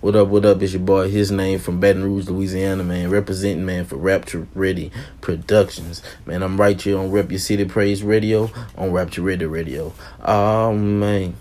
What 0.00 0.14
up, 0.14 0.28
what 0.28 0.46
up? 0.46 0.62
It's 0.62 0.74
your 0.74 0.82
boy, 0.82 1.10
his 1.10 1.32
name 1.32 1.58
from 1.58 1.80
Baton 1.80 2.04
Rouge, 2.04 2.28
Louisiana, 2.28 2.84
man. 2.84 3.10
Representing, 3.10 3.66
man, 3.66 3.84
for 3.84 3.96
Rapture 3.96 4.46
Ready 4.54 4.92
Productions. 5.20 6.04
Man, 6.24 6.44
I'm 6.44 6.56
right 6.56 6.80
here 6.80 6.96
on 6.96 7.10
Rep 7.10 7.32
Your 7.32 7.40
City 7.40 7.64
Praise 7.64 8.04
Radio 8.04 8.48
on 8.76 8.92
Rapture 8.92 9.22
Ready 9.22 9.46
Radio. 9.46 9.92
Oh, 10.22 10.72
man. 10.72 11.34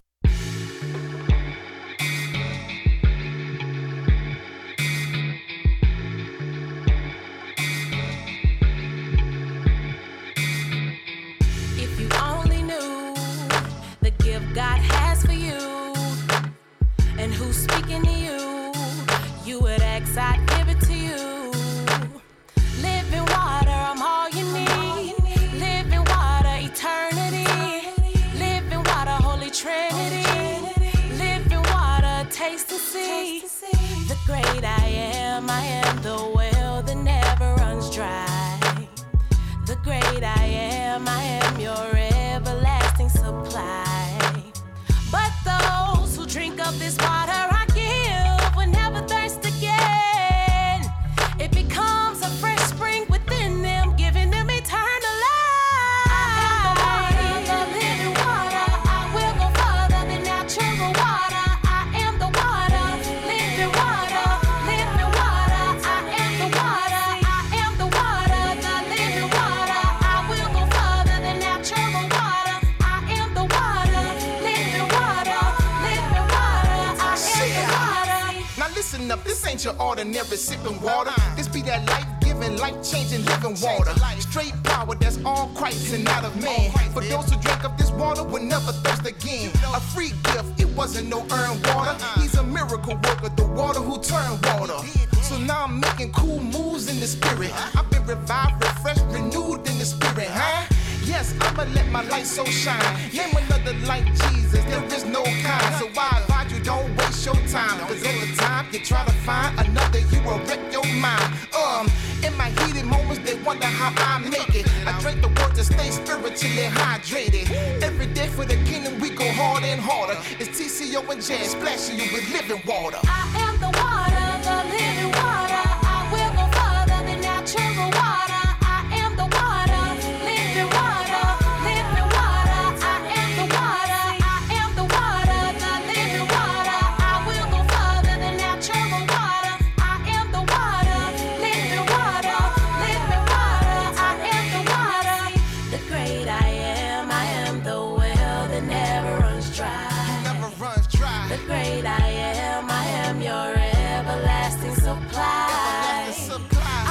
great 151.67 151.85
I 151.85 152.07
am. 152.07 152.69
I 152.69 152.85
am 153.05 153.21
your 153.21 153.49
everlasting 153.95 154.75
supply. 154.75 155.47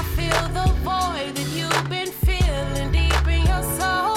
I 0.00 0.02
feel 0.16 0.42
the 0.58 0.68
void 0.88 1.34
that 1.38 1.50
you've 1.58 1.88
been 1.88 2.12
feeling 2.26 2.90
deep 2.92 3.26
in 3.26 3.42
your 3.52 3.64
soul. 3.78 4.14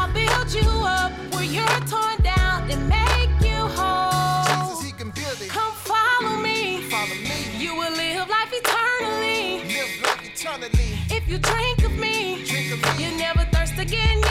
I 0.00 0.04
build 0.18 0.48
you 0.58 0.68
up 1.00 1.12
where 1.32 1.44
you're 1.56 1.80
torn 1.92 2.18
down 2.22 2.70
and 2.70 2.88
make 2.88 3.34
you 3.48 3.60
whole. 3.78 4.80
Come 5.48 5.74
follow 5.90 6.36
me. 6.38 6.88
You 7.58 7.74
will 7.74 7.92
live 7.92 8.28
life 8.28 8.52
eternally. 8.52 9.62
If 11.16 11.28
you 11.28 11.38
drink 11.38 11.84
of 11.84 11.92
me, 11.98 12.44
you 12.98 13.16
never 13.16 13.44
thirst 13.52 13.78
again. 13.78 14.23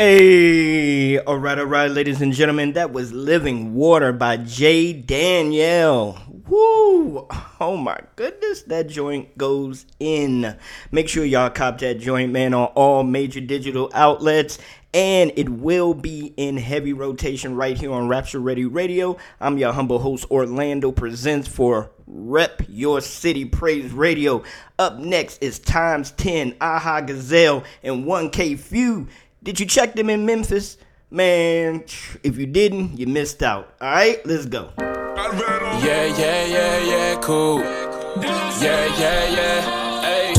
Hey, 0.00 1.18
all 1.18 1.38
right, 1.38 1.58
all 1.58 1.64
right, 1.64 1.90
ladies 1.90 2.20
and 2.20 2.32
gentlemen, 2.32 2.74
that 2.74 2.92
was 2.92 3.12
Living 3.12 3.74
Water 3.74 4.12
by 4.12 4.36
Jay 4.36 4.92
Danielle. 4.92 6.22
Woo! 6.46 7.26
Oh 7.58 7.76
my 7.76 7.98
goodness, 8.14 8.62
that 8.62 8.88
joint 8.88 9.36
goes 9.36 9.86
in. 9.98 10.56
Make 10.92 11.08
sure 11.08 11.24
y'all 11.24 11.50
cop 11.50 11.78
that 11.78 11.98
joint, 11.98 12.30
man, 12.30 12.54
on 12.54 12.66
all 12.76 13.02
major 13.02 13.40
digital 13.40 13.90
outlets. 13.92 14.60
And 14.94 15.32
it 15.34 15.48
will 15.48 15.94
be 15.94 16.32
in 16.36 16.56
heavy 16.58 16.92
rotation 16.92 17.56
right 17.56 17.76
here 17.76 17.92
on 17.92 18.06
Rapture 18.06 18.38
Ready 18.38 18.66
Radio. 18.66 19.16
I'm 19.40 19.58
your 19.58 19.72
humble 19.72 19.98
host, 19.98 20.26
Orlando 20.30 20.92
Presents 20.92 21.48
for 21.48 21.90
Rep 22.06 22.62
Your 22.68 23.00
City 23.00 23.44
Praise 23.44 23.90
Radio. 23.90 24.44
Up 24.78 24.98
next 24.98 25.42
is 25.42 25.58
Times 25.58 26.12
10, 26.12 26.54
Aha 26.60 27.00
Gazelle, 27.00 27.64
and 27.82 28.04
1K 28.04 28.56
Phew. 28.60 29.08
Did 29.42 29.60
you 29.60 29.66
check 29.66 29.94
them 29.94 30.10
in 30.10 30.26
Memphis? 30.26 30.78
Man, 31.10 31.84
if 32.24 32.36
you 32.36 32.46
didn't, 32.46 32.98
you 32.98 33.06
missed 33.06 33.42
out. 33.42 33.72
All 33.80 33.90
right, 33.90 34.24
let's 34.26 34.46
go. 34.46 34.70
Yeah, 34.76 36.06
yeah, 36.18 36.44
yeah, 36.44 36.78
yeah, 36.84 37.20
cool. 37.20 37.60
Yeah, 37.60 38.98
yeah, 38.98 39.30
yeah. 39.30 40.02
Hey, 40.02 40.34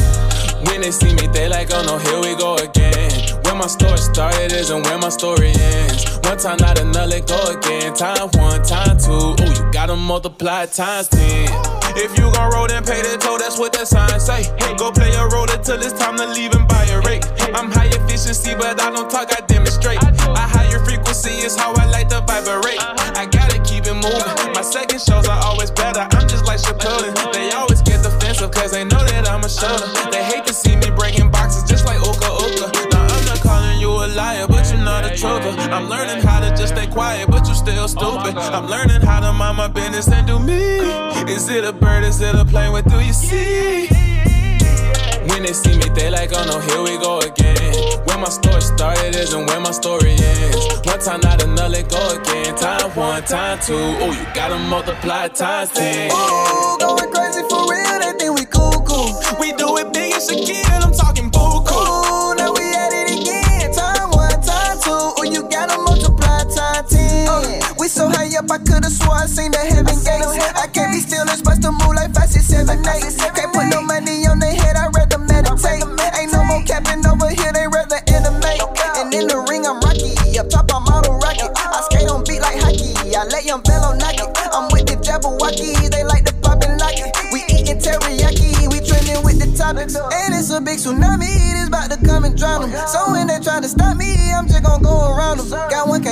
when 0.65 0.81
they 0.81 0.91
see 0.91 1.13
me, 1.15 1.27
they 1.27 1.47
like, 1.47 1.69
oh 1.71 1.81
no, 1.83 1.97
here 1.97 2.19
we 2.19 2.35
go 2.37 2.55
again. 2.57 3.09
Where 3.45 3.55
my 3.55 3.67
story 3.67 3.97
started 3.97 4.51
isn't 4.51 4.83
where 4.83 4.97
my 4.97 5.09
story 5.09 5.53
ends. 5.55 6.19
One 6.23 6.37
time, 6.37 6.57
not 6.59 6.77
another, 6.77 7.21
go 7.21 7.57
again. 7.57 7.93
Time 7.95 8.29
one, 8.33 8.61
time 8.63 8.97
two. 8.99 9.11
Ooh, 9.11 9.65
you 9.65 9.71
gotta 9.71 9.95
multiply 9.95 10.65
times 10.65 11.07
ten. 11.07 11.47
If 11.99 12.17
you 12.17 12.31
gon' 12.31 12.51
roll, 12.55 12.67
then 12.67 12.83
pay 12.83 13.01
the 13.03 13.19
toll, 13.19 13.37
that's 13.37 13.59
what 13.59 13.73
that 13.73 13.87
sign 13.87 14.19
say. 14.23 14.47
Go 14.79 14.89
play 14.89 15.11
a 15.11 15.27
role 15.27 15.51
until 15.51 15.75
it's 15.83 15.91
time 15.99 16.15
to 16.15 16.27
leave 16.31 16.55
and 16.55 16.65
buy 16.65 16.87
a 16.87 17.01
rate. 17.01 17.27
I'm 17.51 17.69
high 17.69 17.91
efficiency, 17.91 18.55
but 18.55 18.79
I 18.79 18.89
don't 18.89 19.11
talk, 19.11 19.27
I 19.35 19.41
demonstrate. 19.51 19.99
I 19.99 20.47
higher 20.47 20.79
frequency 20.85 21.43
is 21.43 21.57
how 21.59 21.73
I 21.75 21.91
like 21.91 22.07
to 22.15 22.21
vibrate. 22.23 22.79
I 23.19 23.27
gotta 23.27 23.59
keep 23.67 23.83
it 23.83 23.99
moving. 23.99 24.31
My 24.55 24.63
second 24.63 25.01
shows 25.03 25.27
are 25.27 25.43
always 25.43 25.71
better. 25.71 26.07
I'm 26.15 26.23
just 26.23 26.45
like 26.47 26.63
Chappelle. 26.63 27.03
They 27.33 27.51
always 27.51 27.81
get 27.81 27.99
defensive, 28.01 28.51
cause 28.51 28.71
they 28.71 28.85
know 28.87 29.03
that 29.11 29.27
I'm 29.27 29.43
a 29.43 29.49
shoulder. 29.49 29.91
They 30.09 30.23
hate 30.23 30.45
to 30.47 30.53
see 30.53 30.79
me 30.79 30.89
breaking 30.95 31.31
boxes 31.31 31.67
just 31.67 31.83
like 31.85 31.99
Oka 31.99 32.31
Oka. 32.31 32.71
Now 32.95 33.11
I'm 33.11 33.25
not 33.27 33.43
calling 33.43 33.79
you 33.79 33.91
a 33.91 34.07
liar, 34.15 34.47
but 34.47 34.63
you're 34.71 34.79
not 34.79 35.03
a 35.03 35.11
troll. 35.17 35.43
I'm 35.75 35.89
learning 35.89 36.23
how 36.23 36.39
to 36.39 36.49
just 36.55 36.71
stay 36.73 36.87
quiet, 36.87 37.27
but 37.27 37.38
still 37.59 37.83
oh 37.83 37.87
stupid. 37.87 38.37
I'm 38.37 38.67
learning 38.67 39.01
how 39.01 39.19
to 39.19 39.31
mind 39.33 39.57
my 39.57 39.67
business 39.67 40.07
and 40.07 40.25
do 40.25 40.39
me. 40.39 40.79
Is 41.31 41.49
it 41.49 41.63
a 41.65 41.73
bird? 41.73 42.03
Is 42.03 42.21
it 42.21 42.35
a 42.35 42.45
plane? 42.45 42.71
What 42.71 42.85
do 42.87 42.99
you 42.99 43.13
see? 43.13 43.87
When 45.27 45.43
they 45.43 45.53
see 45.53 45.77
me, 45.77 45.87
they 45.93 46.09
like, 46.09 46.31
oh 46.33 46.45
no, 46.45 46.59
here 46.59 46.81
we 46.81 46.97
go 46.97 47.19
again. 47.19 47.73
Where 48.05 48.17
my 48.17 48.29
story 48.29 48.61
started 48.61 49.15
isn't 49.15 49.45
where 49.47 49.59
my 49.59 49.71
story 49.71 50.11
ends. 50.11 50.55
One 50.87 50.99
time, 50.99 51.19
not 51.21 51.43
another, 51.43 51.83
go 51.83 52.01
again. 52.17 52.55
Time 52.55 52.89
one, 52.95 53.23
time 53.23 53.59
two. 53.59 53.75
Oh, 53.75 54.11
you 54.11 54.25
gotta 54.33 54.57
multiply 54.57 55.27
times 55.27 55.71
ten. 55.71 56.11
Ooh, 56.11 56.77
going 56.79 57.11
crazy 57.11 57.43
for 57.49 57.61
real, 57.69 57.99
they 57.99 58.13
think 58.17 58.39
we 58.39 58.45
cool, 58.45 58.71
cool. 58.87 59.11
We 59.39 59.51
do 59.53 59.77
it 59.77 59.93
big 59.93 60.13
and 60.13 60.23
Shaquille, 60.23 60.81
I'm 60.81 60.93
talking 60.93 61.29
buku. 61.29 61.71
Ooh, 61.71 62.08
so 67.89 68.07
high 68.07 68.29
up, 68.37 68.51
I 68.51 68.57
could've 68.59 68.91
swore 68.91 69.15
I 69.15 69.25
seen 69.25 69.51
the 69.51 69.57
heaven 69.57 69.97
gates. 70.05 70.27
I 70.55 70.67
can't 70.67 70.93
be 70.93 70.99
still 70.99 71.21
and 71.21 71.29
supposed 71.31 71.61
to 71.63 71.71
move 71.71 71.95
like 71.95 72.13
five, 72.13 72.29
six, 72.29 72.45
seven, 72.45 72.79
eight. 72.85 73.18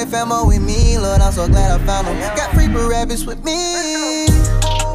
Got 0.09 0.27
1K 0.29 0.47
with 0.47 0.61
me, 0.61 0.97
Lord, 0.97 1.19
I'm 1.19 1.33
so 1.33 1.47
glad 1.47 1.69
I 1.69 1.85
found 1.85 2.07
them. 2.07 2.17
Got 2.37 2.53
free 2.53 2.67
rabbits 2.67 3.25
with 3.25 3.43
me. 3.43 4.27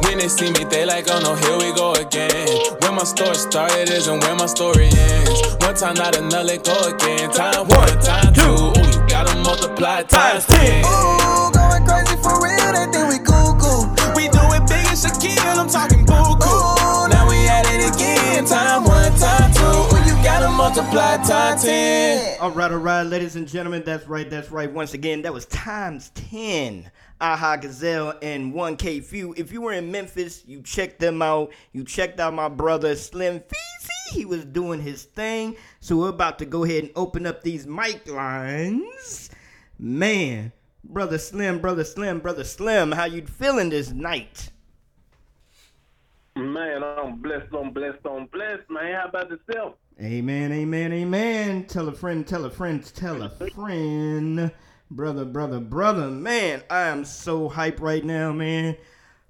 When 0.03 0.17
they 0.17 0.27
see 0.27 0.51
me, 0.51 0.63
they 0.65 0.85
like, 0.85 1.05
oh 1.07 1.19
no, 1.21 1.35
here 1.35 1.57
we 1.57 1.75
go 1.75 1.93
again. 1.93 2.47
Where 2.81 2.91
my 2.91 3.03
story 3.03 3.35
started 3.35 3.89
isn't 3.89 4.21
where 4.21 4.35
my 4.35 4.47
story 4.47 4.89
ends. 4.89 5.55
One 5.61 5.75
time, 5.75 5.95
not 5.95 6.17
another, 6.17 6.57
go 6.57 6.89
again. 6.89 7.29
Time 7.29 7.67
one, 7.67 7.99
time 8.01 8.33
two. 8.33 8.41
Ooh, 8.41 8.73
you 8.73 9.05
gotta 9.07 9.37
multiply 9.43 10.01
times 10.03 10.47
ten. 10.47 10.83
Ooh, 10.85 11.51
going 11.53 11.85
crazy 11.85 12.17
for 12.17 12.41
real, 12.41 12.73
they 12.73 12.89
think 12.89 13.05
we 13.13 13.19
cool, 13.21 13.53
cool. 13.61 13.85
We 14.17 14.29
do 14.33 14.41
it 14.57 14.65
big 14.65 14.81
and 14.89 14.97
Shaquille, 14.97 15.57
I'm 15.61 15.69
talking 15.69 15.92
multiply 20.63 21.17
times 21.17 21.61
ten. 21.61 22.37
All 22.39 22.49
right, 22.51 22.71
all 22.71 22.77
right, 22.77 23.03
ladies 23.03 23.35
and 23.35 23.45
gentlemen, 23.45 23.83
that's 23.85 24.07
right, 24.07 24.29
that's 24.29 24.49
right. 24.49 24.71
Once 24.71 24.93
again, 24.93 25.21
that 25.23 25.33
was 25.33 25.45
times 25.47 26.11
10. 26.15 26.89
Aha 27.19 27.57
Gazelle 27.57 28.13
and 28.21 28.53
1K 28.53 29.03
Phew. 29.03 29.33
If 29.35 29.51
you 29.51 29.61
were 29.61 29.73
in 29.73 29.91
Memphis, 29.91 30.43
you 30.47 30.61
checked 30.61 31.01
them 31.01 31.21
out. 31.21 31.51
You 31.73 31.83
checked 31.83 32.21
out 32.21 32.33
my 32.33 32.47
brother 32.47 32.95
Slim 32.95 33.41
Feezy. 33.41 34.13
He 34.13 34.23
was 34.23 34.45
doing 34.45 34.79
his 34.79 35.03
thing. 35.03 35.57
So 35.81 35.97
we're 35.97 36.09
about 36.09 36.39
to 36.39 36.45
go 36.45 36.63
ahead 36.63 36.85
and 36.85 36.93
open 36.95 37.25
up 37.25 37.43
these 37.43 37.67
mic 37.67 38.09
lines. 38.09 39.31
Man, 39.77 40.53
brother 40.85 41.17
Slim, 41.17 41.59
brother 41.59 41.83
Slim, 41.83 42.19
brother 42.19 42.45
Slim, 42.45 42.93
how 42.93 43.03
you 43.03 43.25
feeling 43.25 43.69
this 43.69 43.91
night? 43.91 44.49
Man, 46.35 46.83
I'm 46.83 47.17
blessed, 47.17 47.53
I'm 47.53 47.71
blessed, 47.71 47.99
I'm 48.05 48.25
blessed, 48.25 48.69
man. 48.69 48.93
How 48.93 49.07
about 49.07 49.29
yourself? 49.29 49.75
Amen, 50.01 50.51
amen, 50.51 50.91
amen. 50.91 51.65
Tell 51.65 51.87
a 51.87 51.93
friend, 51.93 52.25
tell 52.25 52.45
a 52.45 52.49
friend, 52.49 52.83
tell 52.83 53.21
a 53.21 53.29
friend. 53.29 54.51
Brother, 54.89 55.25
brother, 55.25 55.59
brother. 55.59 56.07
Man, 56.09 56.63
I 56.69 56.87
am 56.87 57.05
so 57.05 57.49
hype 57.49 57.79
right 57.79 58.03
now, 58.03 58.31
man. 58.31 58.75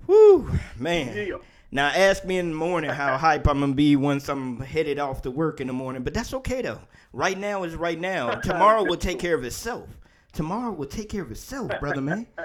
Whoo, 0.08 0.50
man. 0.78 1.16
Yeah. 1.16 1.38
Now 1.72 1.88
ask 1.88 2.24
me 2.24 2.38
in 2.38 2.50
the 2.50 2.56
morning 2.56 2.92
how 2.92 3.18
hype 3.18 3.48
I'm 3.48 3.60
gonna 3.60 3.74
be 3.74 3.96
once 3.96 4.30
I'm 4.30 4.60
headed 4.62 5.00
off 5.00 5.24
to 5.24 5.32
work 5.32 5.60
in 5.60 5.68
the 5.68 5.74
morning, 5.74 6.04
but 6.04 6.14
that's 6.14 6.34
okay 6.36 6.62
though. 6.62 6.82
Right 7.12 7.38
now 7.38 7.64
is 7.64 7.76
right 7.76 8.00
now. 8.00 8.36
Tomorrow 8.36 8.84
will 8.86 8.98
take 8.98 9.20
care 9.20 9.36
of 9.36 9.44
itself. 9.44 9.90
Tomorrow 10.32 10.72
will 10.72 10.88
take 10.88 11.10
care 11.10 11.24
of 11.24 11.32
itself, 11.32 11.72
brother 11.80 12.02
man. 12.02 12.28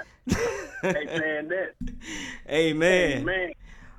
Hey, 0.81 0.93
man, 1.05 1.49
that. 1.49 1.73
Amen. 2.49 3.25
Man, 3.25 3.51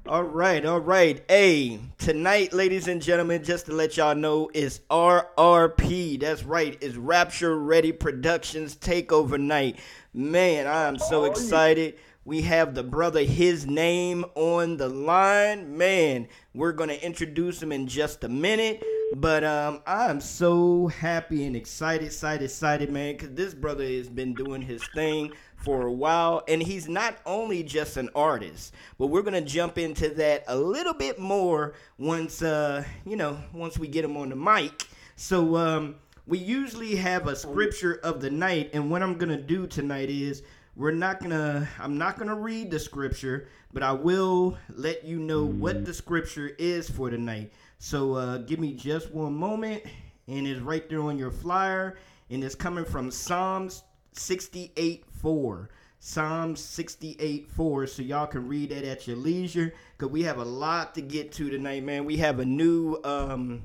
All 0.06 0.24
right, 0.24 0.64
all 0.64 0.80
right. 0.80 1.22
Hey, 1.28 1.78
tonight, 1.98 2.54
ladies 2.54 2.88
and 2.88 3.02
gentlemen, 3.02 3.44
just 3.44 3.66
to 3.66 3.72
let 3.72 3.98
y'all 3.98 4.14
know, 4.14 4.50
is 4.54 4.80
RRP. 4.90 6.18
That's 6.18 6.42
right, 6.42 6.76
it's 6.80 6.96
Rapture 6.96 7.58
Ready 7.58 7.92
Productions 7.92 8.76
Takeover 8.76 9.38
Night. 9.38 9.78
Man, 10.14 10.66
I 10.66 10.88
am 10.88 10.98
so 10.98 11.24
excited. 11.24 11.98
We 12.24 12.40
have 12.42 12.74
the 12.74 12.82
brother, 12.82 13.22
his 13.22 13.66
name 13.66 14.24
on 14.36 14.78
the 14.78 14.88
line. 14.88 15.76
Man, 15.76 16.28
we're 16.54 16.72
gonna 16.72 16.94
introduce 16.94 17.62
him 17.62 17.70
in 17.70 17.86
just 17.86 18.24
a 18.24 18.28
minute. 18.28 18.82
But 19.16 19.44
um, 19.44 19.82
I'm 19.86 20.20
so 20.20 20.86
happy 20.86 21.44
and 21.44 21.56
excited, 21.56 22.06
excited, 22.06 22.44
excited, 22.44 22.90
man, 22.90 23.14
because 23.14 23.34
this 23.34 23.54
brother 23.54 23.84
has 23.84 24.08
been 24.08 24.34
doing 24.34 24.62
his 24.62 24.82
thing 24.94 25.32
for 25.60 25.86
a 25.86 25.92
while, 25.92 26.42
and 26.48 26.62
he's 26.62 26.88
not 26.88 27.18
only 27.26 27.62
just 27.62 27.96
an 27.96 28.08
artist, 28.14 28.74
but 28.98 29.06
we're 29.06 29.22
gonna 29.22 29.40
jump 29.40 29.78
into 29.78 30.08
that 30.10 30.44
a 30.48 30.56
little 30.56 30.94
bit 30.94 31.18
more 31.18 31.74
once, 31.98 32.42
uh, 32.42 32.82
you 33.04 33.16
know, 33.16 33.38
once 33.52 33.78
we 33.78 33.86
get 33.86 34.04
him 34.04 34.16
on 34.16 34.30
the 34.30 34.36
mic. 34.36 34.86
So 35.16 35.56
um, 35.56 35.96
we 36.26 36.38
usually 36.38 36.96
have 36.96 37.26
a 37.26 37.36
scripture 37.36 38.00
of 38.02 38.20
the 38.20 38.30
night, 38.30 38.70
and 38.72 38.90
what 38.90 39.02
I'm 39.02 39.18
gonna 39.18 39.40
do 39.40 39.66
tonight 39.66 40.08
is 40.08 40.42
we're 40.76 40.92
not 40.92 41.20
gonna 41.20 41.68
i'm 41.78 41.98
not 41.98 42.18
gonna 42.18 42.34
read 42.34 42.70
the 42.70 42.78
scripture 42.78 43.48
but 43.72 43.82
i 43.82 43.92
will 43.92 44.56
let 44.76 45.04
you 45.04 45.18
know 45.18 45.44
what 45.44 45.84
the 45.84 45.92
scripture 45.92 46.52
is 46.58 46.88
for 46.88 47.10
tonight 47.10 47.52
so 47.78 48.14
uh, 48.14 48.38
give 48.38 48.60
me 48.60 48.72
just 48.72 49.10
one 49.10 49.34
moment 49.34 49.82
and 50.28 50.46
it's 50.46 50.60
right 50.60 50.88
there 50.88 51.02
on 51.02 51.18
your 51.18 51.30
flyer 51.30 51.98
and 52.30 52.44
it's 52.44 52.54
coming 52.54 52.84
from 52.84 53.10
psalms 53.10 53.82
68 54.12 55.04
4 55.20 55.70
psalms 55.98 56.60
68 56.60 57.46
4 57.48 57.86
so 57.86 58.02
y'all 58.02 58.26
can 58.26 58.48
read 58.48 58.70
that 58.70 58.84
at 58.84 59.06
your 59.06 59.16
leisure 59.16 59.74
because 59.96 60.10
we 60.10 60.22
have 60.22 60.38
a 60.38 60.44
lot 60.44 60.94
to 60.94 61.02
get 61.02 61.30
to 61.32 61.50
tonight 61.50 61.84
man 61.84 62.04
we 62.04 62.16
have 62.16 62.40
a 62.40 62.44
new 62.44 62.98
um 63.04 63.62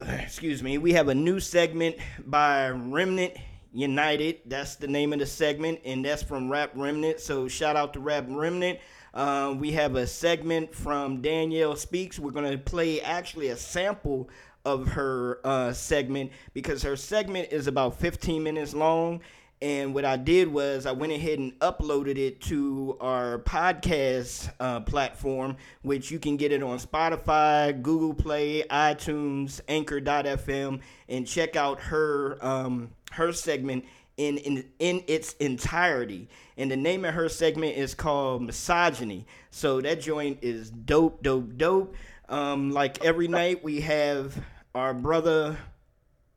excuse 0.20 0.62
me, 0.62 0.78
we 0.78 0.92
have 0.92 1.08
a 1.08 1.14
new 1.14 1.40
segment 1.40 1.96
by 2.26 2.68
Remnant 2.68 3.34
United. 3.72 4.40
That's 4.46 4.76
the 4.76 4.88
name 4.88 5.12
of 5.12 5.20
the 5.20 5.26
segment, 5.26 5.80
and 5.84 6.04
that's 6.04 6.22
from 6.22 6.50
Rap 6.50 6.72
Remnant. 6.74 7.20
So 7.20 7.48
shout 7.48 7.76
out 7.76 7.92
to 7.94 8.00
Rap 8.00 8.26
Remnant. 8.28 8.78
Uh, 9.14 9.54
we 9.58 9.72
have 9.72 9.96
a 9.96 10.06
segment 10.06 10.74
from 10.74 11.22
Danielle 11.22 11.76
Speaks. 11.76 12.18
We're 12.18 12.30
gonna 12.30 12.58
play 12.58 13.00
actually 13.00 13.48
a 13.48 13.56
sample 13.56 14.28
of 14.66 14.88
her 14.88 15.40
uh, 15.44 15.72
segment 15.72 16.32
because 16.52 16.82
her 16.82 16.96
segment 16.96 17.48
is 17.52 17.66
about 17.66 17.98
15 17.98 18.42
minutes 18.42 18.74
long. 18.74 19.22
And 19.62 19.94
what 19.94 20.04
I 20.04 20.16
did 20.16 20.48
was 20.48 20.84
I 20.84 20.92
went 20.92 21.12
ahead 21.12 21.38
and 21.38 21.58
uploaded 21.60 22.18
it 22.18 22.42
to 22.42 22.96
our 23.00 23.38
podcast 23.38 24.52
uh, 24.60 24.80
platform, 24.80 25.56
which 25.80 26.10
you 26.10 26.18
can 26.18 26.36
get 26.36 26.52
it 26.52 26.62
on 26.62 26.78
Spotify, 26.78 27.80
Google 27.80 28.12
Play, 28.12 28.64
iTunes, 28.64 29.62
Anchor.fm, 29.66 30.80
and 31.08 31.26
check 31.26 31.56
out 31.56 31.80
her 31.80 32.38
um, 32.44 32.90
her 33.12 33.32
segment 33.32 33.86
in, 34.18 34.36
in 34.38 34.64
in 34.78 35.02
its 35.06 35.32
entirety. 35.34 36.28
And 36.58 36.70
the 36.70 36.76
name 36.76 37.06
of 37.06 37.14
her 37.14 37.30
segment 37.30 37.78
is 37.78 37.94
called 37.94 38.42
Misogyny. 38.42 39.26
So 39.50 39.80
that 39.80 40.02
joint 40.02 40.38
is 40.42 40.70
dope, 40.70 41.22
dope, 41.22 41.56
dope. 41.56 41.94
Um, 42.28 42.72
like 42.72 43.02
every 43.04 43.28
night 43.28 43.64
we 43.64 43.80
have 43.82 44.36
our 44.74 44.92
brother 44.92 45.56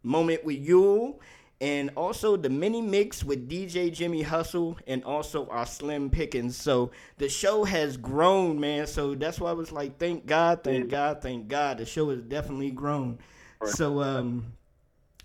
Moment 0.01 0.45
with 0.45 0.65
Yule, 0.65 1.19
and 1.61 1.91
also 1.95 2.37
the 2.37 2.49
mini 2.49 2.81
mix 2.81 3.23
with 3.23 3.49
DJ 3.49 3.93
Jimmy 3.93 4.21
Hustle, 4.21 4.77
and 4.87 5.03
also 5.03 5.47
our 5.47 5.65
Slim 5.65 6.09
Pickens. 6.09 6.55
So 6.55 6.91
the 7.17 7.27
show 7.27 7.65
has 7.65 7.97
grown, 7.97 8.59
man. 8.59 8.87
So 8.87 9.15
that's 9.15 9.39
why 9.39 9.49
I 9.49 9.53
was 9.53 9.71
like, 9.71 9.97
thank 9.97 10.25
God, 10.25 10.63
thank 10.63 10.89
God, 10.89 11.21
thank 11.21 11.47
God. 11.47 11.79
The 11.79 11.85
show 11.85 12.09
has 12.11 12.21
definitely 12.21 12.71
grown. 12.71 13.19
So 13.65 14.01
um, 14.01 14.53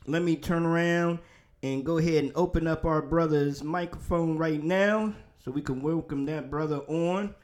let 0.07 0.23
me 0.23 0.35
turn 0.37 0.67
around 0.67 1.21
and 1.62 1.85
go 1.85 1.99
ahead 1.99 2.25
and 2.25 2.33
open 2.35 2.67
up 2.67 2.85
our 2.85 3.00
brother's 3.00 3.62
microphone 3.62 4.37
right 4.37 4.62
now, 4.62 5.14
so 5.45 5.50
we 5.50 5.62
can 5.62 5.81
welcome 5.83 6.26
that 6.26 6.50
brother 6.50 6.79
on. 6.88 7.35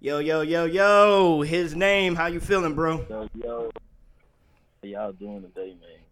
Yo, 0.00 0.18
yo, 0.18 0.42
yo, 0.42 0.66
yo. 0.66 1.40
His 1.40 1.74
name. 1.74 2.14
How 2.14 2.26
you 2.26 2.40
feeling, 2.40 2.74
bro? 2.74 3.06
Yo, 3.08 3.28
yo, 3.34 3.70
how 4.82 4.88
y'all 4.88 5.12
doing 5.12 5.40
today, 5.40 5.74
man? 5.80 6.03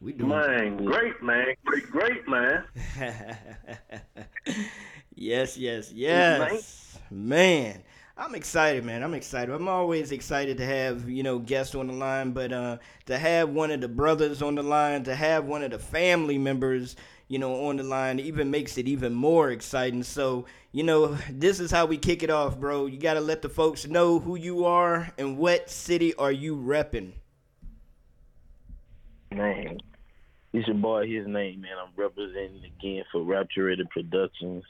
We 0.00 0.12
doing 0.14 0.30
man, 0.30 0.84
great, 0.84 1.22
man. 1.22 1.54
Great, 1.66 1.90
great, 1.90 2.26
man. 2.26 2.64
yes, 5.14 5.58
yes, 5.58 5.92
yes. 5.92 6.98
Man, 7.10 7.82
I'm 8.16 8.34
excited, 8.34 8.82
man. 8.82 9.02
I'm 9.02 9.12
excited. 9.12 9.54
I'm 9.54 9.68
always 9.68 10.10
excited 10.10 10.56
to 10.56 10.64
have, 10.64 11.10
you 11.10 11.22
know, 11.22 11.38
guests 11.38 11.74
on 11.74 11.86
the 11.86 11.92
line, 11.92 12.32
but 12.32 12.50
uh, 12.50 12.78
to 13.06 13.18
have 13.18 13.50
one 13.50 13.70
of 13.70 13.82
the 13.82 13.88
brothers 13.88 14.40
on 14.40 14.54
the 14.54 14.62
line, 14.62 15.04
to 15.04 15.14
have 15.14 15.44
one 15.44 15.62
of 15.62 15.70
the 15.70 15.78
family 15.78 16.38
members, 16.38 16.96
you 17.28 17.38
know, 17.38 17.66
on 17.66 17.76
the 17.76 17.82
line, 17.82 18.18
even 18.20 18.50
makes 18.50 18.78
it 18.78 18.88
even 18.88 19.12
more 19.12 19.50
exciting. 19.50 20.02
So, 20.02 20.46
you 20.72 20.82
know, 20.82 21.18
this 21.30 21.60
is 21.60 21.70
how 21.70 21.84
we 21.84 21.98
kick 21.98 22.22
it 22.22 22.30
off, 22.30 22.58
bro. 22.58 22.86
You 22.86 22.98
got 22.98 23.14
to 23.14 23.20
let 23.20 23.42
the 23.42 23.50
folks 23.50 23.86
know 23.86 24.18
who 24.18 24.36
you 24.36 24.64
are 24.64 25.12
and 25.18 25.36
what 25.36 25.68
city 25.68 26.14
are 26.14 26.32
you 26.32 26.56
repping. 26.56 27.12
Man, 29.32 29.78
it's 30.52 30.66
your 30.66 30.76
boy. 30.76 31.06
His 31.06 31.26
name, 31.26 31.60
man. 31.62 31.72
I'm 31.80 31.92
representing 31.96 32.62
again 32.64 33.04
for 33.12 33.22
Rapture 33.22 33.64
Ready 33.64 33.84
Productions, 33.90 34.64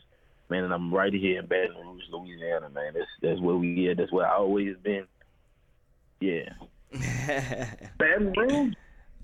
man, 0.49 0.65
and 0.65 0.73
I'm 0.75 0.93
right 0.93 1.13
here 1.13 1.39
in 1.41 1.47
Baton 1.47 1.77
Rouge, 1.77 2.03
Louisiana, 2.11 2.69
man. 2.71 2.93
That's 2.95 3.07
that's 3.23 3.41
where 3.41 3.57
we 3.57 3.91
at. 3.91 3.97
That's 3.97 4.13
where 4.13 4.27
I 4.27 4.37
always 4.37 4.77
been. 4.83 5.07
Yeah. 6.21 6.51
Baton 7.99 8.33
Rouge. 8.37 8.75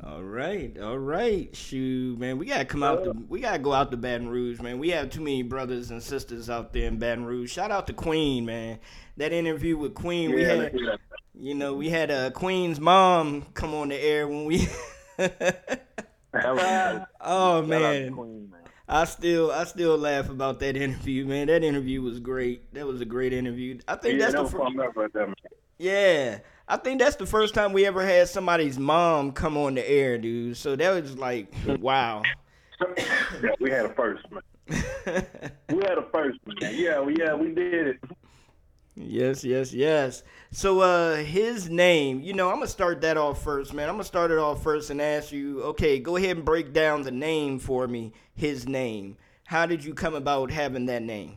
All 0.04 0.22
right, 0.22 0.78
all 0.78 0.98
right. 0.98 1.54
Shoot, 1.56 2.18
man, 2.18 2.36
we 2.36 2.44
gotta 2.46 2.66
come 2.66 2.82
out. 2.82 3.04
To, 3.04 3.12
we 3.28 3.40
gotta 3.40 3.58
go 3.58 3.72
out 3.72 3.90
to 3.92 3.96
Baton 3.96 4.28
Rouge, 4.28 4.60
man. 4.60 4.78
We 4.78 4.90
have 4.90 5.08
too 5.08 5.22
many 5.22 5.42
brothers 5.42 5.90
and 5.90 6.02
sisters 6.02 6.50
out 6.50 6.74
there 6.74 6.86
in 6.86 6.98
Baton 6.98 7.24
Rouge. 7.24 7.50
Shout 7.50 7.70
out 7.70 7.86
to 7.86 7.94
Queen, 7.94 8.44
man. 8.44 8.78
That 9.16 9.32
interview 9.32 9.78
with 9.78 9.94
Queen, 9.94 10.34
we 10.34 10.42
Yeah, 10.42 10.54
had, 10.54 10.72
yeah. 10.74 10.96
you 11.34 11.54
know, 11.54 11.72
we 11.72 11.88
had 11.88 12.10
uh, 12.10 12.30
Queen's 12.30 12.78
mom 12.78 13.46
come 13.54 13.72
on 13.72 13.88
the 13.88 13.96
air 13.96 14.28
when 14.28 14.44
we. 14.44 14.68
That 16.42 16.54
was- 16.54 17.06
oh 17.20 17.62
shout 17.66 17.82
out 17.82 17.92
to 17.92 18.00
man, 18.00 18.12
Queen, 18.12 18.48
man. 18.50 18.60
I 18.88 19.04
still, 19.04 19.50
I 19.50 19.64
still 19.64 19.98
laugh 19.98 20.28
about 20.30 20.60
that 20.60 20.76
interview, 20.76 21.26
man. 21.26 21.48
That 21.48 21.64
interview 21.64 22.02
was 22.02 22.20
great. 22.20 22.72
That 22.74 22.86
was 22.86 23.00
a 23.00 23.04
great 23.04 23.32
interview. 23.32 23.78
I 23.88 23.96
think 23.96 24.20
Yeah, 24.20 24.30
that's 24.30 24.34
the 24.52 24.58
first. 24.58 24.74
fucked 24.76 25.16
right. 25.16 25.28
Yeah, 25.78 26.38
I 26.68 26.76
think 26.76 27.00
that's 27.00 27.16
the 27.16 27.26
first 27.26 27.52
time 27.54 27.72
we 27.72 27.84
ever 27.84 28.04
had 28.04 28.28
somebody's 28.28 28.78
mom 28.78 29.32
come 29.32 29.56
on 29.56 29.74
the 29.74 29.88
air, 29.88 30.18
dude. 30.18 30.56
So 30.56 30.76
that 30.76 30.90
was 31.02 31.16
like, 31.18 31.52
wow. 31.80 32.22
Yeah, 33.42 33.50
we 33.60 33.70
had 33.70 33.86
a 33.86 33.94
first, 33.94 34.24
man. 34.30 34.42
We 35.70 35.76
had 35.82 35.98
a 35.98 36.06
first, 36.12 36.38
man. 36.46 36.74
Yeah, 36.74 37.00
we 37.00 37.16
yeah 37.18 37.34
we 37.34 37.52
did 37.54 37.86
it. 37.88 37.96
Yes, 38.96 39.44
yes, 39.44 39.74
yes. 39.74 40.22
So 40.50 40.80
uh 40.80 41.16
his 41.16 41.68
name, 41.68 42.20
you 42.20 42.32
know, 42.32 42.48
I'm 42.48 42.56
gonna 42.56 42.66
start 42.66 43.02
that 43.02 43.18
off 43.18 43.42
first, 43.44 43.74
man. 43.74 43.88
I'm 43.88 43.94
gonna 43.96 44.04
start 44.04 44.30
it 44.30 44.38
off 44.38 44.62
first 44.62 44.88
and 44.88 45.02
ask 45.02 45.32
you, 45.32 45.62
okay, 45.62 45.98
go 45.98 46.16
ahead 46.16 46.36
and 46.36 46.44
break 46.46 46.72
down 46.72 47.02
the 47.02 47.10
name 47.10 47.58
for 47.58 47.86
me, 47.86 48.14
his 48.34 48.66
name. 48.66 49.18
How 49.44 49.66
did 49.66 49.84
you 49.84 49.92
come 49.92 50.14
about 50.14 50.50
having 50.50 50.86
that 50.86 51.02
name? 51.02 51.36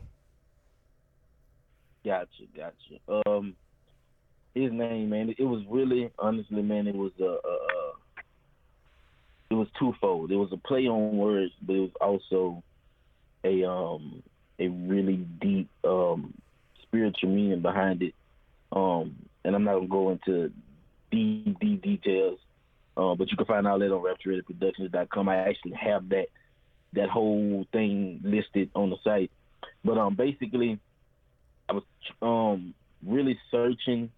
Gotcha, 2.04 2.44
gotcha. 2.56 3.28
Um, 3.28 3.54
his 4.54 4.72
name, 4.72 5.10
man. 5.10 5.34
It 5.36 5.44
was 5.44 5.62
really, 5.68 6.10
honestly, 6.18 6.62
man. 6.62 6.86
It 6.88 6.96
was 6.96 7.12
a, 7.20 7.26
uh, 7.26 7.34
uh, 7.34 7.92
it 9.50 9.54
was 9.54 9.68
twofold. 9.78 10.32
It 10.32 10.36
was 10.36 10.50
a 10.52 10.56
play 10.56 10.86
on 10.86 11.18
words, 11.18 11.52
but 11.60 11.76
it 11.76 11.80
was 11.80 11.92
also 12.00 12.62
a 13.44 13.64
um 13.68 14.22
a 14.58 14.68
really 14.68 15.16
deep 15.40 15.68
um 15.84 16.34
spiritual 16.90 17.30
meaning 17.30 17.60
behind 17.60 18.02
it. 18.02 18.14
Um, 18.72 19.16
and 19.44 19.54
I'm 19.54 19.64
not 19.64 19.74
gonna 19.74 19.88
go 19.88 20.10
into 20.10 20.52
deep, 21.10 21.58
deep 21.60 21.82
details. 21.82 22.38
Uh, 22.96 23.14
but 23.14 23.30
you 23.30 23.36
can 23.36 23.46
find 23.46 23.66
all 23.66 23.78
that 23.78 23.92
on 23.92 24.02
RaptureReadyProductions.com. 24.02 25.28
I 25.28 25.36
actually 25.36 25.72
have 25.72 26.08
that 26.10 26.26
that 26.92 27.08
whole 27.08 27.64
thing 27.72 28.20
listed 28.24 28.70
on 28.74 28.90
the 28.90 28.96
site. 29.04 29.30
But 29.84 29.96
um, 29.96 30.16
basically, 30.16 30.78
I 31.68 31.72
was 31.74 31.84
um 32.20 32.74
really 33.06 33.38
searching 33.50 34.10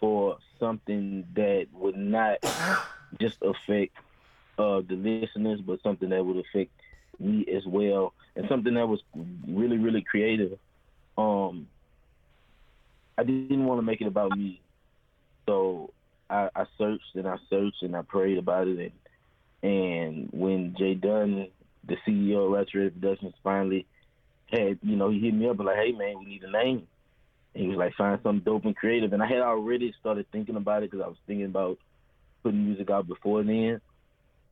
for 0.00 0.38
something 0.58 1.26
that 1.34 1.66
would 1.72 1.96
not 1.96 2.38
just 3.20 3.38
affect 3.42 3.96
uh 4.58 4.80
the 4.80 4.96
listeners, 4.96 5.60
but 5.60 5.82
something 5.82 6.08
that 6.08 6.24
would 6.24 6.38
affect 6.38 6.72
me 7.20 7.46
as 7.54 7.64
well, 7.66 8.14
and 8.34 8.48
something 8.48 8.74
that 8.74 8.88
was 8.88 9.02
really 9.46 9.78
really 9.78 10.02
creative. 10.02 10.58
Um, 11.16 11.68
I 13.16 13.24
didn't 13.24 13.64
want 13.64 13.78
to 13.78 13.82
make 13.82 14.00
it 14.00 14.06
about 14.06 14.36
me, 14.36 14.60
so 15.46 15.90
I, 16.28 16.48
I 16.54 16.64
searched 16.78 17.14
and 17.14 17.28
I 17.28 17.36
searched 17.48 17.82
and 17.82 17.94
I 17.94 18.02
prayed 18.02 18.38
about 18.38 18.68
it, 18.68 18.78
and 18.78 18.92
and 19.64 20.28
when 20.30 20.74
Jay 20.78 20.94
Dunn, 20.94 21.48
the 21.88 21.96
CEO 22.06 22.44
of 22.44 22.52
Retro 22.52 22.90
Productions, 22.90 23.34
finally 23.42 23.86
had 24.50 24.78
you 24.82 24.96
know 24.96 25.10
he 25.10 25.20
hit 25.20 25.34
me 25.34 25.48
up 25.48 25.58
and 25.58 25.66
like, 25.66 25.76
hey 25.76 25.92
man, 25.92 26.18
we 26.18 26.26
need 26.26 26.42
a 26.44 26.50
name. 26.50 26.86
And 27.54 27.62
he 27.62 27.68
was 27.68 27.78
like, 27.78 27.94
find 27.94 28.20
something 28.22 28.44
dope 28.44 28.64
and 28.64 28.76
creative. 28.76 29.12
And 29.12 29.22
I 29.22 29.26
had 29.26 29.38
already 29.38 29.94
started 30.00 30.26
thinking 30.32 30.56
about 30.56 30.82
it 30.82 30.90
because 30.90 31.04
I 31.04 31.08
was 31.08 31.16
thinking 31.26 31.46
about 31.46 31.78
putting 32.42 32.64
music 32.64 32.90
out 32.90 33.06
before 33.06 33.42
then. 33.44 33.80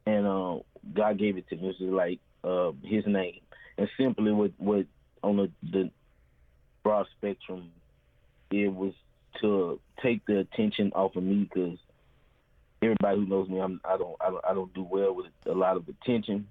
And 0.06 0.26
uh, 0.26 0.58
God 0.94 1.18
gave 1.18 1.36
it 1.36 1.48
to 1.48 1.56
me. 1.56 1.68
It 1.68 1.82
was 1.82 1.92
like 1.92 2.20
uh, 2.44 2.72
his 2.86 3.04
name. 3.06 3.40
And 3.76 3.88
simply 3.98 4.30
what, 4.30 4.52
what 4.56 4.86
on 5.22 5.36
the, 5.36 5.50
the 5.68 5.90
broad 6.84 7.06
spectrum, 7.18 7.70
it 8.52 8.68
was 8.68 8.92
to 9.40 9.80
take 10.02 10.24
the 10.26 10.38
attention 10.40 10.92
off 10.94 11.16
of 11.16 11.22
me 11.22 11.48
because 11.52 11.78
everybody 12.82 13.18
who 13.18 13.26
knows 13.26 13.48
me, 13.48 13.60
I'm, 13.60 13.80
I 13.84 13.96
don't, 13.96 14.16
I 14.20 14.30
don't, 14.30 14.44
I 14.50 14.54
don't 14.54 14.74
do 14.74 14.82
well 14.82 15.14
with 15.14 15.26
a 15.46 15.52
lot 15.52 15.76
of 15.76 15.88
attention. 15.88 16.48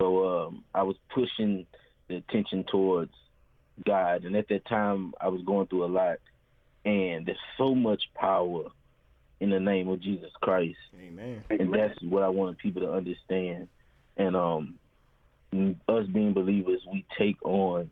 So 0.00 0.46
um, 0.46 0.64
I 0.74 0.82
was 0.82 0.96
pushing 1.14 1.66
the 2.08 2.16
attention 2.16 2.64
towards 2.70 3.12
God, 3.84 4.24
and 4.24 4.36
at 4.36 4.48
that 4.48 4.66
time 4.66 5.14
I 5.20 5.28
was 5.28 5.42
going 5.42 5.66
through 5.66 5.84
a 5.84 5.86
lot. 5.86 6.18
And 6.84 7.26
there's 7.26 7.38
so 7.58 7.74
much 7.74 8.02
power 8.14 8.64
in 9.40 9.50
the 9.50 9.60
name 9.60 9.88
of 9.88 10.00
Jesus 10.00 10.30
Christ, 10.40 10.78
Amen. 11.00 11.44
and 11.50 11.72
that's 11.72 12.00
what 12.02 12.22
I 12.22 12.28
wanted 12.28 12.58
people 12.58 12.82
to 12.82 12.92
understand. 12.92 13.68
And 14.16 14.34
um, 14.34 14.78
us 15.88 16.06
being 16.06 16.32
believers, 16.32 16.80
we 16.90 17.04
take 17.18 17.36
on 17.44 17.90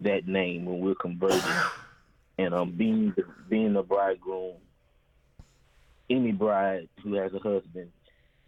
that 0.00 0.26
name 0.26 0.64
when 0.64 0.80
we're 0.80 0.94
converted, 0.94 1.42
and 2.40 2.54
um, 2.54 2.72
being 2.72 3.12
the, 3.16 3.24
being 3.48 3.74
the 3.74 3.82
bridegroom. 3.82 4.56
Any 6.08 6.32
bride 6.32 6.88
who 7.04 7.14
has 7.14 7.32
a 7.34 7.38
husband, 7.38 7.92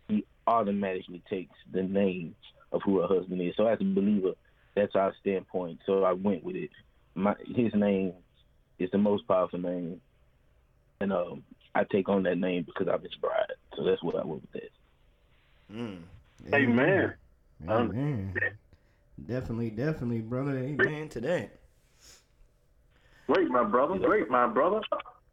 he 0.09 0.25
automatically 0.47 1.23
takes 1.31 1.55
the 1.71 1.83
name 1.83 2.35
of 2.73 2.81
who 2.85 3.01
her 3.01 3.07
husband 3.07 3.41
is. 3.41 3.55
So 3.57 3.67
as 3.67 3.79
a 3.81 3.85
believer, 3.85 4.33
that's 4.75 4.97
our 4.97 5.15
standpoint. 5.21 5.79
So 5.87 6.03
I 6.03 6.13
went 6.13 6.43
with 6.43 6.57
it. 6.57 6.71
My 7.15 7.35
his 7.55 7.73
name 7.75 8.15
is 8.79 8.91
the 8.91 8.99
most 8.99 9.29
powerful 9.29 9.61
name, 9.61 10.01
and 11.01 11.13
um, 11.13 11.45
I 11.75 11.85
take 11.85 12.09
on 12.09 12.25
that 12.25 12.39
name 12.39 12.65
because 12.65 12.89
I'm 12.93 13.03
his 13.03 13.15
bride. 13.21 13.53
So 13.77 13.85
that's 13.85 14.03
what 14.03 14.17
I 14.17 14.25
went 14.25 14.43
with 14.43 14.53
that. 14.53 15.77
Mm. 15.77 15.99
Amen. 16.53 17.15
Amen. 17.69 18.35
Definitely, 19.25 19.71
definitely, 19.71 20.21
brother. 20.21 20.59
Amen 20.59 21.09
to 21.11 21.21
that. 21.21 21.62
Great, 23.27 23.49
my 23.49 23.65
brother. 23.65 23.99
Great, 23.99 24.29
my 24.31 24.47
brother. 24.47 24.81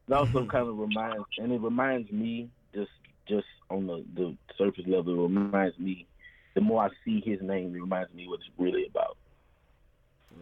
It 0.07 0.13
also 0.13 0.45
kind 0.45 0.67
of 0.67 0.77
reminds, 0.77 1.25
and 1.37 1.51
it 1.51 1.61
reminds 1.61 2.11
me 2.11 2.49
just 2.73 2.91
just 3.27 3.47
on 3.69 3.87
the 3.87 4.03
the 4.15 4.35
surface 4.57 4.85
level, 4.87 5.13
it 5.25 5.27
reminds 5.29 5.77
me. 5.79 6.05
The 6.55 6.61
more 6.61 6.83
I 6.83 6.89
see 7.05 7.21
his 7.23 7.39
name, 7.41 7.75
it 7.75 7.79
reminds 7.81 8.13
me 8.13 8.27
what 8.27 8.39
it's 8.39 8.49
really 8.57 8.87
about. 8.87 9.17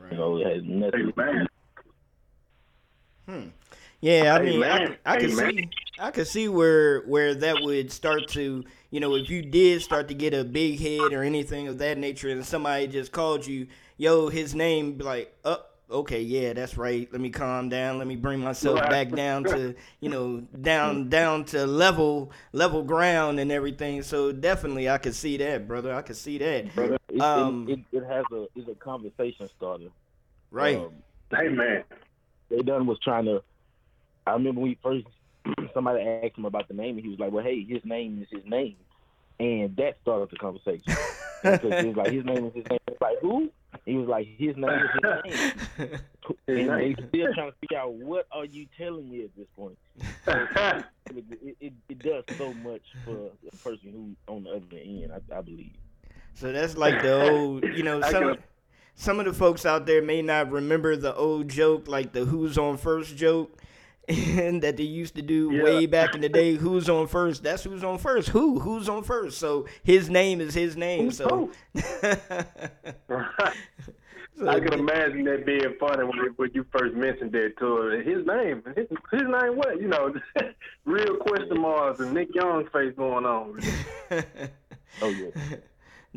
Right. 0.02 0.14
You 0.14 0.18
know, 0.18 0.38
it 0.38 0.48
has 0.48 0.64
nothing. 0.66 1.14
Amen. 1.18 1.48
Hmm. 3.28 3.48
Yeah, 4.00 4.36
I 4.36 4.42
mean, 4.42 4.64
I, 4.64 4.68
Amen. 4.78 4.88
can- 4.88 4.98
I 5.06 5.18
can 5.18 5.32
Amen. 5.32 5.54
see, 5.54 5.70
I 6.00 6.12
can 6.12 6.26
see 6.26 6.48
where 6.48 7.02
where 7.02 7.34
that 7.36 7.62
would 7.62 7.92
start 7.92 8.28
to, 8.30 8.64
you 8.92 9.00
know, 9.00 9.16
if 9.16 9.30
you 9.30 9.42
did 9.42 9.82
start 9.82 10.08
to 10.10 10.14
get 10.14 10.34
a 10.34 10.44
big 10.44 10.80
head 10.80 11.12
or 11.14 11.24
anything 11.24 11.68
of 11.68 11.80
that 11.80 11.98
nature, 11.98 12.30
and 12.30 12.46
somebody 12.46 12.88
just 12.88 13.12
called 13.12 13.46
you, 13.46 13.68
yo, 13.98 14.30
his 14.30 14.56
name, 14.56 14.94
be 14.94 15.04
like, 15.04 15.36
oh, 15.44 15.62
okay, 15.90 16.22
yeah, 16.22 16.54
that's 16.54 16.78
right. 16.78 17.08
Let 17.12 17.22
me 17.22 17.30
calm 17.30 17.70
down. 17.70 17.98
Let 17.98 18.08
me 18.08 18.16
bring 18.16 18.40
myself 18.40 18.80
Right. 18.80 18.90
back 18.90 19.12
down 19.12 19.44
to, 19.46 19.76
you 20.02 20.10
know, 20.10 20.42
down 20.62 21.10
down 21.10 21.46
to 21.46 21.66
level 21.66 22.32
level 22.54 22.84
ground 22.84 23.40
and 23.40 23.52
everything. 23.52 24.02
So 24.02 24.32
definitely, 24.32 24.90
I 24.90 24.98
could 24.98 25.16
see 25.16 25.38
that, 25.38 25.68
brother. 25.68 25.94
I 25.94 26.02
could 26.02 26.16
see 26.18 26.38
that. 26.40 26.66
It, 26.78 27.02
it- 27.10 27.22
Um, 27.22 27.68
it, 27.70 27.80
it 27.92 28.04
has 28.06 28.26
a 28.32 28.48
it's 28.56 28.68
a 28.70 28.76
conversation 28.76 29.50
starter. 29.58 29.88
Right. 30.52 30.78
Um, 30.78 30.94
man, 31.32 31.84
Jay 32.50 32.60
Dunn 32.62 32.86
was 32.88 33.00
trying 33.04 33.26
to. 33.26 33.44
I 34.26 34.32
remember 34.34 34.62
when 34.62 34.70
we 34.72 34.80
first 34.84 35.06
somebody 35.74 36.02
asked 36.02 36.38
him 36.38 36.46
about 36.46 36.68
the 36.68 36.74
name, 36.74 36.96
and 36.96 37.04
he 37.04 37.10
was 37.10 37.20
like, 37.20 37.32
"Well, 37.32 37.44
hey, 37.44 37.64
his 37.64 37.84
name 37.86 38.22
is 38.22 38.28
his 38.30 38.50
name," 38.50 38.76
and 39.40 39.76
that 39.78 39.98
started 40.02 40.30
the 40.32 40.38
conversation. 40.38 40.96
Because 41.44 41.82
he 41.82 41.88
was 41.88 41.98
like, 41.98 42.12
"His 42.12 42.26
name 42.26 42.46
is 42.46 42.54
his 42.54 42.66
name." 42.70 42.80
It's 42.88 43.02
like 43.02 43.20
who? 43.22 43.50
He 43.86 43.96
was 43.96 44.08
like, 44.08 44.28
"His 44.38 44.56
name 44.58 44.70
is 44.70 44.90
his 44.94 45.40
name," 45.80 46.00
and 46.48 46.70
they 46.70 46.96
still 47.10 47.34
trying 47.34 47.52
to 47.52 47.58
figure 47.62 47.78
out 47.78 47.94
what 47.94 48.28
are 48.32 48.46
you 48.46 48.68
telling 48.78 49.10
me 49.10 49.24
at 49.24 49.36
this 49.36 49.48
point. 49.56 49.78
It, 51.10 51.58
it, 51.62 51.74
it 51.88 52.00
does 52.00 52.26
so 52.38 52.54
much 52.56 52.82
for 53.06 53.32
the 53.42 53.58
person 53.64 54.16
who 54.28 54.34
on 54.34 54.44
the 54.44 54.50
other 54.50 54.66
end. 54.74 55.10
I, 55.14 55.38
I 55.38 55.40
believe. 55.40 55.72
So 56.34 56.52
that's 56.52 56.76
like 56.76 57.02
the 57.02 57.32
old, 57.32 57.64
you 57.64 57.84
know, 57.84 58.02
some 58.02 58.36
some 58.94 59.20
of 59.20 59.26
the 59.26 59.34
folks 59.34 59.66
out 59.66 59.86
there 59.86 60.02
may 60.02 60.22
not 60.22 60.52
remember 60.52 60.98
the 60.98 61.16
old 61.16 61.48
joke, 61.48 61.88
like 61.88 62.12
the 62.12 62.26
"Who's 62.26 62.58
on 62.58 62.78
first 62.78 63.16
joke. 63.16 63.58
And 64.08 64.62
that 64.64 64.78
they 64.78 64.84
used 64.84 65.16
to 65.16 65.22
do 65.22 65.52
Yeah. 65.52 65.64
way 65.64 65.86
back 65.86 66.16
in 66.16 66.22
the 66.22 66.30
day, 66.30 66.56
who's 66.56 66.90
on 66.90 67.08
first? 67.08 67.44
That's 67.44 67.64
who's 67.64 67.84
on 67.84 67.98
first. 67.98 68.30
Who? 68.30 68.60
Who's 68.60 68.88
on 68.88 69.04
first? 69.04 69.38
So 69.38 69.66
his 69.84 70.10
name 70.10 70.40
is 70.42 70.54
his 70.54 70.78
name. 70.78 71.06
Who's 71.06 71.18
so 71.18 71.52
I 74.48 74.60
can 74.60 74.74
imagine 74.74 75.24
that 75.26 75.46
being 75.48 75.74
funny 75.80 76.04
when, 76.04 76.20
when 76.36 76.52
you 76.54 76.64
first 76.72 76.96
mentioned 76.96 77.32
that 77.32 77.58
to 77.58 77.76
her. 77.76 78.02
His 78.02 78.26
name, 78.26 78.62
his, 78.76 78.86
his 79.12 79.22
name 79.24 79.56
what? 79.58 79.82
You 79.82 79.88
know, 79.88 80.14
real 80.86 81.16
question 81.18 81.60
marks 81.60 82.00
and 82.00 82.14
Nick 82.14 82.30
Young's 82.36 82.70
face 82.72 82.94
going 82.96 83.26
on. 83.26 83.60
Oh 85.02 85.10
yeah. 85.10 85.30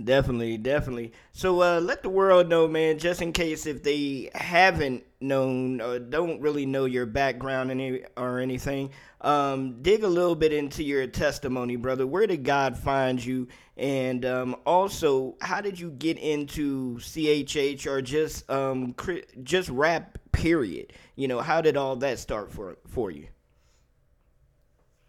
Definitely, 0.05 0.57
definitely. 0.57 1.13
So 1.33 1.63
uh, 1.63 1.81
let 1.81 2.03
the 2.03 2.09
world 2.09 2.49
know, 2.49 2.69
man, 2.69 2.99
just 2.99 3.23
in 3.23 3.33
case 3.33 3.67
if 3.67 3.83
they 3.83 4.31
haven't 4.35 5.05
known 5.21 5.81
or 5.81 5.99
don't 5.99 6.41
really 6.41 6.65
know 6.67 6.85
your 6.85 7.07
background 7.07 7.71
any, 7.71 8.03
or 8.17 8.39
anything, 8.39 8.91
um, 9.21 9.83
dig 9.83 10.05
a 10.05 10.09
little 10.09 10.35
bit 10.35 10.53
into 10.53 10.83
your 10.83 11.07
testimony, 11.07 11.77
brother. 11.77 12.07
Where 12.07 12.27
did 12.27 12.45
God 12.45 12.77
find 12.77 13.23
you? 13.23 13.49
And 13.77 14.25
um, 14.25 14.57
also, 14.67 15.37
how 15.41 15.61
did 15.61 15.79
you 15.79 15.91
get 15.91 16.19
into 16.19 16.97
CHH 16.99 17.87
or 17.87 18.03
just 18.03 18.49
um, 18.51 18.95
just 19.43 19.69
rap? 19.71 20.19
Period. 20.33 20.93
You 21.17 21.29
know, 21.29 21.41
how 21.41 21.61
did 21.61 21.77
all 21.77 21.97
that 21.97 22.19
start 22.19 22.53
for 22.53 22.79
for 22.87 23.11
you? 23.11 23.27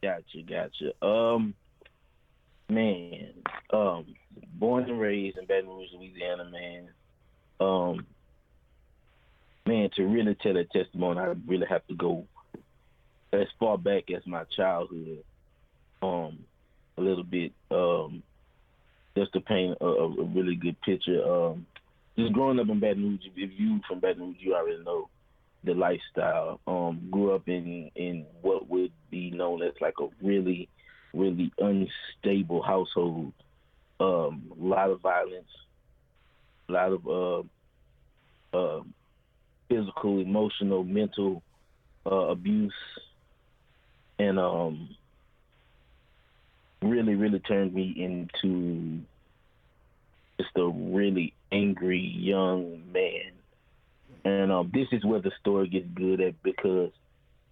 Gotcha, 0.01 0.41
gotcha. 0.48 1.05
Um, 1.05 1.53
man, 2.69 3.33
um, 3.71 4.05
born 4.53 4.83
and 4.89 5.00
raised 5.00 5.38
in 5.38 5.45
Baton 5.45 5.69
Rouge, 5.69 5.89
Louisiana, 5.93 6.50
man. 6.50 6.89
Um, 7.59 8.05
man, 9.65 9.89
to 9.95 10.03
really 10.03 10.35
tell 10.35 10.53
that 10.53 10.71
testimony, 10.71 11.19
I 11.19 11.33
really 11.47 11.67
have 11.69 11.85
to 11.88 11.95
go 11.95 12.25
as 13.33 13.47
far 13.59 13.77
back 13.77 14.11
as 14.11 14.25
my 14.25 14.43
childhood. 14.55 15.23
Um, 16.01 16.39
a 16.97 17.01
little 17.01 17.23
bit. 17.23 17.53
Um, 17.69 18.23
just 19.15 19.33
to 19.33 19.41
paint 19.41 19.77
a, 19.81 19.85
a 19.85 20.07
a 20.07 20.23
really 20.25 20.55
good 20.55 20.79
picture. 20.81 21.23
Um, 21.23 21.65
just 22.17 22.33
growing 22.33 22.59
up 22.59 22.69
in 22.69 22.79
Baton 22.79 23.03
Rouge, 23.03 23.21
if 23.35 23.51
you 23.57 23.79
from 23.88 24.00
Baton 24.00 24.21
Rouge, 24.23 24.38
you 24.39 24.55
already 24.55 24.83
know 24.83 25.09
the 25.63 25.73
lifestyle. 25.73 26.59
Um, 26.67 27.07
grew 27.11 27.33
up 27.35 27.47
in 27.47 27.91
in 27.95 28.25
what 28.41 28.69
would 28.69 28.91
be 29.09 29.31
known 29.31 29.63
as 29.63 29.73
like 29.81 29.95
a 30.00 30.07
really, 30.21 30.69
really 31.13 31.51
unstable 31.57 32.61
household. 32.61 33.33
Um, 34.01 34.51
a 34.60 34.63
lot 34.63 34.89
of 34.89 35.00
violence, 35.01 35.50
a 36.70 36.72
lot 36.72 36.91
of 36.91 37.08
uh, 37.08 38.58
uh, 38.58 38.81
physical, 39.70 40.20
emotional, 40.20 40.84
mental 40.84 41.43
uh, 42.05 42.29
abuse, 42.29 42.74
and 44.17 44.39
um, 44.39 44.89
really, 46.81 47.13
really 47.13 47.39
turned 47.39 47.75
me 47.75 47.93
into 47.96 49.01
just 50.39 50.50
a 50.55 50.67
really 50.67 51.34
angry 51.51 52.00
young 52.00 52.81
man. 52.91 53.31
And 54.25 54.51
um, 54.51 54.72
this 54.74 54.88
is 54.91 55.05
where 55.05 55.22
the 55.22 55.31
story 55.39 55.67
gets 55.67 55.88
good 55.93 56.22
at 56.22 56.41
because 56.41 56.91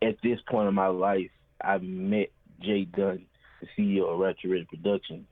at 0.02 0.16
this 0.24 0.40
point 0.50 0.68
in 0.68 0.74
my 0.74 0.88
life, 0.88 1.30
I 1.64 1.78
met 1.78 2.32
Jay 2.62 2.86
Dunn, 2.86 3.26
the 3.62 3.68
CEO 3.78 4.12
of 4.12 4.20
Rapture 4.20 4.50
Ready 4.50 4.66
Productions. 4.66 5.28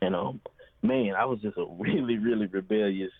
And 0.00 0.14
um, 0.14 0.40
man, 0.82 1.14
I 1.18 1.24
was 1.24 1.40
just 1.40 1.56
a 1.56 1.66
really, 1.78 2.18
really 2.18 2.46
rebellious 2.46 3.12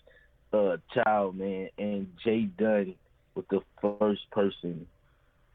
uh, 0.53 0.77
child, 0.93 1.37
man. 1.37 1.69
And 1.77 2.07
Jay 2.23 2.43
Dunn 2.43 2.95
was 3.35 3.45
the 3.49 3.61
first 3.81 4.29
person 4.31 4.87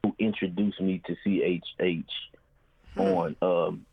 who 0.03 0.15
introduced 0.19 0.81
me 0.81 1.03
to 1.07 1.17
CHH 1.27 2.05
on 2.97 3.37
um, 3.41 3.87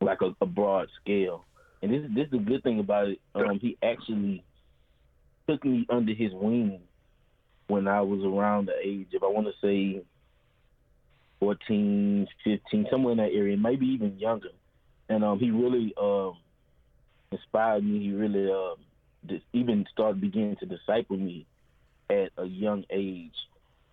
like 0.00 0.20
a, 0.22 0.34
a 0.40 0.46
broad 0.46 0.88
scale. 1.00 1.44
And 1.82 1.92
this 1.92 2.02
is 2.02 2.14
this 2.14 2.24
is 2.26 2.30
the 2.32 2.38
good 2.38 2.62
thing 2.62 2.80
about 2.80 3.08
it. 3.08 3.20
Um, 3.34 3.58
he 3.60 3.76
actually 3.82 4.42
took 5.48 5.64
me 5.64 5.86
under 5.90 6.14
his 6.14 6.32
wing 6.32 6.80
when 7.66 7.88
I 7.88 8.00
was 8.00 8.20
around 8.24 8.66
the 8.66 8.74
age 8.82 9.08
of 9.14 9.22
I 9.22 9.26
want 9.26 9.46
to 9.46 9.52
say 9.62 10.02
14, 11.40 12.26
15, 12.42 12.86
somewhere 12.90 13.12
in 13.12 13.18
that 13.18 13.32
area, 13.32 13.56
maybe 13.56 13.86
even 13.86 14.18
younger. 14.18 14.48
And 15.08 15.22
um, 15.22 15.38
he 15.38 15.50
really 15.50 15.92
um, 16.00 16.38
inspired 17.34 17.84
me. 17.84 18.00
He 18.00 18.12
really 18.12 18.50
um, 18.50 18.76
just 19.26 19.44
even 19.52 19.86
started 19.92 20.20
beginning 20.20 20.56
to 20.60 20.66
disciple 20.66 21.16
me 21.16 21.46
at 22.10 22.30
a 22.36 22.44
young 22.44 22.84
age. 22.90 23.34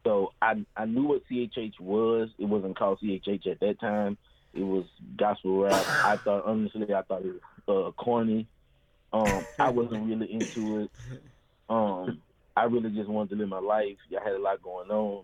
So 0.05 0.33
I 0.41 0.65
I 0.75 0.85
knew 0.85 1.03
what 1.03 1.21
CHH 1.31 1.79
was. 1.79 2.29
It 2.39 2.45
wasn't 2.45 2.77
called 2.77 2.99
CHH 3.03 3.47
at 3.47 3.59
that 3.59 3.79
time. 3.79 4.17
It 4.53 4.63
was 4.63 4.85
gospel 5.17 5.61
rap. 5.61 5.87
I 6.03 6.17
thought 6.17 6.45
honestly, 6.45 6.81
I 6.93 7.01
thought 7.03 7.23
it 7.23 7.35
was 7.67 7.93
uh, 7.95 8.01
corny. 8.01 8.47
Um, 9.13 9.47
I 9.59 9.69
wasn't 9.69 10.07
really 10.07 10.31
into 10.31 10.79
it. 10.79 10.91
Um, 11.69 12.21
I 12.55 12.63
really 12.63 12.89
just 12.89 13.09
wanted 13.09 13.29
to 13.31 13.35
live 13.35 13.49
my 13.49 13.59
life. 13.59 13.97
I 14.11 14.23
had 14.23 14.33
a 14.33 14.39
lot 14.39 14.61
going 14.61 14.89
on, 14.89 15.23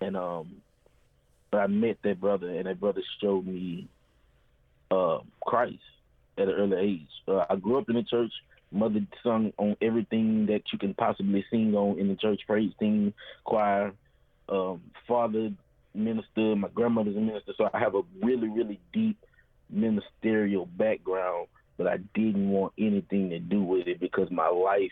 and 0.00 0.16
um, 0.16 0.56
but 1.50 1.58
I 1.58 1.66
met 1.66 1.98
that 2.02 2.20
brother, 2.20 2.48
and 2.48 2.66
that 2.66 2.80
brother 2.80 3.02
showed 3.20 3.46
me 3.46 3.88
uh, 4.90 5.18
Christ 5.44 5.78
at 6.38 6.48
an 6.48 6.54
early 6.54 6.76
age. 6.78 7.08
Uh, 7.28 7.44
I 7.48 7.56
grew 7.56 7.78
up 7.78 7.88
in 7.88 7.96
the 7.96 8.02
church. 8.02 8.32
Mother 8.70 9.00
sung 9.22 9.52
on 9.58 9.76
everything 9.82 10.46
that 10.46 10.62
you 10.72 10.78
can 10.78 10.94
possibly 10.94 11.44
sing 11.50 11.74
on 11.74 11.98
in 11.98 12.08
the 12.08 12.16
church, 12.16 12.40
praise 12.46 12.72
team, 12.80 13.12
choir. 13.44 13.92
Um, 14.48 14.82
father 15.06 15.50
minister, 15.94 16.56
my 16.56 16.68
grandmother's 16.68 17.16
a 17.16 17.20
minister, 17.20 17.52
so 17.56 17.68
I 17.72 17.78
have 17.78 17.94
a 17.94 18.02
really, 18.22 18.48
really 18.48 18.80
deep 18.92 19.18
ministerial 19.68 20.66
background, 20.66 21.48
but 21.76 21.86
I 21.86 21.98
didn't 22.14 22.50
want 22.50 22.72
anything 22.78 23.30
to 23.30 23.38
do 23.38 23.62
with 23.62 23.86
it 23.88 24.00
because 24.00 24.30
my 24.30 24.48
life 24.48 24.90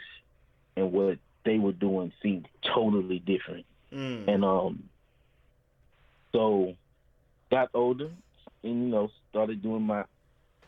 and 0.77 0.93
what 0.93 1.19
they 1.45 1.59
were 1.59 1.73
doing 1.73 2.13
seemed 2.23 2.49
totally 2.75 3.19
different. 3.19 3.67
Mm. 3.93 4.29
And 4.29 4.45
um 4.45 4.85
so 6.33 6.75
got 7.51 7.71
older 7.75 8.11
and 8.63 8.85
you 8.85 8.89
know, 8.89 9.11
started 9.31 9.63
doing 9.63 9.83
my 9.83 10.05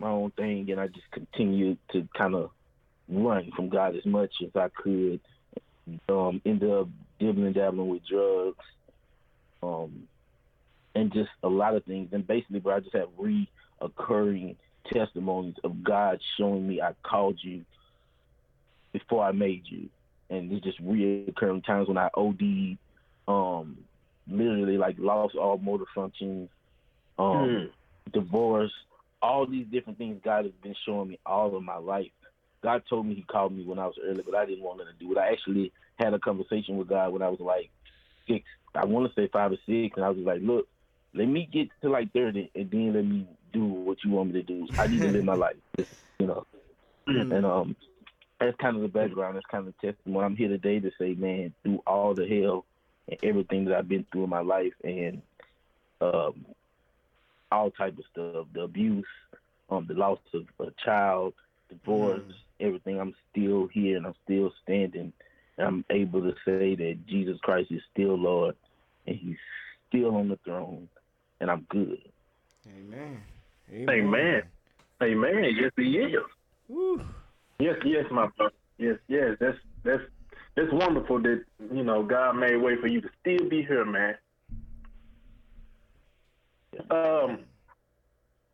my 0.03 0.11
own 0.11 0.31
thing 0.33 0.71
and 0.71 0.81
I 0.81 0.89
just 0.89 1.11
continued 1.11 1.79
to 1.93 2.07
kind 2.17 2.35
of 2.35 2.51
run 3.09 3.51
from 3.55 3.69
God 3.69 3.97
as 3.97 4.05
much 4.05 4.33
as 4.45 4.51
I 4.55 4.69
could. 4.69 5.21
Um 6.09 6.41
ended 6.45 6.71
up 6.71 6.89
dibbling 7.19 7.47
and 7.47 7.55
dabbling 7.55 7.89
with 7.89 8.07
drugs. 8.07 8.65
Um 9.63 10.09
and 10.95 11.13
just 11.13 11.31
a 11.43 11.49
lot 11.49 11.75
of 11.75 11.85
things. 11.85 12.11
And 12.13 12.27
basically, 12.27 12.61
bro, 12.61 12.77
I 12.77 12.81
just 12.81 12.95
have 12.95 13.09
reoccurring 13.19 14.57
testimonies 14.93 15.55
of 15.65 15.83
God 15.83 16.21
showing 16.37 16.69
me 16.69 16.81
I 16.81 16.95
called 17.03 17.39
you 17.41 17.65
before 18.93 19.25
I 19.25 19.33
made 19.33 19.63
you. 19.67 19.89
And 20.31 20.53
it's 20.53 20.65
just 20.65 20.83
reoccurring 20.83 21.65
times 21.65 21.89
when 21.89 21.99
I 21.99 22.09
OD'd, 22.15 22.79
um, 23.29 23.79
literally 24.27 24.79
like 24.79 24.97
lost 24.99 25.35
all 25.35 25.59
motor 25.59 25.85
functions, 25.95 26.49
um, 27.19 27.71
divorce, 28.13 28.73
all 29.23 29.47
these 29.47 29.67
different 29.71 29.99
things 29.99 30.21
God 30.25 30.45
has 30.45 30.55
been 30.63 30.75
showing 30.85 31.09
me 31.09 31.19
all 31.25 31.57
of 31.57 31.63
my 31.63 31.77
life. 31.77 32.11
God 32.63 32.83
told 32.89 33.07
me 33.07 33.15
He 33.15 33.23
called 33.23 33.57
me 33.57 33.65
when 33.65 33.79
I 33.79 33.87
was 33.87 33.97
early, 34.05 34.23
but 34.25 34.35
I 34.35 34.47
didn't 34.47 34.65
want 34.65 34.81
to 34.81 35.05
do 35.05 35.13
it. 35.13 35.19
I 35.19 35.33
actually 35.33 35.73
had 35.99 36.15
a 36.15 36.19
conversation 36.19 36.77
with 36.77 36.89
God 36.89 37.13
when 37.13 37.23
I 37.23 37.29
was 37.29 37.41
like 37.41 37.71
six. 38.29 38.45
I 38.75 38.85
want 38.85 39.09
to 39.09 39.21
say 39.21 39.29
five 39.33 39.53
or 39.53 39.59
six, 39.67 39.97
and 39.97 40.05
I 40.05 40.11
was 40.11 40.19
like, 40.19 40.41
"Look, 40.43 40.67
let 41.15 41.27
me 41.27 41.49
get 41.53 41.69
to 41.83 41.91
like 41.91 42.13
thirty, 42.13 42.51
and 42.55 42.71
then 42.71 42.95
let 42.95 43.05
me 43.05 43.27
do 43.53 43.65
what 43.65 43.99
you 44.05 44.11
want 44.11 44.33
me 44.33 44.41
to 44.41 44.47
do. 44.47 44.67
I 44.79 44.87
need 44.87 45.03
to 45.03 45.09
live 45.09 45.25
my 45.25 45.35
life, 45.35 45.57
you 46.19 46.27
know." 46.27 46.47
And 47.07 47.45
um, 47.45 47.77
that's 48.41 48.57
kind 48.61 48.77
of 48.77 48.83
the 48.83 48.89
background. 48.89 49.37
That's 49.37 49.47
kind 49.51 49.67
of 49.67 49.75
the 49.81 49.93
testimony. 49.93 50.25
I'm 50.25 50.37
here 50.37 50.49
today 50.49 50.81
to 50.81 50.91
say, 50.99 51.15
man, 51.15 51.55
through 51.63 51.81
all 51.87 52.15
the 52.15 52.27
hell 52.27 52.65
and 53.09 53.19
everything 53.23 53.65
that 53.67 53.77
I've 53.77 53.89
been 53.89 54.07
through 54.11 54.25
in 54.25 54.31
my 54.31 54.41
life, 54.41 54.73
and 54.83 55.23
um, 56.01 56.47
all 57.53 57.71
type 57.71 57.97
of 57.99 58.05
stuff, 58.11 58.47
the 58.53 58.63
abuse, 58.63 59.07
um, 59.71 59.87
the 59.87 59.95
loss 59.95 60.19
of 60.35 60.43
a 60.61 60.71
child, 60.85 61.35
divorce, 61.69 62.23
everything. 62.61 63.01
I'm 63.01 63.15
still 63.31 63.69
here 63.73 63.97
and 63.97 64.07
I'm 64.07 64.15
still 64.25 64.53
standing. 64.63 65.13
And 65.59 65.67
I'm 65.67 65.85
able 65.91 66.23
to 66.23 66.33
say 66.45 66.75
that 66.75 66.99
Jesus 67.07 67.39
Christ 67.43 67.71
is 67.71 67.83
still 67.93 68.17
Lord 68.17 68.57
and 69.07 69.17
He's 69.17 69.37
still 69.89 70.17
on 70.17 70.29
the 70.29 70.39
throne, 70.45 70.89
and 71.41 71.51
I'm 71.51 71.67
good. 71.69 71.99
Amen. 72.67 73.21
Amen. 73.73 74.43
Amen. 75.03 75.45
Yes, 75.61 75.73
he 75.77 75.99
is. 75.99 76.15
Woo. 76.69 77.03
Yes, 77.59 77.77
yes, 77.85 78.05
my 78.11 78.29
brother. 78.37 78.55
Yes, 78.79 78.97
yes. 79.09 79.37
That's 79.41 79.59
that's 79.85 80.03
that's 80.57 80.73
wonderful 80.73 81.21
that 81.23 81.45
you 81.73 81.85
know 81.85 82.03
God 82.03 82.37
made 82.37 82.57
way 82.57 82.77
for 82.81 82.87
you 82.87 83.01
to 83.01 83.09
still 83.21 83.49
be 83.49 83.63
here, 83.63 83.85
man. 83.85 84.15
Um, 86.91 87.41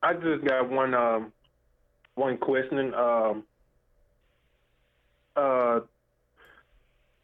I 0.02 0.14
just 0.14 0.44
got 0.44 0.70
one 0.70 0.94
um 0.94 1.32
one 2.14 2.38
question. 2.38 2.94
Um, 2.94 3.44
uh, 5.36 5.80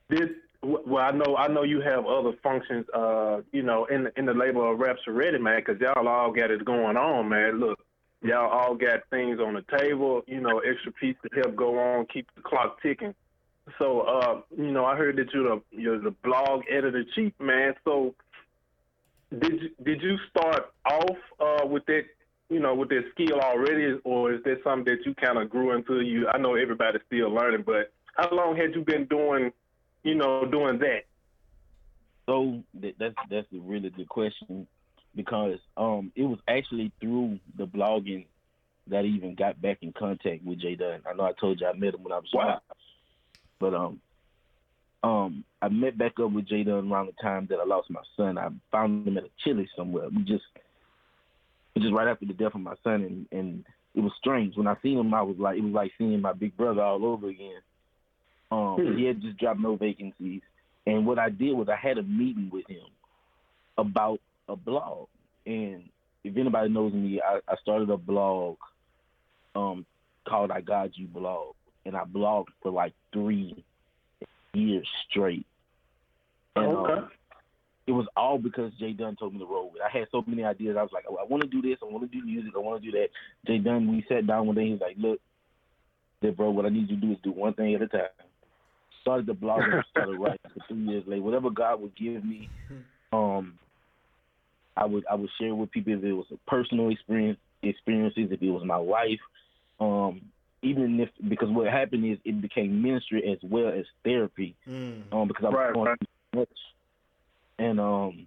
Did 0.08 0.30
well, 0.62 1.04
I 1.04 1.10
know 1.10 1.36
I 1.36 1.48
know 1.48 1.62
you 1.62 1.80
have 1.80 2.06
other 2.06 2.32
functions, 2.42 2.86
uh, 2.94 3.42
you 3.52 3.62
know, 3.62 3.84
in 3.86 4.08
in 4.16 4.24
the 4.24 4.34
label 4.34 4.70
of 4.72 4.78
Rapture 4.78 5.12
Ready, 5.12 5.38
man, 5.38 5.60
because 5.64 5.80
y'all 5.80 6.08
all 6.08 6.32
got 6.32 6.50
it 6.50 6.64
going 6.64 6.96
on, 6.96 7.28
man. 7.28 7.60
Look, 7.60 7.78
y'all 8.22 8.50
all 8.50 8.74
got 8.74 9.00
things 9.10 9.40
on 9.40 9.54
the 9.54 9.78
table, 9.78 10.22
you 10.26 10.40
know, 10.40 10.60
extra 10.60 10.92
piece 10.92 11.16
to 11.22 11.40
help 11.40 11.54
go 11.54 11.78
on, 11.78 12.06
keep 12.06 12.26
the 12.34 12.40
clock 12.42 12.80
ticking. 12.82 13.14
So, 13.78 14.00
uh, 14.00 14.40
you 14.56 14.72
know, 14.72 14.84
I 14.84 14.96
heard 14.96 15.16
that 15.16 15.32
you're 15.32 15.56
the 15.56 15.62
you're 15.70 16.00
the 16.00 16.14
blog 16.22 16.62
editor 16.70 17.04
chief, 17.14 17.32
man. 17.38 17.74
So, 17.84 18.14
did 19.40 19.60
you, 19.62 19.70
did 19.84 20.02
you 20.02 20.16
start 20.30 20.66
off 20.90 21.16
uh, 21.40 21.66
with 21.66 21.84
that, 21.86 22.02
you 22.50 22.60
know, 22.60 22.74
with 22.74 22.88
that 22.90 23.04
skill 23.12 23.40
already, 23.40 23.98
or 24.04 24.32
is 24.32 24.40
that 24.44 24.58
something 24.64 24.84
that 24.84 25.04
you 25.06 25.14
kind 25.14 25.38
of 25.38 25.50
grew 25.50 25.72
into? 25.76 26.00
You, 26.00 26.28
I 26.28 26.38
know 26.38 26.54
everybody's 26.54 27.02
still 27.06 27.30
learning, 27.30 27.64
but 27.66 27.92
how 28.16 28.28
long 28.34 28.56
had 28.56 28.74
you 28.74 28.84
been 28.84 29.06
doing, 29.06 29.50
you 30.02 30.14
know, 30.14 30.46
doing 30.50 30.78
that? 30.80 31.04
So 32.26 32.62
th- 32.80 32.96
that's 32.98 33.14
that's 33.30 33.46
a 33.52 33.58
really 33.58 33.90
good 33.90 34.08
question 34.08 34.66
because 35.14 35.58
um 35.76 36.12
it 36.16 36.24
was 36.24 36.38
actually 36.48 36.92
through 37.00 37.38
the 37.56 37.66
blogging 37.66 38.26
that 38.88 39.04
I 39.04 39.08
even 39.08 39.34
got 39.34 39.60
back 39.60 39.78
in 39.82 39.92
contact 39.92 40.44
with 40.44 40.60
Jay 40.60 40.74
Dunn. 40.74 41.00
I 41.08 41.14
know 41.14 41.24
I 41.24 41.32
told 41.40 41.60
you 41.60 41.66
I 41.66 41.72
met 41.74 41.94
him 41.94 42.02
when 42.02 42.12
I 42.12 42.18
was 42.18 42.30
Wow. 42.32 42.46
young, 42.46 42.60
but 43.60 43.74
um 43.74 44.00
um 45.04 45.44
I 45.62 45.68
met 45.68 45.96
back 45.96 46.18
up 46.20 46.32
with 46.32 46.46
Jay 46.46 46.64
Dunn 46.64 46.90
around 46.90 47.06
the 47.06 47.22
time 47.22 47.46
that 47.50 47.58
I 47.60 47.64
lost 47.64 47.90
my 47.90 48.02
son. 48.16 48.38
I 48.38 48.48
found 48.72 49.06
him 49.06 49.16
at 49.16 49.24
a 49.24 49.30
Chili 49.42 49.68
somewhere. 49.76 50.08
We 50.08 50.22
just 50.22 50.44
just 51.78 51.92
right 51.92 52.08
after 52.08 52.26
the 52.26 52.32
death 52.32 52.54
of 52.54 52.60
my 52.60 52.74
son 52.82 53.02
and 53.02 53.26
and 53.30 53.64
it 53.94 54.00
was 54.00 54.12
strange. 54.18 54.56
When 54.56 54.66
I 54.66 54.76
seen 54.82 54.98
him 54.98 55.14
I 55.14 55.22
was 55.22 55.36
like 55.38 55.58
it 55.58 55.62
was 55.62 55.72
like 55.72 55.92
seeing 55.98 56.20
my 56.20 56.32
big 56.32 56.56
brother 56.56 56.82
all 56.82 57.04
over 57.04 57.28
again. 57.28 57.60
Um 58.50 58.76
Hmm. 58.78 58.96
he 58.96 59.04
had 59.04 59.20
just 59.22 59.38
dropped 59.38 59.60
no 59.60 59.76
vacancies. 59.76 60.42
And 60.86 61.06
what 61.06 61.18
I 61.18 61.30
did 61.30 61.54
was 61.54 61.68
I 61.68 61.76
had 61.76 61.98
a 61.98 62.02
meeting 62.02 62.50
with 62.52 62.68
him 62.68 62.86
about 63.78 64.20
a 64.48 64.56
blog. 64.56 65.08
And 65.46 65.84
if 66.24 66.36
anybody 66.36 66.68
knows 66.68 66.92
me, 66.92 67.20
I, 67.20 67.40
I 67.48 67.56
started 67.56 67.90
a 67.90 67.96
blog 67.96 68.56
um, 69.54 69.86
called 70.28 70.50
I 70.50 70.60
Got 70.60 70.96
You 70.96 71.06
Blog. 71.06 71.54
And 71.86 71.96
I 71.96 72.04
blogged 72.04 72.48
for 72.62 72.70
like 72.70 72.92
three 73.12 73.64
years 74.54 74.88
straight. 75.08 75.46
And, 76.56 76.66
Okay. 76.66 76.92
um, 76.92 77.10
it 77.86 77.92
was 77.92 78.06
all 78.16 78.38
because 78.38 78.72
Jay 78.78 78.92
Dunn 78.92 79.16
told 79.16 79.34
me 79.34 79.40
to 79.40 79.44
roll 79.44 79.70
with. 79.70 79.82
I 79.82 79.90
had 79.90 80.08
so 80.10 80.24
many 80.26 80.42
ideas. 80.42 80.76
I 80.78 80.82
was 80.82 80.92
like, 80.92 81.04
oh, 81.08 81.16
I 81.16 81.24
want 81.24 81.42
to 81.42 81.48
do 81.48 81.60
this. 81.60 81.78
I 81.82 81.84
want 81.84 82.10
to 82.10 82.18
do 82.18 82.24
music. 82.24 82.52
I 82.56 82.60
want 82.60 82.82
to 82.82 82.90
do 82.90 82.96
that. 82.96 83.08
Jay 83.46 83.58
Dunn, 83.58 83.90
we 83.90 84.04
sat 84.08 84.26
down 84.26 84.46
one 84.46 84.56
day. 84.56 84.70
He's 84.70 84.80
like, 84.80 84.96
look, 84.96 85.20
said, 86.24 86.36
bro, 86.36 86.50
what 86.50 86.66
I 86.66 86.70
need 86.70 86.88
you 86.88 86.96
to 86.96 87.06
do 87.06 87.12
is 87.12 87.18
do 87.22 87.32
one 87.32 87.54
thing 87.54 87.74
at 87.74 87.82
a 87.82 87.88
time. 87.88 88.08
Started 89.02 89.26
the 89.26 89.34
blog 89.34 89.60
and 89.60 89.84
started 89.90 90.16
writing 90.18 90.38
for 90.54 90.64
three 90.66 90.84
years 90.84 91.04
later. 91.06 91.22
Whatever 91.22 91.50
God 91.50 91.80
would 91.82 91.94
give 91.96 92.24
me, 92.24 92.48
um, 93.12 93.58
I 94.76 94.86
would 94.86 95.04
I 95.10 95.14
would 95.14 95.30
share 95.38 95.54
with 95.54 95.70
people 95.70 95.92
if 95.92 96.02
it 96.02 96.12
was 96.12 96.26
a 96.32 96.50
personal 96.50 96.90
experience 96.90 97.38
experiences, 97.62 98.28
if 98.30 98.42
it 98.42 98.50
was 98.50 98.64
my 98.64 98.76
life, 98.76 99.20
um, 99.80 100.22
even 100.64 100.98
if 101.00 101.10
because 101.28 101.50
what 101.50 101.68
happened 101.68 102.04
is 102.04 102.18
it 102.24 102.40
became 102.40 102.82
ministry 102.82 103.30
as 103.30 103.38
well 103.42 103.68
as 103.68 103.84
therapy, 104.04 104.56
Mm. 104.66 105.12
um, 105.12 105.28
because 105.28 105.44
I 105.44 105.48
was 105.50 105.54
Right, 105.56 105.74
going 105.74 105.86
right. 105.86 105.98
through 106.32 106.40
much, 106.40 106.58
and 107.58 107.80
um, 107.80 108.26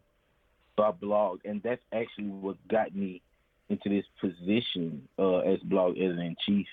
so 0.77 0.83
I 0.85 0.91
blog, 0.91 1.39
and 1.45 1.61
that's 1.63 1.81
actually 1.91 2.27
what 2.27 2.57
got 2.67 2.95
me 2.95 3.21
into 3.69 3.89
this 3.89 4.05
position 4.21 5.07
uh, 5.19 5.39
as 5.39 5.59
blog 5.61 5.97
editor 5.97 6.21
in 6.21 6.35
chief. 6.45 6.67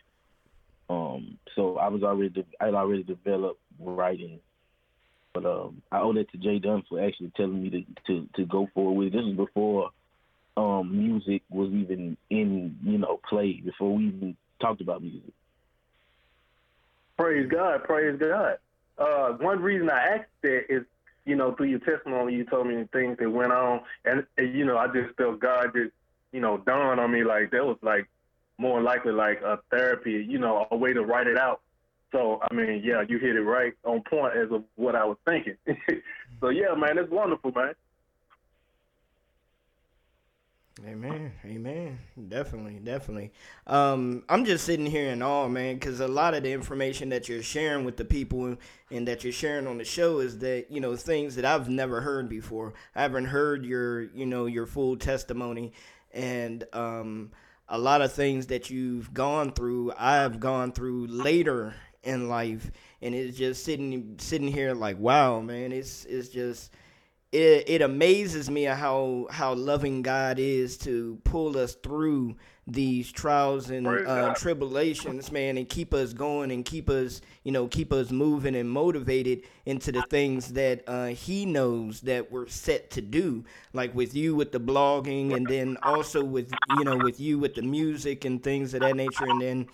Um, 0.88 1.38
so 1.57 1.79
I 1.79 1.88
was 1.88 2.03
already 2.03 2.29
de- 2.29 2.44
I 2.61 2.66
had 2.66 2.74
already 2.74 3.03
developed 3.03 3.61
writing, 3.81 4.40
but 5.33 5.46
um, 5.46 5.83
I 5.90 6.00
owe 6.00 6.12
that 6.12 6.31
to 6.33 6.38
Jay 6.38 6.59
Dunn 6.59 6.83
for 6.88 7.03
actually 7.03 7.33
telling 7.37 7.62
me 7.62 7.70
to 7.70 7.85
to, 8.07 8.29
to 8.37 8.44
go 8.46 8.68
forward 8.74 8.92
with 8.92 9.09
it. 9.09 9.12
This 9.12 9.24
was 9.24 9.37
before 9.48 9.90
um, 10.57 10.96
music 10.96 11.42
was 11.50 11.70
even 11.70 12.16
in 12.31 12.79
you 12.85 12.98
know 12.98 13.18
play 13.29 13.61
before 13.64 13.94
we 13.96 14.09
even 14.09 14.37
talked 14.61 14.83
about 14.83 15.03
music. 15.03 15.33
Praise 17.16 17.48
God, 17.48 17.85
praise 17.85 18.18
God. 18.18 18.59
Uh, 18.98 19.33
one 19.38 19.61
reason 19.61 19.90
I 19.90 20.16
asked 20.16 20.31
that 20.42 20.64
is, 20.68 20.85
you 21.24 21.37
know, 21.37 21.53
through 21.53 21.66
your 21.66 21.79
testimony, 21.81 22.35
you 22.35 22.44
told 22.44 22.66
me 22.66 22.77
the 22.77 22.88
things 22.92 23.16
that 23.18 23.31
went 23.31 23.53
on, 23.53 23.81
and, 24.05 24.27
and 24.37 24.55
you 24.55 24.64
know, 24.64 24.77
I 24.77 24.88
just 24.88 25.16
felt 25.16 25.40
God 25.40 25.72
just, 25.74 25.92
you 26.33 26.40
know, 26.40 26.59
dawned 26.59 27.00
on 27.00 27.11
me 27.11 27.24
like 27.24 27.50
that 27.53 27.64
was 27.64 27.79
like 27.83 28.09
more 28.59 28.81
likely 28.81 29.12
like 29.12 29.40
a 29.42 29.59
therapy, 29.70 30.24
you 30.29 30.38
know, 30.38 30.66
a 30.70 30.77
way 30.77 30.92
to 30.92 31.03
write 31.03 31.27
it 31.27 31.38
out. 31.38 31.61
So 32.12 32.40
I 32.48 32.55
mean, 32.55 32.83
yeah, 32.85 33.03
you 33.09 33.18
hit 33.18 33.37
it 33.37 33.42
right 33.42 33.72
on 33.85 34.03
point 34.03 34.37
as 34.37 34.50
of 34.53 34.64
what 34.77 34.94
I 34.94 35.05
was 35.05 35.16
thinking. 35.24 35.57
so 36.40 36.48
yeah, 36.48 36.74
man, 36.77 36.98
it's 36.98 37.11
wonderful, 37.11 37.53
man. 37.53 37.74
Amen. 40.82 41.32
Amen. 41.44 41.98
Definitely. 42.28 42.80
Definitely. 42.82 43.30
Um, 43.66 44.24
I'm 44.28 44.44
just 44.44 44.64
sitting 44.64 44.87
here 44.87 45.10
in 45.10 45.22
awe, 45.22 45.46
man, 45.48 45.76
because 45.76 46.00
a 46.00 46.08
lot 46.08 46.34
of 46.34 46.42
the 46.42 46.52
information 46.52 47.10
that 47.10 47.28
you're 47.28 47.44
sharing 47.44 47.84
with 47.84 47.96
the 47.96 48.04
people 48.04 48.56
and 48.90 49.06
that 49.06 49.22
you're 49.22 49.32
sharing 49.32 49.68
on 49.68 49.78
the 49.78 49.84
show 49.84 50.18
is 50.18 50.38
that 50.40 50.72
you 50.72 50.80
know 50.80 50.96
things 50.96 51.37
that 51.37 51.44
I've 51.44 51.68
never 51.68 52.00
heard 52.00 52.28
before. 52.28 52.74
I 52.96 53.02
haven't 53.02 53.26
heard 53.26 53.64
your 53.64 54.02
you 54.02 54.26
know 54.26 54.46
your 54.46 54.66
full 54.66 54.96
testimony, 54.96 55.72
and 56.12 56.64
um, 56.72 57.30
a 57.68 57.78
lot 57.78 58.02
of 58.02 58.12
things 58.12 58.48
that 58.48 58.68
you've 58.68 59.14
gone 59.14 59.52
through, 59.52 59.92
I've 59.96 60.40
gone 60.40 60.72
through 60.72 61.06
later 61.06 61.74
in 62.02 62.28
life, 62.28 62.72
and 63.00 63.14
it's 63.14 63.38
just 63.38 63.64
sitting 63.64 64.16
sitting 64.18 64.48
here 64.48 64.74
like, 64.74 64.98
wow, 64.98 65.40
man, 65.40 65.70
it's 65.70 66.04
it's 66.06 66.30
just 66.30 66.72
it, 67.35 67.64
it 67.68 67.83
amazes 67.83 68.49
me 68.49 68.62
how 68.62 69.27
how 69.29 69.55
loving 69.55 70.03
God 70.03 70.38
is 70.38 70.79
to 70.79 71.18
pull 71.25 71.59
us 71.59 71.75
through 71.75 72.37
these 72.66 73.11
trials 73.12 73.68
and 73.70 73.87
uh, 73.87 74.33
tribulations, 74.35 75.31
man, 75.31 75.59
and 75.59 75.68
keep 75.68 75.92
us 75.92 76.14
going 76.14 76.51
and 76.51 76.64
keep 76.64 76.88
us, 76.88 77.20
you 77.42 77.53
know, 77.53 77.66
keep 77.66 77.92
us 77.92 78.11
moving 78.11 78.55
and 78.55 78.70
motivated 78.70 79.42
into 79.66 79.92
the 79.92 80.03
things 80.09 80.53
that 80.53 80.83
uh, 80.87 81.07
He 81.09 81.44
knows 81.44 82.01
that 82.03 82.31
we're 82.31 82.47
set 82.47 82.90
to 82.92 83.03
do. 83.03 83.44
Like 83.73 83.94
with 83.94 84.14
you 84.14 84.37
with 84.37 84.53
the 84.53 84.61
blogging, 84.61 85.35
and 85.35 85.44
then 85.47 85.77
also 85.83 86.23
with 86.23 86.53
you 86.79 86.85
know 86.85 86.97
with 86.97 87.18
you 87.18 87.40
with 87.40 87.57
the 87.57 87.62
music 87.62 88.25
and 88.25 88.40
things 88.40 88.75
of 88.75 88.81
that 88.81 88.94
nature, 88.94 89.27
and 89.27 89.40
then 89.40 89.66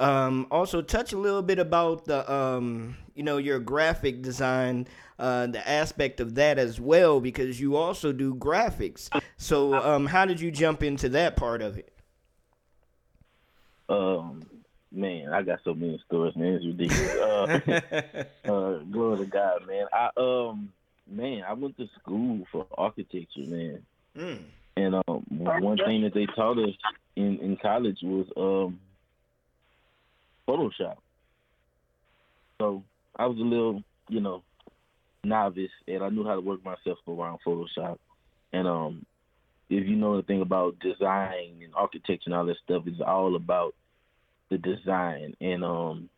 um, 0.00 0.46
also 0.50 0.82
touch 0.82 1.12
a 1.12 1.18
little 1.18 1.42
bit 1.42 1.58
about 1.58 2.06
the 2.06 2.30
um, 2.32 2.96
you 3.14 3.22
know 3.22 3.36
your 3.36 3.60
graphic 3.60 4.22
design 4.22 4.88
uh, 5.18 5.46
the 5.46 5.66
aspect 5.68 6.20
of 6.20 6.34
that 6.36 6.58
as 6.58 6.80
well 6.80 7.20
because 7.20 7.60
you 7.60 7.76
also 7.76 8.12
do 8.12 8.34
graphics 8.34 9.08
so 9.36 9.74
um, 9.74 10.06
how 10.06 10.24
did 10.24 10.40
you 10.40 10.50
jump 10.50 10.82
into 10.82 11.08
that 11.08 11.36
part 11.36 11.62
of 11.62 11.76
it 11.76 11.92
Um, 13.88 14.42
man, 14.92 15.32
I 15.32 15.42
got 15.42 15.58
so 15.64 15.74
many 15.74 16.00
stories, 16.06 16.36
man. 16.36 16.54
It's 16.54 16.64
ridiculous. 16.64 17.14
Uh, 17.16 18.24
uh, 18.50 18.78
glory 18.90 19.18
to 19.18 19.26
God, 19.26 19.66
man. 19.66 19.86
I 19.92 20.10
um, 20.16 20.72
man, 21.10 21.42
I 21.46 21.52
went 21.54 21.76
to 21.78 21.88
school 22.00 22.46
for 22.52 22.66
architecture, 22.78 23.46
man. 23.46 23.82
Mm. 24.16 24.42
And 24.76 24.94
um, 24.94 25.24
one 25.28 25.76
thing 25.76 26.02
that 26.02 26.14
they 26.14 26.26
taught 26.26 26.58
us 26.58 26.74
in 27.16 27.38
in 27.40 27.56
college 27.56 27.98
was 28.02 28.26
um, 28.36 28.78
Photoshop. 30.48 30.96
So 32.60 32.82
I 33.16 33.26
was 33.26 33.38
a 33.38 33.42
little, 33.42 33.82
you 34.08 34.20
know, 34.20 34.42
novice, 35.24 35.70
and 35.86 36.02
I 36.02 36.08
knew 36.08 36.26
how 36.26 36.34
to 36.34 36.40
work 36.40 36.64
myself 36.64 36.98
around 37.08 37.38
Photoshop. 37.46 37.98
And 38.52 38.66
um, 38.66 39.06
if 39.68 39.86
you 39.86 39.96
know 39.96 40.14
anything 40.14 40.42
about 40.42 40.78
design 40.80 41.60
and 41.62 41.74
architecture 41.74 42.22
and 42.26 42.34
all 42.34 42.46
that 42.46 42.56
stuff, 42.64 42.82
it's 42.86 43.00
all 43.06 43.36
about 43.36 43.74
the 44.50 44.58
design. 44.58 45.36
And 45.40 45.64
um, 45.64 46.08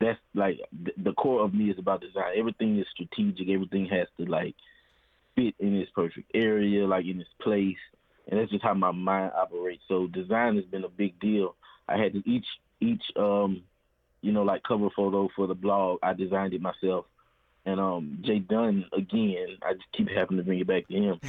that's 0.00 0.18
like 0.34 0.58
th- 0.84 0.96
the 1.02 1.12
core 1.12 1.44
of 1.44 1.54
me 1.54 1.70
is 1.70 1.78
about 1.78 2.00
design. 2.00 2.34
Everything 2.36 2.78
is 2.78 2.86
strategic. 2.92 3.48
Everything 3.48 3.86
has 3.86 4.08
to 4.18 4.24
like 4.30 4.54
fit 5.36 5.54
in 5.58 5.76
its 5.76 5.90
perfect 5.94 6.30
area, 6.34 6.86
like 6.86 7.04
in 7.06 7.20
its 7.20 7.30
place. 7.40 7.76
And 8.28 8.38
that's 8.38 8.50
just 8.50 8.62
how 8.62 8.74
my 8.74 8.92
mind 8.92 9.32
operates. 9.36 9.82
So 9.88 10.06
design 10.06 10.56
has 10.56 10.64
been 10.64 10.84
a 10.84 10.88
big 10.88 11.18
deal. 11.20 11.56
I 11.88 11.98
had 11.98 12.12
to 12.12 12.22
each 12.28 12.46
each 12.80 13.02
um 13.16 13.62
you 14.20 14.32
know 14.32 14.42
like 14.42 14.62
cover 14.62 14.88
photo 14.94 15.28
for 15.34 15.46
the 15.46 15.54
blog. 15.54 15.98
I 16.02 16.12
designed 16.14 16.54
it 16.54 16.62
myself. 16.62 17.06
And 17.64 17.80
um 17.80 18.18
Jay 18.22 18.38
Dunn 18.38 18.84
again, 18.92 19.58
I 19.62 19.74
just 19.74 19.92
keep 19.92 20.08
having 20.08 20.36
to 20.36 20.42
bring 20.42 20.60
it 20.60 20.66
back 20.66 20.88
to 20.88 20.94
him. 20.94 21.20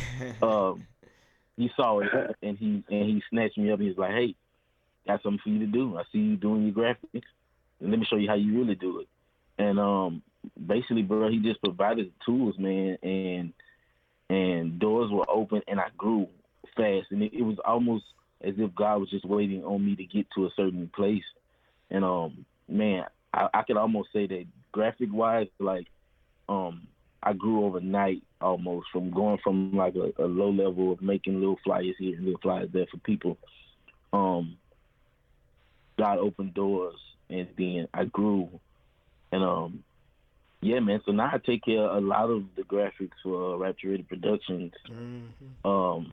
um 0.42 0.88
he 1.58 1.70
saw 1.76 2.00
it 2.00 2.10
and 2.42 2.58
he 2.58 2.84
and 2.90 3.06
he 3.10 3.24
snatched 3.30 3.58
me 3.58 3.72
up 3.72 3.80
and 3.80 3.88
he's 3.88 3.98
like, 3.98 4.12
Hey, 4.12 4.36
got 5.08 5.22
something 5.22 5.40
for 5.44 5.50
you 5.50 5.60
to 5.60 5.68
do. 5.68 5.98
I 5.98 6.04
see 6.12 6.20
you 6.20 6.36
doing 6.38 6.64
your 6.64 6.74
graphics 6.74 7.28
and 7.80 7.92
let 7.92 8.00
me 8.00 8.06
show 8.06 8.16
you 8.16 8.30
how 8.30 8.36
you 8.36 8.58
really 8.60 8.76
do 8.76 9.00
it. 9.00 9.08
And 9.58 9.80
um 9.80 10.24
basically 10.66 11.04
bro, 11.04 11.30
he 11.30 11.40
just 11.40 11.62
provided 11.62 12.08
the 12.08 12.26
tools, 12.26 12.58
man, 12.58 12.98
and 13.04 13.54
and 14.30 14.80
doors 14.80 15.12
were 15.12 15.30
open 15.30 15.62
and 15.68 15.80
I 15.80 15.90
grew 15.98 16.28
fast 16.76 17.08
and 17.12 17.22
it, 17.22 17.34
it 17.34 17.44
was 17.44 17.58
almost 17.64 18.06
as 18.44 18.56
if 18.58 18.76
God 18.76 19.00
was 19.00 19.10
just 19.10 19.26
waiting 19.26 19.64
on 19.64 19.86
me 19.86 19.96
to 19.96 20.06
get 20.06 20.28
to 20.36 20.46
a 20.46 20.50
certain 20.56 20.90
place. 20.96 21.24
And 21.90 22.04
um 22.04 22.46
man, 22.68 23.06
I, 23.34 23.48
I 23.54 23.64
could 23.64 23.78
almost 23.78 24.10
say 24.14 24.28
that 24.28 24.46
graphic 24.72 25.10
wise, 25.12 25.48
like 25.60 25.88
um, 26.50 26.88
I 27.22 27.34
grew 27.34 27.66
overnight 27.66 28.24
almost 28.42 28.88
from 28.92 29.12
going 29.12 29.38
from 29.44 29.76
like 29.76 29.96
a, 29.96 30.24
a 30.24 30.26
low 30.26 30.52
level 30.52 30.92
of 30.92 31.02
making 31.02 31.36
little 31.40 31.60
flyers 31.64 31.96
here 31.98 32.16
and 32.16 32.26
little 32.26 32.40
flyers 32.42 32.70
there 32.74 32.86
for 32.92 32.98
people. 32.98 33.38
Um, 34.12 34.58
God 35.98 36.20
opened 36.20 36.54
doors, 36.54 37.00
and 37.30 37.48
then 37.58 37.88
I 37.94 38.06
grew, 38.06 38.50
and 39.32 39.44
um, 39.44 39.84
yeah, 40.62 40.80
man. 40.80 41.02
So 41.06 41.12
now 41.12 41.30
I 41.34 41.38
take 41.38 41.64
care 41.64 41.82
of 41.82 42.04
a 42.04 42.06
lot 42.06 42.30
of 42.30 42.44
the 42.56 42.64
graphics 42.64 43.12
for 43.22 43.54
uh, 43.54 43.58
Rapture 43.58 43.90
Ready 43.90 44.04
Productions. 44.04 44.72
Um, 45.66 46.12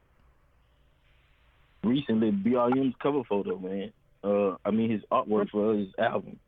recently, 1.82 2.30
BRM's 2.32 2.94
cover 3.02 3.22
photo, 3.24 3.58
man. 3.58 3.92
Uh, 4.22 4.56
I 4.64 4.70
mean 4.70 4.90
his 4.90 5.02
artwork 5.10 5.50
for 5.50 5.74
his 5.74 5.88
album. 5.98 6.38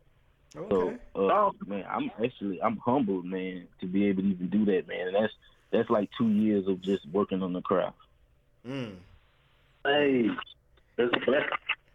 Okay. 0.55 0.99
So, 1.15 1.29
uh, 1.29 1.51
man, 1.67 1.85
I'm 1.89 2.11
actually 2.23 2.63
I'm 2.63 2.77
humbled, 2.79 3.25
man, 3.25 3.67
to 3.81 3.87
be 3.87 4.07
able 4.07 4.23
to 4.23 4.29
even 4.29 4.49
do 4.51 4.65
that, 4.67 4.87
man. 4.87 5.09
And 5.09 5.17
that's 5.17 5.33
that's 5.71 5.89
like 5.91 6.11
two 6.19 6.29
years 6.29 6.69
of 6.69 6.83
just 6.83 7.07
working 7.11 7.43
on 7.43 7.53
the 7.55 7.63
craft. 7.63 7.97
Mm. 8.69 8.97
Hey, 9.85 10.29
that's 10.97 11.11
a. 11.15 11.47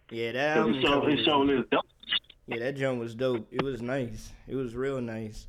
Yeah, 0.10 0.32
that 0.32 0.56
'Cause 0.58 0.66
album 0.66 0.74
it 0.76 0.82
show, 0.82 0.88
cover 0.88 1.10
it 1.10 1.16
was- 1.18 1.26
show 1.26 1.50
is 1.50 1.66
dope. 1.72 1.86
Yeah, 2.48 2.60
that 2.60 2.78
joint 2.78 3.00
was 3.00 3.14
dope. 3.14 3.46
It 3.52 3.62
was 3.62 3.82
nice. 3.82 4.32
It 4.48 4.56
was 4.56 4.74
real 4.76 5.02
nice. 5.02 5.48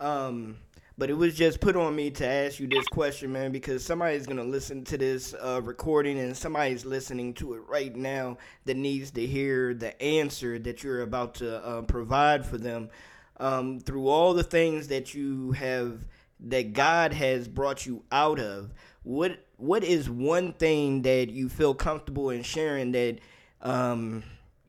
Um, 0.00 0.56
but 1.00 1.08
it 1.08 1.14
was 1.14 1.34
just 1.34 1.62
put 1.62 1.76
on 1.76 1.96
me 1.96 2.10
to 2.10 2.26
ask 2.26 2.60
you 2.60 2.66
this 2.66 2.86
question, 2.88 3.32
man, 3.32 3.52
because 3.52 3.82
somebody's 3.82 4.26
gonna 4.26 4.44
listen 4.44 4.84
to 4.84 4.98
this 4.98 5.34
uh, 5.42 5.58
recording 5.64 6.18
and 6.18 6.36
somebody's 6.36 6.84
listening 6.84 7.32
to 7.32 7.54
it 7.54 7.62
right 7.66 7.96
now 7.96 8.36
that 8.66 8.76
needs 8.76 9.10
to 9.10 9.26
hear 9.26 9.72
the 9.72 10.00
answer 10.02 10.58
that 10.58 10.82
you're 10.82 11.00
about 11.00 11.36
to 11.36 11.56
uh, 11.64 11.80
provide 11.80 12.44
for 12.44 12.58
them. 12.58 12.90
Um, 13.38 13.80
through 13.80 14.08
all 14.08 14.34
the 14.34 14.42
things 14.42 14.88
that 14.88 15.14
you 15.14 15.52
have 15.52 16.04
that 16.40 16.74
God 16.74 17.14
has 17.14 17.48
brought 17.48 17.86
you 17.86 18.04
out 18.12 18.38
of, 18.38 18.74
what 19.02 19.42
what 19.56 19.82
is 19.82 20.10
one 20.10 20.52
thing 20.52 21.00
that 21.00 21.30
you 21.30 21.48
feel 21.48 21.72
comfortable 21.72 22.28
in 22.28 22.42
sharing 22.42 22.92
that 22.92 23.20
um, 23.62 24.22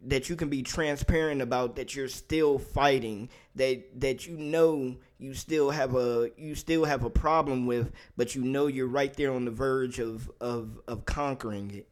that 0.04 0.30
you 0.30 0.36
can 0.36 0.48
be 0.48 0.64
transparent 0.64 1.42
about 1.42 1.76
that 1.76 1.96
you're 1.96 2.08
still 2.08 2.58
fighting 2.58 3.30
that 3.56 4.00
that 4.00 4.26
you 4.26 4.38
know 4.38 4.96
you 5.22 5.34
still 5.34 5.70
have 5.70 5.96
a 5.96 6.32
you 6.36 6.56
still 6.56 6.84
have 6.84 7.04
a 7.04 7.10
problem 7.10 7.66
with 7.66 7.92
but 8.18 8.36
you 8.36 8.44
know 8.44 8.68
you're 8.68 8.88
right 8.88 9.14
there 9.14 9.32
on 9.32 9.46
the 9.46 9.52
verge 9.52 10.00
of 10.00 10.30
of 10.42 10.82
of 10.88 11.06
conquering 11.06 11.72
it 11.72 11.88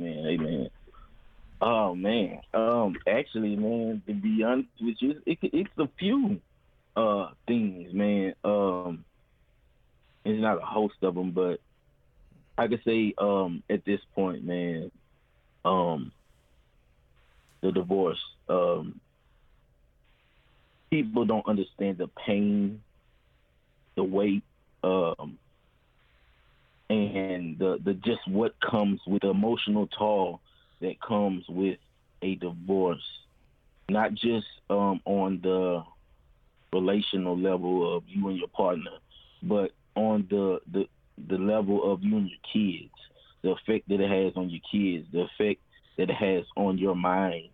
Man, 0.00 0.26
amen. 0.26 0.70
Oh 1.60 1.94
man, 1.94 2.40
um, 2.54 2.96
actually, 3.06 3.54
man, 3.54 4.00
to 4.06 4.14
be 4.14 4.42
honest 4.42 4.70
with 4.80 4.96
you, 5.00 5.20
it, 5.26 5.38
it's 5.42 5.68
a 5.76 5.88
few 5.98 6.40
uh 6.96 7.28
things, 7.46 7.92
man. 7.92 8.34
Um, 8.42 9.04
it's 10.24 10.40
not 10.40 10.56
a 10.56 10.64
host 10.64 10.94
of 11.02 11.14
them, 11.14 11.32
but 11.32 11.60
I 12.56 12.66
could 12.66 12.82
say, 12.82 13.12
um, 13.18 13.62
at 13.68 13.84
this 13.84 14.00
point, 14.14 14.42
man, 14.42 14.90
um, 15.62 16.12
the 17.60 17.70
divorce, 17.70 18.20
um, 18.48 19.00
people 20.90 21.24
don't 21.24 21.46
understand 21.46 21.98
the 21.98 22.08
pain, 22.26 22.82
the 23.94 24.04
weight, 24.04 24.42
um, 24.82 25.38
and 26.88 27.58
the 27.58 27.78
the 27.84 27.94
just 27.94 28.26
what 28.26 28.54
comes 28.60 29.00
with 29.06 29.22
the 29.22 29.28
emotional 29.28 29.86
toll 29.86 30.40
that 30.80 31.00
comes 31.00 31.44
with 31.48 31.78
a 32.22 32.34
divorce, 32.34 33.04
not 33.88 34.12
just 34.14 34.46
um, 34.68 35.00
on 35.04 35.40
the 35.42 35.82
relational 36.72 37.38
level 37.38 37.96
of 37.96 38.02
you 38.06 38.28
and 38.28 38.38
your 38.38 38.48
partner, 38.48 38.90
but 39.42 39.70
on 39.94 40.26
the 40.30 40.60
the 40.72 40.86
the 41.28 41.38
level 41.38 41.92
of 41.92 42.02
you 42.02 42.16
and 42.16 42.28
your 42.28 42.38
kids, 42.52 42.94
the 43.42 43.50
effect 43.50 43.88
that 43.88 44.00
it 44.00 44.10
has 44.10 44.32
on 44.36 44.50
your 44.50 44.60
kids, 44.70 45.06
the 45.12 45.20
effect 45.20 45.60
that 45.96 46.10
it 46.10 46.16
has 46.16 46.44
on 46.56 46.78
your 46.78 46.96
mind, 46.96 47.48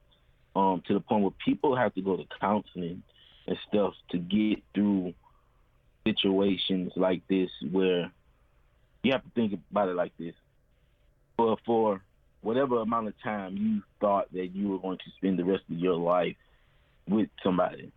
um, 0.54 0.82
to 0.86 0.94
the 0.94 1.00
point 1.00 1.22
where 1.22 1.32
people 1.44 1.76
have 1.76 1.92
to 1.94 2.00
go 2.00 2.16
to 2.16 2.24
counseling 2.40 3.02
and 3.46 3.56
stuff 3.68 3.94
to 4.10 4.18
get 4.18 4.62
through 4.74 5.14
situations 6.06 6.92
like 6.96 7.26
this 7.28 7.50
where 7.70 8.10
you 9.02 9.12
have 9.12 9.22
to 9.22 9.30
think 9.34 9.58
about 9.70 9.88
it 9.88 9.96
like 9.96 10.12
this. 10.18 10.34
For 11.36 11.56
for 11.64 12.00
whatever 12.42 12.80
amount 12.80 13.08
of 13.08 13.14
time 13.22 13.56
you 13.56 13.82
thought 14.00 14.32
that 14.32 14.48
you 14.54 14.68
were 14.68 14.78
going 14.78 14.98
to 14.98 15.10
spend 15.16 15.38
the 15.38 15.44
rest 15.44 15.64
of 15.70 15.76
your 15.78 15.96
life 15.96 16.36
with 17.08 17.28
somebody. 17.42 17.92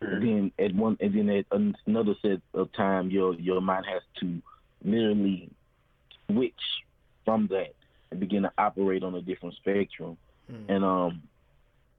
And 0.00 0.22
then 0.22 0.52
at 0.58 0.74
one 0.74 0.96
and 1.00 1.14
then 1.14 1.28
at 1.30 1.46
another 1.86 2.14
set 2.22 2.40
of 2.52 2.72
time 2.72 3.10
your 3.10 3.34
your 3.34 3.60
mind 3.60 3.86
has 3.86 4.02
to 4.20 4.42
literally 4.84 5.50
switch 6.30 6.52
from 7.24 7.48
that 7.48 7.74
and 8.10 8.20
begin 8.20 8.42
to 8.42 8.52
operate 8.58 9.02
on 9.02 9.14
a 9.14 9.22
different 9.22 9.54
spectrum. 9.56 10.16
And 10.68 10.84
um 10.84 11.22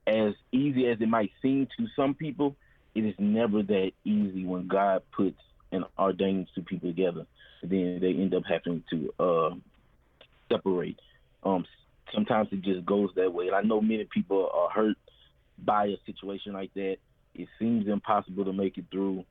as 0.08 0.34
easy 0.52 0.88
as 0.88 1.00
it 1.02 1.10
might 1.10 1.32
seem 1.42 1.68
to 1.78 1.88
some 1.96 2.14
people, 2.14 2.56
it 2.94 3.06
is 3.06 3.16
never 3.18 3.64
that 3.64 3.92
easy 4.04 4.46
when 4.46 4.68
God 4.68 5.04
puts 5.16 5.40
and 5.72 5.86
ordains 5.98 6.48
two 6.56 6.62
people 6.62 6.90
together. 6.90 7.26
Then 7.62 8.00
they 8.02 8.10
end 8.10 8.34
up 8.34 8.44
having 8.48 8.84
to 8.92 9.14
uh, 9.20 9.56
separate. 10.52 11.00
Um, 11.44 11.66
sometimes 12.14 12.50
it 12.52 12.62
just 12.62 12.86
goes 12.86 13.10
that 13.16 13.34
way. 13.34 13.48
And 13.48 13.56
I 13.56 13.62
know 13.62 13.82
many 13.82 14.08
people 14.12 14.50
are 14.54 14.70
hurt 14.70 14.98
by 15.64 15.86
a 15.88 15.98
situation 16.06 16.54
like 16.54 16.74
that. 16.76 16.98
It 17.34 17.48
seems 17.60 17.88
impossible 17.88 18.46
to 18.46 18.54
make 18.54 18.78
it 18.78 18.86
through. 18.92 19.26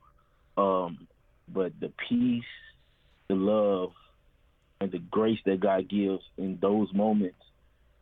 Um, 0.57 1.07
but 1.49 1.73
the 1.81 1.93
peace, 2.09 2.43
the 3.29 3.35
love, 3.35 3.93
and 4.81 4.91
the 4.91 4.99
grace 4.99 5.39
that 5.47 5.61
God 5.61 5.89
gives 5.89 6.23
in 6.37 6.59
those 6.61 6.93
moments 6.93 7.39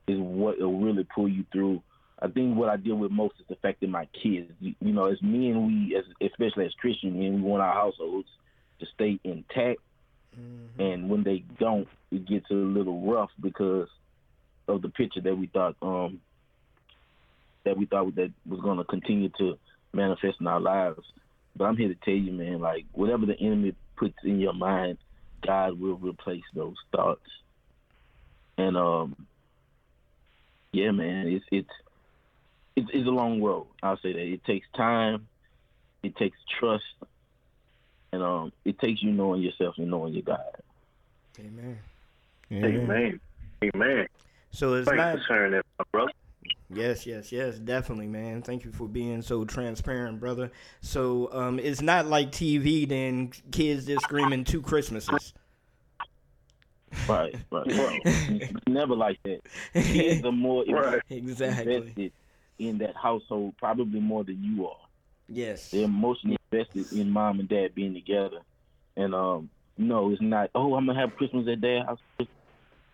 is 0.09 0.19
what 0.19 0.59
will 0.59 0.81
really 0.81 1.07
pull 1.15 1.29
you 1.29 1.45
through. 1.53 1.83
I 2.23 2.29
think 2.29 2.57
what 2.57 2.69
I 2.69 2.77
deal 2.77 2.95
with 2.95 3.11
most 3.11 3.35
is 3.41 3.47
affecting 3.51 3.91
my 3.91 4.09
kids, 4.23 4.53
you, 4.61 4.75
know, 4.81 5.07
as 5.07 5.21
me 5.23 5.51
and 5.51 5.67
we, 5.67 5.97
as 5.97 6.05
especially 6.25 6.67
as 6.67 6.73
Christian 6.81 7.19
men, 7.19 7.43
we 7.43 7.51
want 7.51 7.63
our 7.63 7.75
households 7.75 8.29
to 8.79 8.87
stay 8.95 9.19
intact. 9.25 9.81
And 10.79 11.11
when 11.11 11.25
they 11.25 11.45
don't, 11.59 11.89
it 12.13 12.27
gets 12.29 12.47
a 12.51 12.55
little 12.55 13.01
rough 13.11 13.31
because 13.41 13.89
of 14.69 14.83
the 14.83 14.89
picture 14.91 15.21
that 15.21 15.37
we 15.37 15.49
thought 15.49 15.75
um 15.83 16.21
that 17.65 17.77
we 17.77 17.87
thought 17.87 18.15
that 18.15 18.33
was 18.49 18.61
going 18.61 18.79
to 18.79 18.85
continue 18.85 19.29
to 19.39 19.59
manifest 19.93 20.37
in 20.41 20.47
our 20.47 20.61
lives. 20.61 21.01
But 21.57 21.65
I'm 21.65 21.77
here 21.77 21.89
to 21.89 21.97
tell 22.05 22.15
you, 22.15 22.33
man, 22.33 22.61
like 22.61 22.85
whatever 22.93 23.27
the 23.27 23.39
enemy 23.39 23.75
puts 23.97 24.15
in 24.25 24.41
your 24.41 24.55
mind, 24.55 24.99
God 25.47 25.79
will 25.79 25.97
replace 25.97 26.43
those 26.55 26.77
thoughts. 26.95 27.21
And 28.59 28.77
um, 28.77 29.27
yeah, 30.73 30.93
man, 30.93 31.27
it's 31.29 31.45
it's 31.51 31.69
it's, 32.77 32.89
it's 32.93 33.07
a 33.07 33.11
long 33.11 33.43
road. 33.43 33.67
I'll 33.83 33.99
say 33.99 34.13
that 34.13 34.21
it 34.21 34.45
takes 34.45 34.67
time, 34.77 35.29
it 36.03 36.17
takes 36.17 36.37
trust, 36.59 36.85
and 38.13 38.23
um, 38.23 38.53
it 38.65 38.79
takes 38.79 39.03
you 39.03 39.13
knowing 39.13 39.43
yourself 39.43 39.77
and 39.79 39.91
knowing 39.91 40.15
your 40.15 40.23
God. 40.23 40.41
amen 41.39 41.79
Amen. 42.53 43.21
Amen. 43.65 44.07
so 44.51 44.75
it's 44.75 44.89
Thanks 44.89 44.99
not 44.99 45.27
for 45.27 45.51
that, 45.51 45.65
my 45.79 45.85
brother. 45.93 46.13
Yes, 46.75 47.07
yes, 47.07 47.33
yes, 47.33 47.59
definitely, 47.59 48.07
man. 48.07 48.43
Thank 48.43 48.65
you 48.65 48.73
for 48.73 48.89
being 48.89 49.23
so 49.23 49.45
transparent, 49.45 50.21
brother. 50.21 50.51
So, 50.81 51.29
um, 51.33 51.59
it's 51.59 51.83
not 51.83 52.07
like 52.07 52.33
TV, 52.33 52.89
then 52.89 53.33
kids 53.51 53.87
just 53.87 54.05
screaming 54.05 54.45
two 54.45 54.63
Christmases. 54.63 55.35
Right, 57.09 57.35
right. 57.51 57.67
Well, 57.67 57.99
never 58.67 58.95
like 58.95 59.19
that. 59.25 59.41
Kids 59.75 60.25
are 60.25 60.33
more 60.33 60.65
Right. 60.67 61.01
Exactly. 61.11 62.13
In 62.59 62.79
that 62.79 62.97
household, 62.97 63.55
probably 63.59 64.01
more 64.01 64.25
than 64.25 64.43
you 64.43 64.67
are. 64.67 64.77
Yes. 65.29 65.71
They're 65.71 65.85
emotionally 65.85 66.37
invested 66.51 66.93
in 66.93 67.11
mom 67.11 67.41
and 67.41 67.49
dad 67.49 67.75
being 67.75 67.95
together. 67.95 68.41
And 68.97 69.15
um, 69.15 69.51
no, 69.79 70.11
it's 70.11 70.21
not. 70.21 70.51
Oh, 70.55 70.75
I'm 70.75 70.87
gonna 70.87 71.01
have 71.01 71.17
Christmas 71.17 71.47
at 71.49 71.61
their 71.61 71.85
house. 71.85 71.99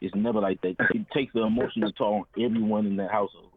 It's 0.00 0.14
never 0.14 0.40
like 0.40 0.60
that. 0.60 0.76
It 0.94 1.06
takes 1.12 1.32
the 1.32 1.42
emotional 1.42 1.90
toll 1.92 2.24
on 2.36 2.44
everyone 2.44 2.86
in 2.86 2.96
that 2.96 3.10
household. 3.10 3.50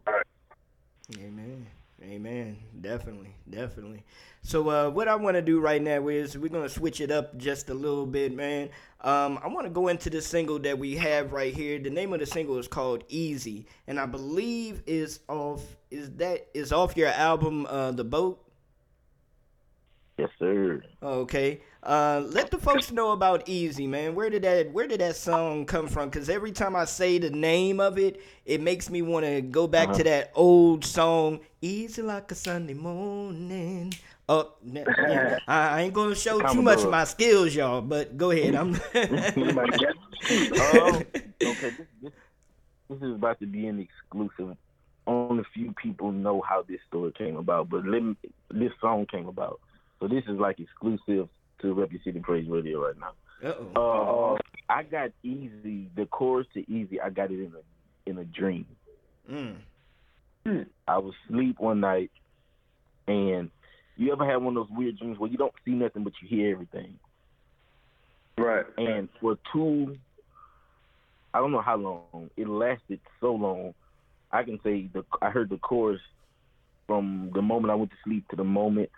Amen. 1.17 1.67
Amen. 2.03 2.57
Definitely. 2.79 3.35
Definitely. 3.49 4.03
So 4.41 4.69
uh, 4.69 4.89
what 4.89 5.07
I 5.07 5.15
want 5.15 5.35
to 5.35 5.41
do 5.41 5.59
right 5.59 5.81
now 5.81 6.07
is 6.07 6.37
we're 6.37 6.49
gonna 6.49 6.69
switch 6.69 6.99
it 6.99 7.11
up 7.11 7.37
just 7.37 7.69
a 7.69 7.73
little 7.73 8.07
bit, 8.07 8.35
man. 8.35 8.69
Um, 9.01 9.39
I 9.43 9.47
want 9.47 9.67
to 9.67 9.69
go 9.69 9.87
into 9.87 10.09
the 10.09 10.21
single 10.21 10.57
that 10.59 10.79
we 10.79 10.95
have 10.95 11.31
right 11.31 11.53
here. 11.53 11.77
The 11.77 11.91
name 11.91 12.11
of 12.13 12.19
the 12.19 12.25
single 12.25 12.57
is 12.57 12.67
called 12.67 13.03
Easy, 13.07 13.67
and 13.87 13.99
I 13.99 14.07
believe 14.07 14.81
is 14.87 15.19
off 15.27 15.63
is 15.91 16.09
that 16.17 16.47
is 16.53 16.71
off 16.71 16.97
your 16.97 17.09
album, 17.09 17.67
uh, 17.67 17.91
The 17.91 18.03
Boat. 18.03 18.43
Yes, 20.17 20.29
sir. 20.39 20.83
Okay. 21.03 21.61
Uh, 21.83 22.23
let 22.27 22.51
the 22.51 22.59
folks 22.59 22.91
know 22.91 23.11
about 23.11 23.49
Easy, 23.49 23.87
man. 23.87 24.13
Where 24.13 24.29
did 24.29 24.43
that 24.43 24.71
Where 24.71 24.87
did 24.87 25.01
that 25.01 25.15
song 25.15 25.65
come 25.65 25.87
from? 25.87 26.09
Because 26.09 26.29
every 26.29 26.51
time 26.51 26.75
I 26.75 26.85
say 26.85 27.17
the 27.17 27.31
name 27.31 27.79
of 27.79 27.97
it, 27.97 28.21
it 28.45 28.61
makes 28.61 28.89
me 28.89 29.01
want 29.01 29.25
to 29.25 29.41
go 29.41 29.65
back 29.65 29.89
Uh-huh. 29.89 29.97
to 29.97 30.03
that 30.03 30.31
old 30.35 30.85
song, 30.85 31.39
"Easy 31.59 32.03
Like 32.03 32.31
a 32.31 32.35
Sunday 32.35 32.75
Morning." 32.75 33.93
Oh, 34.29 34.53
yeah. 34.63 35.39
I, 35.47 35.81
ain't 35.81 35.93
gonna 35.93 36.15
show 36.15 36.39
too 36.53 36.61
much 36.61 36.83
of 36.83 36.91
my 36.91 37.03
skills, 37.03 37.55
y'all. 37.55 37.81
But 37.81 38.15
go 38.15 38.29
ahead. 38.29 38.53
I'm. 38.53 38.75
um, 38.75 38.79
okay, 41.43 41.71
this, 42.01 42.11
this 42.89 43.01
is 43.01 43.15
about 43.15 43.39
to 43.39 43.47
be 43.47 43.65
an 43.65 43.79
exclusive. 43.79 44.55
Only 45.07 45.41
a 45.41 45.45
few 45.51 45.73
people 45.81 46.11
know 46.11 46.41
how 46.47 46.61
this 46.61 46.79
story 46.87 47.11
came 47.17 47.37
about, 47.37 47.69
but 47.69 47.87
let 47.87 48.03
me, 48.03 48.15
this 48.51 48.71
song 48.79 49.07
came 49.07 49.27
about. 49.27 49.59
So 49.99 50.07
this 50.07 50.23
is 50.27 50.39
like 50.39 50.59
exclusive 50.59 51.27
to 51.61 51.73
Rep 51.73 51.91
Your 51.91 52.01
City 52.03 52.19
Praise 52.19 52.47
Radio 52.49 52.85
right 52.85 52.95
now. 52.99 53.13
Uh-oh. 53.43 54.35
Uh, 54.35 54.37
I 54.71 54.83
got 54.83 55.11
easy 55.23 55.89
the 55.95 56.05
chorus 56.05 56.47
to 56.53 56.59
easy. 56.71 57.01
I 57.01 57.09
got 57.09 57.31
it 57.31 57.39
in 57.39 57.53
a 57.55 58.09
in 58.09 58.17
a 58.17 58.25
dream. 58.25 58.65
Mm. 59.29 59.55
I 60.87 60.97
was 60.97 61.13
asleep 61.25 61.59
one 61.59 61.79
night, 61.79 62.11
and 63.07 63.49
you 63.97 64.11
ever 64.11 64.25
had 64.25 64.37
one 64.37 64.57
of 64.57 64.67
those 64.67 64.77
weird 64.77 64.97
dreams 64.97 65.19
where 65.19 65.29
you 65.29 65.37
don't 65.37 65.53
see 65.65 65.71
nothing 65.71 66.03
but 66.03 66.13
you 66.21 66.27
hear 66.27 66.51
everything? 66.51 66.97
Right. 68.37 68.65
And 68.77 69.09
for 69.19 69.37
two, 69.53 69.97
I 71.33 71.39
don't 71.39 71.51
know 71.51 71.61
how 71.61 71.77
long 71.77 72.29
it 72.35 72.47
lasted. 72.47 72.99
So 73.19 73.33
long, 73.33 73.73
I 74.31 74.43
can 74.43 74.59
say 74.63 74.89
the 74.93 75.03
I 75.21 75.29
heard 75.29 75.49
the 75.49 75.57
chorus 75.57 76.01
from 76.87 77.31
the 77.33 77.41
moment 77.41 77.71
I 77.71 77.75
went 77.75 77.91
to 77.91 77.97
sleep 78.03 78.27
to 78.29 78.35
the 78.35 78.43
moment 78.43 78.89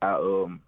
I 0.00 0.14
um 0.14 0.60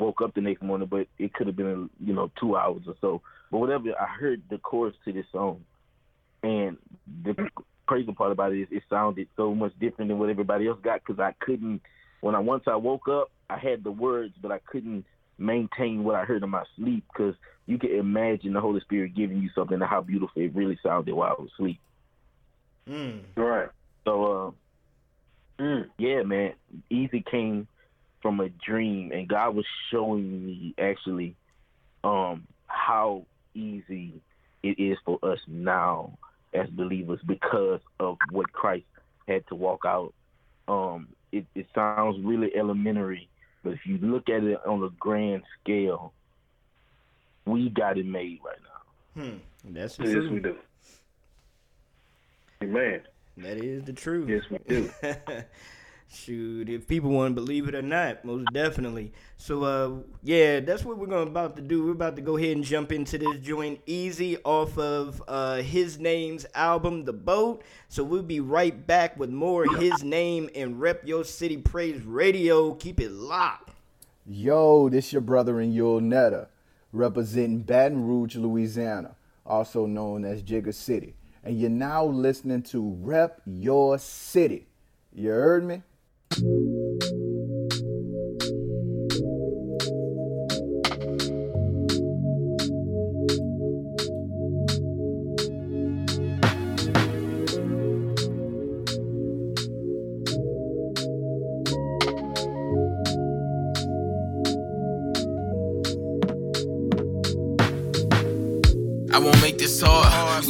woke 0.00 0.22
up 0.22 0.34
the 0.34 0.40
next 0.40 0.62
morning. 0.62 0.88
But 0.90 1.06
it 1.18 1.32
could 1.34 1.46
have 1.46 1.56
been 1.56 1.90
you 2.04 2.14
know 2.14 2.30
two 2.40 2.56
hours 2.56 2.82
or 2.86 2.94
so. 3.00 3.22
But 3.50 3.58
whatever, 3.58 3.90
I 4.00 4.06
heard 4.06 4.42
the 4.50 4.58
chorus 4.58 4.94
to 5.04 5.12
this 5.12 5.26
song, 5.32 5.64
and 6.42 6.76
the 7.24 7.34
crazy 7.86 8.12
part 8.12 8.32
about 8.32 8.52
it 8.52 8.60
is 8.60 8.68
it 8.70 8.82
sounded 8.88 9.28
so 9.36 9.54
much 9.54 9.72
different 9.80 10.08
than 10.08 10.18
what 10.18 10.30
everybody 10.30 10.68
else 10.68 10.78
got 10.82 11.00
because 11.04 11.20
I 11.20 11.34
couldn't. 11.44 11.82
When 12.20 12.34
I 12.34 12.38
once 12.38 12.64
I 12.66 12.76
woke 12.76 13.08
up, 13.08 13.30
I 13.48 13.58
had 13.58 13.82
the 13.82 13.90
words, 13.90 14.34
but 14.40 14.52
I 14.52 14.58
couldn't 14.70 15.04
maintain 15.38 16.04
what 16.04 16.14
I 16.14 16.24
heard 16.24 16.42
in 16.42 16.50
my 16.50 16.64
sleep 16.76 17.04
because 17.12 17.34
you 17.66 17.78
can 17.78 17.90
imagine 17.90 18.52
the 18.52 18.60
Holy 18.60 18.80
Spirit 18.80 19.14
giving 19.14 19.38
you 19.38 19.48
something 19.54 19.74
and 19.74 19.82
how 19.82 20.02
beautiful 20.02 20.42
it 20.42 20.54
really 20.54 20.78
sounded 20.82 21.14
while 21.14 21.34
I 21.36 21.40
was 21.40 21.50
asleep. 21.54 21.80
Mm. 22.88 23.20
Right. 23.36 23.68
So, 24.04 24.24
uh, 24.24 24.50
Mm. 25.60 25.90
yeah, 25.98 26.22
man, 26.22 26.54
easy 26.88 27.22
came 27.30 27.68
from 28.22 28.40
a 28.40 28.48
dream, 28.48 29.12
and 29.12 29.28
God 29.28 29.54
was 29.54 29.66
showing 29.90 30.46
me 30.46 30.74
actually 30.78 31.36
um, 32.04 32.46
how 32.66 33.24
easy 33.54 34.20
it 34.62 34.78
is 34.78 34.98
for 35.04 35.18
us 35.22 35.38
now 35.46 36.18
as 36.52 36.68
believers 36.70 37.20
because 37.26 37.80
of 37.98 38.18
what 38.30 38.52
Christ 38.52 38.84
had 39.28 39.46
to 39.48 39.54
walk 39.54 39.84
out. 39.86 40.12
Um, 40.68 41.08
it, 41.32 41.46
it 41.54 41.66
sounds 41.74 42.18
really 42.24 42.54
elementary, 42.56 43.28
but 43.62 43.72
if 43.72 43.80
you 43.86 43.98
look 43.98 44.28
at 44.28 44.42
it 44.44 44.58
on 44.66 44.82
a 44.82 44.90
grand 44.98 45.42
scale, 45.62 46.12
we 47.46 47.70
got 47.70 47.98
it 47.98 48.06
made 48.06 48.40
right 48.44 48.58
now. 48.62 49.22
Hmm. 49.22 49.36
That's 49.64 49.96
the 49.96 50.04
Yes, 50.04 50.12
truth. 50.12 50.30
we 50.32 50.40
do. 50.40 50.56
Amen. 52.62 53.00
That 53.38 53.56
is 53.56 53.84
the 53.84 53.92
truth. 53.92 54.28
Yes, 54.28 54.42
we 54.50 54.58
do. 54.68 54.90
Shoot, 56.12 56.68
if 56.68 56.88
people 56.88 57.10
want 57.10 57.36
to 57.36 57.40
believe 57.40 57.68
it 57.68 57.74
or 57.76 57.82
not, 57.82 58.24
most 58.24 58.46
definitely. 58.52 59.12
So, 59.36 59.62
uh, 59.62 59.90
yeah, 60.24 60.58
that's 60.58 60.84
what 60.84 60.98
we're 60.98 61.06
gonna 61.06 61.30
about 61.30 61.54
to 61.54 61.62
do. 61.62 61.84
We're 61.84 61.92
about 61.92 62.16
to 62.16 62.22
go 62.22 62.36
ahead 62.36 62.56
and 62.56 62.64
jump 62.64 62.90
into 62.90 63.16
this 63.16 63.38
joint 63.38 63.80
easy 63.86 64.36
off 64.38 64.76
of 64.76 65.22
uh, 65.28 65.58
his 65.58 66.00
name's 66.00 66.46
album, 66.52 67.04
The 67.04 67.12
Boat. 67.12 67.62
So 67.88 68.02
we'll 68.02 68.24
be 68.24 68.40
right 68.40 68.86
back 68.88 69.16
with 69.20 69.30
more 69.30 69.64
his 69.76 70.02
name 70.02 70.50
and 70.56 70.80
Rep 70.80 71.06
Your 71.06 71.24
City 71.24 71.58
Praise 71.58 72.02
Radio. 72.02 72.74
Keep 72.74 72.98
it 72.98 73.12
locked. 73.12 73.70
Yo, 74.26 74.88
this 74.88 75.12
your 75.12 75.22
brother 75.22 75.60
in 75.60 75.72
Yule 75.72 76.00
Netta, 76.00 76.48
representing 76.92 77.60
Baton 77.60 78.04
Rouge, 78.04 78.34
Louisiana, 78.34 79.14
also 79.46 79.86
known 79.86 80.24
as 80.24 80.42
Jigger 80.42 80.74
City. 80.74 81.14
And 81.44 81.60
you're 81.60 81.70
now 81.70 82.04
listening 82.04 82.62
to 82.64 82.96
Rep 83.00 83.40
Your 83.46 83.96
City. 83.98 84.66
You 85.12 85.30
heard 85.30 85.64
me? 85.64 85.82
This 86.30 86.42
hard. 86.42 87.19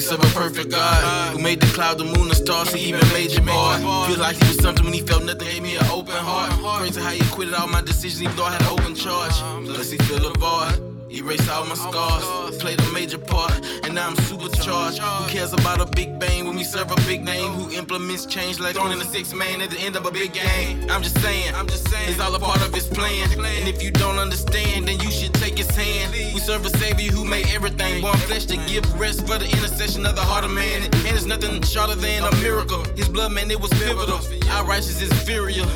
We 0.01 0.07
serve 0.07 0.25
a 0.25 0.29
perfect 0.29 0.71
God 0.71 1.35
who 1.35 1.43
made 1.43 1.61
the 1.61 1.67
cloud, 1.67 1.99
the 1.99 2.05
moon, 2.05 2.29
the 2.29 2.35
stars. 2.35 2.73
He 2.73 2.89
even 2.89 3.07
made 3.13 3.33
your 3.33 3.43
boy. 3.43 3.77
Feel 4.09 4.19
like 4.19 4.37
he 4.37 4.49
was 4.49 4.57
something 4.57 4.83
when 4.83 4.95
he 4.95 5.03
felt 5.03 5.25
nothing. 5.25 5.47
Gave 5.47 5.63
me 5.63 5.77
an 5.77 5.85
open 5.91 6.15
heart. 6.15 6.53
Crazy 6.81 7.03
how 7.03 7.11
he 7.11 7.23
quitted 7.31 7.53
all 7.53 7.69
my 7.69 7.83
decisions, 7.83 8.23
even 8.23 8.35
though 8.35 8.45
I 8.45 8.53
had 8.53 8.63
an 8.63 8.69
open 8.69 8.95
charge. 8.95 9.35
Plus 9.67 9.91
he 9.91 9.99
filled 9.99 10.25
a 10.25 10.39
void. 10.39 10.90
Erased 11.13 11.51
all 11.51 11.65
my 11.65 11.75
scars, 11.75 12.57
played 12.59 12.81
a 12.81 12.93
major 12.93 13.19
part, 13.19 13.53
and 13.83 13.97
now 13.97 14.07
I'm 14.07 14.17
supercharged. 14.27 15.01
Who 15.01 15.29
cares 15.29 15.53
about 15.53 15.81
a 15.81 15.87
big 15.87 16.21
bang 16.21 16.47
when 16.47 16.55
we 16.55 16.63
serve 16.63 16.93
a 16.93 16.97
big 17.07 17.25
name? 17.25 17.51
Who 17.55 17.69
implements 17.77 18.27
change 18.27 18.61
like 18.61 18.77
throwing 18.77 18.93
in 18.93 19.01
a 19.01 19.05
six 19.05 19.35
man 19.35 19.61
at 19.61 19.71
the 19.71 19.79
end 19.81 19.97
of 19.97 20.07
a 20.07 20.13
big 20.13 20.33
game? 20.33 20.89
I'm 20.89 21.03
just 21.03 21.21
saying, 21.21 21.53
I'm 21.57 21.67
just 21.67 21.89
saying, 21.89 22.11
it's 22.11 22.21
all 22.21 22.33
a 22.33 22.39
part 22.39 22.63
of 22.63 22.73
his 22.73 22.87
plan. 22.87 23.29
And 23.33 23.69
if 23.69 23.83
you 23.83 23.91
don't 23.91 24.19
understand, 24.19 24.87
then 24.87 25.01
you 25.01 25.11
should 25.11 25.35
take 25.35 25.59
his 25.59 25.71
hand. 25.71 26.13
We 26.13 26.39
serve 26.39 26.65
a 26.65 26.71
savior 26.79 27.11
who 27.11 27.25
made 27.25 27.49
everything 27.49 28.03
born 28.03 28.17
flesh 28.19 28.45
to 28.45 28.57
give 28.69 28.85
rest 29.01 29.27
for 29.27 29.37
the 29.37 29.47
intercession 29.47 30.07
of 30.07 30.15
the 30.15 30.23
heart 30.23 30.45
of 30.45 30.53
man. 30.53 30.85
And 30.85 31.17
it's 31.17 31.25
nothing 31.25 31.61
shorter 31.63 31.97
than 31.97 32.23
a 32.23 32.37
miracle. 32.37 32.85
His 32.95 33.09
blood, 33.09 33.33
man, 33.33 33.51
it 33.51 33.61
was 33.61 33.71
pivotal. 33.71 34.21
Our 34.51 34.65
righteousness 34.65 35.03
is 35.03 35.11
inferior. 35.11 35.67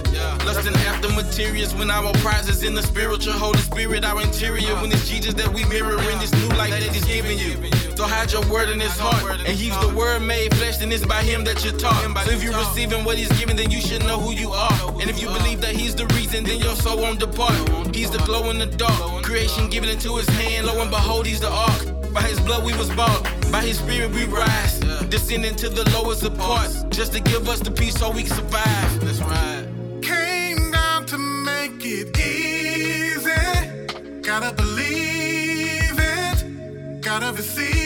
Materials 1.25 1.75
when 1.75 1.91
our 1.91 2.13
prize 2.25 2.49
is 2.49 2.63
in 2.63 2.75
the 2.75 2.83
spiritual. 2.83 3.33
Holy 3.33 3.59
Spirit, 3.59 4.05
our 4.05 4.21
interior. 4.21 4.75
When 4.77 4.93
it's 4.93 5.09
Jesus 5.09 5.35
that 5.35 5.53
we 5.53 5.65
mirror 5.65 5.99
in 6.13 6.19
this 6.19 6.33
new 6.33 6.49
life 6.57 6.71
that 6.71 6.83
He's 6.83 7.05
giving 7.05 7.39
you. 7.39 7.57
So 7.97 8.05
hide 8.05 8.31
your 8.31 8.47
word 8.53 8.69
in 8.69 8.79
His 8.79 8.97
heart. 8.97 9.41
And 9.41 9.57
He's 9.57 9.77
the 9.81 9.93
word 9.97 10.21
made 10.21 10.55
flesh, 10.55 10.81
and 10.83 10.93
it's 10.93 11.05
by 11.05 11.23
Him 11.23 11.43
that 11.45 11.65
you're. 11.65 11.77
So 11.79 12.31
if 12.31 12.43
you're 12.43 12.57
receiving 12.57 13.05
what 13.05 13.17
He's 13.17 13.33
giving, 13.39 13.57
then 13.57 13.71
you 13.71 13.81
should 13.81 14.03
know 14.03 14.21
who 14.21 14.33
you 14.33 14.51
are. 14.51 14.91
And 15.01 15.11
if 15.11 15.21
you 15.21 15.27
believe 15.29 15.61
that 15.63 15.75
He's 15.75 15.95
the 15.95 16.07
reason, 16.15 16.45
then 16.45 16.61
your 16.61 16.77
soul 16.77 16.99
won't 16.99 17.19
depart. 17.19 17.57
He's 17.97 18.11
the 18.11 18.19
glow 18.19 18.51
in 18.51 18.59
the 18.59 18.67
dark. 18.67 19.25
Creation 19.25 19.69
given 19.71 19.89
into 19.89 20.17
His 20.17 20.29
hand. 20.29 20.67
Lo 20.67 20.81
and 20.83 20.91
behold, 20.91 21.27
He's 21.27 21.41
the 21.41 21.51
ark. 21.51 22.13
By 22.13 22.23
His 22.23 22.39
blood 22.41 22.65
we 22.65 22.77
was 22.77 22.91
bought. 22.95 23.23
By 23.51 23.63
His 23.63 23.79
Spirit 23.79 24.13
we 24.13 24.25
rise. 24.27 24.79
Descending 25.09 25.57
to 25.57 25.69
the 25.69 25.89
lowest 25.91 26.23
of 26.23 26.37
parts. 26.39 26.85
Just 26.91 27.13
to 27.15 27.21
give 27.21 27.49
us 27.49 27.61
the 27.61 27.71
peace 27.71 27.95
so 27.99 28.11
we 28.13 28.23
can 28.23 28.37
survive. 28.37 29.01
That's 29.01 29.21
right. 29.21 29.64
It 31.87 32.19
easy. 32.19 33.31
Gotta 34.23 34.55
believe 34.55 35.99
it. 35.99 37.03
Gotta 37.03 37.31
receive 37.33 37.84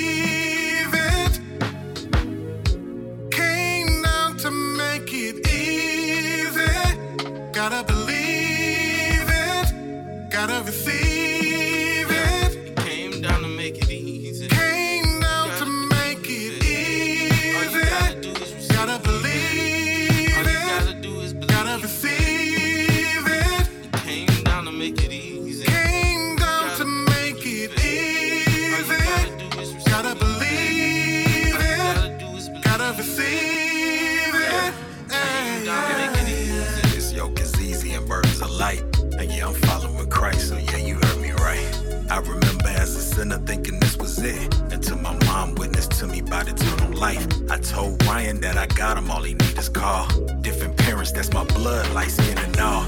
life. 46.98 47.26
I 47.50 47.58
told 47.58 48.04
Ryan 48.06 48.40
that 48.40 48.56
I 48.56 48.66
got 48.66 48.98
him, 48.98 49.10
all 49.10 49.22
he 49.22 49.34
need 49.34 49.56
is 49.58 49.68
call. 49.68 50.08
Different 50.42 50.76
parents, 50.76 51.12
that's 51.12 51.32
my 51.32 51.44
blood, 51.44 51.88
light 51.94 52.10
skin 52.10 52.38
and 52.38 52.58
all. 52.60 52.86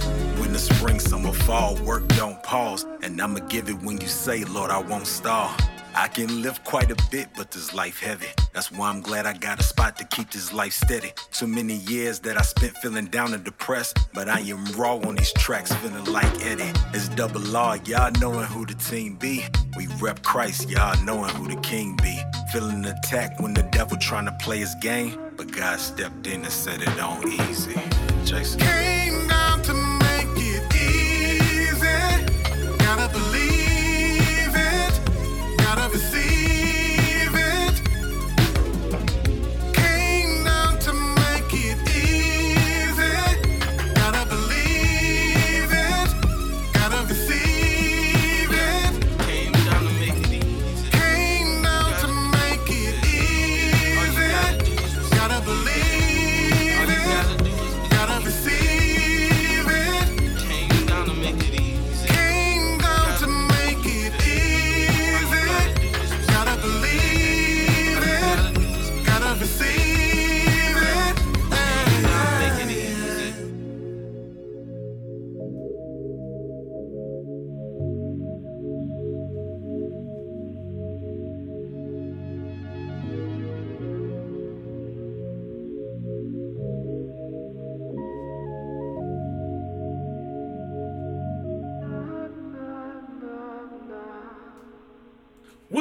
The 0.51 0.59
spring, 0.59 0.99
summer, 0.99 1.33
fall, 1.33 1.77
work 1.85 2.09
don't 2.09 2.43
pause. 2.43 2.85
And 3.05 3.23
I'ma 3.23 3.39
give 3.49 3.69
it 3.69 3.81
when 3.83 4.01
you 4.01 4.09
say, 4.09 4.43
Lord, 4.45 4.73
I 4.73 4.79
won't 4.79 5.07
stall. 5.07 5.55
I 5.95 6.09
can 6.09 6.43
lift 6.43 6.65
quite 6.65 6.91
a 6.91 6.97
bit, 7.11 7.29
but 7.37 7.51
this 7.51 7.75
life 7.75 8.01
heavy. 8.01 8.29
That's 8.53 8.71
why 8.71 8.89
I'm 8.89 9.01
glad 9.01 9.27
I 9.27 9.33
got 9.33 9.61
a 9.61 9.63
spot 9.63 9.97
to 9.99 10.05
keep 10.05 10.31
this 10.31 10.53
life 10.53 10.73
steady. 10.73 11.13
So 11.31 11.47
many 11.47 11.75
years 11.75 12.21
that 12.21 12.37
I 12.39 12.43
spent 12.43 12.77
feeling 12.79 13.07
down 13.07 13.35
and 13.35 13.45
depressed, 13.45 13.99
but 14.15 14.29
I 14.29 14.41
am 14.41 14.65
raw 14.73 14.97
on 14.97 15.17
these 15.17 15.33
tracks, 15.33 15.73
feeling 15.75 16.05
like 16.05 16.33
Eddie. 16.45 16.73
It's 16.95 17.09
double 17.09 17.57
R, 17.57 17.77
y'all 17.79 18.11
knowing 18.21 18.47
who 18.47 18.67
the 18.67 18.75
team 18.75 19.17
be. 19.17 19.45
We 19.77 19.87
rep 20.01 20.23
Christ, 20.23 20.69
y'all 20.69 21.03
knowing 21.05 21.31
who 21.31 21.49
the 21.49 21.61
king 21.61 21.97
be. 22.03 22.19
Feeling 22.53 22.85
attacked 22.85 23.41
when 23.41 23.55
the 23.55 23.63
devil 23.65 23.97
trying 23.97 24.27
to 24.27 24.33
play 24.41 24.59
his 24.59 24.75
game, 24.77 25.19
but 25.37 25.51
God 25.53 25.79
stepped 25.81 26.27
in 26.27 26.43
and 26.43 26.53
set 26.53 26.83
it 26.83 27.01
on 27.01 27.27
easy. 27.29 27.81
Jason. 28.25 28.61
Came 28.61 29.30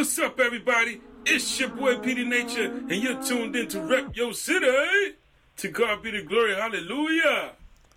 What's 0.09 0.17
up, 0.17 0.39
everybody? 0.39 1.01
It's 1.23 1.59
your 1.59 1.69
boy 1.69 1.99
Petey 1.99 2.25
Nature, 2.25 2.65
and 2.65 2.91
you're 2.93 3.21
tuned 3.21 3.55
in 3.55 3.67
to 3.67 3.79
Rep 3.79 4.15
Yo 4.15 4.31
City. 4.31 5.13
To 5.57 5.67
God 5.67 6.01
be 6.01 6.09
the 6.09 6.23
glory. 6.23 6.55
Hallelujah. 6.55 7.51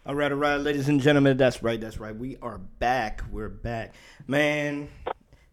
All 0.04 0.14
right, 0.14 0.30
all 0.30 0.36
right, 0.36 0.58
ladies 0.58 0.90
and 0.90 1.00
gentlemen, 1.00 1.38
that's 1.38 1.62
right, 1.62 1.80
that's 1.80 1.96
right. 1.96 2.14
We 2.14 2.36
are 2.42 2.58
back. 2.58 3.22
We're 3.30 3.48
back. 3.48 3.94
Man, 4.26 4.90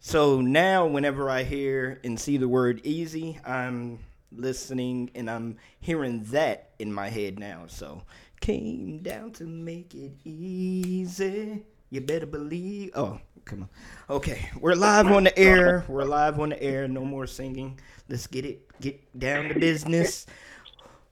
so 0.01 0.41
now 0.41 0.85
whenever 0.85 1.29
I 1.29 1.43
hear 1.43 2.01
and 2.03 2.19
see 2.19 2.35
the 2.35 2.49
word 2.49 2.81
easy, 2.83 3.39
I'm 3.45 3.99
listening 4.29 5.11
and 5.15 5.29
I'm 5.29 5.55
hearing 5.79 6.25
that 6.25 6.71
in 6.77 6.91
my 6.91 7.07
head 7.07 7.39
now. 7.39 7.67
So, 7.67 8.01
came 8.41 8.99
down 8.99 9.31
to 9.31 9.45
make 9.45 9.95
it 9.95 10.11
easy. 10.25 11.63
You 11.89 12.01
better 12.01 12.25
believe. 12.25 12.91
Oh, 12.95 13.21
come 13.45 13.63
on. 13.63 13.69
Okay, 14.09 14.49
we're 14.59 14.75
live 14.75 15.07
on 15.07 15.23
the 15.23 15.37
air. 15.37 15.85
We're 15.87 16.03
live 16.03 16.39
on 16.39 16.49
the 16.49 16.61
air. 16.61 16.87
No 16.87 17.05
more 17.05 17.27
singing. 17.27 17.79
Let's 18.07 18.27
get 18.27 18.45
it, 18.45 18.67
get 18.81 19.19
down 19.19 19.49
to 19.49 19.59
business. 19.59 20.25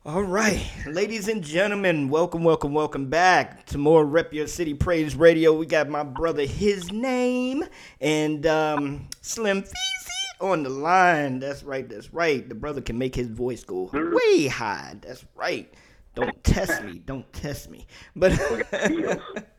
All 0.06 0.24
right, 0.24 0.66
ladies 0.86 1.28
and 1.28 1.44
gentlemen, 1.44 2.10
welcome, 2.10 2.44
welcome, 2.44 2.74
welcome 2.74 3.10
back 3.10 3.66
to 3.68 3.78
more 3.78 4.06
Rep 4.06 4.34
Your 4.34 4.48
City 4.48 4.74
Praise 4.74 5.16
Radio. 5.16 5.54
We 5.54 5.66
got 5.66 5.90
my 5.90 6.04
brother, 6.04 6.46
his 6.46 6.92
name, 6.92 7.66
and 8.00 8.46
um, 8.48 9.10
Slim 9.22 9.64
Feezy 9.64 10.42
on 10.42 10.64
the 10.64 10.70
line. 10.70 11.40
That's 11.40 11.64
right, 11.64 11.88
that's 11.88 12.14
right. 12.14 12.48
The 12.48 12.56
brother 12.56 12.82
can 12.82 12.98
make 12.98 13.16
his 13.16 13.28
voice 13.28 13.64
go 13.64 13.90
way 13.94 14.48
high. 14.48 14.96
That's 15.02 15.26
right. 15.36 15.74
Don't 16.16 16.44
test 16.44 16.84
me. 16.84 17.00
Don't 17.06 17.32
test 17.34 17.70
me. 17.70 17.86
But 18.16 18.32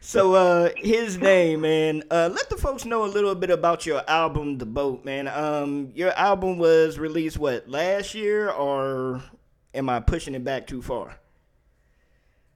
so 0.00 0.34
uh 0.34 0.70
his 0.76 1.18
name, 1.18 1.62
man. 1.62 2.02
Uh 2.10 2.28
let 2.32 2.48
the 2.50 2.56
folks 2.56 2.84
know 2.84 3.04
a 3.04 3.06
little 3.06 3.34
bit 3.34 3.50
about 3.50 3.86
your 3.86 4.02
album, 4.08 4.58
The 4.58 4.66
Boat, 4.66 5.04
man. 5.04 5.28
Um 5.28 5.92
your 5.94 6.12
album 6.12 6.58
was 6.58 6.98
released 6.98 7.38
what, 7.38 7.68
last 7.68 8.14
year 8.14 8.50
or 8.50 9.22
am 9.74 9.88
I 9.88 10.00
pushing 10.00 10.34
it 10.34 10.44
back 10.44 10.66
too 10.66 10.82
far? 10.82 11.18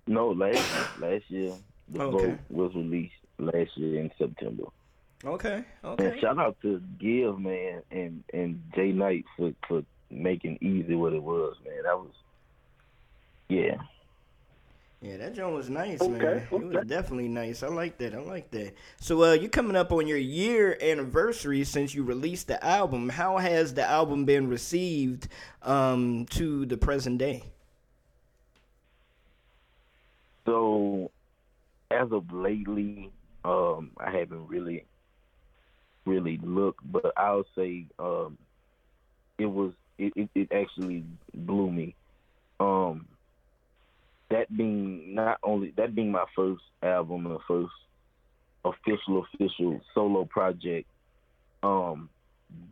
No, 0.06 0.28
last 0.30 0.98
last 1.00 1.24
year 1.28 1.52
the 1.88 2.02
Okay. 2.02 2.26
Boat 2.28 2.38
was 2.48 2.74
released 2.74 3.14
last 3.38 3.70
year 3.76 4.00
in 4.00 4.10
September. 4.18 4.64
Okay, 5.24 5.64
And 5.82 6.00
okay. 6.00 6.18
shout 6.20 6.38
out 6.38 6.56
to 6.62 6.80
Give 6.98 7.38
man 7.38 7.82
and 7.90 8.24
and 8.32 8.62
Jay 8.74 8.92
Knight 8.92 9.24
for 9.36 9.52
for 9.68 9.82
making 10.10 10.58
easy 10.62 10.94
what 10.94 11.12
it 11.12 11.22
was, 11.22 11.56
man. 11.64 11.82
That 11.84 11.98
was 11.98 12.10
yeah. 13.48 13.76
Yeah, 15.02 15.16
that 15.16 15.34
joint 15.34 15.54
was 15.54 15.70
nice, 15.70 16.00
man. 16.00 16.46
It 16.50 16.62
was 16.62 16.86
definitely 16.86 17.28
nice. 17.28 17.62
I 17.62 17.68
like 17.68 17.96
that. 17.98 18.14
I 18.14 18.18
like 18.18 18.50
that. 18.50 18.74
So 19.00 19.24
uh 19.24 19.32
you're 19.32 19.48
coming 19.48 19.74
up 19.76 19.92
on 19.92 20.06
your 20.06 20.18
year 20.18 20.76
anniversary 20.82 21.64
since 21.64 21.94
you 21.94 22.04
released 22.04 22.48
the 22.48 22.62
album. 22.62 23.08
How 23.08 23.38
has 23.38 23.72
the 23.72 23.84
album 23.84 24.26
been 24.26 24.48
received 24.48 25.28
um 25.62 26.26
to 26.30 26.66
the 26.66 26.76
present 26.76 27.18
day? 27.18 27.44
So 30.44 31.10
as 31.90 32.12
of 32.12 32.30
lately, 32.32 33.10
um, 33.44 33.92
I 33.98 34.10
haven't 34.10 34.48
really 34.48 34.84
really 36.04 36.38
looked, 36.42 36.80
but 36.90 37.12
I'll 37.16 37.46
say 37.56 37.86
um, 37.98 38.36
it 39.38 39.46
was 39.46 39.72
it, 39.98 40.12
it, 40.16 40.28
it 40.34 40.52
actually 40.52 41.04
blew 41.34 41.70
me. 41.70 41.94
Um, 42.58 43.06
that 44.30 44.54
being 44.56 45.14
not 45.14 45.38
only 45.42 45.72
that 45.76 45.94
being 45.94 46.10
my 46.12 46.24
first 46.34 46.62
album 46.82 47.26
and 47.26 47.38
first 47.46 47.72
official 48.64 49.24
official 49.34 49.80
solo 49.94 50.24
project, 50.24 50.88
um, 51.62 52.08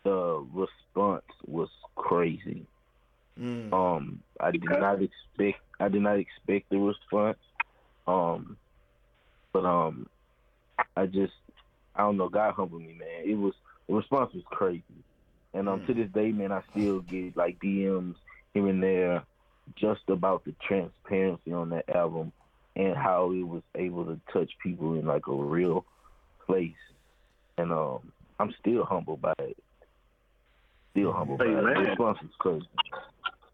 the 0.04 0.44
response 0.52 1.24
was 1.46 1.68
crazy. 1.96 2.66
Mm. 3.38 3.72
Um, 3.72 4.22
I 4.40 4.50
did 4.50 4.64
not 4.64 5.00
expect 5.02 5.60
I 5.80 5.88
did 5.88 6.02
not 6.02 6.18
expect 6.18 6.70
the 6.70 6.78
response. 6.78 7.38
Um, 8.06 8.56
but 9.52 9.64
um, 9.64 10.08
I 10.96 11.06
just 11.06 11.32
I 11.94 12.02
don't 12.02 12.16
know. 12.16 12.28
God 12.28 12.54
humbled 12.54 12.82
me, 12.82 12.94
man. 12.98 13.24
It 13.24 13.34
was 13.34 13.54
the 13.88 13.94
response 13.94 14.32
was 14.34 14.44
crazy, 14.46 14.82
and 15.54 15.68
um, 15.68 15.84
to 15.86 15.94
this 15.94 16.10
day, 16.10 16.32
man, 16.32 16.52
I 16.52 16.62
still 16.70 17.00
get 17.00 17.36
like 17.36 17.58
DMs 17.60 18.14
here 18.54 18.68
and 18.68 18.82
there, 18.82 19.24
just 19.76 20.02
about 20.08 20.44
the 20.44 20.54
transparency 20.66 21.52
on 21.52 21.70
that 21.70 21.88
album 21.94 22.32
and 22.76 22.96
how 22.96 23.32
it 23.32 23.42
was 23.42 23.62
able 23.74 24.04
to 24.04 24.20
touch 24.32 24.50
people 24.62 24.94
in 24.94 25.04
like 25.04 25.26
a 25.26 25.34
real 25.34 25.84
place, 26.46 26.72
and 27.58 27.72
um, 27.72 28.12
I'm 28.38 28.54
still 28.60 28.84
humbled 28.84 29.20
by 29.20 29.34
it. 29.40 29.56
Still 30.92 31.12
humbled 31.12 31.38
by 31.38 31.46
it. 31.46 31.50
The 31.50 31.80
response 31.80 32.18
was 32.22 32.30
crazy. 32.38 32.66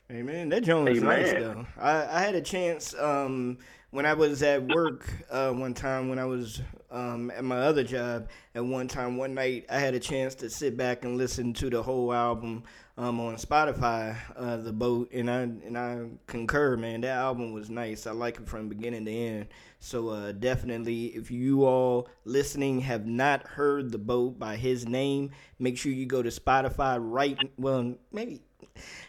Hey 0.08 0.22
man, 0.22 0.50
that 0.50 0.62
joint 0.62 0.90
was 0.90 1.02
nice 1.02 1.30
Amen. 1.30 1.42
though. 1.42 1.82
I, 1.82 2.18
I 2.18 2.20
had 2.20 2.34
a 2.34 2.42
chance 2.42 2.94
um, 2.94 3.56
when 3.90 4.04
I 4.04 4.12
was 4.12 4.42
at 4.42 4.62
work 4.68 5.10
uh, 5.30 5.50
one 5.50 5.72
time 5.72 6.10
when 6.10 6.18
I 6.18 6.26
was 6.26 6.60
um, 6.90 7.30
at 7.30 7.42
my 7.42 7.58
other 7.60 7.82
job. 7.82 8.28
At 8.54 8.66
one 8.66 8.86
time, 8.86 9.16
one 9.16 9.32
night, 9.32 9.64
I 9.70 9.78
had 9.78 9.94
a 9.94 9.98
chance 9.98 10.34
to 10.36 10.50
sit 10.50 10.76
back 10.76 11.04
and 11.04 11.16
listen 11.16 11.54
to 11.54 11.70
the 11.70 11.82
whole 11.82 12.12
album 12.12 12.64
um, 12.96 13.20
on 13.20 13.36
Spotify, 13.36 14.16
uh, 14.36 14.56
The 14.58 14.72
Boat, 14.72 15.10
and 15.12 15.30
I 15.30 15.40
and 15.40 15.76
I 15.76 16.06
concur, 16.26 16.76
man. 16.76 17.00
That 17.00 17.16
album 17.16 17.52
was 17.52 17.68
nice. 17.68 18.06
I 18.06 18.12
like 18.12 18.36
it 18.38 18.48
from 18.48 18.68
beginning 18.68 19.04
to 19.06 19.10
end. 19.10 19.46
So 19.80 20.10
uh, 20.10 20.32
definitely, 20.32 21.06
if 21.06 21.30
you 21.30 21.64
all 21.64 22.08
listening 22.24 22.80
have 22.80 23.06
not 23.06 23.42
heard 23.46 23.90
The 23.90 23.98
Boat 23.98 24.38
by 24.38 24.56
his 24.56 24.86
name, 24.86 25.30
make 25.58 25.76
sure 25.76 25.92
you 25.92 26.06
go 26.06 26.22
to 26.22 26.30
Spotify 26.30 26.98
right. 27.00 27.38
Well, 27.58 27.94
maybe 28.12 28.42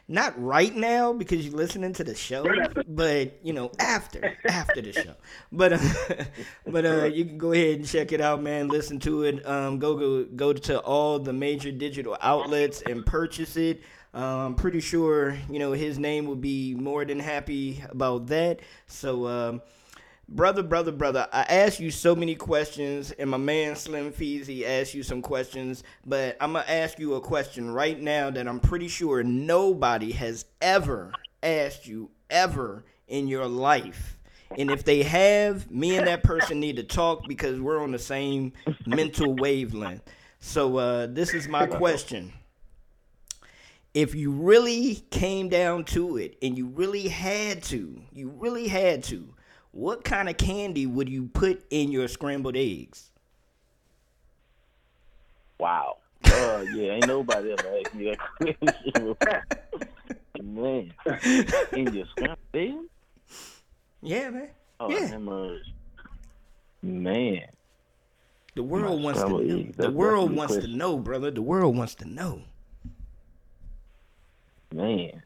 not 0.07 0.39
right 0.41 0.75
now 0.75 1.13
because 1.13 1.45
you're 1.45 1.55
listening 1.55 1.93
to 1.93 2.03
the 2.03 2.15
show, 2.15 2.45
but 2.87 3.39
you 3.43 3.53
know 3.53 3.71
after 3.79 4.37
after 4.47 4.81
the 4.81 4.93
show. 4.93 5.15
But 5.51 5.73
uh, 5.73 6.23
but 6.67 6.85
uh, 6.85 7.05
you 7.05 7.25
can 7.25 7.37
go 7.37 7.51
ahead 7.51 7.79
and 7.79 7.87
check 7.87 8.11
it 8.11 8.21
out, 8.21 8.41
man. 8.41 8.67
Listen 8.67 8.99
to 9.01 9.23
it. 9.23 9.45
Um, 9.47 9.79
go 9.79 9.95
go 9.95 10.23
go 10.25 10.53
to 10.53 10.79
all 10.79 11.19
the 11.19 11.33
major 11.33 11.71
digital 11.71 12.17
outlets 12.21 12.81
and 12.81 13.05
purchase 13.05 13.57
it. 13.57 13.81
I'm 14.13 14.55
pretty 14.55 14.79
sure 14.79 15.37
you 15.49 15.59
know 15.59 15.73
his 15.73 15.99
name 15.99 16.25
will 16.25 16.35
be 16.35 16.75
more 16.75 17.03
than 17.05 17.19
happy 17.19 17.83
about 17.89 18.27
that. 18.27 18.59
So. 18.87 19.27
Um, 19.27 19.61
Brother, 20.27 20.63
brother, 20.63 20.91
brother, 20.91 21.27
I 21.31 21.41
asked 21.43 21.79
you 21.79 21.91
so 21.91 22.15
many 22.15 22.33
questions, 22.33 23.11
and 23.11 23.29
my 23.29 23.37
man 23.37 23.75
Slim 23.75 24.11
Feezy 24.11 24.65
asked 24.65 24.95
you 24.95 25.03
some 25.03 25.21
questions, 25.21 25.83
but 26.03 26.35
I'm 26.41 26.53
gonna 26.53 26.65
ask 26.67 26.97
you 26.97 27.13
a 27.13 27.21
question 27.21 27.69
right 27.69 27.99
now 28.01 28.31
that 28.31 28.47
I'm 28.47 28.59
pretty 28.59 28.87
sure 28.87 29.21
nobody 29.21 30.11
has 30.13 30.45
ever 30.61 31.11
asked 31.43 31.85
you 31.85 32.09
ever 32.31 32.85
in 33.07 33.27
your 33.27 33.45
life. 33.45 34.17
And 34.57 34.71
if 34.71 34.83
they 34.83 35.03
have, 35.03 35.69
me 35.69 35.95
and 35.95 36.07
that 36.07 36.23
person 36.23 36.59
need 36.59 36.77
to 36.77 36.83
talk 36.83 37.27
because 37.27 37.59
we're 37.59 37.83
on 37.83 37.91
the 37.91 37.99
same 37.99 38.53
mental 38.87 39.35
wavelength. 39.35 40.01
So 40.39 40.77
uh, 40.77 41.07
this 41.07 41.35
is 41.35 41.47
my 41.47 41.67
question. 41.67 42.33
If 43.93 44.15
you 44.15 44.31
really 44.31 44.95
came 45.11 45.49
down 45.49 45.83
to 45.85 46.17
it 46.17 46.37
and 46.41 46.57
you 46.57 46.65
really 46.65 47.07
had 47.09 47.61
to, 47.65 48.01
you 48.11 48.29
really 48.29 48.67
had 48.67 49.03
to, 49.05 49.34
what 49.75 50.05
kind 50.05 50.29
of 50.29 50.37
candy 50.37 50.85
would 50.85 51.09
you 51.09 51.25
put 51.27 51.65
in 51.69 51.91
your 51.91 52.07
scrambled 52.07 52.55
eggs? 52.55 53.11
Wow. 55.59 55.97
Uh, 56.23 56.63
yeah, 56.73 56.93
ain't 56.93 57.07
nobody 57.07 57.51
ever 57.51 57.77
asked 57.79 57.93
me 57.93 58.15
that 58.39 59.17
question. 60.39 60.53
man, 60.55 60.93
in 61.73 61.93
your 61.93 62.05
scrambled 62.07 62.37
eggs? 62.53 62.75
Yeah, 64.01 64.29
man. 64.29 64.49
Oh, 64.79 64.89
Yeah. 64.89 65.07
that 65.07 65.19
much. 65.21 65.61
Man. 66.81 67.41
The 68.55 68.63
world 68.63 68.99
My 69.01 69.05
wants 69.07 69.21
to 69.23 69.27
know. 69.29 69.71
The 69.75 69.91
world 69.91 70.31
wants 70.33 70.55
to 70.55 70.67
know, 70.67 70.97
brother. 70.97 71.31
The 71.31 71.41
world 71.41 71.75
wants 71.75 71.95
to 71.95 72.05
know. 72.07 72.43
Man. 74.73 75.21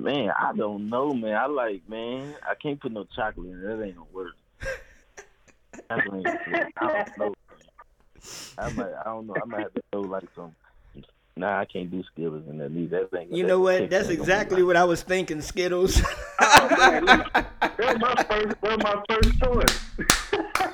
Man, 0.00 0.30
I 0.38 0.52
don't 0.56 0.88
know, 0.88 1.12
man. 1.12 1.34
I 1.34 1.46
like, 1.46 1.88
man, 1.88 2.34
I 2.48 2.54
can't 2.54 2.80
put 2.80 2.92
no 2.92 3.04
chocolate 3.16 3.50
in 3.50 3.58
it. 3.58 3.62
That 3.62 3.84
ain't 3.84 3.96
gonna 3.96 4.06
work. 4.12 4.34
That's 5.88 6.02
ain't 6.12 6.24
gonna 6.24 6.38
work. 6.50 6.72
I 6.76 6.86
don't 6.86 7.18
know. 7.18 7.34
I 8.58 8.72
might, 8.72 8.92
I 8.92 9.04
don't 9.04 9.26
know. 9.26 9.36
I 9.40 9.44
might 9.46 9.60
have 9.60 9.74
to 9.74 9.82
throw 9.92 10.00
like 10.02 10.24
some. 10.34 10.54
Nah, 11.36 11.60
I 11.60 11.64
can't 11.64 11.90
do 11.90 12.02
Skittles 12.12 12.42
in 12.48 12.58
that. 12.58 12.70
Either. 12.70 13.08
That 13.10 13.18
ain't. 13.18 13.32
You 13.32 13.44
that 13.44 13.48
know 13.48 13.60
what? 13.60 13.88
That's 13.88 13.92
ain't 13.92 13.92
gonna 13.92 14.08
be 14.08 14.14
exactly 14.14 14.62
what 14.62 14.76
I 14.76 14.84
was 14.84 15.02
thinking, 15.02 15.40
Skittles. 15.40 16.00
Oh, 16.42 16.68
that's 16.68 17.98
my 18.00 18.24
first. 18.28 18.56
That's 18.62 18.82
my 18.82 19.02
first 19.08 19.40
choice. 19.42 19.80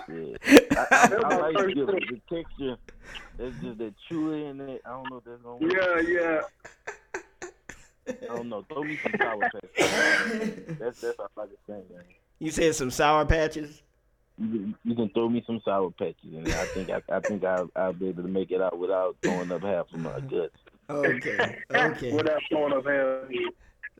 Yeah. 0.08 0.36
I, 0.76 0.86
I, 0.90 1.06
That's 1.08 1.24
I 1.24 1.28
my 1.28 1.36
like 1.36 1.54
first 1.56 1.70
Skittles. 1.72 2.00
choice. 2.00 2.20
The 2.28 2.36
texture, 2.36 2.76
there's 3.36 3.54
just 3.62 3.78
that 3.78 3.94
chewy 4.10 4.50
in 4.50 4.60
it. 4.60 4.82
I 4.84 4.90
don't 4.90 5.10
know 5.10 5.16
if 5.18 5.24
that's 5.24 5.42
gonna 5.42 5.56
work. 5.56 5.72
Yeah, 5.72 6.00
yeah. 6.00 6.40
I 8.08 8.26
don't 8.36 8.48
know. 8.48 8.64
Throw 8.72 8.82
me 8.84 8.98
some 9.02 9.12
sour 9.20 9.40
patches. 9.40 10.78
that's 10.78 11.00
that's 11.00 11.18
all 11.18 11.30
I 11.36 11.40
can 11.46 11.56
say, 11.66 11.72
man. 11.94 12.04
you 12.38 12.50
said 12.50 12.74
some 12.74 12.90
sour 12.90 13.24
patches. 13.24 13.82
You 14.38 14.48
can, 14.48 14.74
you 14.84 14.94
can 14.94 15.08
throw 15.10 15.28
me 15.30 15.42
some 15.46 15.60
sour 15.64 15.90
patches 15.92 16.32
and. 16.34 16.46
I 16.48 16.64
think 16.66 16.90
I, 16.90 17.00
I 17.10 17.20
think 17.20 17.42
I'll, 17.44 17.70
I'll 17.74 17.92
be 17.94 18.08
able 18.08 18.22
to 18.22 18.28
make 18.28 18.50
it 18.50 18.60
out 18.60 18.78
without 18.78 19.16
throwing 19.22 19.50
up 19.50 19.62
half 19.62 19.86
of 19.92 20.00
my 20.00 20.20
guts. 20.20 20.54
Okay. 20.90 21.58
Okay. 21.74 22.12
Without 22.12 22.40
throwing 22.50 22.72
up 22.74 22.86
hands. 22.86 23.32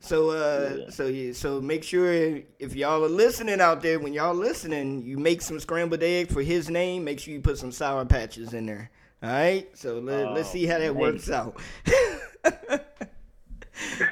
So 0.01 0.31
uh 0.31 0.91
so 0.91 1.07
yeah, 1.07 1.33
so 1.33 1.59
make 1.61 1.83
sure 1.83 2.13
if 2.59 2.77
y'all 2.77 3.03
are 3.03 3.09
listening 3.09 3.61
out 3.63 3.81
there, 3.81 3.99
when 3.99 4.13
y'all 4.13 4.35
listening, 4.35 5.03
you 5.03 5.17
make 5.17 5.41
some 5.41 5.59
scrambled 5.59 6.03
egg 6.03 6.31
for 6.31 6.43
his 6.43 6.69
name, 6.69 7.03
make 7.05 7.19
sure 7.19 7.33
you 7.33 7.41
put 7.41 7.57
some 7.59 7.73
sour 7.73 8.05
patches 8.05 8.53
in 8.53 8.67
there. 8.67 8.91
All 9.23 9.31
right? 9.31 9.67
So 9.77 9.99
let, 9.99 10.33
let's 10.33 10.51
Oh, 10.51 10.53
see 10.53 10.67
how 10.67 10.79
that 10.79 10.93
man. 10.93 11.01
works 11.01 11.31
out. 11.31 11.59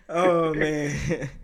oh 0.09 0.55
man. 0.59 1.31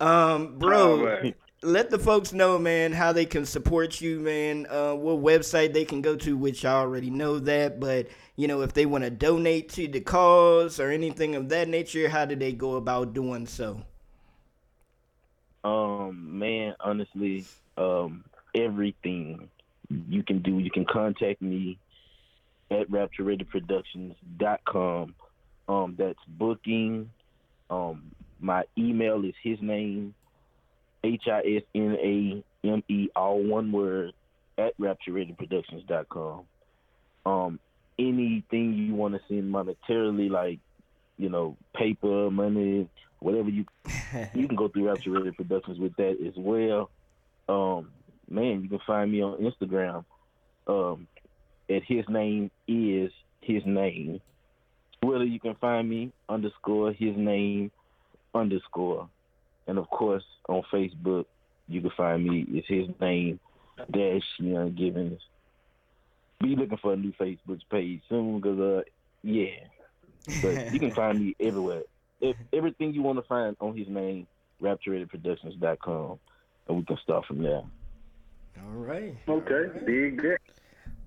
Um 0.00 0.58
bro, 0.58 1.06
Oh, 1.06 1.32
let 1.62 1.90
the 1.90 1.98
folks 1.98 2.32
know, 2.32 2.58
man, 2.58 2.92
how 2.92 3.12
they 3.12 3.24
can 3.24 3.46
support 3.46 4.00
you, 4.00 4.20
man. 4.20 4.66
Uh, 4.68 4.94
what 4.94 5.22
website 5.22 5.72
they 5.72 5.84
can 5.84 6.02
go 6.02 6.16
to, 6.16 6.36
which 6.36 6.64
I 6.64 6.72
already 6.72 7.10
know 7.10 7.38
that. 7.40 7.80
But 7.80 8.08
you 8.36 8.48
know, 8.48 8.62
if 8.62 8.72
they 8.72 8.86
want 8.86 9.04
to 9.04 9.10
donate 9.10 9.68
to 9.70 9.86
the 9.88 10.00
cause 10.00 10.80
or 10.80 10.90
anything 10.90 11.34
of 11.36 11.48
that 11.50 11.68
nature, 11.68 12.08
how 12.08 12.24
do 12.24 12.34
they 12.36 12.52
go 12.52 12.76
about 12.76 13.14
doing 13.14 13.46
so? 13.46 13.82
Um, 15.62 16.38
man, 16.38 16.74
honestly, 16.80 17.46
um, 17.78 18.24
everything 18.54 19.48
you 20.08 20.22
can 20.22 20.40
do, 20.40 20.58
you 20.58 20.70
can 20.70 20.84
contact 20.84 21.40
me 21.40 21.78
at 22.70 22.90
rapturereadyproductions.com. 22.90 25.14
Um, 25.66 25.94
that's 25.98 26.18
booking. 26.28 27.08
Um, 27.70 28.12
my 28.40 28.64
email 28.76 29.24
is 29.24 29.34
his 29.42 29.58
name, 29.60 30.14
H 31.02 31.22
I 31.26 31.40
S 31.40 31.62
N 31.74 31.96
A 32.00 32.44
M 32.66 32.82
E, 32.88 33.08
all 33.16 33.42
one 33.42 33.72
word, 33.72 34.12
at 34.58 34.78
rapturereadyproductions.com. 34.78 36.44
Um, 37.26 37.58
anything 37.98 38.74
you 38.74 38.94
want 38.94 39.14
to 39.14 39.20
send 39.28 39.52
monetarily, 39.52 40.30
like, 40.30 40.60
you 41.16 41.28
know, 41.28 41.56
paper, 41.74 42.30
money, 42.30 42.88
whatever 43.20 43.48
you 43.48 43.64
you 44.34 44.46
can 44.46 44.56
go 44.56 44.68
through 44.68 44.88
Rapture 44.88 45.12
Ready 45.12 45.30
Productions 45.30 45.78
with 45.78 45.96
that 45.96 46.18
as 46.24 46.34
well. 46.36 46.90
Um, 47.48 47.90
man, 48.28 48.62
you 48.62 48.68
can 48.68 48.80
find 48.86 49.10
me 49.10 49.22
on 49.22 49.38
Instagram. 49.38 50.04
Um, 50.66 51.06
at 51.68 51.82
his 51.84 52.04
name 52.08 52.50
is 52.68 53.10
his 53.40 53.62
name. 53.64 54.20
Twitter, 55.04 55.24
you 55.24 55.40
can 55.40 55.54
find 55.56 55.88
me 55.88 56.12
underscore 56.28 56.92
his 56.92 57.16
name 57.16 57.70
underscore, 58.34 59.08
and 59.66 59.78
of 59.78 59.88
course 59.90 60.24
on 60.48 60.62
Facebook, 60.72 61.26
you 61.68 61.80
can 61.80 61.90
find 61.90 62.24
me. 62.24 62.46
It's 62.48 62.68
his 62.68 62.88
name 63.00 63.38
dash 63.90 64.22
Young 64.38 64.74
Givens. 64.74 65.20
Be 66.40 66.56
looking 66.56 66.78
for 66.78 66.92
a 66.92 66.96
new 66.96 67.12
Facebook 67.12 67.60
page 67.70 68.00
soon, 68.08 68.40
cause 68.40 68.58
uh, 68.58 68.82
yeah. 69.22 69.66
But 70.42 70.72
you 70.72 70.80
can 70.80 70.92
find 70.92 71.20
me 71.20 71.36
everywhere. 71.40 71.82
If 72.20 72.36
everything 72.52 72.94
you 72.94 73.02
want 73.02 73.18
to 73.18 73.28
find 73.28 73.56
on 73.60 73.76
his 73.76 73.88
name, 73.88 74.26
RaptureReadyProductions.com, 74.62 76.18
and 76.68 76.76
we 76.76 76.84
can 76.84 76.98
start 77.02 77.26
from 77.26 77.42
there. 77.42 77.62
All 78.58 78.70
right. 78.70 79.16
Okay, 79.28 79.84
dig 79.84 80.22
that. 80.22 80.38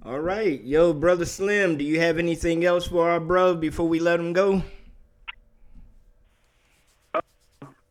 All 0.05 0.19
right. 0.19 0.63
Yo, 0.63 0.93
brother 0.93 1.25
Slim, 1.25 1.77
do 1.77 1.83
you 1.83 1.99
have 1.99 2.17
anything 2.17 2.63
else 2.63 2.87
for 2.87 3.09
our 3.09 3.19
bro 3.19 3.55
before 3.55 3.87
we 3.87 3.99
let 3.99 4.19
him 4.19 4.31
go? 4.33 4.63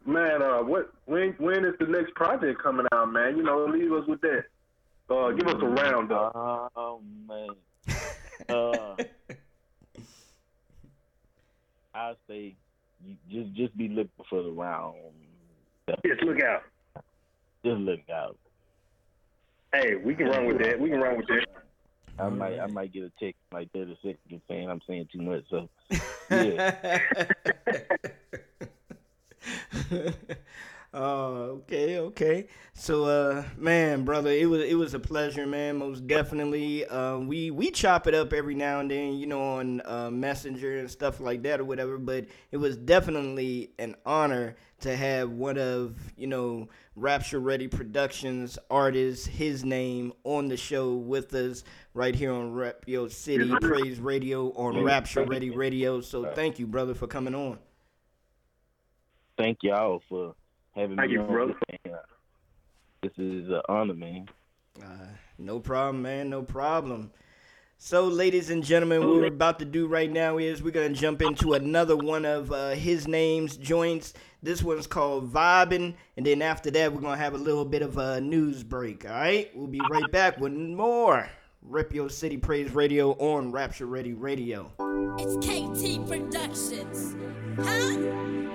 Man, 0.07 0.41
uh, 0.41 0.63
what 0.63 0.93
when 1.07 1.35
when 1.39 1.65
is 1.65 1.75
the 1.81 1.87
next 1.87 2.15
project 2.15 2.63
coming 2.63 2.87
out, 2.93 3.13
man? 3.13 3.37
You 3.37 3.43
know, 3.43 3.67
leave 3.67 3.93
us 3.93 4.07
with 4.07 4.21
that. 4.21 4.45
Uh, 5.11 5.31
give 5.33 5.49
us 5.49 5.61
a 5.61 5.67
roundup. 5.67 6.33
Oh 6.35 7.01
man. 7.29 7.49
Uh, 8.51 8.95
I 11.95 12.13
say 12.29 12.55
you 13.03 13.17
just 13.31 13.57
just 13.57 13.77
be 13.77 13.89
looking 13.89 14.11
for 14.29 14.43
the 14.43 14.51
round. 14.51 14.97
Just 16.05 16.23
look 16.23 16.43
out. 16.43 16.63
Just 17.65 17.79
look 17.81 18.01
out. 18.13 18.37
Hey, 19.73 19.97
we 19.97 20.15
can 20.15 20.27
run 20.27 20.47
with 20.47 20.59
that. 20.59 20.79
We 20.79 20.91
can 20.91 21.01
run 21.01 21.17
with 21.17 21.27
that. 21.29 21.47
I 22.19 22.29
might 22.29 22.59
I 22.59 22.67
might 22.67 22.93
get 22.93 23.05
a 23.05 23.13
text 23.21 23.41
like 23.53 23.71
thirty 23.73 23.97
seconds 24.03 24.43
saying 24.49 24.71
I'm 24.71 24.81
saying 24.87 25.09
too 25.13 25.23
much. 25.23 25.45
So 25.51 25.69
yeah. 26.31 27.29
Oh, 30.99 31.61
okay, 31.61 31.99
okay. 31.99 32.47
So, 32.73 33.05
uh, 33.05 33.45
man, 33.59 34.07
brother, 34.07 34.31
it 34.31 34.49
was 34.49 34.63
it 34.63 34.79
was 34.79 34.95
a 34.95 34.99
pleasure, 34.99 35.47
man. 35.47 35.77
Most 35.77 36.07
definitely. 36.07 36.87
Uh, 36.87 37.19
we 37.19 37.51
we 37.51 37.71
chop 37.71 38.07
it 38.07 38.15
up 38.15 38.33
every 38.33 38.55
now 38.55 38.81
and 38.81 38.91
then, 38.91 39.13
you 39.13 39.27
know, 39.27 39.43
on 39.43 39.83
uh, 39.85 40.11
Messenger 40.11 40.79
and 40.79 40.91
stuff 40.91 41.21
like 41.21 41.43
that 41.43 41.61
or 41.61 41.65
whatever. 41.65 41.99
But 41.99 42.29
it 42.51 42.57
was 42.57 42.79
definitely 42.79 43.73
an 43.79 43.95
honor 44.07 44.57
to 44.81 44.97
have 44.97 45.33
one 45.33 45.59
of 45.59 45.99
you 46.17 46.29
know 46.29 46.71
Rapture 46.95 47.41
Ready 47.41 47.69
Productions 47.69 48.59
artists, 48.71 49.27
his 49.27 49.67
name 49.67 50.15
on 50.25 50.49
the 50.49 50.57
show 50.57 50.95
with 50.95 51.35
us 51.35 51.63
right 51.93 52.15
here 52.15 52.33
on 52.33 52.55
Rep 52.55 52.85
Yo 52.89 53.09
City 53.09 53.53
Praise 53.61 54.01
Radio 54.01 54.51
on 54.53 54.83
Rapture 54.83 55.27
Ready 55.27 55.51
Radio. 55.51 56.01
So, 56.01 56.33
thank 56.33 56.59
you, 56.59 56.67
brother, 56.67 56.95
for 56.95 57.07
coming 57.07 57.35
on. 57.35 57.59
Thank 59.37 59.59
y'all 59.63 60.03
for 60.09 60.35
having 60.77 60.97
Thank 60.97 61.09
me 61.09 61.15
you, 61.15 61.23
on. 61.23 61.27
brother. 61.27 61.55
Uh, 61.87 61.97
This 63.03 63.13
is 63.19 63.49
an 63.49 63.61
honor, 63.69 63.95
man. 63.95 64.29
Uh, 64.83 65.07
no 65.39 65.59
problem, 65.61 66.03
man. 66.03 66.31
No 66.31 66.43
problem. 66.43 67.11
So, 67.79 68.07
ladies 68.09 68.49
and 68.49 68.65
gentlemen, 68.65 69.01
what 69.01 69.17
we're 69.17 69.27
about 69.27 69.59
to 69.59 69.65
do 69.67 69.87
right 69.87 70.11
now 70.11 70.39
is 70.39 70.63
we're 70.63 70.71
gonna 70.71 70.89
jump 70.95 71.21
into 71.21 71.53
another 71.53 71.95
one 71.97 72.25
of 72.25 72.51
uh, 72.51 72.71
his 72.71 73.07
name's 73.07 73.57
joints. 73.59 74.15
This 74.43 74.63
one's 74.63 74.87
called 74.87 75.31
Vibin', 75.31 75.95
and 76.17 76.25
then 76.25 76.41
after 76.41 76.71
that, 76.71 76.93
we're 76.93 77.03
gonna 77.03 77.17
have 77.19 77.35
a 77.35 77.39
little 77.39 77.67
bit 77.67 77.83
of 77.83 77.99
a 77.99 78.19
news 78.21 78.63
break. 78.63 79.05
All 79.05 79.11
right, 79.13 79.51
we'll 79.55 79.67
be 79.67 79.81
right 79.91 80.11
back 80.11 80.39
with 80.41 80.53
more 80.53 81.29
Rep 81.63 81.93
Your 81.93 82.09
City 82.09 82.39
Praise 82.39 82.71
Radio 82.75 83.13
on 83.13 83.53
Rapture 83.53 83.87
Ready 83.87 84.15
Radio. 84.15 84.73
It's 85.19 85.37
KT 85.47 86.09
Productions. 86.09 87.15
Huh? 87.59 88.46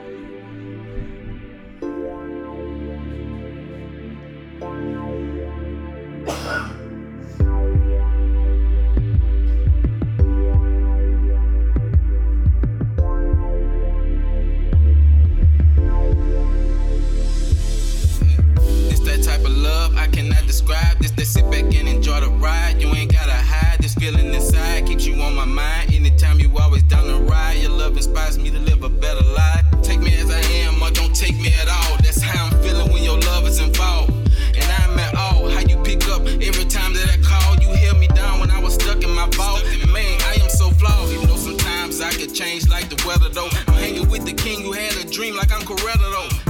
Back 21.61 21.75
and 21.75 21.87
enjoy 21.87 22.19
the 22.19 22.29
ride. 22.29 22.81
You 22.81 22.87
ain't 22.89 23.11
gotta 23.11 23.33
hide. 23.33 23.79
This 23.79 23.93
feeling 23.95 24.33
inside 24.33 24.85
keeps 24.85 25.05
you 25.05 25.15
on 25.21 25.35
my 25.35 25.45
mind. 25.45 25.93
Anytime 25.93 26.39
you 26.39 26.49
always 26.57 26.83
down 26.83 27.07
the 27.07 27.19
ride. 27.21 27.57
Your 27.61 27.71
love 27.71 27.95
inspires 27.95 28.37
me 28.37 28.49
to 28.51 28.59
live 28.59 28.83
a 28.83 28.89
better 28.89 29.25
life. 29.35 29.65
Take 29.81 29.99
me 29.99 30.13
as 30.15 30.29
I 30.29 30.41
am 30.63 30.81
or 30.81 30.91
don't 30.91 31.15
take 31.15 31.35
me 31.35 31.53
at 31.61 31.67
all. 31.67 31.97
That's 31.97 32.21
how 32.21 32.45
I'm 32.45 32.63
feeling 32.63 32.91
when 32.91 33.03
your 33.03 33.19
love 33.19 33.45
is 33.47 33.59
involved. 33.59 34.11
And 34.55 34.65
I'm 34.79 34.97
at 34.99 35.15
all. 35.15 35.49
How 35.49 35.61
you 35.61 35.77
pick 35.83 36.07
up 36.09 36.21
every 36.25 36.65
time 36.65 36.93
that 36.93 37.07
I 37.09 37.17
call. 37.21 37.55
You 37.61 37.69
held 37.75 37.99
me 37.99 38.07
down 38.07 38.39
when 38.39 38.51
I 38.51 38.59
was 38.59 38.75
stuck 38.75 39.03
in 39.03 39.11
my 39.11 39.27
vault. 39.31 39.63
And 39.65 39.91
man, 39.91 40.19
I 40.21 40.35
am 40.41 40.49
so 40.49 40.69
flawed. 40.71 41.09
Even 41.09 41.27
though 41.27 41.35
sometimes 41.35 42.01
I 42.01 42.11
could 42.11 42.33
change 42.33 42.69
like 42.69 42.89
the 42.89 43.01
weather 43.07 43.29
though. 43.29 43.49
I'm 43.67 43.75
hanging 43.75 44.09
with 44.09 44.25
the 44.25 44.33
king 44.33 44.63
who 44.63 44.71
had 44.73 44.95
a 44.97 45.09
dream 45.09 45.35
like 45.35 45.51
I'm 45.51 45.61
Coretta 45.61 45.99
though. 45.99 46.40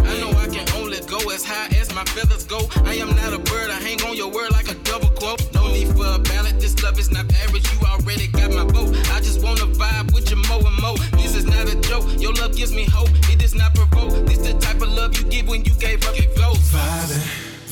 Can 0.61 0.81
only 0.83 0.99
go 1.07 1.17
as 1.31 1.43
high 1.43 1.67
as 1.79 1.93
my 1.95 2.03
feathers 2.05 2.43
go. 2.43 2.59
I 2.85 2.93
am 2.95 3.15
not 3.15 3.33
a 3.33 3.39
bird, 3.39 3.71
I 3.71 3.79
hang 3.81 3.99
on 4.03 4.15
your 4.15 4.29
word 4.29 4.51
like 4.51 4.69
a 4.69 4.75
double 4.83 5.09
quote. 5.09 5.41
No 5.55 5.67
need 5.67 5.87
for 5.87 6.05
a 6.05 6.19
ballot, 6.19 6.59
this 6.59 6.83
love 6.83 6.99
is 6.99 7.09
not 7.09 7.25
average. 7.43 7.65
You 7.73 7.79
already 7.87 8.27
got 8.27 8.51
my 8.51 8.65
vote. 8.65 8.95
I 9.09 9.19
just 9.21 9.41
wanna 9.41 9.65
vibe 9.65 10.13
with 10.13 10.29
you 10.29 10.37
more 10.47 10.61
and 10.63 10.77
more. 10.79 10.97
This 11.17 11.35
is 11.35 11.45
not 11.45 11.67
a 11.67 11.75
joke, 11.81 12.05
your 12.21 12.33
love 12.33 12.55
gives 12.55 12.73
me 12.73 12.85
hope. 12.85 13.09
It 13.31 13.39
does 13.39 13.55
not 13.55 13.73
provoke. 13.73 14.27
This 14.27 14.37
the 14.37 14.53
type 14.59 14.81
of 14.81 14.89
love 14.89 15.17
you 15.17 15.23
give 15.25 15.47
when 15.47 15.65
you 15.65 15.73
gave 15.79 16.05
up 16.07 16.15
your 16.15 16.31
ghost. 16.35 16.71
Vibing, 16.71 17.25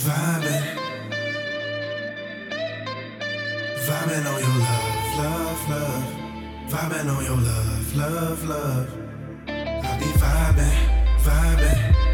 vibing. 0.06 0.66
Vibing 3.86 4.26
on 4.34 4.40
your 4.46 4.56
love, 4.66 5.18
love, 5.20 5.70
love. 5.70 6.06
Vibing 6.72 7.16
on 7.16 7.24
your 7.24 7.38
love, 7.38 7.96
love, 7.96 8.44
love. 8.46 8.90
I 9.48 9.98
be 10.00 10.06
vibing. 10.18 10.98
Vibing 11.20 12.09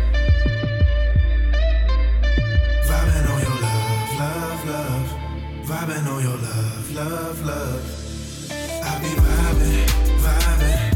Vibing 5.65 6.05
on 6.05 6.21
your 6.21 6.37
love, 6.37 6.93
love, 6.93 7.45
love. 7.45 8.51
I 8.51 8.99
be 9.01 9.07
vibing, 9.07 9.87
vibing. 10.21 10.95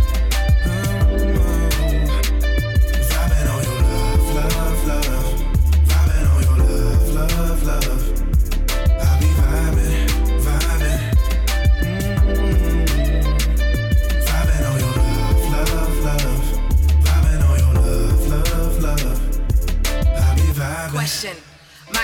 Question. 20.91 21.48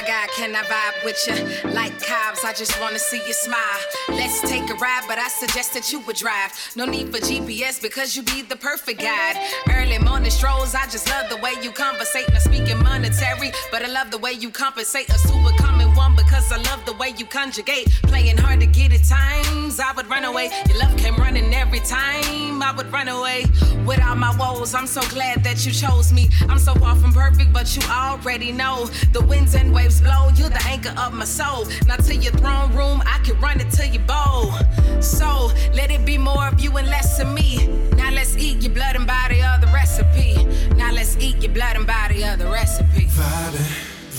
God, 0.08 0.30
can 0.36 0.56
I 0.56 0.62
vibe 0.62 1.04
with 1.04 1.18
you? 1.28 1.72
Like 1.72 1.92
cobs, 2.00 2.44
I 2.44 2.54
just 2.54 2.80
wanna 2.80 3.00
see 3.00 3.22
you 3.26 3.34
smile. 3.34 3.80
Let's 4.10 4.40
take 4.42 4.70
a 4.70 4.76
ride, 4.76 5.04
but 5.08 5.18
I 5.18 5.28
suggest 5.30 5.74
that 5.74 5.92
you 5.92 6.00
would 6.02 6.16
drive. 6.16 6.52
No 6.76 6.86
need 6.86 7.10
for 7.10 7.18
GPS 7.18 7.82
because 7.82 8.16
you 8.16 8.22
be 8.22 8.44
the 8.44 8.56
perfect 8.56 9.02
guide. 9.02 9.36
Early 9.68 9.98
morning 9.98 10.30
strolls, 10.30 10.76
I 10.76 10.84
just 10.86 11.10
love 11.10 11.30
the 11.30 11.38
way 11.38 11.54
you 11.64 11.72
conversate. 11.72 12.30
Not 12.32 12.42
speaking 12.42 12.78
monetary, 12.84 13.52
but 13.72 13.82
I 13.82 13.88
love 13.88 14.12
the 14.12 14.20
way 14.20 14.34
you 14.34 14.52
compensate. 14.52 15.10
A 15.10 15.18
super 15.18 15.52
common 15.58 15.96
one 15.96 16.16
because 16.16 16.52
I 16.52 16.58
love 16.58 16.86
the 16.86 16.94
way 16.94 17.16
you 17.18 17.26
conjugate. 17.26 17.90
Playing 18.04 18.38
hard 18.38 18.60
to 18.60 18.68
get 18.68 18.94
at 18.94 19.06
times, 19.06 19.80
I 19.80 19.92
would 19.94 20.08
run 20.08 20.24
away. 20.26 20.52
Your 20.70 20.78
love 20.80 20.96
came 20.98 21.16
running 21.16 21.52
every 21.52 21.80
time, 21.80 22.62
I 22.62 22.74
would 22.78 22.92
run 22.94 23.08
away. 23.08 23.46
Without 23.88 24.18
my 24.18 24.36
woes, 24.38 24.76
I'm 24.76 24.88
so 24.88 25.02
glad 25.10 25.44
that 25.44 25.66
you 25.66 25.72
chose 25.72 26.14
me. 26.14 26.30
I'm 26.48 26.60
so 26.60 26.76
far 26.76 26.96
from 26.96 27.12
perfect, 27.12 27.52
but 27.52 27.76
you 27.76 27.82
already 27.90 28.52
know 28.52 28.86
the 29.14 29.24
winds 29.26 29.56
and 29.56 29.74
waves 29.74 29.95
blow. 30.02 30.30
You're 30.36 30.50
the 30.50 30.64
anchor 30.66 30.94
of 30.98 31.14
my 31.14 31.26
soul. 31.26 31.66
Now 31.88 31.98
to 31.98 32.16
your 32.16 32.34
throne 32.34 32.74
room, 32.76 33.02
I 33.06 33.20
can 33.24 33.40
run 33.40 33.60
it 33.60 33.72
to 33.72 33.88
your 33.88 34.04
bowl. 34.04 34.54
So 35.02 35.52
let 35.74 35.92
it 35.92 36.06
be 36.06 36.18
more 36.18 36.48
of 36.48 36.60
you 36.60 36.76
and 36.78 36.88
less 36.88 37.20
of 37.20 37.32
me. 37.32 37.68
Now 37.96 38.12
let's 38.12 38.36
eat 38.38 38.64
your 38.64 38.74
blood 38.74 38.96
and 38.96 39.08
body 39.08 39.42
of 39.42 39.62
the 39.62 39.68
recipe. 39.68 40.36
Now 40.76 40.92
let's 40.92 41.18
eat 41.18 41.42
your 41.44 41.54
blood 41.54 41.76
and 41.76 41.88
body 41.88 42.24
of 42.24 42.40
the 42.40 42.48
recipe. 42.48 43.06
Vibing, 43.06 43.72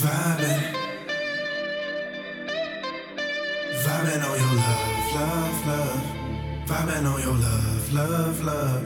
vibing. 0.02 0.62
Vibing 3.84 4.22
on 4.28 4.36
your 4.42 4.54
love, 4.62 5.14
love, 5.14 5.66
love. 5.66 6.02
Vibing 6.66 7.06
on 7.12 7.20
your 7.22 7.34
love, 7.34 7.92
love, 7.92 8.44
love. 8.44 8.84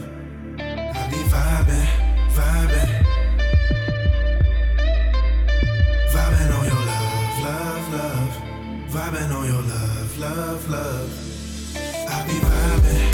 I 0.58 1.08
be 1.10 1.16
vibing, 1.34 1.86
vibing. 2.36 2.90
Vibing 6.12 6.58
on 6.58 6.64
your. 6.66 6.79
Vibing 8.90 9.32
on 9.32 9.46
your 9.46 9.62
love, 9.62 10.18
love, 10.18 10.68
love. 10.68 11.76
I 11.76 12.26
be 12.26 12.32
vibing. 12.32 13.09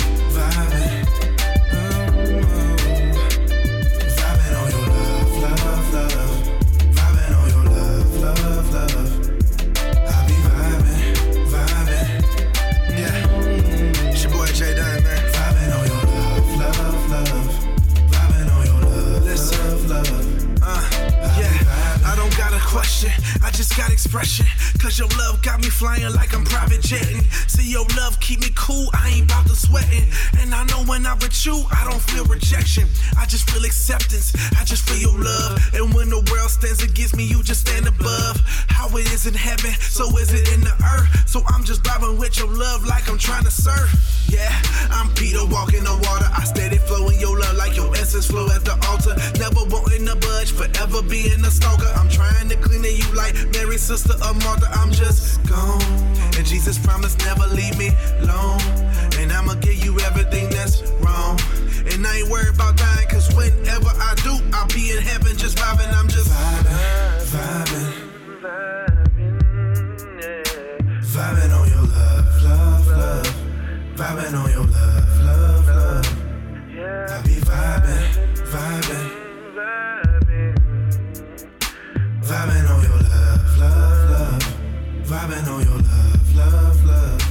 Got 23.76 23.92
expression. 23.92 24.46
Cause 24.80 24.98
your 24.98 25.08
love 25.18 25.42
got 25.42 25.60
me 25.60 25.68
flying 25.68 26.12
like 26.14 26.34
I'm 26.34 26.44
private 26.44 26.80
jetting. 26.80 27.22
See, 27.46 27.70
your 27.70 27.86
love 27.96 28.18
keep 28.20 28.40
me 28.40 28.48
cool, 28.56 28.88
I 28.94 29.10
ain't 29.10 29.30
about 29.30 29.46
to 29.46 29.54
sweating. 29.54 30.08
And 30.38 30.54
I 30.54 30.64
know 30.64 30.82
when 30.84 31.06
I'm 31.06 31.18
with 31.18 31.44
you, 31.44 31.64
I 31.70 31.84
don't 31.88 32.00
feel 32.00 32.24
rejection. 32.24 32.88
I 33.18 33.26
just 33.26 33.48
feel 33.50 33.64
acceptance, 33.64 34.34
I 34.58 34.64
just 34.64 34.88
feel 34.88 35.12
your 35.12 35.18
love. 35.18 35.60
And 35.74 35.92
when 35.92 36.08
the 36.08 36.24
world 36.32 36.50
stands 36.50 36.82
against 36.82 37.16
me, 37.16 37.24
you 37.24 37.42
just 37.42 37.68
stand 37.68 37.86
above. 37.86 38.40
How 38.68 38.88
it 38.96 39.12
is 39.12 39.26
in 39.26 39.34
heaven, 39.34 39.72
so 39.80 40.04
is 40.16 40.32
it 40.32 40.52
in 40.54 40.60
the 40.62 40.72
earth. 40.96 41.28
So 41.28 41.42
I'm 41.46 41.64
just 41.64 41.82
vibing 41.82 42.18
with 42.18 42.38
your 42.38 42.48
love 42.48 42.86
like 42.86 43.08
I'm 43.10 43.18
trying 43.18 43.44
to 43.44 43.50
surf. 43.50 43.92
Yeah, 44.28 44.50
I'm 44.90 45.12
Peter 45.14 45.44
walking 45.44 45.84
the 45.84 45.94
water. 46.08 46.28
I 46.32 46.44
steady 46.44 46.78
flowing 46.78 47.20
your 47.20 47.38
love 47.38 47.56
like 47.56 47.76
your 47.76 47.94
essence 47.94 48.26
flow 48.26 48.48
at 48.48 48.64
the 48.64 48.72
altar. 48.88 49.14
Never 49.38 49.68
wanting 49.68 50.06
to 50.06 50.16
budge, 50.16 50.52
forever 50.52 51.02
being 51.02 51.44
a 51.44 51.50
stalker. 51.50 51.92
I'm 51.94 52.08
trying 52.08 52.48
to 52.48 52.56
clean 52.56 52.76
you 52.84 53.14
like 53.14 53.34
Mary's 53.66 53.82
sister 53.82 54.14
or 54.24 54.34
Martha. 54.46 54.68
I'm 54.74 54.92
just 54.92 55.42
gone. 55.48 55.82
And 56.38 56.46
Jesus 56.46 56.78
promised 56.78 57.18
never 57.24 57.48
leave 57.48 57.76
me 57.76 57.90
alone. 58.20 58.60
And 59.18 59.32
I'ma 59.32 59.54
give 59.54 59.84
you 59.84 59.98
everything 60.00 60.48
that's 60.50 60.82
wrong. 61.02 61.40
And 61.90 62.06
I 62.06 62.18
ain't 62.18 62.28
worried 62.30 62.54
about 62.54 62.76
dying, 62.76 63.08
cause 63.08 63.34
whenever 63.34 63.88
I 63.88 64.14
do, 64.22 64.38
I'll 64.52 64.68
be 64.68 64.92
in 64.92 65.02
heaven 65.02 65.36
just 65.36 65.58
vibing. 65.58 65.92
I'm 65.98 66.06
just 66.06 66.30
vibing. 66.30 67.92
Vibing 71.16 71.52
on 71.58 71.68
your 71.68 71.86
love, 71.96 72.42
love, 72.44 72.86
love. 72.86 73.34
Vibing 73.96 74.34
on 74.44 74.50
your 74.50 74.66
love, 74.78 75.20
love, 75.22 75.68
love. 75.68 76.06
I 77.10 77.22
be 77.22 77.34
vibing, 77.50 78.06
vibing. 78.52 79.26
Vibing 82.22 82.70
on 82.70 82.75
Vibing 85.06 85.46
on 85.46 85.62
your 85.62 85.78
love, 85.78 86.36
love, 86.36 86.84
love. 86.84 87.22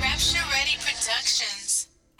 Rapture 0.00 0.40
Ready 0.50 0.78
Productions. 0.80 1.57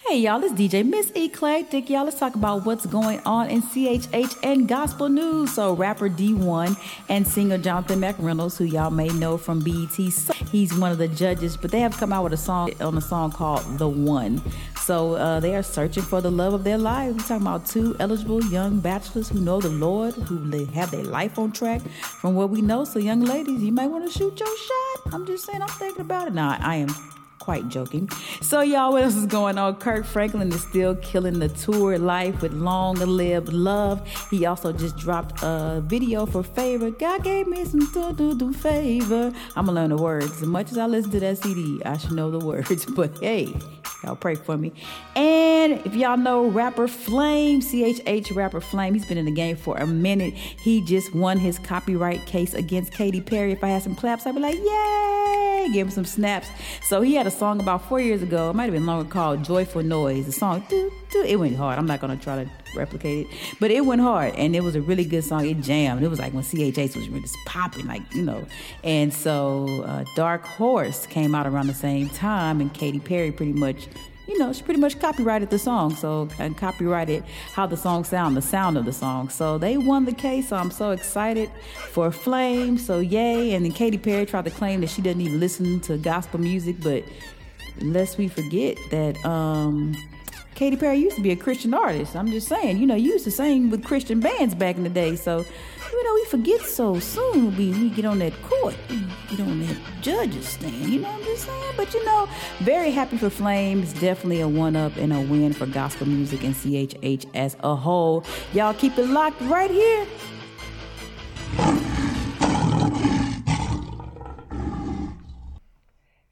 Hey 0.08 0.20
y'all, 0.20 0.42
it's 0.42 0.54
DJ 0.54 0.88
Miss 0.88 1.12
E 1.14 1.28
Clay. 1.28 1.60
Eclectic. 1.60 1.90
Y'all, 1.90 2.04
let's 2.04 2.18
talk 2.18 2.34
about 2.34 2.64
what's 2.64 2.86
going 2.86 3.20
on 3.26 3.50
in 3.50 3.60
CHH 3.60 4.38
and 4.42 4.66
gospel 4.66 5.10
news. 5.10 5.52
So, 5.52 5.74
rapper 5.74 6.08
Dee-1 6.08 6.78
and 7.10 7.28
singer 7.28 7.58
Jonathan 7.58 8.00
McReynolds, 8.00 8.56
who 8.56 8.64
y'all 8.64 8.90
may 8.90 9.08
know 9.08 9.36
from 9.36 9.60
BET, 9.60 9.96
he's 10.50 10.74
one 10.78 10.92
of 10.92 10.96
the 10.96 11.08
judges, 11.08 11.58
but 11.58 11.70
they 11.70 11.80
have 11.80 11.94
come 11.94 12.14
out 12.14 12.24
with 12.24 12.32
a 12.32 12.38
song 12.38 12.72
on 12.80 12.96
a 12.96 13.02
song 13.02 13.32
called 13.32 13.78
The 13.78 13.86
One. 13.86 14.40
So 14.78 15.16
uh, 15.16 15.40
they 15.40 15.54
are 15.54 15.62
searching 15.62 16.04
for 16.04 16.22
the 16.22 16.30
love 16.30 16.54
of 16.54 16.64
their 16.64 16.78
lives. 16.78 17.14
We're 17.14 17.24
talking 17.24 17.46
about 17.46 17.66
two 17.66 17.94
eligible 18.00 18.42
young 18.46 18.80
bachelors 18.80 19.28
who 19.28 19.40
know 19.40 19.60
the 19.60 19.68
Lord, 19.68 20.14
who 20.14 20.38
have 20.68 20.90
their 20.90 21.04
life 21.04 21.38
on 21.38 21.52
track 21.52 21.82
from 21.82 22.34
what 22.34 22.48
we 22.48 22.62
know. 22.62 22.84
So, 22.84 22.98
young 22.98 23.20
ladies, 23.20 23.62
you 23.62 23.72
might 23.72 23.88
want 23.88 24.10
to 24.10 24.18
shoot 24.18 24.40
your 24.40 24.56
shot. 24.56 25.12
I'm 25.12 25.26
just 25.26 25.44
saying, 25.44 25.60
I'm 25.60 25.68
thinking 25.68 26.00
about 26.00 26.28
it. 26.28 26.32
Now, 26.32 26.56
I 26.60 26.76
am 26.76 26.88
quite 27.48 27.66
joking. 27.70 28.06
So, 28.42 28.60
y'all, 28.60 28.92
what 28.92 29.04
else 29.04 29.14
is 29.14 29.24
going 29.24 29.56
on? 29.56 29.76
Kirk 29.76 30.04
Franklin 30.04 30.52
is 30.52 30.60
still 30.60 30.94
killing 30.96 31.38
the 31.38 31.48
tour 31.48 31.96
life 31.96 32.42
with 32.42 32.52
Long 32.52 32.96
Live 32.96 33.48
Love. 33.48 34.06
He 34.30 34.44
also 34.44 34.70
just 34.70 34.98
dropped 34.98 35.42
a 35.42 35.82
video 35.82 36.26
for 36.26 36.42
Favor. 36.42 36.90
God 36.90 37.24
gave 37.24 37.46
me 37.46 37.64
some 37.64 37.90
do 37.90 38.12
do 38.12 38.34
do 38.34 38.52
favor. 38.52 39.32
I'm 39.56 39.64
gonna 39.64 39.72
learn 39.72 39.88
the 39.88 39.96
words. 39.96 40.42
As 40.42 40.46
much 40.46 40.72
as 40.72 40.76
I 40.76 40.84
listen 40.84 41.10
to 41.12 41.20
that 41.20 41.38
CD, 41.38 41.82
I 41.86 41.96
should 41.96 42.12
know 42.12 42.30
the 42.30 42.44
words. 42.44 42.84
But 42.98 43.16
hey, 43.20 43.54
y'all 44.02 44.16
pray 44.16 44.34
for 44.34 44.56
me. 44.56 44.72
And 45.16 45.84
if 45.86 45.94
y'all 45.94 46.16
know 46.16 46.46
rapper 46.46 46.88
Flame, 46.88 47.60
CHH 47.60 48.34
rapper 48.34 48.60
Flame, 48.60 48.94
he's 48.94 49.06
been 49.06 49.18
in 49.18 49.24
the 49.24 49.32
game 49.32 49.56
for 49.56 49.76
a 49.76 49.86
minute. 49.86 50.34
He 50.34 50.80
just 50.82 51.14
won 51.14 51.38
his 51.38 51.58
copyright 51.58 52.24
case 52.26 52.54
against 52.54 52.92
Katy 52.92 53.20
Perry. 53.20 53.52
If 53.52 53.64
I 53.64 53.68
had 53.68 53.82
some 53.82 53.94
claps, 53.94 54.26
I'd 54.26 54.34
be 54.34 54.40
like, 54.40 54.56
yay! 54.56 55.68
Give 55.72 55.86
him 55.86 55.90
some 55.90 56.04
snaps. 56.04 56.48
So 56.82 57.02
he 57.02 57.14
had 57.14 57.26
a 57.26 57.30
song 57.30 57.60
about 57.60 57.86
four 57.88 58.00
years 58.00 58.22
ago. 58.22 58.50
It 58.50 58.54
might 58.54 58.64
have 58.64 58.72
been 58.72 58.86
longer 58.86 59.08
called 59.08 59.44
Joyful 59.44 59.82
Noise. 59.82 60.26
The 60.26 60.32
song, 60.32 60.64
doo, 60.68 60.90
doo, 61.10 61.24
it 61.26 61.36
went 61.36 61.56
hard. 61.56 61.78
I'm 61.78 61.86
not 61.86 62.00
gonna 62.00 62.16
try 62.16 62.44
to 62.44 62.50
replicate 62.78 63.26
it, 63.26 63.56
but 63.60 63.70
it 63.70 63.84
went 63.84 64.00
hard 64.00 64.34
and 64.36 64.54
it 64.56 64.62
was 64.62 64.74
a 64.74 64.80
really 64.80 65.04
good 65.04 65.24
song. 65.24 65.46
It 65.46 65.60
jammed. 65.60 66.02
It 66.02 66.08
was 66.08 66.18
like 66.18 66.32
when 66.32 66.44
CHH 66.44 66.96
was 66.96 67.22
just 67.22 67.36
popping, 67.44 67.86
like 67.86 68.02
you 68.14 68.22
know. 68.22 68.46
And 68.84 69.12
so 69.12 69.82
uh, 69.84 70.04
Dark 70.14 70.44
Horse 70.44 71.06
came 71.06 71.34
out 71.34 71.46
around 71.46 71.66
the 71.66 71.74
same 71.74 72.08
time, 72.10 72.60
and 72.60 72.72
Katy 72.72 73.00
Perry 73.00 73.32
pretty 73.32 73.52
much 73.52 73.88
you 74.28 74.38
know, 74.38 74.52
she 74.52 74.62
pretty 74.62 74.78
much 74.78 75.00
copyrighted 75.00 75.48
the 75.48 75.58
song, 75.58 75.94
so 75.94 76.28
and 76.38 76.56
copyrighted 76.56 77.24
how 77.54 77.66
the 77.66 77.78
song 77.78 78.04
sound, 78.04 78.36
the 78.36 78.42
sound 78.42 78.76
of 78.76 78.84
the 78.84 78.92
song. 78.92 79.30
So 79.30 79.56
they 79.56 79.78
won 79.78 80.04
the 80.04 80.12
case. 80.12 80.50
So 80.50 80.56
I'm 80.56 80.70
so 80.70 80.90
excited 80.90 81.50
for 81.88 82.12
Flame. 82.12 82.76
So 82.76 83.00
yay! 83.00 83.54
And 83.54 83.64
then 83.64 83.72
Katy 83.72 83.96
Perry 83.96 84.26
tried 84.26 84.44
to 84.44 84.50
claim 84.50 84.82
that 84.82 84.90
she 84.90 85.00
doesn't 85.00 85.20
even 85.20 85.40
listen 85.40 85.80
to 85.80 85.96
gospel 85.96 86.38
music, 86.40 86.76
but 86.82 87.04
lest 87.80 88.18
we 88.18 88.28
forget 88.28 88.76
that 88.90 89.16
um, 89.24 89.96
Katy 90.58 90.76
Perry 90.76 90.96
used 90.96 91.14
to 91.14 91.22
be 91.22 91.30
a 91.30 91.36
Christian 91.36 91.72
artist. 91.72 92.16
I'm 92.16 92.26
just 92.32 92.48
saying, 92.48 92.78
you 92.78 92.86
know, 92.88 92.96
you 92.96 93.12
used 93.12 93.22
to 93.26 93.30
sing 93.30 93.70
with 93.70 93.84
Christian 93.84 94.18
bands 94.18 94.56
back 94.56 94.76
in 94.76 94.82
the 94.82 94.90
day. 94.90 95.14
So 95.14 95.44
you 95.92 96.04
know, 96.04 96.14
we 96.14 96.24
forget 96.24 96.62
so 96.62 96.98
soon. 96.98 97.56
We, 97.56 97.70
we 97.70 97.90
get 97.90 98.04
on 98.04 98.18
that 98.18 98.32
court, 98.42 98.74
we 98.90 98.96
get 99.30 99.38
on 99.38 99.60
that 99.60 99.76
judge's 100.00 100.48
stand. 100.48 100.74
You 100.88 101.02
know 101.02 101.12
what 101.12 101.20
I'm 101.20 101.24
just 101.26 101.44
saying? 101.44 101.74
But 101.76 101.94
you 101.94 102.04
know, 102.04 102.28
very 102.58 102.90
happy 102.90 103.18
for 103.18 103.30
Flames. 103.30 103.92
Definitely 103.92 104.40
a 104.40 104.48
one 104.48 104.74
up 104.74 104.96
and 104.96 105.12
a 105.12 105.20
win 105.20 105.52
for 105.52 105.66
gospel 105.66 106.08
music 106.08 106.42
and 106.42 106.56
CHH 106.56 107.26
as 107.36 107.56
a 107.62 107.76
whole. 107.76 108.24
Y'all 108.52 108.74
keep 108.74 108.98
it 108.98 109.06
locked 109.06 109.40
right 109.42 109.70
here. 109.70 110.06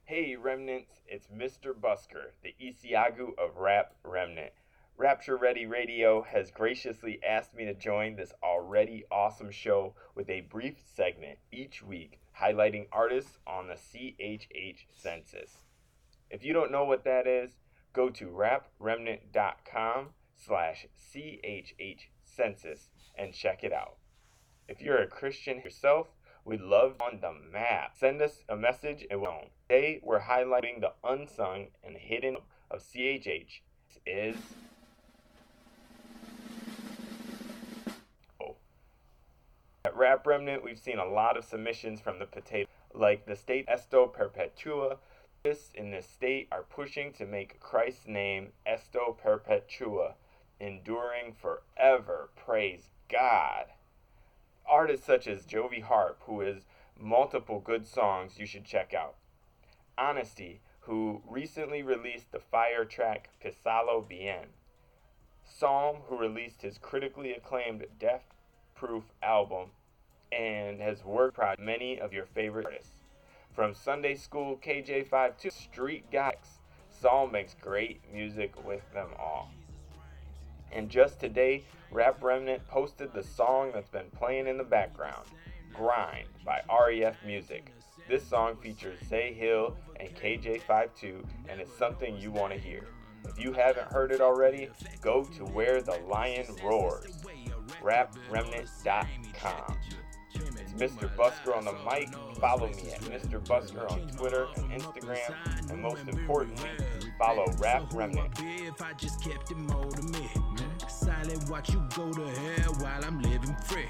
Hey 0.04 0.34
Remnants, 0.34 0.95
it's 1.08 1.28
Mr. 1.28 1.72
Busker, 1.72 2.30
the 2.42 2.54
Isiagu 2.60 3.38
of 3.38 3.56
Rap 3.56 3.94
Remnant. 4.02 4.52
Rapture 4.96 5.36
Ready 5.36 5.66
Radio 5.66 6.22
has 6.22 6.50
graciously 6.50 7.20
asked 7.22 7.54
me 7.54 7.64
to 7.66 7.74
join 7.74 8.16
this 8.16 8.32
already 8.42 9.04
awesome 9.10 9.50
show 9.50 9.94
with 10.14 10.28
a 10.30 10.40
brief 10.42 10.76
segment 10.94 11.38
each 11.52 11.82
week 11.82 12.18
highlighting 12.40 12.86
artists 12.92 13.38
on 13.46 13.68
the 13.68 13.74
CHH 13.74 14.86
census. 14.94 15.58
If 16.30 16.44
you 16.44 16.52
don't 16.52 16.72
know 16.72 16.84
what 16.84 17.04
that 17.04 17.26
is, 17.26 17.58
go 17.92 18.10
to 18.10 18.26
rapremnant.com 18.26 20.08
slash 20.34 20.86
CHH 21.14 22.00
census 22.24 22.88
and 23.16 23.32
check 23.32 23.64
it 23.64 23.72
out. 23.72 23.96
If 24.68 24.80
you're 24.80 25.02
a 25.02 25.06
Christian 25.06 25.60
yourself, 25.60 26.08
we'd 26.46 26.60
love 26.60 26.94
on 27.00 27.18
the 27.20 27.32
map. 27.52 27.96
Send 27.98 28.22
us 28.22 28.44
a 28.48 28.56
message 28.56 29.04
and 29.10 29.20
we'll. 29.20 29.34
Today 29.68 30.00
we're 30.02 30.20
highlighting 30.20 30.80
the 30.80 30.92
unsung 31.02 31.66
and 31.82 31.96
hidden 31.96 32.36
of 32.70 32.80
CHH. 32.80 33.60
This 33.88 33.98
is 34.06 34.36
oh. 38.40 38.54
At 39.84 39.96
Rap 39.96 40.24
Remnant, 40.24 40.62
we've 40.62 40.78
seen 40.78 40.98
a 40.98 41.04
lot 41.04 41.36
of 41.36 41.44
submissions 41.44 42.00
from 42.00 42.20
the 42.20 42.26
potato, 42.26 42.70
like 42.94 43.26
the 43.26 43.34
state 43.34 43.64
Esto 43.66 44.06
Perpetua. 44.06 44.98
This 45.42 45.70
in 45.74 45.90
this 45.90 46.06
state 46.06 46.46
are 46.52 46.62
pushing 46.62 47.12
to 47.14 47.26
make 47.26 47.58
Christ's 47.58 48.06
name 48.06 48.52
Esto 48.64 49.16
Perpetua, 49.20 50.14
enduring 50.60 51.34
forever. 51.34 52.30
Praise 52.36 52.88
God. 53.08 53.66
Artists 54.68 55.06
such 55.06 55.26
as 55.26 55.46
Jovi 55.46 55.82
Harp, 55.82 56.18
who 56.26 56.40
has 56.40 56.66
multiple 56.98 57.60
good 57.60 57.86
songs 57.86 58.38
you 58.38 58.46
should 58.46 58.64
check 58.64 58.94
out. 58.94 59.14
Honesty, 59.98 60.60
who 60.80 61.22
recently 61.28 61.82
released 61.82 62.32
the 62.32 62.38
fire 62.38 62.84
track 62.84 63.30
Pisalo 63.42 64.06
Bien. 64.06 64.48
Psalm, 65.44 65.98
who 66.08 66.18
released 66.18 66.62
his 66.62 66.78
critically 66.78 67.32
acclaimed 67.32 67.86
Death 67.98 68.24
Proof 68.74 69.04
album 69.22 69.70
and 70.32 70.80
has 70.80 71.04
worked 71.04 71.38
with 71.38 71.58
many 71.58 71.98
of 71.98 72.12
your 72.12 72.26
favorite 72.26 72.66
artists. 72.66 73.00
From 73.54 73.72
Sunday 73.74 74.16
School 74.16 74.60
KJ5 74.62 75.38
to 75.38 75.50
Street 75.50 76.10
Guys, 76.10 76.58
Saul 76.90 77.28
makes 77.28 77.54
great 77.54 78.00
music 78.12 78.52
with 78.64 78.82
them 78.92 79.08
all. 79.18 79.50
And 80.76 80.90
just 80.90 81.18
today, 81.18 81.64
Rap 81.90 82.22
Remnant 82.22 82.68
posted 82.68 83.10
the 83.14 83.22
song 83.22 83.70
that's 83.72 83.88
been 83.88 84.10
playing 84.14 84.46
in 84.46 84.58
the 84.58 84.64
background, 84.64 85.26
Grind 85.72 86.28
by 86.44 86.60
REF 86.68 87.16
Music. 87.24 87.72
This 88.10 88.22
song 88.22 88.56
features 88.56 88.98
Zay 89.08 89.32
Hill 89.32 89.74
and 89.98 90.14
KJ52 90.14 91.24
and 91.48 91.62
is 91.62 91.70
something 91.78 92.18
you 92.18 92.30
want 92.30 92.52
to 92.52 92.58
hear. 92.58 92.88
If 93.24 93.42
you 93.42 93.54
haven't 93.54 93.90
heard 93.90 94.12
it 94.12 94.20
already, 94.20 94.68
go 95.00 95.24
to 95.24 95.44
Where 95.46 95.80
the 95.80 95.98
Lion 96.06 96.44
Roars, 96.62 97.24
rapremnant.com. 97.82 99.78
It's 100.34 100.72
Mr. 100.74 101.08
Busker 101.16 101.56
on 101.56 101.64
the 101.64 101.72
mic. 101.90 102.10
Follow 102.38 102.68
me 102.68 102.92
at 102.92 103.00
Mr. 103.00 103.40
Busker 103.40 103.90
on 103.90 104.06
Twitter 104.08 104.46
and 104.58 104.70
Instagram. 104.70 105.70
And 105.70 105.80
most 105.80 106.06
importantly, 106.06 106.68
follow 107.18 107.46
Rap 107.58 107.90
Remnant. 107.94 108.34
If 111.28 111.52
I 111.52 111.60
just 111.60 111.66
kept 111.66 111.66
it 111.66 111.66
more 111.66 111.66
to 111.66 111.66
me. 111.66 111.66
Silent 111.66 111.66
watch 111.66 111.70
you 111.70 111.82
go 111.96 112.12
to 112.12 112.40
hell 112.40 112.74
while 112.74 113.04
I'm 113.04 113.20
living 113.20 113.56
free. 113.64 113.88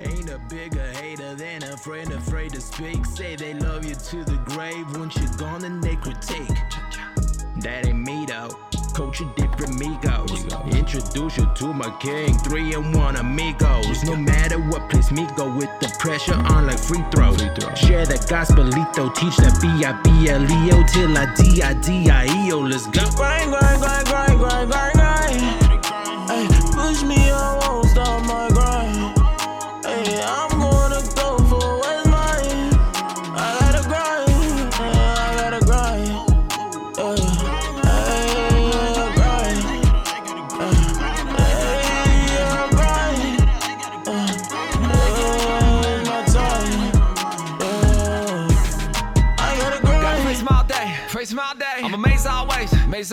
Ain't 0.00 0.30
a 0.30 0.38
bigger 0.50 0.86
hater 0.94 1.34
than 1.34 1.62
a 1.62 1.76
friend 1.76 2.12
afraid 2.12 2.52
to 2.52 2.60
speak. 2.60 3.04
Say 3.06 3.36
they 3.36 3.54
love 3.54 3.84
you 3.84 3.94
to 3.94 4.24
the 4.24 4.36
grave. 4.44 4.84
Once 4.98 5.16
you're 5.16 5.36
gone, 5.36 5.60
then 5.60 5.80
they 5.80 5.96
critique. 5.96 6.48
That 7.60 7.86
ain't 7.86 7.98
me 7.98 8.26
though. 8.26 8.50
Coach 8.94 9.20
you 9.20 9.32
different 9.36 9.74
amigos. 9.74 10.44
Introduce 10.74 11.36
you 11.36 11.48
to 11.54 11.72
my 11.72 11.90
king. 12.00 12.36
Three 12.38 12.74
and 12.74 12.94
one 12.94 13.16
amigos. 13.16 14.02
No 14.04 14.16
matter 14.16 14.58
what 14.58 14.90
place 14.90 15.12
me 15.12 15.26
go 15.36 15.54
with 15.54 15.70
the 15.80 15.94
pressure 15.98 16.34
on 16.34 16.66
like 16.66 16.78
free 16.78 17.04
throw. 17.12 17.36
Share 17.74 18.06
that 18.06 18.26
gospelito. 18.28 19.14
Teach 19.14 19.36
that 19.36 19.60
B-I-B-L-E-O 19.60 20.84
till 20.92 21.16
I 21.16 21.34
D-I-D-I-E-O. 21.34 22.58
Let's 22.58 22.86
go. 22.86 23.08
Grind, 23.16 23.50
grind, 23.50 23.80
grind, 23.80 24.06
grind, 24.06 24.38
grind, 24.38 24.70
grind, 24.70 24.92
grind. 24.94 25.63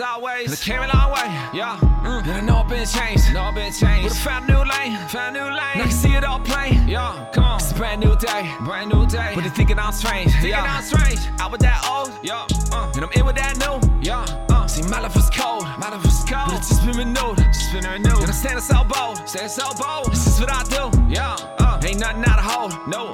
always. 0.00 0.46
And 0.46 0.54
I 0.54 0.56
came 0.56 0.82
a 0.82 0.92
long 0.94 1.10
way, 1.12 1.58
yeah. 1.58 1.78
Mm. 2.04 2.22
And 2.22 2.32
I 2.32 2.40
know 2.40 2.56
I've 2.58 2.68
been 2.68 2.86
changed, 2.86 3.32
know 3.32 3.42
I've 3.42 3.54
been 3.54 3.72
changed. 3.72 4.08
But 4.08 4.12
I 4.12 4.24
found 4.24 4.48
a 4.48 4.52
new 4.52 4.64
lane, 4.64 5.08
found 5.08 5.36
a 5.36 5.40
new 5.40 5.46
lane. 5.46 5.74
And 5.74 5.82
I 5.82 5.84
can 5.84 5.92
see 5.92 6.14
it 6.14 6.24
all 6.24 6.40
plain, 6.40 6.88
yeah. 6.88 7.28
Come 7.32 7.44
on, 7.44 7.60
it's 7.60 7.72
a 7.72 7.74
brand 7.74 8.00
new 8.00 8.16
day, 8.16 8.50
brand 8.64 8.90
new 8.90 9.06
day. 9.06 9.32
But 9.34 9.44
they 9.44 9.50
thinking 9.50 9.78
I'm 9.78 9.92
strange, 9.92 10.30
thinking 10.32 10.50
yeah. 10.50 10.78
I'm 10.78 10.82
strange. 10.82 11.20
I 11.40 11.46
was 11.48 11.60
that 11.60 11.84
old, 11.88 12.12
yeah. 12.22 12.46
Uh. 12.72 12.92
And 12.94 13.04
I'm 13.04 13.12
in 13.12 13.26
with 13.26 13.36
that 13.36 13.56
new, 13.58 13.76
yeah. 14.02 14.24
Uh. 14.48 14.66
See, 14.66 14.82
my 14.88 15.00
life 15.00 15.14
was 15.14 15.28
cold, 15.30 15.64
my 15.78 15.90
life 15.90 16.02
was 16.02 16.24
cold. 16.24 16.48
But 16.48 16.58
it's 16.58 16.68
just 16.68 16.86
been 16.86 16.96
renewed, 16.96 17.38
just 17.38 17.72
been 17.72 17.84
renewed. 17.84 18.22
And 18.22 18.30
I'm 18.30 18.32
standing 18.32 18.62
so 18.64 18.84
bold, 18.84 19.28
standing 19.28 19.50
so 19.50 19.66
bold. 19.74 20.12
This 20.12 20.26
is 20.26 20.40
what 20.40 20.50
I 20.52 20.62
do, 20.64 20.84
yeah. 21.08 21.36
Uh. 21.58 21.80
Ain't 21.84 21.98
nothing 21.98 22.24
out 22.24 22.38
of 22.38 22.44
hold, 22.44 22.72
no, 22.88 23.12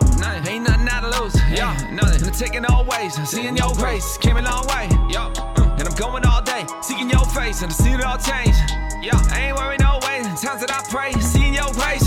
yeah. 1.99 2.05
Nothing. 2.05 2.23
And 2.23 2.31
I'm 2.31 2.39
taking 2.39 2.65
all 2.67 2.85
ways, 2.85 3.15
seeing 3.29 3.57
your 3.57 3.75
grace, 3.75 4.19
came 4.19 4.37
a 4.37 4.43
long 4.43 4.67
way. 4.67 4.89
Yo, 5.11 5.31
mm, 5.31 5.79
and 5.79 5.89
I'm 5.89 5.95
going 5.95 6.25
all 6.25 6.43
day, 6.43 6.67
seeking 6.83 7.11
your 7.11 7.25
face, 7.27 7.63
and 7.63 7.71
I 7.71 7.75
see 7.75 7.91
it 7.91 8.05
all 8.05 8.19
change. 8.19 8.57
Yo, 9.03 9.13
I 9.31 9.49
ain't 9.49 9.57
worried 9.57 9.81
no 9.81 9.99
way. 10.03 10.23
Times 10.23 10.61
that 10.61 10.71
I 10.71 10.83
pray, 10.91 11.13
seeing 11.21 11.55
your 11.55 11.71
grace. 11.73 12.07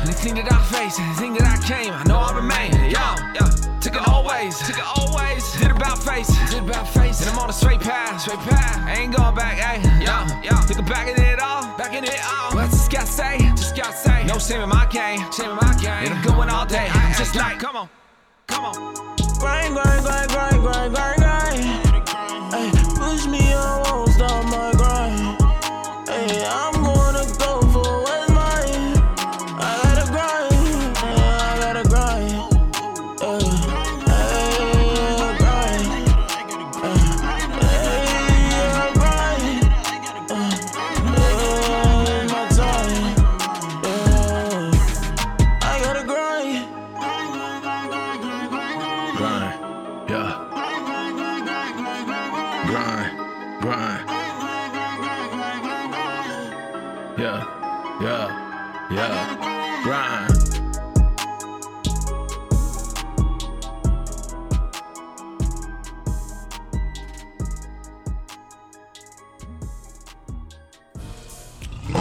And 0.00 0.08
the 0.08 0.12
thing 0.12 0.34
that 0.36 0.50
I 0.52 0.60
face, 0.70 0.96
the 0.96 1.14
thing 1.18 1.34
that 1.34 1.46
I 1.46 1.58
came, 1.66 1.92
I 1.92 2.04
know 2.04 2.18
I 2.18 2.32
remain. 2.36 2.72
Yo, 2.90 3.04
yo, 3.34 3.44
took 3.80 3.96
it 3.96 4.06
always, 4.08 4.58
took 4.58 4.78
it 4.78 4.84
always. 4.84 5.42
Did 5.58 5.70
about 5.70 5.98
face, 6.02 6.28
did 6.50 6.62
about 6.62 6.88
face. 6.88 7.20
And 7.20 7.30
I'm 7.30 7.38
on 7.38 7.50
a 7.50 7.52
straight 7.52 7.80
path, 7.80 8.20
straight 8.20 8.38
path. 8.40 8.78
I 8.86 9.02
ain't 9.02 9.16
going 9.16 9.34
back, 9.34 9.58
ayy. 9.58 9.82
Yo, 10.04 10.54
took 10.66 10.78
it 10.78 10.86
back 10.86 11.08
in 11.08 11.20
it 11.20 11.40
all, 11.40 11.62
back 11.76 11.94
in 11.94 12.04
it 12.04 12.20
all. 12.24 12.54
What 12.54 12.64
I 12.64 12.68
just 12.68 12.90
gotta 12.90 13.06
say, 13.06 13.38
just 13.56 13.76
gotta 13.76 13.96
say. 13.96 14.24
No 14.26 14.38
shame 14.38 14.60
in 14.60 14.68
my 14.68 14.86
game, 14.86 15.20
shame 15.32 15.50
in 15.50 15.56
my 15.56 15.74
game. 15.80 16.06
And 16.06 16.14
I'm 16.14 16.22
going 16.22 16.50
all 16.50 16.66
day, 16.66 16.88
I'm 16.90 17.14
just 17.16 17.34
like, 17.34 17.58
come 17.58 17.76
on, 17.76 17.88
come 18.54 18.64
on. 18.66 18.94
Grind, 19.38 19.74
grind, 19.74 20.04
grind, 20.04 20.30
grind, 20.30 20.62
grind, 20.62 20.94
grind, 20.94 21.18
grind. 21.18 21.62
Push 22.96 23.26
me, 23.26 23.52
I 23.52 23.82
won't 23.84 24.10
stop 24.10 24.44
my 24.44 24.72
grind. 24.76 24.93
Grind, 52.66 53.18
grind. 53.60 54.08
Yeah, 57.18 57.44
yeah, 58.00 58.88
yeah. 58.90 59.82
Grind. 59.84 60.30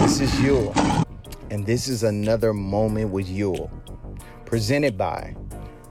This 0.01 0.21
is 0.21 0.41
Yule, 0.41 0.73
and 1.51 1.65
this 1.65 1.89
is 1.89 2.03
another 2.03 2.53
moment 2.53 3.11
with 3.11 3.27
Yule, 3.27 3.69
presented 4.45 4.97
by 4.97 5.35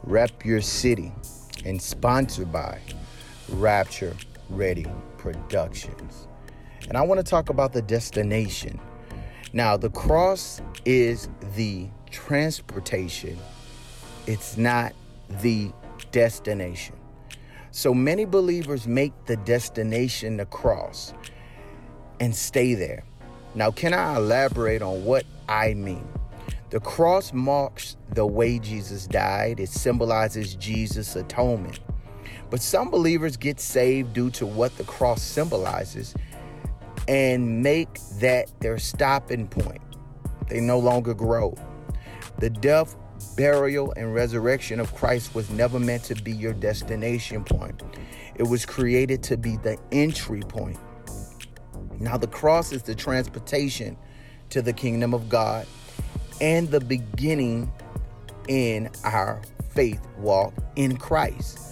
Rep 0.05 0.45
Your 0.47 0.62
City 0.62 1.12
and 1.64 1.81
sponsored 1.81 2.51
by 2.51 2.81
Rapture 3.51 4.16
Ready 4.53 4.86
Productions. 5.16 6.28
And 6.88 6.96
I 6.96 7.03
want 7.03 7.18
to 7.18 7.24
talk 7.24 7.48
about 7.48 7.72
the 7.72 7.80
destination. 7.80 8.78
Now, 9.55 9.76
the 9.76 9.90
cross 9.90 10.61
is 10.84 11.28
the 11.55 11.88
transportation, 12.11 13.38
it's 14.26 14.57
not 14.57 14.92
the 15.40 15.72
destination. 16.11 16.96
So 17.70 17.94
many 17.94 18.26
believers 18.26 18.86
make 18.86 19.12
the 19.24 19.36
destination 19.38 20.36
the 20.36 20.46
cross 20.46 21.14
and 22.20 22.34
stay 22.36 22.74
there. 22.74 23.05
Now, 23.55 23.70
can 23.70 23.94
I 23.94 24.16
elaborate 24.16 24.82
on 24.82 25.05
what 25.05 25.24
I 25.48 25.72
mean? 25.74 26.07
The 26.68 26.80
cross 26.80 27.32
marks 27.32 27.96
the 28.11 28.26
way 28.26 28.59
Jesus 28.59 29.07
died, 29.07 29.61
it 29.61 29.70
symbolizes 29.70 30.55
Jesus' 30.55 31.16
atonement. 31.16 31.80
But 32.53 32.61
some 32.61 32.90
believers 32.90 33.38
get 33.38 33.59
saved 33.59 34.12
due 34.12 34.28
to 34.32 34.44
what 34.44 34.76
the 34.76 34.84
cross 34.84 35.22
symbolizes 35.22 36.14
and 37.09 37.62
make 37.62 37.98
that 38.20 38.53
their 38.61 38.76
stopping 38.76 39.48
point. 39.48 39.80
They 40.48 40.61
no 40.61 40.78
longer 40.78 41.14
grow. 41.14 41.57
The 42.40 42.50
death, 42.50 42.94
burial, 43.38 43.94
and 43.96 44.14
resurrection 44.14 44.80
of 44.80 44.94
Christ 44.94 45.34
was 45.34 45.48
never 45.48 45.80
meant 45.80 46.05
to 46.05 46.14
be 46.14 46.30
your 46.30 46.53
destination 46.53 47.42
point, 47.42 47.82
it 48.34 48.42
was 48.42 48.66
created 48.66 49.22
to 49.22 49.38
be 49.38 49.57
the 49.57 49.78
entry 49.90 50.40
point. 50.40 50.78
Now, 52.00 52.18
the 52.18 52.26
cross 52.26 52.70
is 52.70 52.82
the 52.82 52.94
transportation 52.94 53.96
to 54.50 54.61
the 54.61 54.74
kingdom 54.74 55.14
of 55.14 55.30
God 55.30 55.66
and 56.42 56.68
the 56.68 56.80
beginning 56.80 57.72
in 58.46 58.90
our 59.05 59.40
faith 59.70 60.07
walk 60.18 60.53
in 60.76 60.98
Christ. 60.98 61.72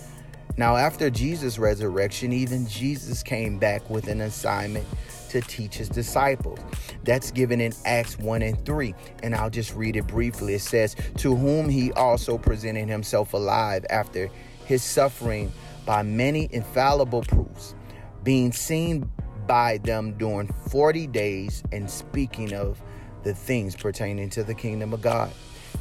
Now, 0.57 0.77
after 0.77 1.11
Jesus' 1.11 1.59
resurrection, 1.59 2.33
even 2.33 2.67
Jesus 2.67 3.23
came 3.23 3.59
back 3.59 3.89
with 3.89 4.09
an 4.09 4.21
assignment 4.21 4.87
to 5.31 5.41
teach 5.41 5.77
his 5.77 5.89
disciples. 5.89 6.59
That's 7.05 7.31
given 7.31 7.61
in 7.61 7.73
Acts 7.85 8.19
1 8.19 8.43
and 8.43 8.65
3. 8.65 8.95
And 9.23 9.35
I'll 9.35 9.51
just 9.51 9.75
read 9.75 9.97
it 9.97 10.07
briefly. 10.07 10.55
It 10.55 10.61
says, 10.61 10.97
To 11.19 11.35
whom 11.35 11.69
he 11.69 11.93
also 11.93 12.37
presented 12.37 12.89
himself 12.89 13.33
alive 13.33 13.87
after 13.91 14.29
his 14.67 14.83
suffering 14.83 15.53
by 15.87 16.03
many 16.03 16.49
infallible 16.53 17.23
proofs, 17.23 17.75
being 18.23 18.53
seen 18.53 19.11
by 19.47 19.79
them 19.79 20.13
during 20.19 20.49
40 20.69 21.07
days 21.09 21.63
and 21.73 21.91
speaking 21.91 22.53
of 22.53 22.81
the 23.23 23.35
things 23.35 23.77
pertaining 23.77 24.31
to 24.31 24.45
the 24.45 24.55
kingdom 24.55 24.93
of 24.93 25.01
God. 25.01 25.31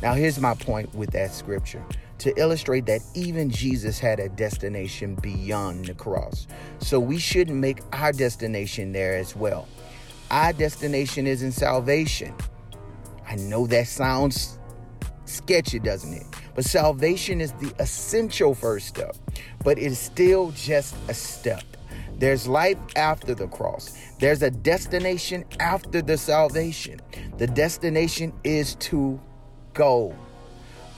Now, 0.01 0.13
here's 0.13 0.39
my 0.39 0.53
point 0.53 0.93
with 0.95 1.11
that 1.11 1.33
scripture 1.33 1.83
to 2.19 2.37
illustrate 2.39 2.85
that 2.85 3.01
even 3.15 3.49
Jesus 3.49 3.99
had 3.99 4.19
a 4.19 4.29
destination 4.29 5.15
beyond 5.15 5.85
the 5.85 5.93
cross. 5.93 6.47
So 6.79 6.99
we 6.99 7.17
shouldn't 7.17 7.57
make 7.57 7.79
our 7.93 8.11
destination 8.11 8.91
there 8.91 9.15
as 9.15 9.35
well. 9.35 9.67
Our 10.31 10.53
destination 10.53 11.25
is 11.25 11.41
in 11.41 11.51
salvation. 11.51 12.33
I 13.27 13.35
know 13.35 13.67
that 13.67 13.87
sounds 13.87 14.59
sketchy, 15.25 15.79
doesn't 15.79 16.13
it? 16.13 16.25
But 16.55 16.65
salvation 16.65 17.41
is 17.41 17.51
the 17.53 17.73
essential 17.79 18.53
first 18.53 18.87
step, 18.87 19.15
but 19.63 19.79
it's 19.79 19.97
still 19.97 20.51
just 20.51 20.95
a 21.07 21.13
step. 21.13 21.63
There's 22.17 22.47
life 22.47 22.77
after 22.97 23.33
the 23.33 23.47
cross. 23.47 23.97
There's 24.19 24.41
a 24.41 24.51
destination 24.51 25.45
after 25.59 26.01
the 26.01 26.17
salvation. 26.17 26.99
The 27.37 27.47
destination 27.47 28.33
is 28.43 28.75
to 28.75 29.19
go. 29.73 30.13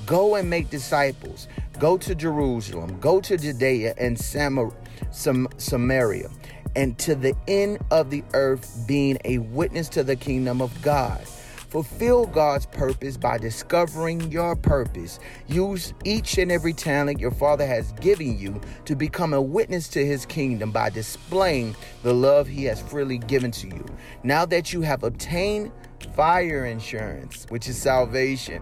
Go 0.05 0.35
and 0.35 0.49
make 0.49 0.69
disciples. 0.69 1.47
Go 1.79 1.97
to 1.97 2.15
Jerusalem. 2.15 2.99
Go 2.99 3.21
to 3.21 3.37
Judea 3.37 3.93
and 3.97 4.17
Samar- 4.17 4.73
Sam- 5.11 5.47
Samaria 5.57 6.29
and 6.75 6.97
to 6.99 7.15
the 7.15 7.35
end 7.47 7.79
of 7.91 8.09
the 8.09 8.23
earth, 8.33 8.83
being 8.87 9.17
a 9.25 9.39
witness 9.39 9.89
to 9.89 10.03
the 10.03 10.15
kingdom 10.15 10.61
of 10.61 10.81
God. 10.81 11.21
Fulfill 11.69 12.25
God's 12.25 12.65
purpose 12.65 13.15
by 13.15 13.37
discovering 13.37 14.29
your 14.29 14.57
purpose. 14.57 15.19
Use 15.47 15.93
each 16.03 16.37
and 16.37 16.51
every 16.51 16.73
talent 16.73 17.19
your 17.19 17.31
Father 17.31 17.65
has 17.65 17.93
given 17.93 18.37
you 18.37 18.59
to 18.83 18.95
become 18.95 19.33
a 19.33 19.41
witness 19.41 19.87
to 19.89 20.05
His 20.05 20.25
kingdom 20.25 20.71
by 20.71 20.89
displaying 20.89 21.75
the 22.03 22.13
love 22.13 22.47
He 22.47 22.65
has 22.65 22.81
freely 22.81 23.19
given 23.19 23.51
to 23.51 23.67
you. 23.67 23.85
Now 24.23 24.45
that 24.47 24.73
you 24.73 24.81
have 24.81 25.03
obtained 25.03 25.71
fire 26.05 26.65
insurance, 26.65 27.45
which 27.49 27.67
is 27.67 27.77
salvation, 27.77 28.61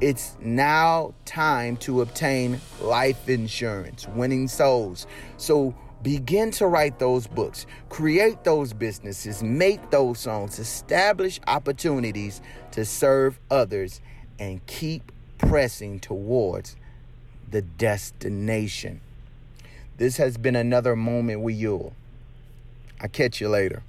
it's 0.00 0.36
now 0.40 1.14
time 1.24 1.76
to 1.78 2.02
obtain 2.02 2.60
life 2.80 3.28
insurance, 3.28 4.06
winning 4.08 4.48
souls. 4.48 5.06
So 5.36 5.74
Begin 6.02 6.50
to 6.52 6.66
write 6.66 6.98
those 6.98 7.28
books, 7.28 7.64
create 7.88 8.42
those 8.42 8.72
businesses, 8.72 9.40
make 9.42 9.90
those 9.90 10.18
songs, 10.18 10.58
establish 10.58 11.38
opportunities 11.46 12.40
to 12.72 12.84
serve 12.84 13.38
others, 13.50 14.00
and 14.38 14.64
keep 14.66 15.12
pressing 15.38 16.00
towards 16.00 16.74
the 17.48 17.62
destination. 17.62 19.00
This 19.96 20.16
has 20.16 20.36
been 20.36 20.56
another 20.56 20.96
moment 20.96 21.42
with 21.42 21.54
Yule. 21.54 21.94
I'll 23.00 23.08
catch 23.08 23.40
you 23.40 23.48
later. 23.48 23.84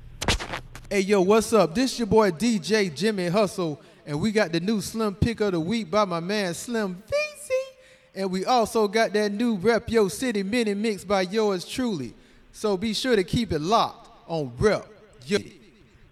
Hey 0.93 0.99
yo, 0.99 1.21
what's 1.21 1.51
up? 1.53 1.73
This 1.73 1.93
is 1.93 1.97
your 1.97 2.05
boy 2.05 2.29
DJ 2.29 2.93
Jimmy 2.93 3.27
Hustle, 3.27 3.81
and 4.05 4.21
we 4.21 4.31
got 4.31 4.51
the 4.51 4.59
new 4.59 4.79
Slim 4.79 5.15
Pick 5.15 5.41
of 5.41 5.53
the 5.53 5.59
Week 5.59 5.89
by 5.89 6.05
my 6.05 6.19
man 6.19 6.53
Slim 6.53 7.01
VC. 7.07 7.49
And 8.13 8.29
we 8.29 8.45
also 8.45 8.87
got 8.87 9.11
that 9.13 9.31
new 9.31 9.55
Rep 9.55 9.89
Yo 9.89 10.07
City 10.07 10.43
mini 10.43 10.75
mix 10.75 11.03
by 11.03 11.23
yours 11.23 11.65
truly. 11.65 12.13
So 12.51 12.77
be 12.77 12.93
sure 12.93 13.15
to 13.15 13.23
keep 13.23 13.51
it 13.51 13.59
locked 13.59 14.07
on 14.27 14.53
Rep 14.59 14.87
Yo. 15.25 15.39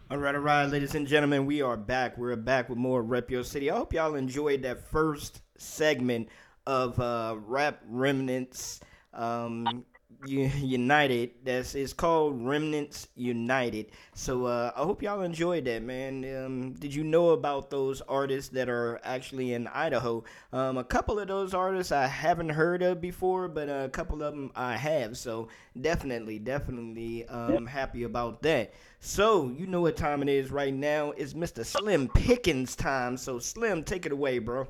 All 0.10 0.18
right, 0.18 0.34
all 0.34 0.42
right, 0.42 0.66
ladies 0.66 0.96
and 0.96 1.06
gentlemen, 1.06 1.46
we 1.46 1.62
are 1.62 1.78
back. 1.78 2.18
We're 2.18 2.36
back 2.36 2.68
with 2.68 2.80
more 2.80 3.04
Rep 3.04 3.30
Your 3.30 3.44
City. 3.44 3.70
I 3.70 3.78
hope 3.78 3.94
y'all 3.94 4.16
enjoyed 4.16 4.64
that 4.64 4.90
first 4.90 5.44
segment 5.60 6.28
of 6.66 7.00
uh, 7.00 7.36
Rap 7.46 7.82
Remnants. 7.88 8.80
Um, 9.14 9.86
United. 10.26 11.32
That's 11.44 11.74
it's 11.76 11.94
called 11.94 12.46
Remnants 12.46 13.08
United. 13.16 13.88
So 14.14 14.46
uh, 14.46 14.72
I 14.76 14.82
hope 14.84 15.02
y'all 15.02 15.22
enjoyed 15.22 15.66
that, 15.66 15.82
man. 15.84 16.24
Um, 16.46 16.74
did 16.74 16.94
you 16.94 17.04
know 17.04 17.30
about 17.32 17.70
those 17.70 18.02
artists 18.02 18.50
that 18.52 18.70
are 18.70 19.00
actually 19.04 19.54
in 19.54 19.68
Idaho? 19.68 20.24
Um, 20.54 20.78
a 20.78 20.84
couple 20.84 21.20
of 21.20 21.28
those 21.28 21.54
artists 21.54 21.92
I 21.92 22.08
haven't 22.08 22.50
heard 22.50 22.84
of 22.84 23.02
before, 23.02 23.48
but 23.48 23.68
a 23.70 23.90
couple 23.90 24.22
of 24.22 24.34
them 24.34 24.52
I 24.56 24.76
have. 24.78 25.18
So 25.18 25.48
definitely, 25.80 26.40
definitely 26.40 27.28
um, 27.28 27.66
happy 27.66 28.04
about 28.04 28.42
that. 28.44 28.74
So 29.00 29.50
you 29.50 29.66
know 29.68 29.82
what 29.82 29.98
time 29.98 30.22
it 30.22 30.30
is 30.30 30.52
right 30.52 30.74
now? 30.74 31.12
It's 31.12 31.34
Mr. 31.34 31.64
Slim 31.64 32.08
Pickens 32.10 32.76
time. 32.76 33.18
So 33.18 33.40
Slim, 33.40 33.84
take 33.84 34.06
it 34.06 34.12
away, 34.12 34.40
bro. 34.40 34.68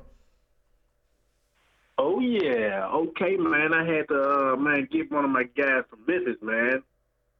Oh 1.98 2.20
yeah, 2.20 2.88
okay, 2.92 3.36
man. 3.36 3.74
I 3.74 3.84
had 3.84 4.08
to 4.08 4.52
uh, 4.52 4.56
man 4.56 4.88
get 4.90 5.12
one 5.12 5.24
of 5.24 5.30
my 5.30 5.44
guys 5.44 5.84
from 5.90 6.00
Memphis, 6.06 6.40
man. 6.42 6.82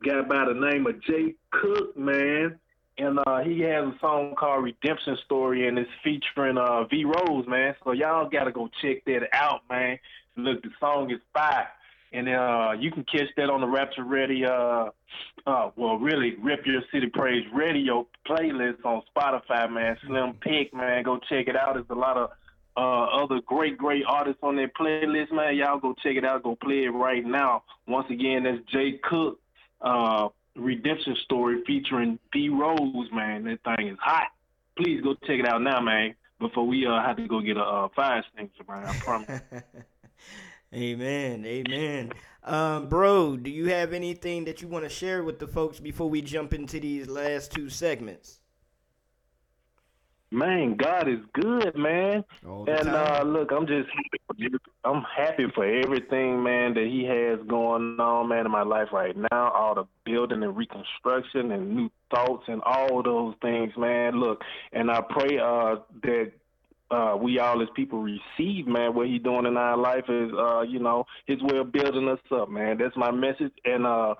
Guy 0.05 0.21
by 0.23 0.45
the 0.47 0.55
name 0.55 0.87
of 0.87 1.03
Jay 1.03 1.35
Cook, 1.51 1.97
man, 1.97 2.59
and 2.99 3.19
uh, 3.27 3.41
he 3.41 3.61
has 3.61 3.85
a 3.85 3.95
song 4.01 4.35
called 4.39 4.65
Redemption 4.65 5.17
Story, 5.25 5.69
and 5.69 5.79
it's 5.79 5.91
featuring 6.05 6.59
uh, 6.59 6.85
V 6.85 7.05
Rose, 7.05 7.47
man. 7.49 7.75
So 7.83 7.93
y'all 7.93 8.29
gotta 8.29 8.53
go 8.53 8.69
check 8.83 9.05
that 9.07 9.29
out, 9.33 9.61
man. 9.71 9.99
Look, 10.37 10.63
the 10.63 10.71
song 10.81 11.11
is 11.11 11.21
fire, 11.33 11.69
and 12.13 12.29
uh, 12.29 12.73
you 12.79 12.91
can 12.91 13.05
catch 13.05 13.29
that 13.37 13.49
on 13.49 13.63
the 13.63 13.67
Rapture 13.67 14.05
Ready, 14.05 14.45
uh, 14.45 14.91
uh, 15.47 15.71
well, 15.77 15.99
really 15.99 16.35
Rep 16.43 16.67
Your 16.67 16.83
City 16.93 17.07
Praise 17.07 17.45
Radio 17.55 18.07
playlist 18.29 18.85
on 18.85 19.03
Spotify, 19.17 19.73
man. 19.73 19.97
Slim 20.07 20.35
Pick, 20.35 20.75
man, 20.75 21.05
go 21.05 21.19
check 21.29 21.49
it 21.49 21.57
out. 21.57 21.75
There's 21.75 21.87
a 21.91 21.95
lot 21.95 22.17
of 22.19 22.31
uh, 22.77 23.05
other 23.23 23.41
great, 23.45 23.77
great 23.77 24.05
artists 24.07 24.41
on 24.43 24.57
that 24.57 24.75
playlist, 24.75 25.33
man. 25.33 25.57
Y'all 25.57 25.79
go 25.79 25.95
check 26.03 26.17
it 26.17 26.25
out. 26.25 26.43
Go 26.43 26.57
play 26.57 26.85
it 26.85 26.91
right 26.91 27.25
now. 27.25 27.65
Once 27.87 28.07
again, 28.11 28.45
that's 28.45 28.59
Jay 28.73 28.99
Cook, 29.03 29.39
uh, 29.81 30.29
Redemption 30.57 31.17
Story 31.25 31.63
featuring 31.67 32.19
B 32.33 32.49
Rose, 32.49 33.09
man. 33.13 33.45
That 33.45 33.77
thing 33.77 33.89
is 33.89 33.99
hot. 34.01 34.29
Please 34.77 35.03
go 35.03 35.15
check 35.15 35.39
it 35.39 35.47
out 35.47 35.63
now, 35.63 35.81
man. 35.81 36.15
Before 36.39 36.67
we 36.67 36.87
uh, 36.87 37.01
have 37.03 37.17
to 37.17 37.29
go 37.29 37.41
get 37.41 37.57
a 37.57 37.63
uh, 37.63 37.89
fire 37.95 38.19
extinguisher, 38.21 38.65
man. 38.69 38.85
I 38.85 38.99
promise. 38.99 39.41
Amen. 40.75 41.45
Amen. 41.45 42.13
Um, 42.45 42.89
bro, 42.89 43.37
do 43.37 43.51
you 43.51 43.69
have 43.69 43.93
anything 43.93 44.47
that 44.47 44.63
you 44.63 44.69
want 44.69 44.85
to 44.85 44.89
share 44.89 45.23
with 45.23 45.39
the 45.39 45.47
folks 45.47 45.79
before 45.79 46.09
we 46.09 46.23
jump 46.23 46.55
into 46.55 46.81
these 46.81 47.07
last 47.07 47.53
two 47.53 47.69
segments? 47.69 48.41
Man, 50.33 50.77
God 50.77 51.09
is 51.09 51.19
good, 51.35 51.77
man. 51.77 52.25
And 52.43 52.89
uh, 52.89 53.23
look, 53.27 53.51
I'm 53.53 53.67
just 53.67 53.89
I'm 54.83 55.03
happy 55.03 55.45
for 55.55 55.65
everything, 55.65 56.43
man, 56.43 56.73
that 56.73 56.87
He 56.87 57.05
has 57.05 57.39
going 57.47 58.01
on, 58.01 58.29
man, 58.31 58.47
in 58.47 58.51
my 58.51 58.63
life 58.63 58.89
right 58.93 59.15
now. 59.15 59.51
All 59.51 59.75
the 59.75 59.85
building 60.05 60.43
and 60.43 60.57
reconstruction 60.57 61.53
and 61.53 61.77
new 61.77 61.91
thoughts 62.15 62.45
and 62.49 62.63
all 62.63 63.03
those 63.03 63.35
things, 63.43 63.73
man. 63.77 64.19
Look, 64.19 64.41
and 64.73 64.91
I 64.91 65.03
pray 65.03 65.39
uh, 65.39 65.77
that 66.03 66.33
uh, 66.91 67.17
we 67.17 67.39
all 67.39 67.61
as 67.63 67.69
people 67.75 68.03
receive, 68.03 68.67
man, 68.67 68.95
what 68.95 69.09
He 69.09 69.19
doing 69.19 69.47
in 69.47 69.59
our 69.59 69.77
life 69.77 70.05
is, 70.09 70.31
uh, 70.33 70.63
you 70.63 70.79
know, 70.79 71.05
His 71.27 71.43
way 71.43 71.59
of 71.59 71.73
building 71.73 72.09
us 72.09 72.19
up, 72.31 72.49
man. 72.49 72.79
That's 72.79 72.97
my 72.97 73.11
message. 73.11 73.53
And 73.67 73.87
uh, 73.87 74.15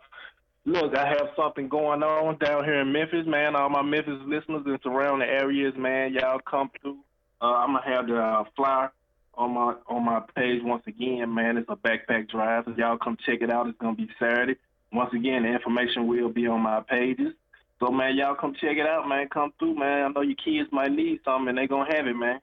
Look, 0.65 0.97
I 0.97 1.09
have 1.09 1.31
something 1.37 1.69
going 1.69 2.03
on 2.03 2.39
down 2.39 2.65
here 2.65 2.81
in 2.81 2.93
Memphis, 2.93 3.27
man. 3.27 3.57
All 3.57 3.69
my 3.69 3.83
Memphis 3.83 4.21
listeners 4.27 4.63
in 4.65 4.79
surrounding 4.83 5.29
areas, 5.29 5.75
man, 5.77 6.13
y'all 6.13 6.39
come 6.39 6.71
through. 6.81 6.99
Uh, 7.41 7.47
I'm 7.47 7.75
gonna 7.75 7.85
have 7.85 8.07
the 8.07 8.17
uh, 8.17 8.45
flyer 8.55 8.93
on 9.35 9.55
my 9.55 9.75
on 9.89 10.05
my 10.05 10.21
page 10.37 10.61
once 10.63 10.85
again, 10.87 11.35
man. 11.35 11.57
It's 11.57 11.69
a 11.69 11.75
backpack 11.75 12.31
drive, 12.31 12.65
so 12.67 12.75
y'all 12.77 12.97
come 12.97 13.17
check 13.27 13.39
it 13.41 13.51
out. 13.51 13.67
It's 13.67 13.79
gonna 13.79 13.97
be 13.97 14.09
Saturday. 14.21 14.57
Once 14.93 15.13
again, 15.15 15.43
the 15.43 15.49
information 15.49 16.07
will 16.07 16.29
be 16.29 16.47
on 16.47 16.61
my 16.61 16.81
pages. 16.81 17.33
So, 17.81 17.91
man, 17.91 18.17
y'all 18.17 18.37
come 18.37 18.55
check 18.55 18.77
it 18.77 18.87
out, 18.87 19.09
man. 19.09 19.29
Come 19.29 19.53
through, 19.59 19.75
man. 19.75 20.05
I 20.05 20.09
know 20.09 20.21
your 20.21 20.37
kids 20.37 20.69
might 20.71 20.93
need 20.93 21.19
something, 21.25 21.49
and 21.49 21.59
they 21.59 21.67
gonna 21.67 21.93
have 21.93 22.07
it, 22.07 22.15
man. 22.15 22.41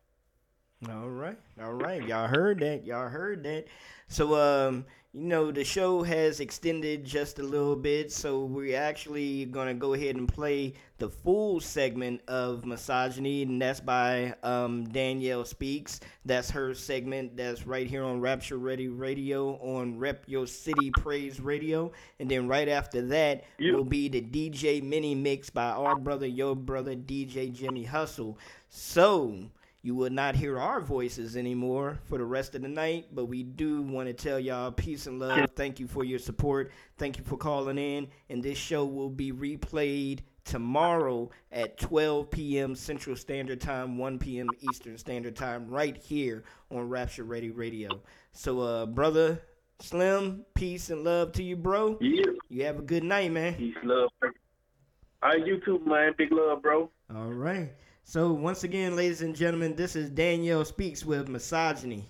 All 0.90 1.10
right, 1.10 1.38
all 1.62 1.74
right. 1.74 2.06
Y'all 2.06 2.28
heard 2.28 2.60
that. 2.60 2.86
Y'all 2.86 3.08
heard 3.08 3.44
that. 3.44 3.66
So, 4.10 4.36
um, 4.36 4.86
you 5.12 5.24
know, 5.24 5.52
the 5.52 5.64
show 5.64 6.04
has 6.04 6.40
extended 6.40 7.04
just 7.04 7.40
a 7.40 7.44
little 7.44 7.76
bit, 7.76 8.12
so 8.12 8.46
we're 8.46 8.78
actually 8.78 9.46
gonna 9.46 9.74
go 9.74 9.96
ahead 9.96 10.16
and 10.16 10.28
play 10.28 10.76
the 11.00 11.10
full 11.10 11.60
segment 11.60 12.22
of 12.28 12.64
misogyny, 12.64 13.42
and 13.42 13.60
that's 13.60 13.80
by 13.80 14.36
um, 14.44 14.86
Danyelle 14.86 15.48
Speaks. 15.48 16.00
That's 16.26 16.52
her 16.52 16.76
segment. 16.76 17.36
That's 17.36 17.66
right 17.66 17.88
here 17.88 18.04
on 18.04 18.22
Rapture 18.22 18.60
Ready 18.60 18.88
Radio 18.88 19.56
on 19.56 19.98
Rep 19.98 20.26
Your 20.28 20.46
City 20.46 20.92
Praise 20.92 21.40
Radio, 21.40 21.92
and 22.20 22.30
then 22.30 22.48
right 22.48 22.70
after 22.70 23.02
that 23.08 23.46
will 23.60 23.86
be 23.86 24.10
the 24.10 24.22
DJ 24.22 24.84
mini 24.84 25.16
mix 25.16 25.50
by 25.50 25.72
our 25.72 25.96
brother, 25.96 26.28
your 26.28 26.56
brother, 26.56 26.96
DJ 26.96 27.52
Jimmy 27.52 27.84
Hustle. 27.84 28.38
So. 28.70 29.50
You 29.82 29.96
will 29.96 30.10
not 30.10 30.36
hear 30.36 30.60
our 30.60 30.82
voices 30.82 31.38
anymore 31.38 32.00
for 32.04 32.18
the 32.18 32.26
rest 32.26 32.54
of 32.54 32.62
the 32.62 32.68
night, 32.68 33.08
but 33.14 33.26
we 33.26 33.44
do 33.44 33.82
want 33.82 34.08
to 34.08 34.14
tell 34.14 34.38
y'all 34.38 34.72
peace 34.72 35.08
and 35.08 35.20
love. 35.20 35.52
Thank 35.56 35.80
you 35.80 35.88
for 35.88 36.04
your 36.04 36.20
support. 36.20 36.72
Thank 36.98 37.18
you 37.18 37.24
for 37.24 37.38
calling 37.38 37.78
in. 37.78 38.10
And 38.30 38.44
this 38.44 38.58
show 38.58 38.86
will 38.86 39.10
be 39.10 39.32
replayed 39.32 40.20
tomorrow 40.44 41.30
at 41.52 41.78
12 41.78 42.30
p.m. 42.30 42.76
Central 42.76 43.16
Standard 43.16 43.62
Time, 43.62 43.98
1 43.98 44.20
p.m. 44.20 44.50
Eastern 44.60 44.98
Standard 44.98 45.38
Time, 45.38 45.70
right 45.70 45.96
here 45.96 46.44
on 46.72 46.90
Rapture 46.90 47.24
Ready 47.24 47.52
Radio. 47.52 48.02
So, 48.34 48.60
uh, 48.60 48.86
brother 48.86 49.42
Slim, 49.82 50.46
peace 50.56 50.90
and 50.90 51.06
love 51.06 51.32
to 51.34 51.44
you, 51.44 51.56
bro. 51.56 51.98
Yeah. 52.02 52.26
You 52.50 52.66
have 52.66 52.80
a 52.80 52.82
good 52.82 53.04
night, 53.04 53.32
man. 53.32 53.56
Peace, 53.56 53.76
love. 53.84 54.10
All 54.22 55.30
right, 55.30 55.46
you 55.46 55.62
too, 55.64 55.82
man. 55.86 56.14
Big 56.18 56.32
love, 56.32 56.62
bro. 56.62 56.90
All 57.16 57.32
right. 57.32 57.72
So 58.10 58.34
once 58.34 58.64
again, 58.64 58.96
ladies 58.96 59.22
and 59.22 59.36
gentlemen, 59.36 59.76
this 59.76 59.96
is 59.96 60.10
Danyelle 60.10 60.66
Speaks 60.66 61.06
with 61.06 61.30
Misogyny. 61.30 62.10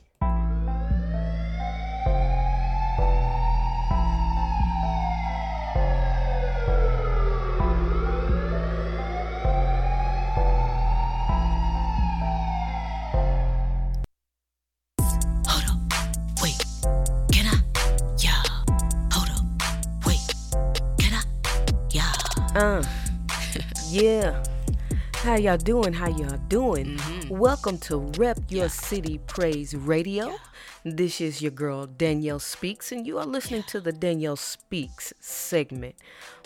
How 25.30 25.36
y'all 25.36 25.58
doing? 25.58 25.94
How 25.94 26.10
y'all 26.10 26.40
doing? 26.48 27.00
Welcome 27.30 27.78
to 27.82 27.98
Rep 28.18 28.40
Your 28.50 28.68
City 28.68 29.20
Praise 29.28 29.76
Radio. 29.76 30.36
This 30.84 31.22
is 31.22 31.40
your 31.40 31.52
girl 31.52 31.86
Danyelle 31.86 32.42
Speaks, 32.42 32.92
and 32.92 33.06
you 33.06 33.20
are 33.20 33.28
listening 33.28 33.62
to 33.68 33.80
the 33.80 33.94
Danyelle 33.94 34.40
Speaks 34.40 35.14
segment, 35.20 35.94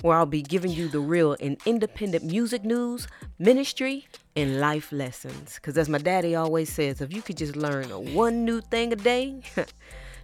where 0.01 0.17
I'll 0.17 0.25
be 0.25 0.41
giving 0.41 0.69
you 0.69 0.89
the 0.89 0.99
real 0.99 1.37
and 1.39 1.57
independent 1.65 2.25
music 2.25 2.65
news, 2.65 3.07
ministry, 3.39 4.05
and 4.35 4.59
life 4.59 4.91
lessons. 4.91 5.55
Because 5.55 5.77
as 5.77 5.87
my 5.87 5.97
daddy 5.97 6.35
always 6.35 6.69
says, 6.69 6.99
if 6.99 7.13
you 7.13 7.21
could 7.21 7.37
just 7.37 7.55
learn 7.55 7.85
one 8.13 8.43
new 8.43 8.59
thing 8.59 8.91
a 8.91 8.97
day, 8.97 9.43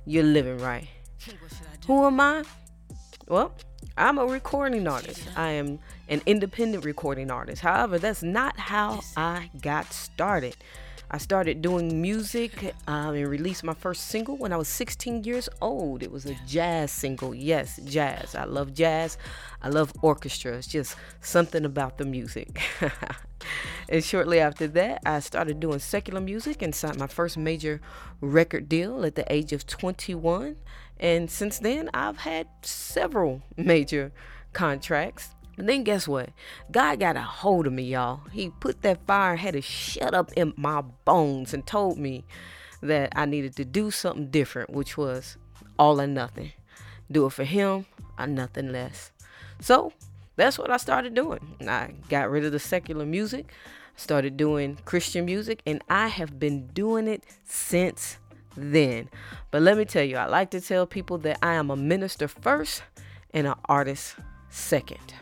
you're 0.06 0.22
living 0.22 0.58
right. 0.58 0.90
Who 1.88 2.06
am 2.06 2.20
I? 2.20 2.44
Well, 3.30 3.56
I'm 3.96 4.18
a 4.18 4.26
recording 4.26 4.86
artist. 4.86 5.22
I 5.38 5.52
am 5.52 5.80
an 6.10 6.22
independent 6.26 6.84
recording 6.84 7.32
artist. 7.32 7.62
However, 7.62 8.00
that's 8.00 8.24
not 8.24 8.58
how 8.58 9.02
I 9.16 9.52
got 9.62 9.94
started. 9.94 10.58
I 11.12 11.18
started 11.18 11.64
doing 11.64 12.02
music 12.02 12.76
um, 12.88 13.16
and 13.16 13.28
released 13.28 13.64
my 13.64 13.74
first 13.74 14.08
single 14.08 14.38
when 14.38 14.54
I 14.54 14.58
was 14.58 14.68
16 14.68 15.24
years 15.24 15.50
old. 15.60 16.04
It 16.04 16.12
was 16.12 16.28
a 16.28 16.36
jazz 16.46 16.92
single. 16.92 17.34
Yes, 17.34 17.80
jazz. 17.84 18.36
I 18.36 18.44
love 18.44 18.76
jazz. 18.76 19.18
I 19.62 19.70
love 19.70 19.92
orchestra. 20.04 20.54
It's 20.54 20.68
just 20.68 20.96
something 21.20 21.66
about 21.66 21.98
the 21.98 22.06
music. 22.06 22.62
and 23.90 24.04
shortly 24.04 24.40
after 24.40 24.68
that, 24.68 25.02
I 25.04 25.20
started 25.20 25.60
doing 25.60 25.80
secular 25.80 26.22
music 26.22 26.62
and 26.62 26.76
signed 26.76 27.00
my 27.00 27.08
first 27.08 27.38
major 27.38 27.82
record 28.22 28.70
deal 28.70 29.04
at 29.04 29.16
the 29.16 29.32
age 29.34 29.52
of 29.52 29.66
21. 29.66 30.58
And 31.00 31.32
since 31.32 31.58
then, 31.58 31.90
I've 31.92 32.18
had 32.18 32.48
several 32.62 33.42
major 33.58 34.12
contracts. 34.54 35.30
And 35.60 35.68
then 35.68 35.84
guess 35.84 36.08
what? 36.08 36.30
God 36.72 37.02
got 37.02 37.18
a 37.18 37.22
hold 37.22 37.68
of 37.68 37.74
me, 37.74 37.84
y'all. 37.84 38.22
He 38.32 38.50
put 38.50 38.82
that 38.82 39.06
fire, 39.06 39.36
had 39.36 39.56
it 39.56 39.66
shut 39.66 40.14
up 40.14 40.32
in 40.38 40.54
my 40.56 40.82
bones, 41.04 41.54
and 41.54 41.66
told 41.68 41.98
me 41.98 42.24
that 42.82 43.12
I 43.14 43.26
needed 43.26 43.58
to 43.58 43.66
do 43.66 43.92
something 43.92 44.32
different, 44.32 44.70
which 44.70 44.98
was 44.98 45.38
all 45.78 46.00
or 46.00 46.08
nothing. 46.08 46.54
Do 47.12 47.26
it 47.26 47.34
for 47.34 47.44
Him 47.44 47.86
or 48.18 48.26
nothing 48.26 48.72
less. 48.72 49.12
So 49.60 49.92
that's 50.38 50.58
what 50.58 50.72
I 50.72 50.78
started 50.78 51.14
doing. 51.14 51.58
I 51.68 51.94
got 52.08 52.32
rid 52.32 52.46
of 52.46 52.54
the 52.54 52.60
secular 52.60 53.06
music, 53.06 53.52
started 53.98 54.38
doing 54.38 54.78
Christian 54.86 55.26
music, 55.26 55.62
and 55.66 55.84
I 55.90 56.08
have 56.08 56.40
been 56.40 56.68
doing 56.68 57.06
it 57.06 57.26
since 57.44 58.18
then. 58.56 59.10
But 59.52 59.62
let 59.62 59.78
me 59.78 59.84
tell 59.84 60.06
you, 60.06 60.16
I 60.16 60.28
like 60.28 60.52
to 60.52 60.62
tell 60.62 60.88
people 60.88 61.18
that 61.18 61.38
I 61.44 61.56
am 61.56 61.70
a 61.70 61.76
minister 61.76 62.30
first 62.30 62.82
and 63.34 63.46
an 63.46 63.56
artist 63.66 64.16
second. 64.50 65.14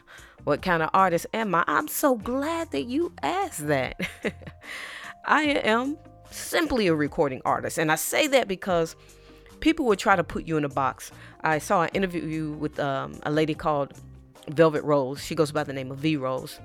What 0.47 0.61
kind 0.61 0.81
of 0.81 0.89
artist 0.93 1.27
am 1.33 1.53
I? 1.53 1.65
I'm 1.67 1.89
so 1.89 2.15
glad 2.15 2.71
that 2.71 2.83
you 2.83 3.11
asked 3.21 3.67
that. 3.67 3.99
I 5.25 5.41
am 5.43 5.97
simply 6.31 6.87
a 6.87 6.95
recording 6.95 7.41
artist. 7.43 7.77
And 7.77 7.91
I 7.91 7.95
say 7.95 8.27
that 8.27 8.47
because 8.47 8.95
people 9.59 9.85
would 9.87 9.99
try 9.99 10.15
to 10.15 10.23
put 10.23 10.45
you 10.45 10.55
in 10.55 10.63
a 10.63 10.69
box. 10.69 11.11
I 11.41 11.57
saw 11.57 11.83
an 11.83 11.89
interview 11.89 12.53
with 12.53 12.79
um, 12.79 13.19
a 13.23 13.29
lady 13.29 13.53
called 13.55 13.91
Velvet 14.47 14.85
Rose. 14.85 15.21
She 15.21 15.35
goes 15.35 15.51
by 15.51 15.65
the 15.65 15.73
name 15.73 15.91
of 15.91 15.97
V 15.97 16.15
Rose. 16.15 16.61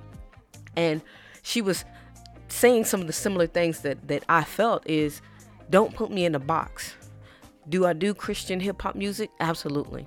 And 0.76 1.03
she 1.43 1.61
was 1.61 1.85
saying 2.47 2.85
some 2.85 3.01
of 3.01 3.09
the 3.09 3.12
similar 3.12 3.49
things 3.49 3.80
that, 3.80 4.07
that 4.07 4.22
I 4.28 4.45
felt 4.45 4.89
is 4.89 5.20
don't 5.70 5.93
put 5.93 6.12
me 6.12 6.24
in 6.24 6.37
a 6.37 6.39
box. 6.39 6.95
Do 7.68 7.85
I 7.85 7.95
do 7.95 8.14
Christian 8.14 8.61
hip 8.61 8.80
hop 8.80 8.95
music? 8.95 9.30
Absolutely. 9.41 10.07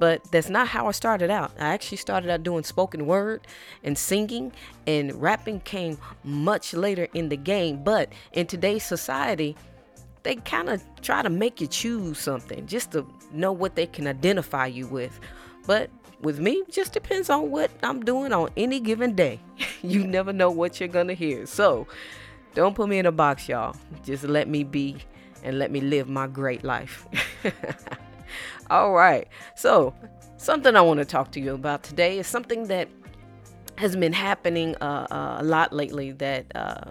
But 0.00 0.24
that's 0.32 0.48
not 0.48 0.66
how 0.66 0.88
I 0.88 0.92
started 0.92 1.30
out. 1.30 1.52
I 1.60 1.68
actually 1.68 1.98
started 1.98 2.30
out 2.30 2.42
doing 2.42 2.64
spoken 2.64 3.04
word 3.06 3.46
and 3.84 3.98
singing, 3.98 4.50
and 4.86 5.14
rapping 5.20 5.60
came 5.60 5.98
much 6.24 6.72
later 6.72 7.06
in 7.12 7.28
the 7.28 7.36
game. 7.36 7.84
But 7.84 8.10
in 8.32 8.46
today's 8.46 8.82
society, 8.82 9.56
they 10.22 10.36
kind 10.36 10.70
of 10.70 10.82
try 11.02 11.20
to 11.20 11.28
make 11.28 11.60
you 11.60 11.66
choose 11.66 12.18
something 12.18 12.66
just 12.66 12.92
to 12.92 13.06
know 13.30 13.52
what 13.52 13.74
they 13.74 13.86
can 13.86 14.06
identify 14.06 14.66
you 14.66 14.86
with. 14.86 15.20
But 15.66 15.90
with 16.22 16.40
me, 16.40 16.62
just 16.70 16.94
depends 16.94 17.28
on 17.28 17.50
what 17.50 17.70
I'm 17.82 18.02
doing 18.02 18.32
on 18.32 18.48
any 18.56 18.80
given 18.80 19.14
day. 19.14 19.38
you 19.82 20.06
never 20.06 20.32
know 20.32 20.50
what 20.50 20.80
you're 20.80 20.88
gonna 20.88 21.12
hear. 21.12 21.44
So 21.44 21.86
don't 22.54 22.74
put 22.74 22.88
me 22.88 22.98
in 22.98 23.04
a 23.04 23.12
box, 23.12 23.50
y'all. 23.50 23.76
Just 24.02 24.24
let 24.24 24.48
me 24.48 24.64
be 24.64 24.96
and 25.42 25.58
let 25.58 25.70
me 25.70 25.82
live 25.82 26.08
my 26.08 26.26
great 26.26 26.64
life. 26.64 27.06
All 28.70 28.92
right. 28.92 29.26
So, 29.56 29.92
something 30.36 30.76
I 30.76 30.80
want 30.80 30.98
to 30.98 31.04
talk 31.04 31.32
to 31.32 31.40
you 31.40 31.54
about 31.54 31.82
today 31.82 32.20
is 32.20 32.28
something 32.28 32.68
that 32.68 32.88
has 33.76 33.96
been 33.96 34.12
happening 34.12 34.76
uh, 34.76 35.08
uh, 35.10 35.36
a 35.40 35.42
lot 35.42 35.72
lately 35.72 36.12
that 36.12 36.46
uh, 36.54 36.82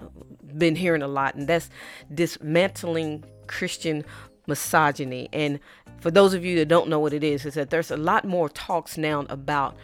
been 0.58 0.76
hearing 0.76 1.02
a 1.02 1.08
lot, 1.08 1.36
and 1.36 1.48
that's 1.48 1.70
dismantling 2.14 3.24
Christian 3.48 4.04
misogyny. 4.46 5.30
And 5.32 5.62
for 6.02 6.12
those 6.12 6.34
of 6.34 6.44
you 6.44 6.58
that 6.58 6.68
don't 6.68 6.90
know 6.90 7.00
what 7.00 7.14
it 7.14 7.24
is, 7.24 7.46
is 7.46 7.54
that 7.54 7.70
there's 7.70 7.92
a 7.92 7.98
lot 7.98 8.26
more 8.26 8.50
talks 8.50 8.98
now 8.98 9.26
about 9.30 9.78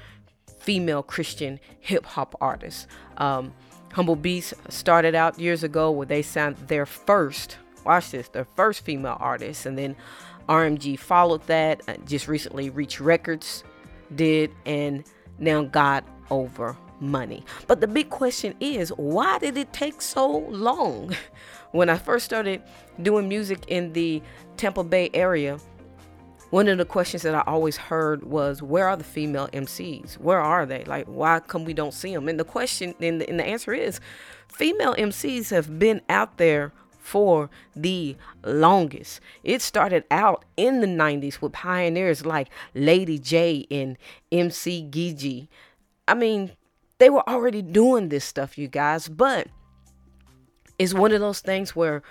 female 0.59 1.01
Christian 1.01 1.61
hip 1.79 2.05
hop 2.05 2.35
artists. 2.41 2.87
Um, 3.17 3.53
Humble 3.93 4.17
Beast 4.17 4.53
started 4.67 5.15
out 5.15 5.39
years 5.39 5.63
ago 5.63 5.91
where 5.91 6.05
they 6.05 6.21
signed 6.21 6.57
their 6.67 6.85
first, 6.85 7.57
watch 7.85 8.11
this, 8.11 8.27
their 8.27 8.43
first 8.57 8.83
female 8.83 9.15
artist, 9.21 9.65
and 9.65 9.77
then 9.77 9.95
RMG 10.47 10.97
followed 10.99 11.45
that. 11.47 11.81
Uh, 11.87 11.95
just 12.05 12.27
recently, 12.27 12.69
Reach 12.69 12.99
Records 13.01 13.63
did, 14.15 14.51
and 14.65 15.03
now 15.39 15.63
God 15.63 16.03
Over 16.29 16.77
Money. 16.99 17.43
But 17.67 17.81
the 17.81 17.87
big 17.87 18.09
question 18.09 18.55
is, 18.59 18.89
why 18.89 19.39
did 19.39 19.57
it 19.57 19.73
take 19.73 20.01
so 20.01 20.27
long? 20.49 21.15
When 21.71 21.89
I 21.89 21.97
first 21.97 22.23
started 22.23 22.63
doing 23.01 23.27
music 23.27 23.65
in 23.67 23.91
the 23.91 24.21
Tampa 24.55 24.81
Bay 24.81 25.09
area, 25.13 25.59
one 26.51 26.69
of 26.69 26.77
the 26.77 26.85
questions 26.85 27.23
that 27.23 27.35
I 27.35 27.43
always 27.45 27.75
heard 27.75 28.23
was, 28.23 28.61
"Where 28.61 28.87
are 28.87 28.95
the 28.95 29.03
female 29.03 29.49
MCs? 29.51 30.13
Where 30.19 30.39
are 30.39 30.65
they? 30.65 30.85
Like, 30.85 31.05
why 31.07 31.41
come 31.41 31.65
we 31.65 31.73
don't 31.73 31.93
see 31.93 32.13
them?" 32.13 32.29
And 32.29 32.39
the 32.39 32.45
question, 32.45 32.95
and 33.01 33.19
the, 33.19 33.29
and 33.29 33.37
the 33.37 33.43
answer 33.43 33.73
is, 33.73 33.99
female 34.47 34.95
MCs 34.95 35.49
have 35.49 35.77
been 35.77 35.99
out 36.07 36.37
there 36.37 36.71
for 37.05 37.51
the 37.75 38.17
longest. 38.43 39.19
It 39.43 39.61
started 39.61 40.05
out 40.09 40.43
in 40.57 40.81
the 40.81 40.87
90s 40.87 41.39
with 41.39 41.53
pioneers 41.53 42.25
like 42.25 42.49
Lady 42.73 43.19
J 43.19 43.67
and 43.69 43.95
MC 44.31 44.87
Gigi. 44.89 45.47
I 46.07 46.15
mean, 46.15 46.53
they 46.97 47.11
were 47.11 47.27
already 47.29 47.61
doing 47.61 48.09
this 48.09 48.25
stuff, 48.25 48.57
you 48.57 48.67
guys, 48.67 49.07
but 49.07 49.47
it's 50.79 50.95
one 50.95 51.11
of 51.11 51.19
those 51.19 51.41
things 51.41 51.75
where 51.75 52.01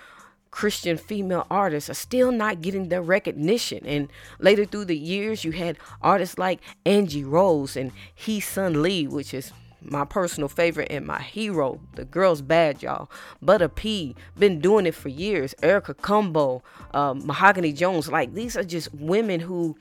Christian 0.49 0.95
female 0.95 1.45
artists 1.51 1.89
are 1.89 1.93
still 1.93 2.31
not 2.31 2.61
getting 2.61 2.87
their 2.87 3.01
recognition. 3.01 3.85
And 3.85 4.07
later 4.39 4.63
through 4.63 4.85
the 4.85 4.97
years, 4.97 5.43
you 5.43 5.51
had 5.51 5.77
artists 6.01 6.37
like 6.37 6.61
Angie 6.85 7.25
Rose 7.25 7.75
and 7.75 7.91
Heesun 8.17 8.81
Lee, 8.81 9.07
which 9.07 9.33
is 9.33 9.51
my 9.89 10.05
personal 10.05 10.49
favorite 10.49 10.91
and 10.91 11.05
my 11.05 11.21
hero. 11.21 11.79
The 11.95 12.05
girl's 12.05 12.41
bad, 12.41 12.81
y'all. 12.81 13.09
Butter 13.41 13.69
P, 13.69 14.15
been 14.37 14.59
doing 14.59 14.85
it 14.85 14.95
for 14.95 15.09
years. 15.09 15.53
Erica 15.61 15.93
Cumbo, 15.93 16.61
um, 16.93 17.25
Mahogany 17.25 17.71
Jones. 17.71 18.09
Like, 18.09 18.33
these 18.33 18.57
are 18.57 18.63
just 18.63 18.93
women 18.93 19.39
who 19.39 19.75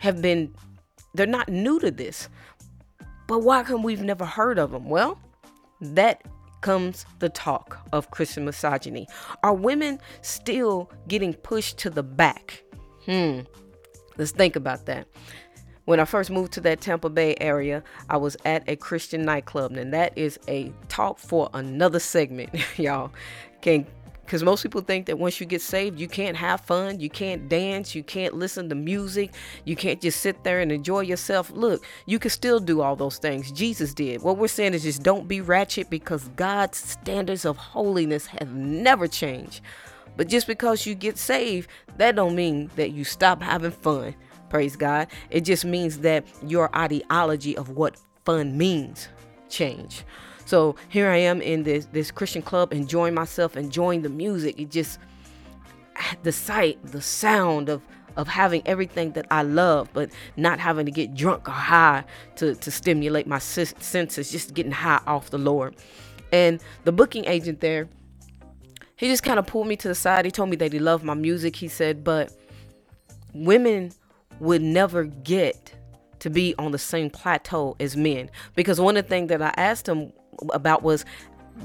have 0.00 0.22
been, 0.22 0.54
they're 1.14 1.26
not 1.26 1.48
new 1.48 1.80
to 1.80 1.90
this. 1.90 2.28
But 3.26 3.40
why 3.40 3.62
come 3.62 3.82
we've 3.82 4.02
never 4.02 4.24
heard 4.24 4.58
of 4.58 4.70
them? 4.70 4.88
Well, 4.88 5.18
that 5.80 6.22
comes 6.60 7.06
the 7.18 7.28
talk 7.28 7.78
of 7.92 8.10
Christian 8.10 8.44
misogyny. 8.44 9.06
Are 9.42 9.54
women 9.54 10.00
still 10.22 10.90
getting 11.06 11.34
pushed 11.34 11.78
to 11.78 11.90
the 11.90 12.02
back? 12.02 12.62
Hmm. 13.04 13.40
Let's 14.16 14.32
think 14.32 14.56
about 14.56 14.86
that. 14.86 15.06
When 15.88 16.00
I 16.00 16.04
first 16.04 16.28
moved 16.30 16.52
to 16.52 16.60
that 16.60 16.82
Tampa 16.82 17.08
Bay 17.08 17.34
area, 17.40 17.82
I 18.10 18.18
was 18.18 18.36
at 18.44 18.62
a 18.68 18.76
Christian 18.76 19.24
nightclub, 19.24 19.72
and 19.72 19.90
that 19.94 20.12
is 20.18 20.38
a 20.46 20.70
talk 20.88 21.18
for 21.18 21.48
another 21.54 21.98
segment, 21.98 22.50
y'all. 22.78 23.10
Can 23.62 23.86
because 24.22 24.42
most 24.44 24.62
people 24.62 24.82
think 24.82 25.06
that 25.06 25.18
once 25.18 25.40
you 25.40 25.46
get 25.46 25.62
saved, 25.62 25.98
you 25.98 26.06
can't 26.06 26.36
have 26.36 26.60
fun, 26.60 27.00
you 27.00 27.08
can't 27.08 27.48
dance, 27.48 27.94
you 27.94 28.02
can't 28.02 28.34
listen 28.34 28.68
to 28.68 28.74
music, 28.74 29.32
you 29.64 29.76
can't 29.76 30.02
just 30.02 30.20
sit 30.20 30.44
there 30.44 30.60
and 30.60 30.70
enjoy 30.70 31.00
yourself. 31.00 31.50
Look, 31.52 31.82
you 32.04 32.18
can 32.18 32.30
still 32.30 32.60
do 32.60 32.82
all 32.82 32.94
those 32.94 33.16
things. 33.16 33.50
Jesus 33.50 33.94
did. 33.94 34.20
What 34.20 34.36
we're 34.36 34.48
saying 34.48 34.74
is 34.74 34.82
just 34.82 35.02
don't 35.02 35.26
be 35.26 35.40
ratchet 35.40 35.88
because 35.88 36.28
God's 36.36 36.76
standards 36.76 37.46
of 37.46 37.56
holiness 37.56 38.26
have 38.26 38.52
never 38.54 39.08
changed. 39.08 39.62
But 40.18 40.28
just 40.28 40.46
because 40.46 40.84
you 40.84 40.94
get 40.94 41.16
saved, 41.16 41.70
that 41.96 42.14
don't 42.14 42.34
mean 42.34 42.70
that 42.76 42.90
you 42.90 43.04
stop 43.04 43.40
having 43.40 43.70
fun. 43.70 44.14
Praise 44.48 44.76
God. 44.76 45.08
It 45.30 45.42
just 45.42 45.64
means 45.64 45.98
that 45.98 46.26
your 46.46 46.74
ideology 46.76 47.56
of 47.56 47.70
what 47.70 47.96
fun 48.24 48.56
means 48.56 49.08
change. 49.48 50.04
So 50.44 50.76
here 50.88 51.08
I 51.08 51.16
am 51.16 51.42
in 51.42 51.62
this 51.62 51.86
this 51.86 52.10
Christian 52.10 52.42
club, 52.42 52.72
enjoying 52.72 53.14
myself, 53.14 53.56
enjoying 53.56 54.02
the 54.02 54.08
music. 54.08 54.58
It 54.58 54.70
just 54.70 54.98
the 56.22 56.32
sight, 56.32 56.78
the 56.84 57.02
sound 57.02 57.68
of 57.68 57.82
of 58.16 58.26
having 58.26 58.62
everything 58.66 59.12
that 59.12 59.26
I 59.30 59.42
love, 59.42 59.90
but 59.92 60.10
not 60.36 60.58
having 60.58 60.86
to 60.86 60.92
get 60.92 61.14
drunk 61.14 61.48
or 61.48 61.52
high 61.52 62.04
to 62.36 62.54
to 62.54 62.70
stimulate 62.70 63.26
my 63.26 63.38
senses, 63.38 64.30
just 64.30 64.54
getting 64.54 64.72
high 64.72 65.00
off 65.06 65.30
the 65.30 65.38
Lord. 65.38 65.76
And 66.32 66.62
the 66.84 66.92
booking 66.92 67.26
agent 67.26 67.60
there, 67.60 67.88
he 68.96 69.08
just 69.08 69.22
kind 69.22 69.38
of 69.38 69.46
pulled 69.46 69.66
me 69.66 69.76
to 69.76 69.88
the 69.88 69.94
side. 69.94 70.24
He 70.24 70.30
told 70.30 70.50
me 70.50 70.56
that 70.56 70.72
he 70.72 70.78
loved 70.78 71.04
my 71.04 71.14
music. 71.14 71.56
He 71.56 71.68
said, 71.68 72.02
but 72.02 72.32
women 73.32 73.92
would 74.40 74.62
never 74.62 75.04
get 75.04 75.74
to 76.20 76.30
be 76.30 76.54
on 76.58 76.72
the 76.72 76.78
same 76.78 77.10
plateau 77.10 77.76
as 77.78 77.96
men 77.96 78.30
because 78.54 78.80
one 78.80 78.96
of 78.96 79.04
the 79.04 79.08
things 79.08 79.28
that 79.28 79.42
I 79.42 79.54
asked 79.56 79.88
him 79.88 80.12
about 80.50 80.82
was 80.82 81.04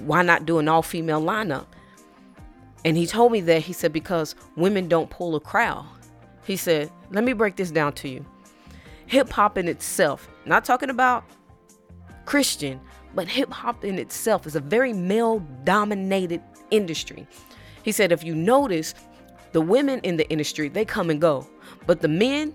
why 0.05 0.21
not 0.21 0.45
do 0.45 0.59
an 0.59 0.67
all 0.67 0.81
female 0.81 1.21
lineup? 1.21 1.65
And 2.85 2.97
he 2.97 3.07
told 3.07 3.31
me 3.31 3.41
that 3.41 3.61
he 3.61 3.73
said 3.73 3.93
because 3.93 4.35
women 4.55 4.87
don't 4.87 5.09
pull 5.09 5.35
a 5.35 5.39
crowd. 5.39 5.85
He 6.45 6.57
said, 6.57 6.91
let 7.11 7.23
me 7.23 7.33
break 7.33 7.55
this 7.55 7.71
down 7.71 7.93
to 7.93 8.09
you. 8.09 8.25
Hip 9.05 9.29
hop 9.29 9.57
in 9.57 9.67
itself, 9.67 10.29
not 10.45 10.65
talking 10.65 10.89
about 10.89 11.23
Christian, 12.25 12.79
but 13.15 13.27
hip 13.27 13.51
hop 13.51 13.85
in 13.85 13.99
itself 13.99 14.45
is 14.47 14.55
a 14.55 14.59
very 14.59 14.91
male 14.91 15.39
dominated 15.63 16.41
industry. 16.71 17.27
He 17.83 17.91
said, 17.91 18.11
if 18.11 18.23
you 18.23 18.33
notice, 18.35 18.93
the 19.51 19.61
women 19.61 19.99
in 19.99 20.17
the 20.17 20.27
industry, 20.29 20.67
they 20.67 20.83
come 20.83 21.09
and 21.09 21.21
go, 21.21 21.47
but 21.85 22.01
the 22.01 22.07
men, 22.07 22.53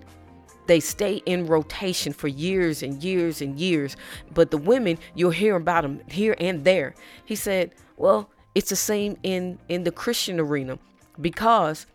they 0.66 0.80
stay 0.80 1.22
in 1.24 1.46
rotation 1.46 2.12
for 2.12 2.28
years 2.28 2.82
and 2.82 3.02
years 3.02 3.40
and 3.40 3.58
years. 3.58 3.96
But 4.34 4.50
the 4.50 4.58
women, 4.58 4.98
you'll 5.14 5.30
hear 5.30 5.56
about 5.56 5.82
them 5.82 6.00
here 6.08 6.36
and 6.38 6.64
there. 6.64 6.94
He 7.24 7.34
said, 7.34 7.74
well, 7.96 8.30
it's 8.54 8.70
the 8.70 8.76
same 8.76 9.16
in 9.22 9.58
in 9.68 9.84
the 9.84 9.92
Christian 9.92 10.40
arena 10.40 10.78
because 11.20 11.86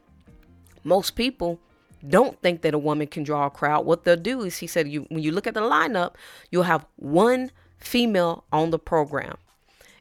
most 0.83 1.15
people 1.15 1.59
don't 2.07 2.39
think 2.41 2.61
that 2.61 2.73
a 2.73 2.77
woman 2.77 3.07
can 3.07 3.23
draw 3.23 3.45
a 3.45 3.49
crowd. 3.49 3.85
What 3.85 4.03
they'll 4.03 4.17
do 4.17 4.41
is, 4.41 4.57
he 4.57 4.67
said, 4.67 4.87
you 4.87 5.05
when 5.09 5.23
you 5.23 5.31
look 5.31 5.47
at 5.47 5.53
the 5.53 5.61
lineup, 5.61 6.15
you'll 6.51 6.63
have 6.63 6.85
one 6.95 7.51
female 7.77 8.43
on 8.51 8.71
the 8.71 8.79
program. 8.79 9.37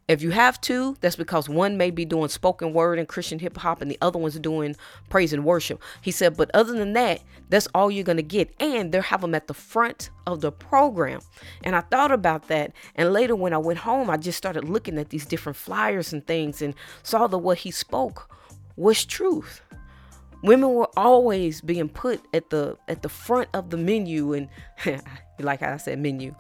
If 0.09 0.21
you 0.21 0.31
have 0.31 0.61
two, 0.61 0.97
that's 1.01 1.17
because 1.17 1.49
one 1.49 1.77
may 1.77 1.91
be 1.91 2.05
doing 2.05 2.29
spoken 2.29 2.73
word 2.73 2.99
and 2.99 3.07
Christian 3.07 3.39
hip 3.39 3.57
hop 3.57 3.81
and 3.81 3.91
the 3.91 3.99
other 4.03 4.19
one's 4.19 4.39
doing 4.39 4.77
praise 5.09 5.33
and 5.33 5.45
worship. 5.45 5.81
He 6.03 6.11
said, 6.11 6.37
but 6.37 6.51
other 6.53 6.75
than 6.75 6.93
that, 6.93 7.23
that's 7.49 7.69
all 7.75 7.91
you're 7.91 8.05
going 8.05 8.17
to 8.17 8.23
get. 8.23 8.53
And 8.61 8.93
they'll 8.93 9.03
have 9.03 9.21
them 9.21 9.35
at 9.35 9.47
the 9.47 9.55
front 9.55 10.11
of 10.27 10.41
the 10.41 10.53
program. 10.53 11.21
And 11.63 11.75
I 11.77 11.81
thought 11.81 12.13
about 12.13 12.49
that. 12.49 12.73
And 12.95 13.13
later 13.13 13.37
when 13.37 13.55
I 13.55 13.59
went 13.59 13.79
home, 13.79 14.11
I 14.11 14.17
just 14.17 14.39
started 14.39 14.69
looking 14.69 14.99
at 14.99 15.11
these 15.11 15.25
different 15.25 15.57
flyers 15.57 16.13
and 16.13 16.27
things 16.27 16.61
and 16.61 16.75
saw 17.03 17.27
that 17.29 17.39
what 17.39 17.59
he 17.59 17.71
spoke 17.71 18.29
was 18.77 19.05
truth. 19.05 19.62
Women 20.43 20.75
were 20.75 20.89
always 20.97 21.61
being 21.61 21.89
put 21.89 22.21
at 22.35 22.51
the 22.51 22.77
at 22.89 23.03
the 23.03 23.09
front 23.09 23.49
of 23.55 23.71
the 23.71 23.77
menu 23.77 24.33
and 24.33 24.49
like 25.39 25.63
I 25.63 25.77
said 25.77 25.99
menu 25.99 26.35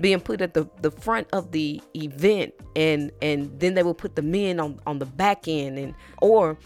being 0.00 0.20
put 0.20 0.40
at 0.40 0.54
the 0.54 0.68
the 0.80 0.90
front 0.90 1.28
of 1.32 1.52
the 1.52 1.82
event 1.94 2.54
and 2.76 3.10
and 3.20 3.58
then 3.60 3.74
they 3.74 3.82
will 3.82 3.94
put 3.94 4.16
the 4.16 4.22
men 4.22 4.60
on 4.60 4.80
on 4.86 4.98
the 4.98 5.06
back 5.06 5.48
end 5.48 5.78
and 5.78 5.94
or 6.22 6.56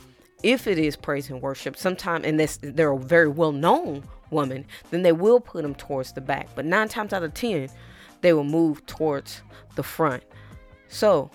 if 0.42 0.66
it 0.66 0.78
is 0.78 0.96
praise 0.96 1.30
and 1.30 1.40
worship 1.40 1.76
sometime 1.76 2.22
and 2.24 2.38
this 2.38 2.58
they're 2.62 2.92
a 2.92 2.98
very 2.98 3.28
well 3.28 3.52
known 3.52 4.02
woman 4.30 4.64
then 4.90 5.02
they 5.02 5.12
will 5.12 5.40
put 5.40 5.62
them 5.62 5.74
towards 5.74 6.12
the 6.12 6.20
back. 6.20 6.48
But 6.54 6.64
nine 6.64 6.88
times 6.88 7.12
out 7.12 7.22
of 7.22 7.34
ten 7.34 7.68
they 8.20 8.32
will 8.32 8.44
move 8.44 8.84
towards 8.86 9.42
the 9.74 9.82
front. 9.82 10.22
So 10.88 11.30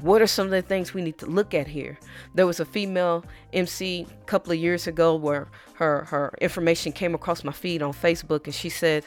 what 0.00 0.22
are 0.22 0.26
some 0.26 0.46
of 0.46 0.52
the 0.52 0.62
things 0.62 0.94
we 0.94 1.02
need 1.02 1.18
to 1.18 1.26
look 1.26 1.54
at 1.54 1.66
here? 1.66 1.98
There 2.34 2.46
was 2.46 2.60
a 2.60 2.64
female 2.64 3.24
MC 3.52 4.06
a 4.08 4.24
couple 4.26 4.52
of 4.52 4.58
years 4.58 4.86
ago 4.86 5.16
where 5.16 5.48
her 5.74 6.04
her 6.04 6.32
information 6.40 6.92
came 6.92 7.14
across 7.14 7.42
my 7.42 7.52
feed 7.52 7.82
on 7.82 7.92
Facebook 7.92 8.44
and 8.44 8.54
she 8.54 8.68
said, 8.68 9.04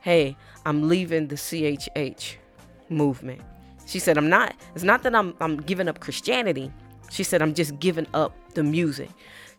"Hey, 0.00 0.36
I'm 0.66 0.88
leaving 0.88 1.28
the 1.28 1.36
CHH 1.36 2.36
movement." 2.88 3.40
She 3.86 4.00
said, 4.00 4.18
"I'm 4.18 4.28
not 4.28 4.54
it's 4.74 4.84
not 4.84 5.04
that 5.04 5.14
I'm 5.14 5.34
I'm 5.40 5.58
giving 5.58 5.88
up 5.88 6.00
Christianity. 6.00 6.72
She 7.10 7.22
said, 7.22 7.40
"I'm 7.40 7.54
just 7.54 7.78
giving 7.78 8.06
up 8.12 8.34
the 8.54 8.64
music." 8.64 9.10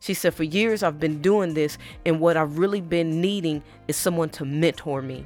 She 0.01 0.13
said, 0.13 0.33
"For 0.33 0.43
years 0.43 0.83
I've 0.83 0.99
been 0.99 1.21
doing 1.21 1.53
this 1.53 1.77
and 2.05 2.19
what 2.19 2.35
I've 2.35 2.57
really 2.57 2.81
been 2.81 3.21
needing 3.21 3.63
is 3.87 3.95
someone 3.95 4.29
to 4.31 4.43
mentor 4.43 5.01
me." 5.01 5.25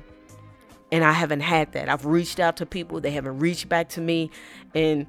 And 0.91 1.03
I 1.03 1.11
haven't 1.11 1.41
had 1.41 1.73
that. 1.73 1.89
I've 1.89 2.05
reached 2.05 2.39
out 2.39 2.57
to 2.57 2.65
people, 2.65 3.01
they 3.01 3.11
haven't 3.11 3.39
reached 3.39 3.67
back 3.67 3.89
to 3.89 4.01
me 4.01 4.31
and 4.73 5.05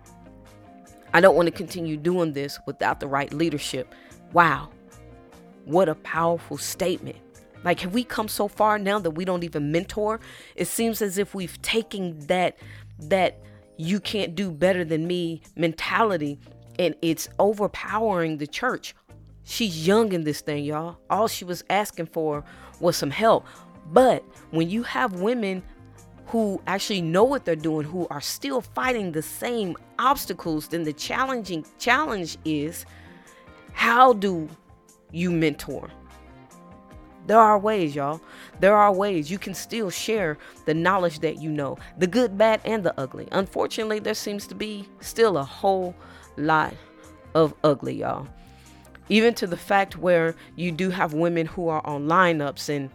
I 1.12 1.20
don't 1.20 1.36
want 1.36 1.46
to 1.46 1.52
continue 1.52 1.96
doing 1.96 2.32
this 2.32 2.58
without 2.66 3.00
the 3.00 3.06
right 3.06 3.32
leadership. 3.32 3.94
Wow. 4.32 4.70
What 5.64 5.88
a 5.88 5.94
powerful 5.96 6.58
statement. 6.58 7.16
Like, 7.64 7.80
have 7.80 7.92
we 7.92 8.04
come 8.04 8.28
so 8.28 8.48
far 8.48 8.78
now 8.78 8.98
that 8.98 9.10
we 9.12 9.24
don't 9.24 9.44
even 9.44 9.72
mentor? 9.72 10.20
It 10.54 10.66
seems 10.66 11.02
as 11.02 11.18
if 11.18 11.34
we've 11.34 11.60
taken 11.62 12.18
that, 12.26 12.56
that 13.00 13.40
you 13.76 14.00
can't 14.00 14.34
do 14.34 14.50
better 14.50 14.84
than 14.84 15.06
me 15.06 15.42
mentality 15.56 16.38
and 16.78 16.94
it's 17.02 17.28
overpowering 17.38 18.38
the 18.38 18.46
church. 18.46 18.94
She's 19.44 19.86
young 19.86 20.12
in 20.12 20.24
this 20.24 20.40
thing, 20.40 20.64
y'all. 20.64 20.98
All 21.10 21.26
she 21.26 21.44
was 21.44 21.64
asking 21.70 22.06
for 22.06 22.44
was 22.80 22.96
some 22.96 23.10
help. 23.10 23.46
But 23.90 24.22
when 24.50 24.68
you 24.68 24.82
have 24.82 25.20
women 25.20 25.62
who 26.28 26.60
actually 26.66 27.00
know 27.00 27.24
what 27.24 27.44
they're 27.44 27.56
doing, 27.56 27.86
who 27.86 28.06
are 28.10 28.20
still 28.20 28.60
fighting 28.60 29.12
the 29.12 29.22
same 29.22 29.76
obstacles, 29.98 30.68
then 30.68 30.82
the 30.82 30.92
challenging 30.92 31.64
challenge 31.78 32.36
is 32.44 32.84
how 33.72 34.12
do 34.12 34.48
you 35.10 35.30
mentor? 35.30 35.90
There 37.26 37.38
are 37.38 37.58
ways, 37.58 37.94
y'all. 37.94 38.20
There 38.60 38.76
are 38.76 38.92
ways 38.92 39.30
you 39.30 39.38
can 39.38 39.54
still 39.54 39.90
share 39.90 40.38
the 40.64 40.74
knowledge 40.74 41.20
that 41.20 41.40
you 41.40 41.50
know, 41.50 41.76
the 41.98 42.06
good, 42.06 42.38
bad, 42.38 42.60
and 42.64 42.82
the 42.82 42.98
ugly. 42.98 43.28
Unfortunately, 43.32 43.98
there 43.98 44.14
seems 44.14 44.46
to 44.46 44.54
be 44.54 44.88
still 45.00 45.36
a 45.36 45.44
whole 45.44 45.94
lot 46.36 46.74
of 47.34 47.54
ugly, 47.64 47.96
y'all. 47.96 48.26
Even 49.10 49.34
to 49.34 49.46
the 49.46 49.56
fact 49.56 49.96
where 49.96 50.34
you 50.56 50.72
do 50.72 50.90
have 50.90 51.14
women 51.14 51.46
who 51.46 51.68
are 51.68 51.86
on 51.86 52.06
lineups 52.06 52.68
and 52.68 52.90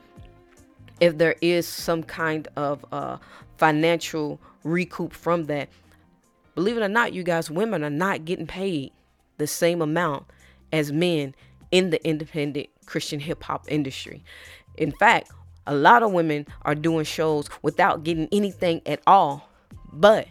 if 1.03 1.17
there 1.17 1.35
is 1.41 1.67
some 1.67 2.01
kind 2.01 2.47
of 2.55 2.85
uh, 2.93 3.17
financial 3.57 4.39
recoup 4.63 5.11
from 5.11 5.47
that, 5.47 5.67
believe 6.55 6.77
it 6.77 6.81
or 6.81 6.87
not, 6.87 7.11
you 7.11 7.23
guys, 7.23 7.51
women 7.51 7.83
are 7.83 7.89
not 7.89 8.23
getting 8.23 8.47
paid 8.47 8.89
the 9.37 9.45
same 9.45 9.81
amount 9.81 10.25
as 10.71 10.93
men 10.93 11.35
in 11.71 11.89
the 11.89 12.01
independent 12.07 12.69
Christian 12.85 13.19
hip 13.19 13.43
hop 13.43 13.65
industry. 13.67 14.23
In 14.77 14.93
fact, 14.93 15.29
a 15.67 15.75
lot 15.75 16.03
of 16.03 16.13
women 16.13 16.47
are 16.61 16.73
doing 16.73 17.03
shows 17.03 17.49
without 17.61 18.05
getting 18.05 18.29
anything 18.31 18.81
at 18.85 19.01
all, 19.05 19.49
but 19.91 20.29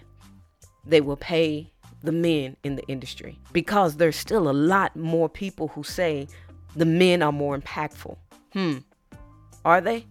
they 0.86 1.02
will 1.02 1.18
pay 1.18 1.70
the 2.02 2.12
men 2.12 2.56
in 2.64 2.76
the 2.76 2.86
industry 2.86 3.38
because 3.52 3.98
there's 3.98 4.16
still 4.16 4.48
a 4.48 4.56
lot 4.56 4.96
more 4.96 5.28
people 5.28 5.68
who 5.68 5.82
say 5.82 6.26
the 6.74 6.86
men 6.86 7.20
are 7.20 7.30
more 7.30 7.58
impactful. 7.58 8.16
Hmm. 8.54 8.78
Are 9.66 9.82
they? 9.82 10.06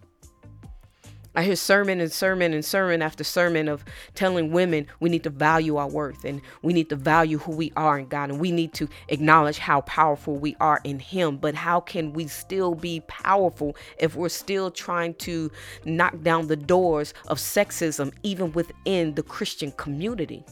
I 1.34 1.44
hear 1.44 1.56
sermon 1.56 2.02
and 2.02 2.12
sermon 2.12 2.54
and 2.54 2.64
sermon 2.64 3.02
after 3.02 3.24
sermon 3.24 3.70
of 3.70 3.86
telling 4.16 4.52
women 4.52 4.88
we 5.00 5.10
need 5.10 5.24
to 5.24 5.30
value 5.30 5.78
our 5.78 5.88
worth 5.88 6.26
and 6.26 6.42
we 6.62 6.74
need 6.74 6.90
to 6.90 6.98
value 6.98 7.38
who 7.38 7.54
we 7.54 7.72
are 7.78 7.98
in 7.98 8.08
God 8.08 8.32
and 8.32 8.40
we 8.40 8.52
need 8.52 8.74
to 8.74 8.90
acknowledge 9.08 9.58
how 9.58 9.80
powerful 9.82 10.36
we 10.36 10.58
are 10.60 10.82
in 10.84 11.00
Him. 11.00 11.38
But 11.38 11.56
how 11.56 11.80
can 11.80 12.12
we 12.12 12.28
still 12.28 12.76
be 12.76 13.00
powerful 13.08 13.78
if 13.98 14.16
we're 14.16 14.28
still 14.28 14.70
trying 14.70 15.14
to 15.16 15.50
knock 15.86 16.22
down 16.22 16.48
the 16.48 16.58
doors 16.58 17.14
of 17.28 17.38
sexism 17.38 18.12
even 18.24 18.52
within 18.52 19.16
the 19.16 19.24
Christian 19.24 19.72
community? 19.74 20.44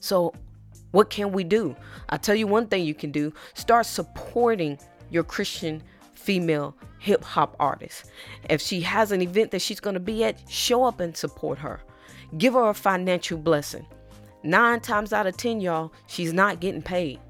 So, 0.00 0.34
what 0.90 1.08
can 1.08 1.32
we 1.32 1.42
do? 1.42 1.74
I'll 2.10 2.18
tell 2.18 2.36
you 2.36 2.46
one 2.46 2.66
thing 2.66 2.84
you 2.84 2.94
can 2.94 3.10
do 3.10 3.32
start 3.54 3.86
supporting 3.86 4.78
your 5.10 5.24
Christian 5.24 5.82
female 6.14 6.76
hip 7.06 7.22
hop 7.22 7.54
artist. 7.60 8.10
If 8.50 8.60
she 8.60 8.80
has 8.80 9.12
an 9.12 9.22
event 9.22 9.52
that 9.52 9.62
she's 9.62 9.78
going 9.78 9.94
to 9.94 10.00
be 10.00 10.24
at, 10.24 10.38
show 10.50 10.84
up 10.84 10.98
and 10.98 11.16
support 11.16 11.58
her. 11.58 11.80
Give 12.36 12.54
her 12.54 12.68
a 12.68 12.74
financial 12.74 13.38
blessing. 13.38 13.86
Nine 14.42 14.80
times 14.80 15.12
out 15.12 15.26
of 15.26 15.36
10, 15.36 15.60
y'all, 15.60 15.92
she's 16.08 16.32
not 16.32 16.60
getting 16.60 16.82
paid. 16.82 17.20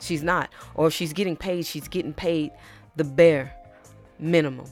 She's 0.00 0.22
not. 0.22 0.50
Or 0.74 0.86
if 0.86 0.94
she's 0.94 1.12
getting 1.12 1.36
paid, 1.36 1.66
she's 1.66 1.88
getting 1.88 2.14
paid 2.14 2.52
the 2.94 3.04
bare 3.04 3.52
minimum. 4.20 4.66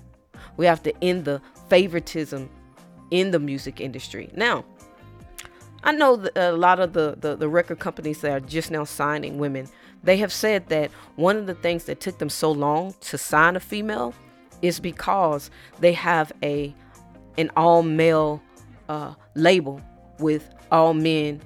We 0.57 0.67
have 0.67 0.83
to 0.85 1.05
end 1.05 1.25
the 1.25 1.43
favoritism 1.69 2.49
in 3.11 3.33
the 3.33 3.41
music 3.41 3.81
industry. 3.81 4.31
Now, 4.35 4.65
I 5.83 5.93
know 5.93 6.17
that 6.17 6.37
a 6.37 6.53
lot 6.53 6.79
of 6.79 6.93
the, 6.93 7.17
the, 7.19 7.35
the 7.35 7.49
record 7.49 7.81
companies 7.81 8.21
that 8.21 8.31
are 8.31 8.41
just 8.41 8.71
now 8.71 8.85
signing 8.85 9.39
women 9.39 9.69
they 10.03 10.17
have 10.19 10.33
said 10.33 10.69
that 10.69 10.91
one 11.17 11.37
of 11.37 11.47
the 11.47 11.55
things 11.55 11.85
that 11.85 12.01
took 12.01 12.19
them 12.19 12.29
so 12.29 12.51
long 12.51 12.95
to 13.01 13.19
sign 13.19 13.57
a 13.57 13.61
female 13.61 14.15
is 14.63 14.81
because 14.81 15.51
they 15.81 15.93
have 15.93 16.33
a 16.43 16.75
an 17.37 17.51
all 17.57 17.83
male 17.83 18.43
uh, 18.89 19.15
label 19.35 19.81
with 20.19 20.49
all 20.71 20.95
men 20.95 21.41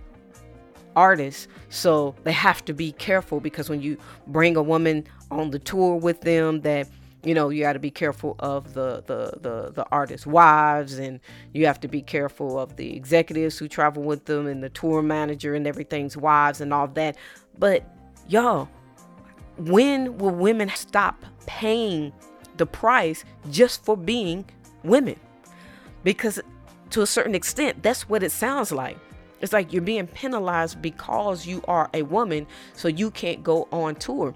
artists. 0.96 1.48
So 1.68 2.14
they 2.24 2.32
have 2.32 2.64
to 2.66 2.72
be 2.72 2.92
careful 2.92 3.40
because 3.40 3.68
when 3.68 3.80
you 3.80 3.96
bring 4.26 4.56
a 4.56 4.62
woman 4.62 5.06
on 5.30 5.50
the 5.50 5.58
tour 5.58 5.96
with 5.96 6.22
them, 6.22 6.60
that 6.62 6.88
you 7.24 7.34
know 7.34 7.50
you 7.50 7.62
got 7.62 7.74
to 7.74 7.78
be 7.78 7.90
careful 7.90 8.36
of 8.40 8.74
the 8.74 9.02
the 9.06 9.38
the 9.40 9.72
the 9.72 9.86
artists' 9.90 10.26
wives, 10.26 10.98
and 10.98 11.20
you 11.52 11.66
have 11.66 11.80
to 11.80 11.88
be 11.88 12.02
careful 12.02 12.58
of 12.58 12.76
the 12.76 12.94
executives 12.96 13.58
who 13.58 13.68
travel 13.68 14.02
with 14.02 14.24
them, 14.24 14.46
and 14.46 14.62
the 14.62 14.70
tour 14.70 15.02
manager 15.02 15.54
and 15.54 15.66
everything's 15.66 16.16
wives 16.16 16.60
and 16.60 16.72
all 16.74 16.88
that. 16.88 17.16
But 17.58 17.84
y'all, 18.28 18.68
when 19.56 20.18
will 20.18 20.34
women 20.34 20.70
stop 20.74 21.24
paying 21.46 22.12
the 22.56 22.66
price 22.66 23.24
just 23.50 23.84
for 23.84 23.96
being 23.96 24.44
women? 24.84 25.16
Because 26.04 26.40
to 26.90 27.02
a 27.02 27.06
certain 27.06 27.34
extent, 27.34 27.82
that's 27.82 28.08
what 28.08 28.22
it 28.22 28.32
sounds 28.32 28.72
like. 28.72 28.98
It's 29.40 29.52
like 29.52 29.72
you're 29.72 29.82
being 29.82 30.06
penalized 30.06 30.80
because 30.80 31.46
you 31.46 31.62
are 31.66 31.90
a 31.94 32.02
woman, 32.02 32.46
so 32.74 32.88
you 32.88 33.10
can't 33.10 33.42
go 33.42 33.66
on 33.72 33.96
tour. 33.96 34.34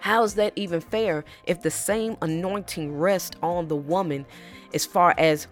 How 0.00 0.24
is 0.24 0.34
that 0.34 0.52
even 0.56 0.80
fair 0.80 1.24
if 1.44 1.62
the 1.62 1.70
same 1.70 2.16
anointing 2.22 2.98
rests 2.98 3.36
on 3.42 3.68
the 3.68 3.76
woman 3.76 4.26
as 4.72 4.86
far 4.86 5.14
as 5.18 5.46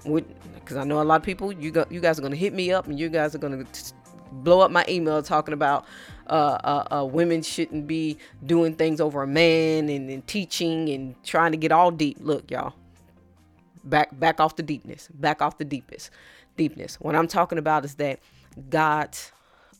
because 0.55 0.77
I 0.77 0.85
know 0.85 1.01
a 1.01 1.05
lot 1.05 1.16
of 1.16 1.23
people 1.23 1.53
you 1.53 1.70
got 1.70 1.93
you 1.93 2.01
guys 2.01 2.19
are 2.19 2.23
going 2.23 2.32
to 2.32 2.39
hit 2.39 2.55
me 2.55 2.73
up 2.73 2.86
and 2.86 2.99
you 2.99 3.09
guys 3.09 3.35
are 3.35 3.39
going 3.39 3.65
to 3.65 3.93
blow 4.32 4.61
up 4.61 4.70
my 4.70 4.85
email 4.89 5.23
talking 5.23 5.55
about 5.55 5.85
uh, 6.28 6.59
uh, 6.64 6.96
uh, 7.00 7.05
women 7.05 7.42
shouldn't 7.42 7.86
be 7.86 8.18
doing 8.44 8.74
things 8.74 9.00
over 9.00 9.22
a 9.22 9.26
man 9.26 9.88
and, 9.88 10.10
and 10.10 10.26
teaching 10.26 10.88
and 10.90 11.22
trying 11.24 11.52
to 11.52 11.59
get 11.59 11.72
all 11.72 11.90
deep. 11.90 12.18
Look, 12.20 12.50
y'all, 12.50 12.74
back 13.84 14.18
back 14.18 14.40
off 14.40 14.56
the 14.56 14.62
deepness, 14.62 15.09
back 15.14 15.40
off 15.42 15.59
the 15.59 15.64
deepest 15.64 16.10
deepness. 16.56 16.96
What 17.00 17.14
I'm 17.14 17.28
talking 17.28 17.59
about 17.59 17.84
is 17.84 17.94
that 17.96 18.20
God's 18.68 19.32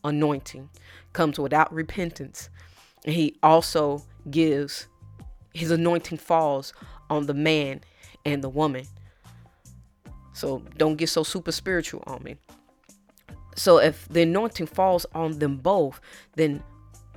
anointing 0.05 0.71
comes 1.13 1.39
without 1.39 1.73
repentance, 1.73 2.49
and 3.05 3.15
He 3.15 3.37
also 3.43 4.03
gives 4.31 4.87
His 5.53 5.71
anointing 5.71 6.19
falls 6.19 6.73
on 7.11 7.27
the 7.27 7.35
man 7.35 7.83
and 8.25 8.43
the 8.43 8.49
woman. 8.49 8.85
So 10.33 10.63
don't 10.77 10.97
get 10.97 11.09
so 11.09 11.25
super 11.25 11.51
spiritual 11.51 12.05
on 12.07 12.23
me. 12.23 12.37
So 13.59 13.79
if 13.79 14.09
the 14.09 14.23
anointing 14.23 14.69
falls 14.69 15.05
on 15.15 15.39
them 15.41 15.57
both, 15.57 16.01
then 16.37 16.63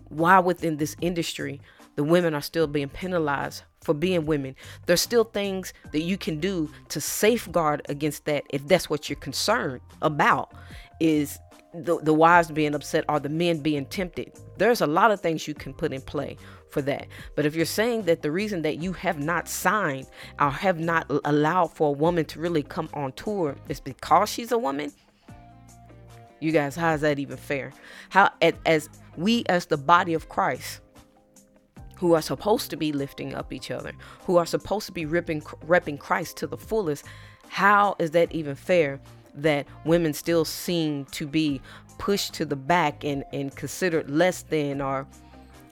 why 0.10 0.40
within 0.40 0.78
this 0.78 0.96
industry 1.00 1.62
the 1.96 2.04
women 2.04 2.34
are 2.34 2.42
still 2.42 2.68
being 2.68 2.90
penalized 2.90 3.64
for 3.82 3.94
being 3.94 4.26
women? 4.26 4.56
There's 4.88 5.02
still 5.02 5.24
things 5.24 5.72
that 5.92 6.02
you 6.02 6.18
can 6.18 6.40
do 6.40 6.70
to 6.90 7.00
safeguard 7.00 7.84
against 7.90 8.26
that 8.26 8.44
if 8.50 8.68
that's 8.68 8.90
what 8.90 9.10
you're 9.10 9.20
concerned 9.20 9.82
about 10.02 10.54
is 11.00 11.38
the, 11.74 12.00
the 12.02 12.14
wives 12.14 12.52
being 12.52 12.76
upset 12.76 13.06
or 13.08 13.20
the 13.20 13.30
men 13.30 13.60
being 13.60 13.86
tempted. 13.86 14.34
There's 14.58 14.82
a 14.82 14.88
lot 14.88 15.12
of 15.12 15.22
things 15.22 15.48
you 15.48 15.54
can 15.54 15.74
put 15.74 15.94
in 15.94 16.02
play 16.02 16.38
for 16.70 16.82
that. 16.84 17.08
But 17.36 17.46
if 17.46 17.56
you're 17.56 17.66
saying 17.66 18.04
that 18.04 18.22
the 18.22 18.32
reason 18.32 18.62
that 18.64 18.82
you 18.82 18.94
have 18.94 19.20
not 19.20 19.48
signed 19.48 20.08
or 20.40 20.50
have 20.50 20.80
not 20.80 21.06
allowed 21.26 21.68
for 21.68 21.90
a 21.90 21.92
woman 21.92 22.26
to 22.26 22.40
really 22.40 22.64
come 22.64 22.90
on 22.94 23.12
tour 23.14 23.56
is 23.70 23.80
because 23.80 24.30
she's 24.30 24.52
a 24.52 24.58
woman, 24.58 24.92
you 26.42 26.52
guys, 26.52 26.76
how 26.76 26.94
is 26.94 27.02
that 27.02 27.20
even 27.20 27.38
fair? 27.38 27.72
How 28.10 28.32
as, 28.66 28.90
we 29.16 29.44
as 29.48 29.68
the 29.68 29.78
body 29.78 30.14
of 30.14 30.28
Christ 30.28 30.82
who 31.96 32.14
are 32.14 32.22
supposed 32.22 32.72
to 32.72 32.76
be 32.76 32.92
lifting 32.92 33.36
up 33.36 33.54
each 33.54 33.70
other, 33.70 33.94
who 34.26 34.38
are 34.38 34.46
supposed 34.46 34.88
to 34.88 34.92
be 34.92 35.06
ripping, 35.06 35.42
repping 35.42 36.00
Christ 36.00 36.36
to 36.38 36.48
the 36.48 36.58
fullest, 36.58 37.06
how 37.48 37.96
is 38.00 38.12
that 38.12 38.32
even 38.34 38.56
fair 38.56 39.00
that 39.36 39.68
women 39.86 40.14
still 40.14 40.44
seem 40.44 41.06
to 41.06 41.28
be 41.28 41.62
pushed 42.00 42.34
to 42.34 42.44
the 42.44 42.56
back 42.56 43.04
and, 43.04 43.24
and 43.32 43.56
considered 43.56 44.10
less 44.10 44.42
than 44.42 44.82
or 44.82 45.06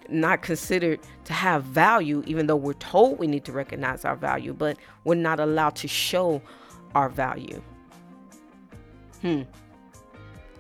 not 0.08 0.44
considered 0.44 1.00
to 1.26 1.34
have 1.34 1.64
value, 1.64 2.24
even 2.28 2.46
though 2.46 2.56
we're 2.56 2.74
told 2.74 3.18
we 3.18 3.26
need 3.26 3.44
to 3.46 3.52
recognize 3.52 4.06
our 4.06 4.16
value, 4.16 4.54
but 4.54 4.78
we're 5.04 5.16
not 5.16 5.40
allowed 5.40 5.76
to 5.78 5.88
show 5.88 6.41
our 6.94 7.10
value? 7.10 7.62
Hmm. 9.22 9.41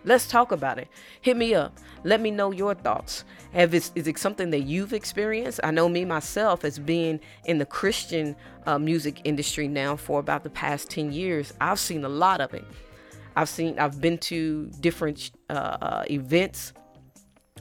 Let's 0.05 0.27
talk 0.27 0.51
about 0.51 0.77
it. 0.77 0.87
Hit 1.21 1.37
me 1.37 1.53
up. 1.53 1.77
Let 2.03 2.21
me 2.21 2.31
know 2.31 2.51
your 2.51 2.73
thoughts. 2.73 3.25
Have 3.53 3.73
is 3.73 3.91
it 3.95 4.17
something 4.17 4.49
that 4.51 4.61
you've 4.61 4.93
experienced? 4.93 5.59
I 5.63 5.71
know 5.71 5.89
me 5.89 6.05
myself 6.05 6.63
as 6.63 6.79
being 6.79 7.19
in 7.45 7.57
the 7.57 7.65
Christian 7.65 8.35
uh, 8.65 8.79
music 8.79 9.21
industry 9.23 9.67
now 9.67 9.95
for 9.95 10.19
about 10.19 10.43
the 10.43 10.49
past 10.49 10.89
10 10.89 11.11
years. 11.11 11.53
I've 11.59 11.79
seen 11.79 12.05
a 12.05 12.09
lot 12.09 12.41
of 12.41 12.53
it. 12.53 12.65
I've 13.35 13.49
seen, 13.49 13.79
I've 13.79 13.99
been 13.99 14.17
to 14.19 14.69
different 14.79 15.31
uh, 15.49 15.53
uh, 15.53 16.03
events 16.09 16.73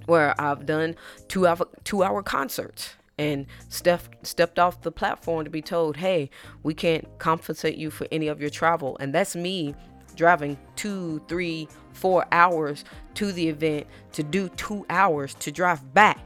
where 0.06 0.34
I've 0.40 0.66
done 0.66 0.96
two 1.28 1.46
hour, 1.46 1.66
two 1.84 2.02
hour 2.02 2.22
concerts 2.22 2.94
and 3.18 3.46
stepped 3.68 4.26
stepped 4.26 4.58
off 4.58 4.82
the 4.82 4.92
platform 4.92 5.44
to 5.44 5.50
be 5.50 5.60
told, 5.60 5.96
"Hey, 5.96 6.30
we 6.62 6.72
can't 6.72 7.06
compensate 7.18 7.76
you 7.76 7.90
for 7.90 8.06
any 8.12 8.28
of 8.28 8.40
your 8.40 8.50
travel." 8.50 8.96
And 9.00 9.14
that's 9.14 9.34
me 9.36 9.74
driving 10.18 10.58
two, 10.76 11.22
three, 11.28 11.68
four 11.92 12.26
hours 12.32 12.84
to 13.14 13.32
the 13.32 13.48
event 13.48 13.86
to 14.12 14.22
do 14.22 14.50
two 14.50 14.84
hours 14.90 15.32
to 15.34 15.50
drive 15.50 15.94
back. 15.94 16.18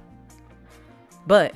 But 1.27 1.55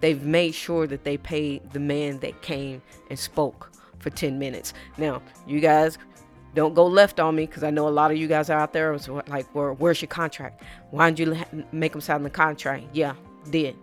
they've 0.00 0.22
made 0.22 0.54
sure 0.54 0.88
that 0.88 1.04
they 1.04 1.16
paid 1.16 1.70
the 1.72 1.78
man 1.78 2.18
that 2.20 2.42
came 2.42 2.82
and 3.10 3.18
spoke 3.18 3.70
for 4.00 4.10
10 4.10 4.38
minutes. 4.38 4.74
Now, 4.96 5.22
you 5.46 5.60
guys 5.60 5.98
don't 6.54 6.74
go 6.74 6.86
left 6.86 7.20
on 7.20 7.36
me 7.36 7.46
because 7.46 7.62
I 7.62 7.70
know 7.70 7.86
a 7.86 7.90
lot 7.90 8.10
of 8.10 8.16
you 8.16 8.26
guys 8.26 8.50
are 8.50 8.58
out 8.58 8.72
there 8.72 8.98
like, 9.28 9.46
where's 9.52 10.00
your 10.02 10.08
contract? 10.08 10.62
Why 10.90 11.10
didn't 11.10 11.36
you 11.52 11.64
make 11.70 11.92
them 11.92 12.00
sign 12.00 12.22
the 12.22 12.30
contract? 12.30 12.86
Yeah, 12.92 13.14
did. 13.50 13.76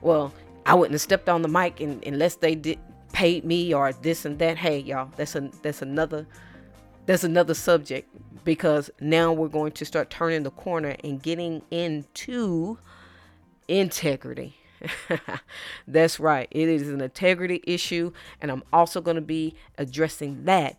Well, 0.00 0.32
I 0.66 0.74
wouldn't 0.74 0.92
have 0.92 1.00
stepped 1.00 1.28
on 1.28 1.42
the 1.42 1.48
mic 1.48 1.80
and, 1.80 2.02
unless 2.04 2.36
they 2.36 2.54
did 2.54 2.78
paid 3.12 3.44
me 3.44 3.72
or 3.72 3.92
this 3.92 4.24
and 4.24 4.38
that. 4.38 4.56
Hey, 4.56 4.78
y'all, 4.80 5.10
that's 5.16 5.34
a 5.34 5.50
that's 5.62 5.82
another 5.82 6.26
that's 7.08 7.24
another 7.24 7.54
subject 7.54 8.06
because 8.44 8.90
now 9.00 9.32
we're 9.32 9.48
going 9.48 9.72
to 9.72 9.86
start 9.86 10.10
turning 10.10 10.42
the 10.42 10.50
corner 10.50 10.94
and 11.02 11.22
getting 11.22 11.62
into 11.70 12.76
integrity. 13.66 14.58
That's 15.88 16.20
right. 16.20 16.48
It 16.50 16.68
is 16.68 16.86
an 16.90 17.00
integrity 17.00 17.62
issue, 17.66 18.12
and 18.42 18.50
I'm 18.50 18.62
also 18.74 19.00
going 19.00 19.14
to 19.14 19.22
be 19.22 19.54
addressing 19.78 20.44
that 20.44 20.76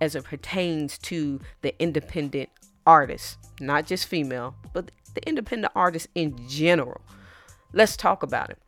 as 0.00 0.16
it 0.16 0.24
pertains 0.24 0.98
to 0.98 1.38
the 1.62 1.80
independent 1.80 2.48
artists, 2.84 3.38
not 3.60 3.86
just 3.86 4.08
female, 4.08 4.56
but 4.72 4.90
the 5.14 5.24
independent 5.28 5.72
artists 5.76 6.08
in 6.16 6.36
general. 6.48 7.00
Let's 7.72 7.96
talk 7.96 8.24
about 8.24 8.50
it. 8.50 8.58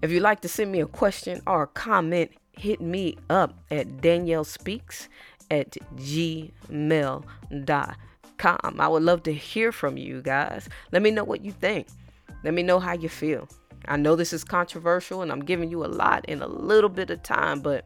If 0.00 0.10
you'd 0.10 0.22
like 0.22 0.40
to 0.40 0.48
send 0.48 0.72
me 0.72 0.80
a 0.80 0.86
question 0.86 1.42
or 1.46 1.64
a 1.64 1.66
comment, 1.66 2.30
hit 2.60 2.80
me 2.80 3.16
up 3.28 3.58
at 3.70 3.88
Danyelle 4.02 4.46
Speaks 4.46 5.08
at 5.50 5.76
gmail.com. 5.96 6.50
I 8.80 8.88
would 8.88 9.02
love 9.02 9.22
to 9.24 9.32
hear 9.32 9.72
from 9.72 9.96
you 9.96 10.22
guys. 10.22 10.68
Let 10.92 11.02
me 11.02 11.10
know 11.10 11.24
what 11.24 11.44
you 11.44 11.52
think. 11.52 11.88
Let 12.42 12.54
me 12.54 12.62
know 12.62 12.78
how 12.78 12.94
you 12.94 13.08
feel. 13.08 13.48
I 13.88 13.96
know 13.96 14.16
this 14.16 14.32
is 14.32 14.44
controversial 14.44 15.22
and 15.22 15.32
I'm 15.32 15.44
giving 15.44 15.70
you 15.70 15.84
a 15.84 15.88
lot 15.88 16.24
in 16.26 16.42
a 16.42 16.46
little 16.46 16.90
bit 16.90 17.10
of 17.10 17.22
time, 17.22 17.60
but 17.60 17.84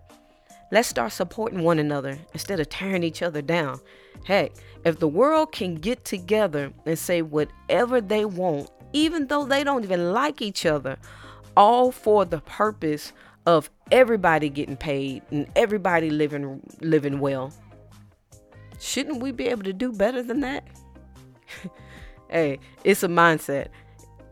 let's 0.70 0.88
start 0.88 1.12
supporting 1.12 1.62
one 1.62 1.78
another 1.78 2.18
instead 2.32 2.60
of 2.60 2.68
tearing 2.68 3.02
each 3.02 3.22
other 3.22 3.42
down. 3.42 3.80
Heck, 4.24 4.52
if 4.84 4.98
the 4.98 5.08
world 5.08 5.52
can 5.52 5.76
get 5.76 6.04
together 6.04 6.72
and 6.86 6.98
say 6.98 7.22
whatever 7.22 8.00
they 8.00 8.24
want, 8.24 8.70
even 8.92 9.26
though 9.26 9.44
they 9.44 9.64
don't 9.64 9.84
even 9.84 10.12
like 10.12 10.40
each 10.40 10.66
other, 10.66 10.96
all 11.56 11.90
for 11.90 12.24
the 12.24 12.40
purpose 12.40 13.12
of 13.46 13.70
everybody 13.90 14.48
getting 14.48 14.77
paid 14.77 15.23
and 15.31 15.47
everybody 15.56 16.11
living 16.11 16.61
living 16.81 17.20
well. 17.20 17.52
Shouldn't 18.81 19.23
we 19.23 19.32
be 19.32 19.47
able 19.47 19.62
to 19.65 19.73
do 19.73 19.93
better 19.93 20.23
than 20.23 20.40
that? 20.40 20.65
hey, 22.28 22.59
it's 22.82 23.02
a 23.02 23.09
mindset. 23.09 23.69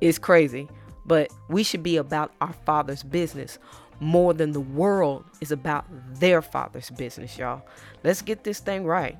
It's 0.00 0.18
crazy, 0.18 0.68
but 1.06 1.32
we 1.48 1.62
should 1.62 1.82
be 1.82 1.96
about 1.96 2.32
our 2.40 2.52
father's 2.52 3.02
business 3.02 3.58
more 4.00 4.34
than 4.34 4.50
the 4.50 4.60
world 4.60 5.24
is 5.40 5.52
about 5.52 5.84
their 6.18 6.42
father's 6.42 6.90
business, 6.90 7.38
y'all. 7.38 7.62
Let's 8.02 8.20
get 8.20 8.42
this 8.42 8.58
thing 8.58 8.84
right. 8.84 9.16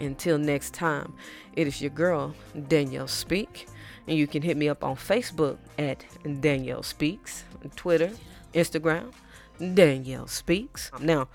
Until 0.00 0.38
next 0.38 0.72
time, 0.72 1.14
it 1.52 1.66
is 1.66 1.80
your 1.80 1.90
girl, 1.90 2.34
Danyelle 2.56 3.08
Speak. 3.08 3.68
And 4.08 4.16
you 4.16 4.26
can 4.26 4.42
hit 4.42 4.56
me 4.56 4.68
up 4.68 4.82
on 4.82 4.96
Facebook 4.96 5.58
at 5.78 6.04
Danyelle 6.24 6.84
Speaks, 6.84 7.44
Twitter, 7.76 8.10
Instagram, 8.54 9.12
Danyelle 9.60 10.28
Speaks. 10.28 10.90
Now, 11.00 11.28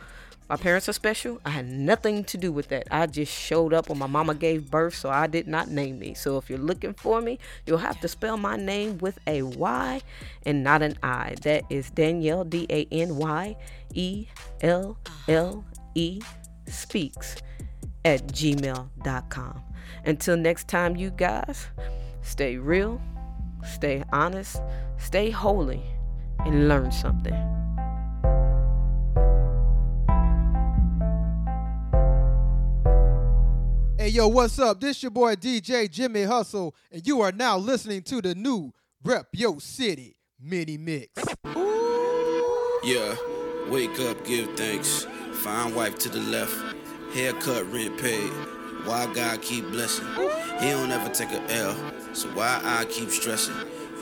my 0.49 0.55
parents 0.55 0.89
are 0.89 0.93
special. 0.93 1.39
I 1.45 1.51
had 1.51 1.67
nothing 1.67 2.23
to 2.23 2.37
do 2.37 2.51
with 2.51 2.69
that. 2.69 2.87
I 2.89 3.05
just 3.05 3.31
showed 3.31 3.71
up 3.71 3.87
when 3.87 3.99
my 3.99 4.07
mama 4.07 4.33
gave 4.33 4.71
birth, 4.71 4.95
so 4.95 5.09
I 5.11 5.27
did 5.27 5.47
not 5.47 5.69
name 5.69 5.99
me. 5.99 6.15
So 6.15 6.37
if 6.37 6.49
you're 6.49 6.57
looking 6.57 6.95
for 6.95 7.21
me, 7.21 7.37
you'll 7.67 7.77
have 7.77 7.99
to 8.01 8.07
spell 8.07 8.35
my 8.35 8.55
name 8.55 8.97
with 8.97 9.19
a 9.27 9.43
Y 9.43 10.01
and 10.47 10.63
not 10.63 10.81
an 10.81 10.97
I. 11.03 11.35
That 11.43 11.65
is 11.69 11.91
Danyelle, 11.91 12.49
D 12.49 12.65
A 12.71 12.87
N 12.91 13.17
Y 13.17 13.55
E 13.93 14.25
L 14.61 14.97
L 15.27 15.63
E 15.93 16.19
Speaks 16.65 17.35
at 18.03 18.25
gmail.com. 18.27 19.61
Until 20.05 20.37
next 20.37 20.67
time, 20.67 20.95
you 20.95 21.11
guys, 21.11 21.67
stay 22.23 22.57
real, 22.57 22.99
stay 23.63 24.03
honest, 24.11 24.61
stay 24.97 25.29
holy, 25.29 25.83
and 26.45 26.67
learn 26.67 26.91
something. 26.91 27.33
Hey, 33.97 34.09
yo, 34.09 34.27
what's 34.27 34.57
up? 34.59 34.79
This 34.79 35.03
your 35.03 35.11
boy 35.11 35.35
DJ 35.35 35.89
Jimmy 35.89 36.23
Hustle, 36.23 36.73
and 36.91 37.05
you 37.05 37.21
are 37.21 37.31
now 37.31 37.57
listening 37.57 38.01
to 38.03 38.21
the 38.21 38.33
new 38.33 38.73
Rep 39.03 39.27
Yo 39.33 39.59
City 39.59 40.15
mini 40.39 40.77
mix. 40.77 41.11
Yeah, 42.83 43.15
wake 43.69 43.99
up, 43.99 44.23
give 44.25 44.55
thanks. 44.55 45.05
Fine 45.33 45.75
wife 45.75 45.99
to 45.99 46.09
the 46.09 46.19
left, 46.21 46.55
haircut, 47.13 47.71
rent 47.71 47.99
paid. 47.99 48.31
Why 48.85 49.11
God 49.13 49.41
keep 49.41 49.69
blessing? 49.69 50.07
He 50.59 50.69
don't 50.69 50.89
ever 50.91 51.09
take 51.09 51.31
a 51.31 51.41
L, 51.53 51.75
so 52.13 52.29
why 52.29 52.61
I 52.63 52.85
keep 52.85 53.09
stressing? 53.09 53.55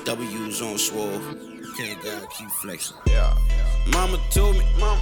W's 0.05 0.61
on 0.61 0.77
swole, 0.77 1.19
can't 1.78 2.04
God 2.04 2.28
keep 2.32 2.49
flexing? 2.49 2.98
Yeah. 3.06 3.38
Mama 3.94 4.20
told 4.32 4.58
me, 4.58 4.66
mama, 4.80 4.99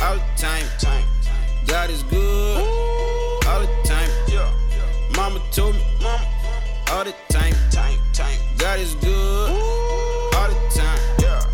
all 0.00 0.14
the 0.14 0.22
time, 0.38 0.64
time. 0.78 1.04
God 1.66 1.90
is 1.90 2.02
good, 2.04 2.56
all 3.46 3.60
the 3.60 3.68
time. 3.84 4.08
Yeah. 4.26 4.50
Mama 5.14 5.38
told 5.52 5.74
me, 5.74 5.82
mama, 6.00 6.26
all 6.92 7.04
the 7.04 7.14
time, 7.28 7.52
time, 7.70 7.98
time. 8.14 8.38
God 8.56 8.80
is 8.80 8.94
good, 8.94 9.50
all 10.34 10.48
the 10.48 10.56
time. 10.74 10.98
Yeah. 11.20 11.44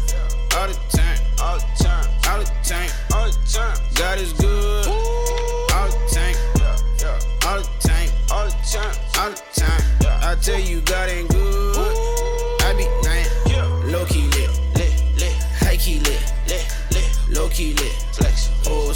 All 0.56 0.68
the 0.68 0.78
time, 0.88 1.18
all 1.42 1.58
the 1.58 1.66
time, 1.82 2.08
all 2.28 2.38
the 2.38 2.50
time, 2.62 2.90
all 3.12 3.26
the 3.26 3.36
time. 3.50 3.76
God 3.96 4.18
is 4.20 4.32
good, 4.34 4.86
all 4.86 5.88
the 5.88 5.98
time, 6.14 6.36
yeah, 6.60 6.78
yeah. 7.00 7.48
all 7.48 7.58
the 7.58 7.68
time, 7.80 8.08
all 8.30 8.46
the 8.46 8.54
time, 8.70 8.94
all 9.18 9.30
the 9.30 9.42
time. 9.52 10.22
I 10.22 10.36
tell 10.40 10.60
you, 10.60 10.80
God 10.82 11.10
ain't 11.10 11.33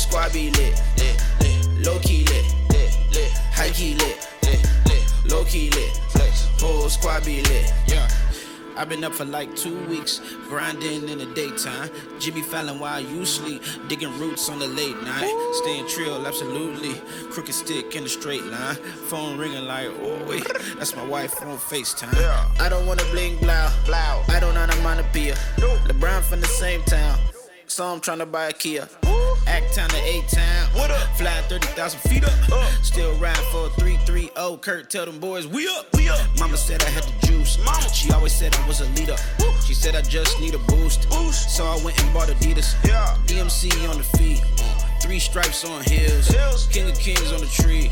squad 0.08 0.32
be 0.32 0.50
lit, 0.52 0.82
lit, 0.96 1.22
lit, 1.40 1.86
low 1.86 1.98
key 1.98 2.24
lit, 2.24 2.54
lit, 2.70 2.96
lit, 3.12 3.30
high 3.52 3.68
key 3.70 3.94
lit, 3.96 4.26
lit, 4.42 4.66
lit, 4.86 5.30
low 5.30 5.44
key 5.44 5.68
lit, 5.70 5.90
flex. 6.08 6.48
Whole 6.60 6.88
squad 6.88 7.24
be 7.26 7.42
lit, 7.42 7.72
yeah. 7.86 8.08
I've 8.74 8.88
been 8.88 9.04
up 9.04 9.12
for 9.12 9.26
like 9.26 9.54
two 9.54 9.78
weeks, 9.86 10.22
grinding 10.48 11.08
in 11.10 11.18
the 11.18 11.26
daytime. 11.34 11.90
Jimmy 12.20 12.40
Fallon 12.40 12.78
while 12.78 13.00
you 13.00 13.26
sleep, 13.26 13.62
digging 13.88 14.16
roots 14.18 14.48
on 14.48 14.60
the 14.60 14.68
late 14.68 14.96
night. 15.02 15.50
Staying 15.62 15.88
trill, 15.88 16.26
absolutely. 16.26 16.94
Crooked 17.30 17.54
stick 17.54 17.94
in 17.94 18.04
the 18.04 18.08
straight 18.08 18.44
line. 18.44 18.76
Phone 19.10 19.36
ringing 19.36 19.64
like, 19.64 19.88
oh 19.88 20.24
wait, 20.26 20.46
that's 20.78 20.96
my 20.96 21.04
wife 21.04 21.42
on 21.42 21.58
FaceTime. 21.58 22.14
Yeah. 22.14 22.48
I 22.60 22.70
don't 22.70 22.86
wanna 22.86 23.04
bling 23.10 23.36
blow. 23.38 23.68
blow. 23.84 24.22
I 24.28 24.38
don't 24.40 24.54
wanna 24.54 24.74
monopia. 24.76 25.34
onomatopoeia. 25.34 25.88
LeBron 25.88 26.22
from 26.22 26.40
the 26.40 26.46
same 26.46 26.82
town. 26.84 27.18
So 27.66 27.84
I'm 27.84 28.00
trying 28.00 28.20
to 28.20 28.26
buy 28.26 28.46
a 28.46 28.52
Kia. 28.52 28.88
Act 29.48 29.74
town 29.74 29.88
to 29.88 29.96
eight 30.04 30.28
town. 30.28 30.68
What 30.74 30.90
up? 30.90 31.08
Fly 31.16 31.32
30,000 31.48 32.00
feet 32.00 32.22
up. 32.22 32.32
Uh. 32.52 32.70
Still 32.82 33.14
riding 33.14 33.42
for 33.50 33.66
a 33.66 33.70
330. 33.80 34.58
Kurt, 34.60 34.90
tell 34.90 35.06
them 35.06 35.18
boys, 35.18 35.46
we 35.46 35.66
up. 35.68 35.86
We 35.96 36.08
up. 36.10 36.20
Mama 36.38 36.58
said 36.58 36.82
I 36.82 36.90
had 36.90 37.04
the 37.04 37.26
juice. 37.26 37.58
Mama. 37.64 37.88
She 37.88 38.12
always 38.12 38.34
said 38.34 38.54
I 38.54 38.68
was 38.68 38.82
a 38.82 38.88
leader. 38.90 39.16
She 39.64 39.72
said 39.72 39.96
I 39.96 40.02
just 40.02 40.38
need 40.38 40.54
a 40.54 40.58
boost. 40.58 41.08
boost. 41.08 41.56
So 41.56 41.64
I 41.64 41.82
went 41.82 41.98
and 42.02 42.12
bought 42.12 42.28
Adidas. 42.28 42.76
Yeah. 42.86 43.16
DMC 43.26 43.88
on 43.88 43.96
the 43.96 44.04
feet. 44.18 44.42
Uh. 44.60 44.84
Three 45.00 45.18
stripes 45.18 45.64
on 45.64 45.82
heels. 45.84 46.28
King 46.70 46.90
of 46.90 46.98
kings 46.98 47.32
on 47.32 47.40
the 47.40 47.46
tree. 47.46 47.90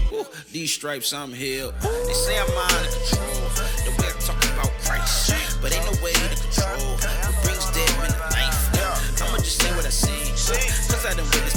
These 0.52 0.74
stripes, 0.74 1.14
I'm 1.14 1.32
healed. 1.32 1.74
They 1.80 2.12
say 2.12 2.38
I'm 2.38 2.50
out 2.50 2.84
of 2.84 2.92
control. 2.92 3.48
The 3.86 4.02
way 4.02 4.08
I 4.08 4.18
talk 4.20 4.44
about 4.52 4.72
Christ. 4.84 5.32
But 5.62 5.74
ain't 5.74 5.86
no 5.86 6.04
way 6.04 6.12
to 6.12 6.36
control. 6.36 6.96
What 7.00 7.44
brings 7.44 7.64
death 7.72 8.04
in 8.04 8.12
the 8.12 8.18
life. 8.30 9.22
I'ma 9.22 9.38
just 9.38 9.62
say 9.62 9.74
what 9.74 9.86
I 9.86 9.90
see. 9.90 10.85
Cause 10.96 11.04
I 11.04 11.14
done 11.14 11.26
witnessed 11.26 11.55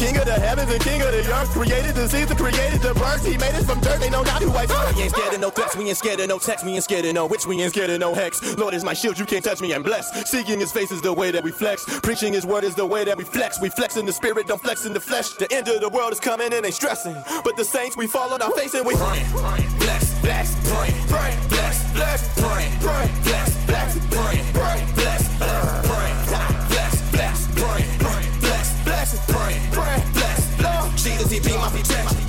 King 0.00 0.16
of 0.16 0.24
the 0.24 0.32
heavens 0.32 0.72
and 0.72 0.80
king 0.80 1.02
of 1.02 1.12
the 1.12 1.20
earth. 1.30 1.50
Created 1.50 1.94
the 1.94 2.08
seas 2.08 2.30
and 2.30 2.38
created 2.38 2.80
the 2.80 2.94
birds. 2.94 3.22
He 3.22 3.36
made 3.36 3.52
us 3.52 3.66
from 3.66 3.80
dirt, 3.80 4.00
they 4.00 4.08
know 4.08 4.22
not 4.22 4.40
who 4.42 4.50
I 4.52 4.64
serve. 4.64 4.96
We 4.96 5.02
ain't 5.02 5.12
scared 5.12 5.34
of 5.34 5.40
no 5.40 5.50
threats, 5.50 5.76
we 5.76 5.88
ain't 5.88 5.98
scared 5.98 6.20
of 6.20 6.28
no 6.28 6.38
text, 6.38 6.64
we 6.64 6.72
ain't 6.72 6.84
scared 6.84 7.04
of 7.04 7.12
no 7.12 7.26
witch, 7.26 7.44
we 7.46 7.60
ain't 7.60 7.74
scared 7.74 7.90
of 7.90 8.00
no 8.00 8.14
hex. 8.14 8.56
Lord 8.56 8.72
is 8.72 8.82
my 8.82 8.94
shield, 8.94 9.18
you 9.18 9.26
can't 9.26 9.44
touch 9.44 9.60
me, 9.60 9.74
I'm 9.74 9.82
blessed. 9.82 10.26
Seeking 10.26 10.58
his 10.58 10.72
face 10.72 10.90
is 10.90 11.02
the 11.02 11.12
way 11.12 11.30
that 11.32 11.44
we 11.44 11.50
flex. 11.50 11.84
Preaching 12.00 12.32
his 12.32 12.46
word 12.46 12.64
is 12.64 12.74
the 12.74 12.86
way 12.86 13.04
that 13.04 13.18
we 13.18 13.24
flex. 13.24 13.60
We 13.60 13.68
flex 13.68 13.98
in 13.98 14.06
the 14.06 14.12
spirit, 14.12 14.46
don't 14.46 14.62
flex 14.62 14.86
in 14.86 14.94
the 14.94 15.00
flesh. 15.00 15.32
The 15.32 15.52
end 15.52 15.68
of 15.68 15.82
the 15.82 15.90
world 15.90 16.12
is 16.12 16.20
coming 16.20 16.50
and 16.50 16.64
ain't 16.64 16.74
stressing. 16.74 17.16
But 17.44 17.58
the 17.58 17.64
saints, 17.64 17.94
we 17.94 18.06
fall 18.06 18.32
on 18.32 18.40
our 18.40 18.52
face 18.52 18.72
and 18.72 18.86
we 18.86 18.94
praying. 18.94 19.26
Bless, 19.80 20.18
bless, 20.22 20.54
pray, 20.70 20.94
pray, 21.08 21.36
bless, 21.50 21.92
bless, 21.92 22.34
bless, 22.36 22.82
bless, 22.82 23.39
tax. 31.82 32.19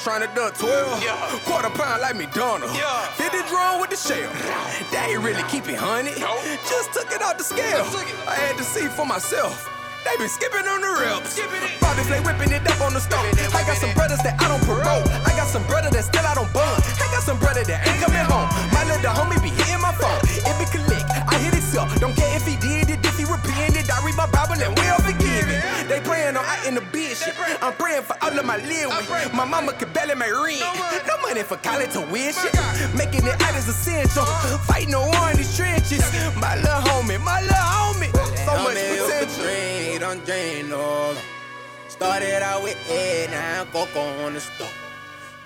Trying 0.00 0.26
to 0.26 0.34
duck 0.34 0.56
12. 0.56 1.44
Quarter 1.44 1.70
pound 1.70 2.00
like 2.00 2.16
McDonald's. 2.16 2.72
50 3.20 3.48
drawn 3.48 3.80
with 3.80 3.90
the 3.90 3.96
shell. 3.96 4.32
They 4.90 5.12
ain't 5.12 5.20
really 5.20 5.42
keep 5.52 5.68
it 5.68 5.76
honey. 5.76 6.16
Just 6.64 6.92
took 6.92 7.10
it 7.12 7.20
off 7.22 7.36
the 7.36 7.44
scale. 7.44 7.84
I 8.26 8.34
had 8.34 8.56
to 8.56 8.64
see 8.64 8.88
for 8.88 9.04
myself. 9.04 9.68
They 10.04 10.16
been 10.16 10.32
skipping 10.32 10.64
on 10.64 10.80
the 10.80 10.92
reps. 11.04 11.36
Bobby 11.80 12.00
Flay 12.08 12.20
whipping 12.24 12.52
it 12.52 12.64
up 12.64 12.80
on 12.80 12.94
the 12.94 13.00
stove. 13.00 13.20
I 13.52 13.60
got 13.68 13.76
some 13.76 13.92
brothers 13.92 14.24
that 14.24 14.40
I 14.40 14.48
don't 14.48 14.64
promote. 14.64 15.04
I 15.28 15.36
got 15.36 15.46
some 15.46 15.64
brother 15.68 15.90
that 15.90 16.04
still 16.08 16.24
I 16.24 16.32
don't 16.34 16.48
bun. 16.56 16.64
I 16.64 17.06
got 17.12 17.22
some 17.22 17.38
brother 17.38 17.64
that 17.64 17.84
ain't 17.84 18.00
coming 18.00 18.24
home. 18.24 18.48
My 18.72 18.88
little 18.88 19.12
homie 19.12 19.36
be 19.44 19.52
hitting 19.52 19.84
my 19.84 19.92
phone. 19.92 20.16
If 20.24 20.48
it 20.48 20.56
be 20.56 20.66
collect. 20.72 21.04
I 21.28 21.36
hit 21.36 21.52
it 21.52 21.60
up. 21.76 21.92
Don't 22.00 22.16
care 22.16 22.29
read 24.10 24.16
my 24.16 24.26
Bible 24.30 24.62
and 24.62 24.78
we 24.78 24.88
all 24.88 24.98
forgiven. 24.98 25.60
They 25.88 26.00
praying 26.00 26.36
on 26.36 26.44
out 26.44 26.66
in 26.66 26.74
the 26.74 26.80
bishop. 26.92 27.34
I'm 27.62 27.72
praying 27.74 28.02
for 28.02 28.16
all 28.22 28.36
of 28.38 28.44
my 28.44 28.56
living. 28.56 28.90
My 29.34 29.44
mama 29.44 29.72
could 29.72 29.92
barely 29.92 30.14
make 30.14 30.32
rent. 30.32 30.62
No 31.06 31.18
money 31.22 31.42
for 31.42 31.56
college 31.56 31.92
tuition. 31.92 32.50
Making 32.96 33.26
it 33.26 33.40
out 33.40 33.54
is 33.56 33.68
essential. 33.68 34.24
Fighting 34.66 34.90
no 34.90 35.02
war 35.02 35.30
in 35.30 35.36
these 35.36 35.56
trenches. 35.56 36.02
My 36.36 36.56
little 36.56 36.80
homie, 36.88 37.20
my 37.22 37.40
little 37.42 37.56
homie. 37.56 38.10
So 38.44 38.52
much 38.62 38.74
potential. 38.74 39.44
Drain, 39.44 40.00
don't 40.00 40.24
drain, 40.24 40.68
no. 40.68 41.16
Started 41.88 42.42
out 42.42 42.62
with 42.62 42.78
Ed, 42.90 43.30
now 43.30 43.64
Coco 43.72 44.00
on 44.24 44.34
the 44.34 44.40
stove. 44.40 44.72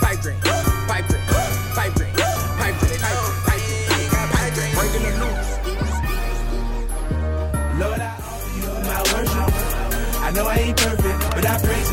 pipe 0.00 0.20
dream, 0.20 0.20
pipe 0.20 0.20
dream, 0.22 0.40
pipe 0.86 1.06
dream, 1.08 1.22
pipe 1.76 1.94
dream, 1.96 2.12
pipe 2.16 2.78
dream, 2.80 2.80
pipe 2.80 2.80
dream, 2.80 3.16
pipe 4.40 4.92
dream. 4.92 5.30
I 10.22 10.32
know 10.32 10.46
I 10.46 10.54
ain't 10.58 10.76
perfect, 10.76 11.34
but 11.34 11.44
I 11.44 11.58
praise 11.58 11.89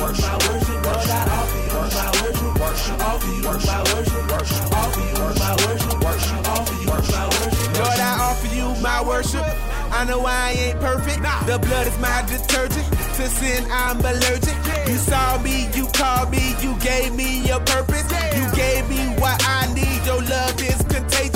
worship. 0.00 0.24
You 0.24 0.48
worship, 0.48 0.84
Lord, 0.84 1.08
I 1.08 1.22
offer 1.36 1.58
you 1.58 1.72
my 1.72 2.60
worship. 2.60 3.00
Offer 3.00 3.26
you 3.26 3.42
my 3.42 3.82
worship. 3.92 4.72
Offer 4.72 5.00
you 5.00 5.12
my 5.16 5.52
worship. 5.66 6.48
Offer 6.48 6.74
you 6.74 6.86
my 6.86 7.26
worship. 7.26 7.78
Lord, 7.78 8.00
I 8.00 8.12
offer 8.20 8.54
you 8.54 8.82
my 8.82 9.02
worship. 9.02 9.46
I 9.92 10.04
know 10.04 10.24
I 10.26 10.50
ain't 10.52 10.80
perfect. 10.80 11.22
The 11.46 11.58
blood 11.58 11.86
is 11.86 11.98
my 11.98 12.22
detergent. 12.28 12.86
To 13.16 13.28
sin, 13.28 13.66
I'm 13.70 13.98
allergic. 14.00 14.56
You 14.86 14.96
saw 14.96 15.38
me, 15.38 15.68
you 15.74 15.86
called 15.88 16.30
me, 16.30 16.54
you 16.60 16.76
gave 16.80 17.14
me 17.14 17.46
your 17.46 17.60
purpose. 17.60 18.04
You 18.36 18.44
gave 18.54 18.88
me 18.88 19.00
what 19.20 19.40
I 19.46 19.72
need. 19.72 20.04
Your 20.04 20.22
love 20.22 20.60
is 20.60 20.82
contagious. 20.84 21.32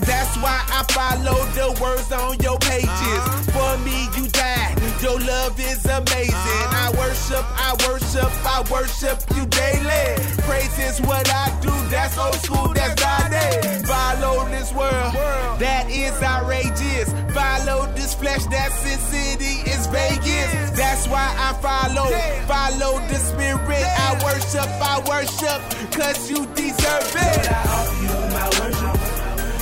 That's 0.00 0.34
why 0.38 0.58
I 0.72 0.84
follow 0.90 1.38
the 1.52 1.78
words 1.80 2.10
on 2.12 2.38
your 2.40 2.58
pages. 2.58 3.22
For 3.52 3.76
me, 3.84 4.08
you 4.16 4.28
died. 4.28 4.79
Your 5.02 5.18
love 5.18 5.58
is 5.58 5.82
amazing. 5.86 6.34
I 6.36 6.92
uh-huh. 6.92 7.00
worship, 7.00 7.44
I 7.56 7.72
worship, 7.88 8.30
I 8.44 8.60
worship 8.68 9.16
you 9.32 9.46
daily. 9.48 10.20
Praise 10.44 10.76
is 10.76 11.00
what 11.00 11.24
I 11.32 11.48
do. 11.64 11.72
That's 11.88 12.18
old 12.18 12.34
school, 12.34 12.68
that's 12.74 13.00
Friday. 13.00 13.80
Follow 13.88 14.44
this 14.50 14.74
world, 14.74 15.16
that 15.56 15.88
is 15.88 16.12
outrageous. 16.20 17.08
Follow 17.32 17.88
this 17.96 18.12
flesh, 18.12 18.44
that's 18.52 18.76
Sin 18.84 18.98
City, 19.08 19.64
is 19.72 19.86
Vegas. 19.88 20.70
That's 20.76 21.08
why 21.08 21.32
I 21.32 21.56
follow, 21.64 22.12
follow 22.44 23.00
the 23.08 23.16
spirit. 23.16 23.86
I 23.96 24.20
worship, 24.20 24.68
I 24.84 25.00
worship, 25.08 25.60
cause 25.96 26.28
you 26.28 26.44
deserve 26.52 27.08
it. 27.16 27.48
I 27.48 27.64
offer 27.72 27.96
you 28.04 28.16
my 28.36 28.48
worship. 28.60 29.00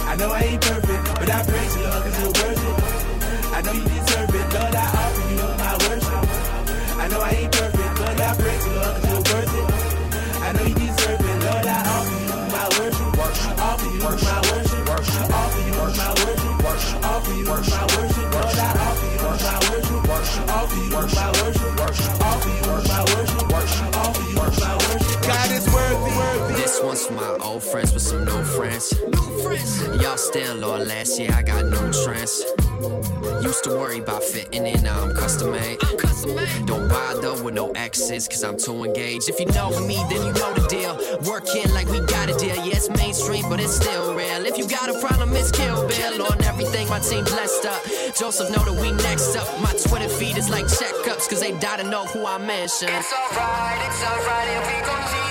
I 0.03 0.17
know 0.17 0.33
I 0.33 0.41
ain't 0.51 0.63
perfect, 0.63 1.05
but 1.15 1.31
I 1.31 1.47
praise 1.47 1.77
you, 1.77 1.83
Lord, 1.87 2.03
cause 2.03 2.19
you're 2.19 2.35
worth 2.43 2.59
it. 2.59 2.99
I 3.55 3.63
know 3.63 3.73
you 3.73 3.88
you 13.99 14.05
my 14.05 14.11
worship. 14.11 15.35
Offer 15.35 15.61
you 15.61 15.75
my 15.75 15.87
worship. 16.65 17.05
Offer 17.05 17.33
you 17.33 17.45
my 17.45 17.57
worship, 17.57 18.33
Lord, 18.33 18.59
I 18.59 18.75
offer 18.87 19.07
you 19.07 19.21
my 19.23 19.37
worship. 20.09 20.49
Offer 20.49 20.77
you 20.77 20.91
my 20.91 21.03
worship. 21.03 22.21
Offer 22.21 22.49
you 22.49 22.63
my 22.63 22.83
worship. 23.53 23.97
Offer 23.97 24.23
you 24.29 24.35
my 24.37 24.77
worship. 24.77 25.23
God 25.23 25.51
is. 25.53 25.68
This 26.79 26.87
one's 26.87 27.07
for 27.07 27.15
my 27.15 27.45
old 27.45 27.65
friends 27.65 27.93
with 27.93 28.05
some 28.05 28.25
new 28.25 28.45
friends. 28.45 28.95
Y'all 30.01 30.17
still 30.17 30.55
loyal. 30.55 30.85
Last 30.85 31.19
year 31.19 31.29
I 31.35 31.43
got 31.43 31.65
new 31.65 31.93
trends. 32.05 32.45
Used 33.43 33.65
to 33.65 33.71
worry 33.71 33.99
about 33.99 34.23
fitting 34.23 34.65
in, 34.65 34.85
now 34.85 35.03
I'm 35.03 35.13
custom 35.13 35.51
made. 35.51 35.81
Don't 36.67 36.89
bother 36.89 37.43
with 37.43 37.55
no 37.55 37.73
exes, 37.73 38.29
cause 38.29 38.45
I'm 38.45 38.57
too 38.57 38.85
engaged. 38.85 39.29
If 39.29 39.41
you 39.41 39.47
know 39.47 39.71
me, 39.89 39.97
then 40.09 40.25
you 40.25 40.33
know 40.35 40.55
the 40.55 40.69
deal. 40.71 40.95
Working 41.29 41.69
like 41.75 41.89
we 41.89 41.99
got 41.99 42.31
a 42.31 42.39
deal. 42.39 42.55
Yeah, 42.65 42.79
mainstream, 42.97 43.49
but 43.49 43.59
it's 43.59 43.75
still 43.75 44.15
real. 44.15 44.47
If 44.47 44.57
you 44.57 44.69
got 44.69 44.89
a 44.89 44.97
problem, 45.01 45.35
it's 45.35 45.51
Kill 45.51 45.89
Bill. 45.89 46.23
On 46.31 46.45
everything, 46.45 46.89
my 46.89 47.01
team 47.01 47.25
blessed 47.25 47.67
up. 47.67 47.83
Joseph 48.15 48.51
know 48.57 48.63
that 48.63 48.81
we 48.81 48.93
next 49.03 49.35
up. 49.35 49.49
My 49.61 49.73
Twitter 49.73 50.09
feed 50.09 50.39
is 50.39 50.49
like 50.49 50.67
checkups, 50.67 51.29
cause 51.29 51.41
they 51.41 51.59
die 51.59 51.79
to 51.79 51.91
know 51.91 52.07
who 52.07 52.25
I 52.25 52.39
mention. 52.39 52.91
It's 52.91 53.13
alright, 53.13 53.83
it's 53.83 54.01
alright, 54.05 54.47
and 54.47 54.63
we 54.63 54.87
gon' 54.87 55.28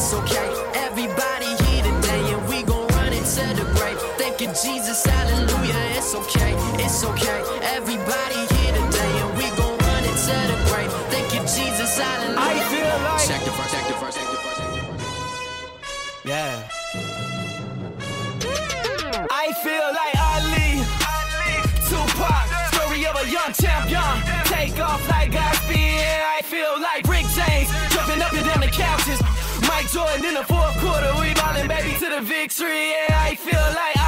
it's 0.00 0.14
okay. 0.14 0.48
Everybody 0.74 1.50
here 1.64 1.84
today, 1.84 2.32
and 2.32 2.48
we 2.48 2.62
gon' 2.62 2.86
run 2.96 3.12
into 3.12 3.44
the 3.52 3.66
grave. 3.76 3.98
Thank 4.16 4.40
you, 4.40 4.48
Jesus, 4.48 5.04
hallelujah. 5.04 5.76
It's 5.98 6.14
okay, 6.14 6.54
it's 6.82 7.04
okay. 7.04 7.40
Everybody 7.76 8.40
here 8.56 8.72
today, 8.80 9.12
and 9.20 9.30
we 9.36 9.44
gon' 9.60 9.76
run 9.76 10.04
into 10.10 10.36
the 10.52 10.58
grave. 10.72 10.92
Thank 11.12 11.34
you, 11.34 11.40
Jesus, 11.40 11.98
hallelujah. 11.98 12.40
I 12.40 12.54
feel 12.72 12.94
like- 13.04 13.28
Check 13.28 13.44
the 13.44 13.50
verse, 13.50 13.72
check 13.72 13.86
the 13.88 13.94
verse, 14.00 14.14
check 14.16 14.28
the 14.32 14.38
verse. 14.40 14.60
Yeah. 16.24 16.68
I 19.30 19.52
feel 19.64 19.88
like 20.00 20.16
Ali, 20.32 20.70
Tupac, 21.88 22.46
story 22.72 23.04
of 23.04 23.16
a 23.22 23.26
young 23.28 23.52
champion. 23.52 24.12
Take 24.46 24.78
off 24.80 25.06
like 25.10 25.32
Godspeed. 25.32 25.49
Jordan 29.92 30.24
in 30.24 30.34
the 30.34 30.44
fourth 30.44 30.78
quarter, 30.78 31.12
we 31.20 31.34
ballin' 31.34 31.66
baby 31.66 31.98
to 31.98 32.08
the 32.10 32.20
victory. 32.20 32.90
Yeah, 32.90 33.26
I 33.26 33.34
feel 33.34 33.58
like 33.74 33.99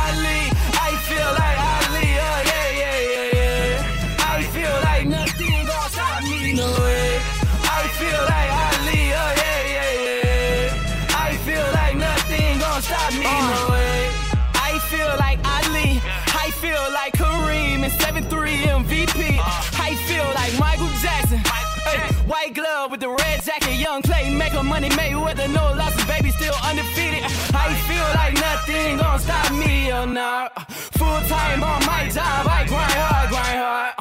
glove 22.83 22.91
with 22.91 23.01
the 23.01 23.09
red 23.09 23.43
jacket, 23.43 23.75
young 23.75 24.03
playmaker, 24.03 24.65
money 24.65 24.89
made 24.97 25.15
with 25.15 25.37
the 25.37 25.47
no 25.49 25.73
losses, 25.75 26.05
baby 26.07 26.31
still 26.31 26.55
undefeated. 26.65 27.23
I 27.55 27.67
feel 27.87 28.09
like 28.19 28.35
nothing 28.35 28.97
gon' 28.97 29.19
stop 29.21 29.53
me, 29.53 29.93
oh 29.93 30.05
no. 30.05 30.49
Full 30.99 31.21
time 31.29 31.63
on 31.63 31.81
my 31.87 32.09
job, 32.09 32.47
I 32.59 32.65
grind 32.67 32.99
hard, 33.05 33.29
grind 33.31 33.59
hard. 33.67 33.93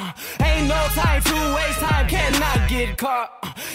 Ain't 0.48 0.68
no 0.68 0.82
time 0.98 1.22
to 1.22 1.38
waste 1.56 1.80
time, 1.80 2.08
cannot 2.08 2.70
get 2.70 2.98
caught. 2.98 3.30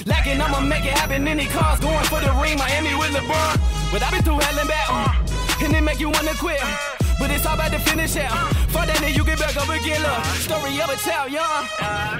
Lacking, 0.06 0.40
I'ma 0.40 0.60
make 0.60 0.84
it 0.84 0.94
happen. 0.94 1.28
Any 1.28 1.46
cars 1.46 1.78
going 1.78 2.04
for 2.06 2.20
the 2.20 2.32
ring, 2.42 2.58
Miami 2.58 2.94
with 2.96 3.10
LeBron. 3.10 3.92
But 3.92 4.02
I've 4.02 4.12
been 4.12 4.22
through 4.22 4.40
hell 4.40 4.58
and 4.58 4.68
back, 4.68 4.88
uh, 4.90 5.64
and 5.64 5.76
it 5.76 5.82
make 5.82 6.00
you 6.00 6.10
wanna 6.10 6.34
quit. 6.34 6.60
uh, 6.62 7.05
But 7.18 7.30
it's 7.30 7.46
all 7.46 7.54
about 7.54 7.70
the 7.70 7.78
finish, 7.78 8.14
yeah. 8.14 8.28
Uh, 8.30 8.66
that, 8.86 8.98
then 9.00 9.14
you 9.14 9.24
get 9.24 9.38
back 9.38 9.56
up 9.56 9.68
again, 9.68 10.00
look. 10.02 10.24
Story 10.38 10.78
of 10.78 10.90
a 10.90 10.96
child, 11.02 11.32
young. 11.32 11.66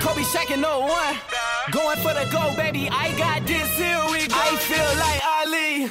Kobe 0.03 0.23
Shaq 0.27 0.51
in 0.51 0.63
01. 0.63 0.91
Going 1.71 1.99
for 2.03 2.15
the 2.15 2.27
gold, 2.33 2.57
baby. 2.57 2.89
I 2.91 3.15
got 3.17 3.47
this, 3.47 3.71
here 3.79 4.03
we 4.11 4.27
go. 4.27 4.35
I 4.35 4.57
feel 4.67 4.91
like 4.99 5.21
Ali. 5.39 5.87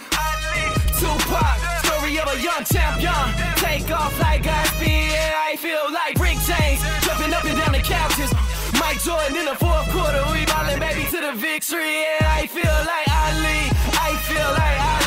Tupac, 0.99 1.57
story 1.85 2.19
of 2.19 2.27
a 2.33 2.37
young 2.41 2.63
champion. 2.65 3.25
Take 3.55 3.87
off 3.91 4.15
like 4.19 4.43
Godspeed. 4.43 5.11
Yeah, 5.11 5.47
I 5.47 5.55
feel 5.55 5.85
like 5.91 6.19
Rick 6.19 6.39
James, 6.43 6.81
jumping 7.05 7.33
up 7.33 7.45
and 7.45 7.57
down 7.57 7.71
the 7.71 7.83
couches. 7.83 8.31
Mike 8.79 8.99
Jordan 9.03 9.37
in 9.37 9.45
the 9.45 9.55
fourth 9.55 9.87
quarter, 9.95 10.23
we 10.33 10.45
ballin' 10.45 10.79
baby 10.79 11.05
to 11.11 11.19
the 11.21 11.33
victory. 11.33 12.03
Yeah, 12.03 12.35
I 12.35 12.47
feel 12.47 12.77
like 12.83 13.07
Ali. 13.23 13.71
I 13.95 14.11
feel 14.27 14.49
like 14.59 14.79
Ali. 14.81 15.04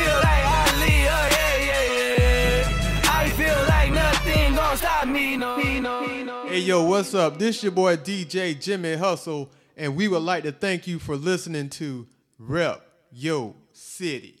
Feel 0.00 0.14
like 0.14 0.44
Ali. 0.54 0.96
Oh 1.08 1.26
yeah, 1.36 1.68
yeah, 1.68 2.14
yeah. 2.18 3.02
I 3.04 3.28
feel 3.36 3.60
like 3.68 3.92
nothing 3.92 4.54
stop 4.76 5.06
me, 5.08 5.36
no. 5.36 5.58
Hey 6.48 6.60
yo, 6.60 6.84
what's 6.84 7.14
up? 7.14 7.38
This 7.38 7.62
your 7.62 7.72
boy 7.72 7.96
DJ 7.96 8.58
Jimmy 8.58 8.96
Hustle, 8.96 9.50
and 9.76 9.96
we 9.96 10.08
would 10.08 10.22
like 10.22 10.44
to 10.44 10.52
thank 10.52 10.86
you 10.86 10.98
for 10.98 11.16
listening 11.16 11.68
to 11.70 12.06
Rep 12.38 12.82
Yo 13.12 13.56
City. 13.72 14.39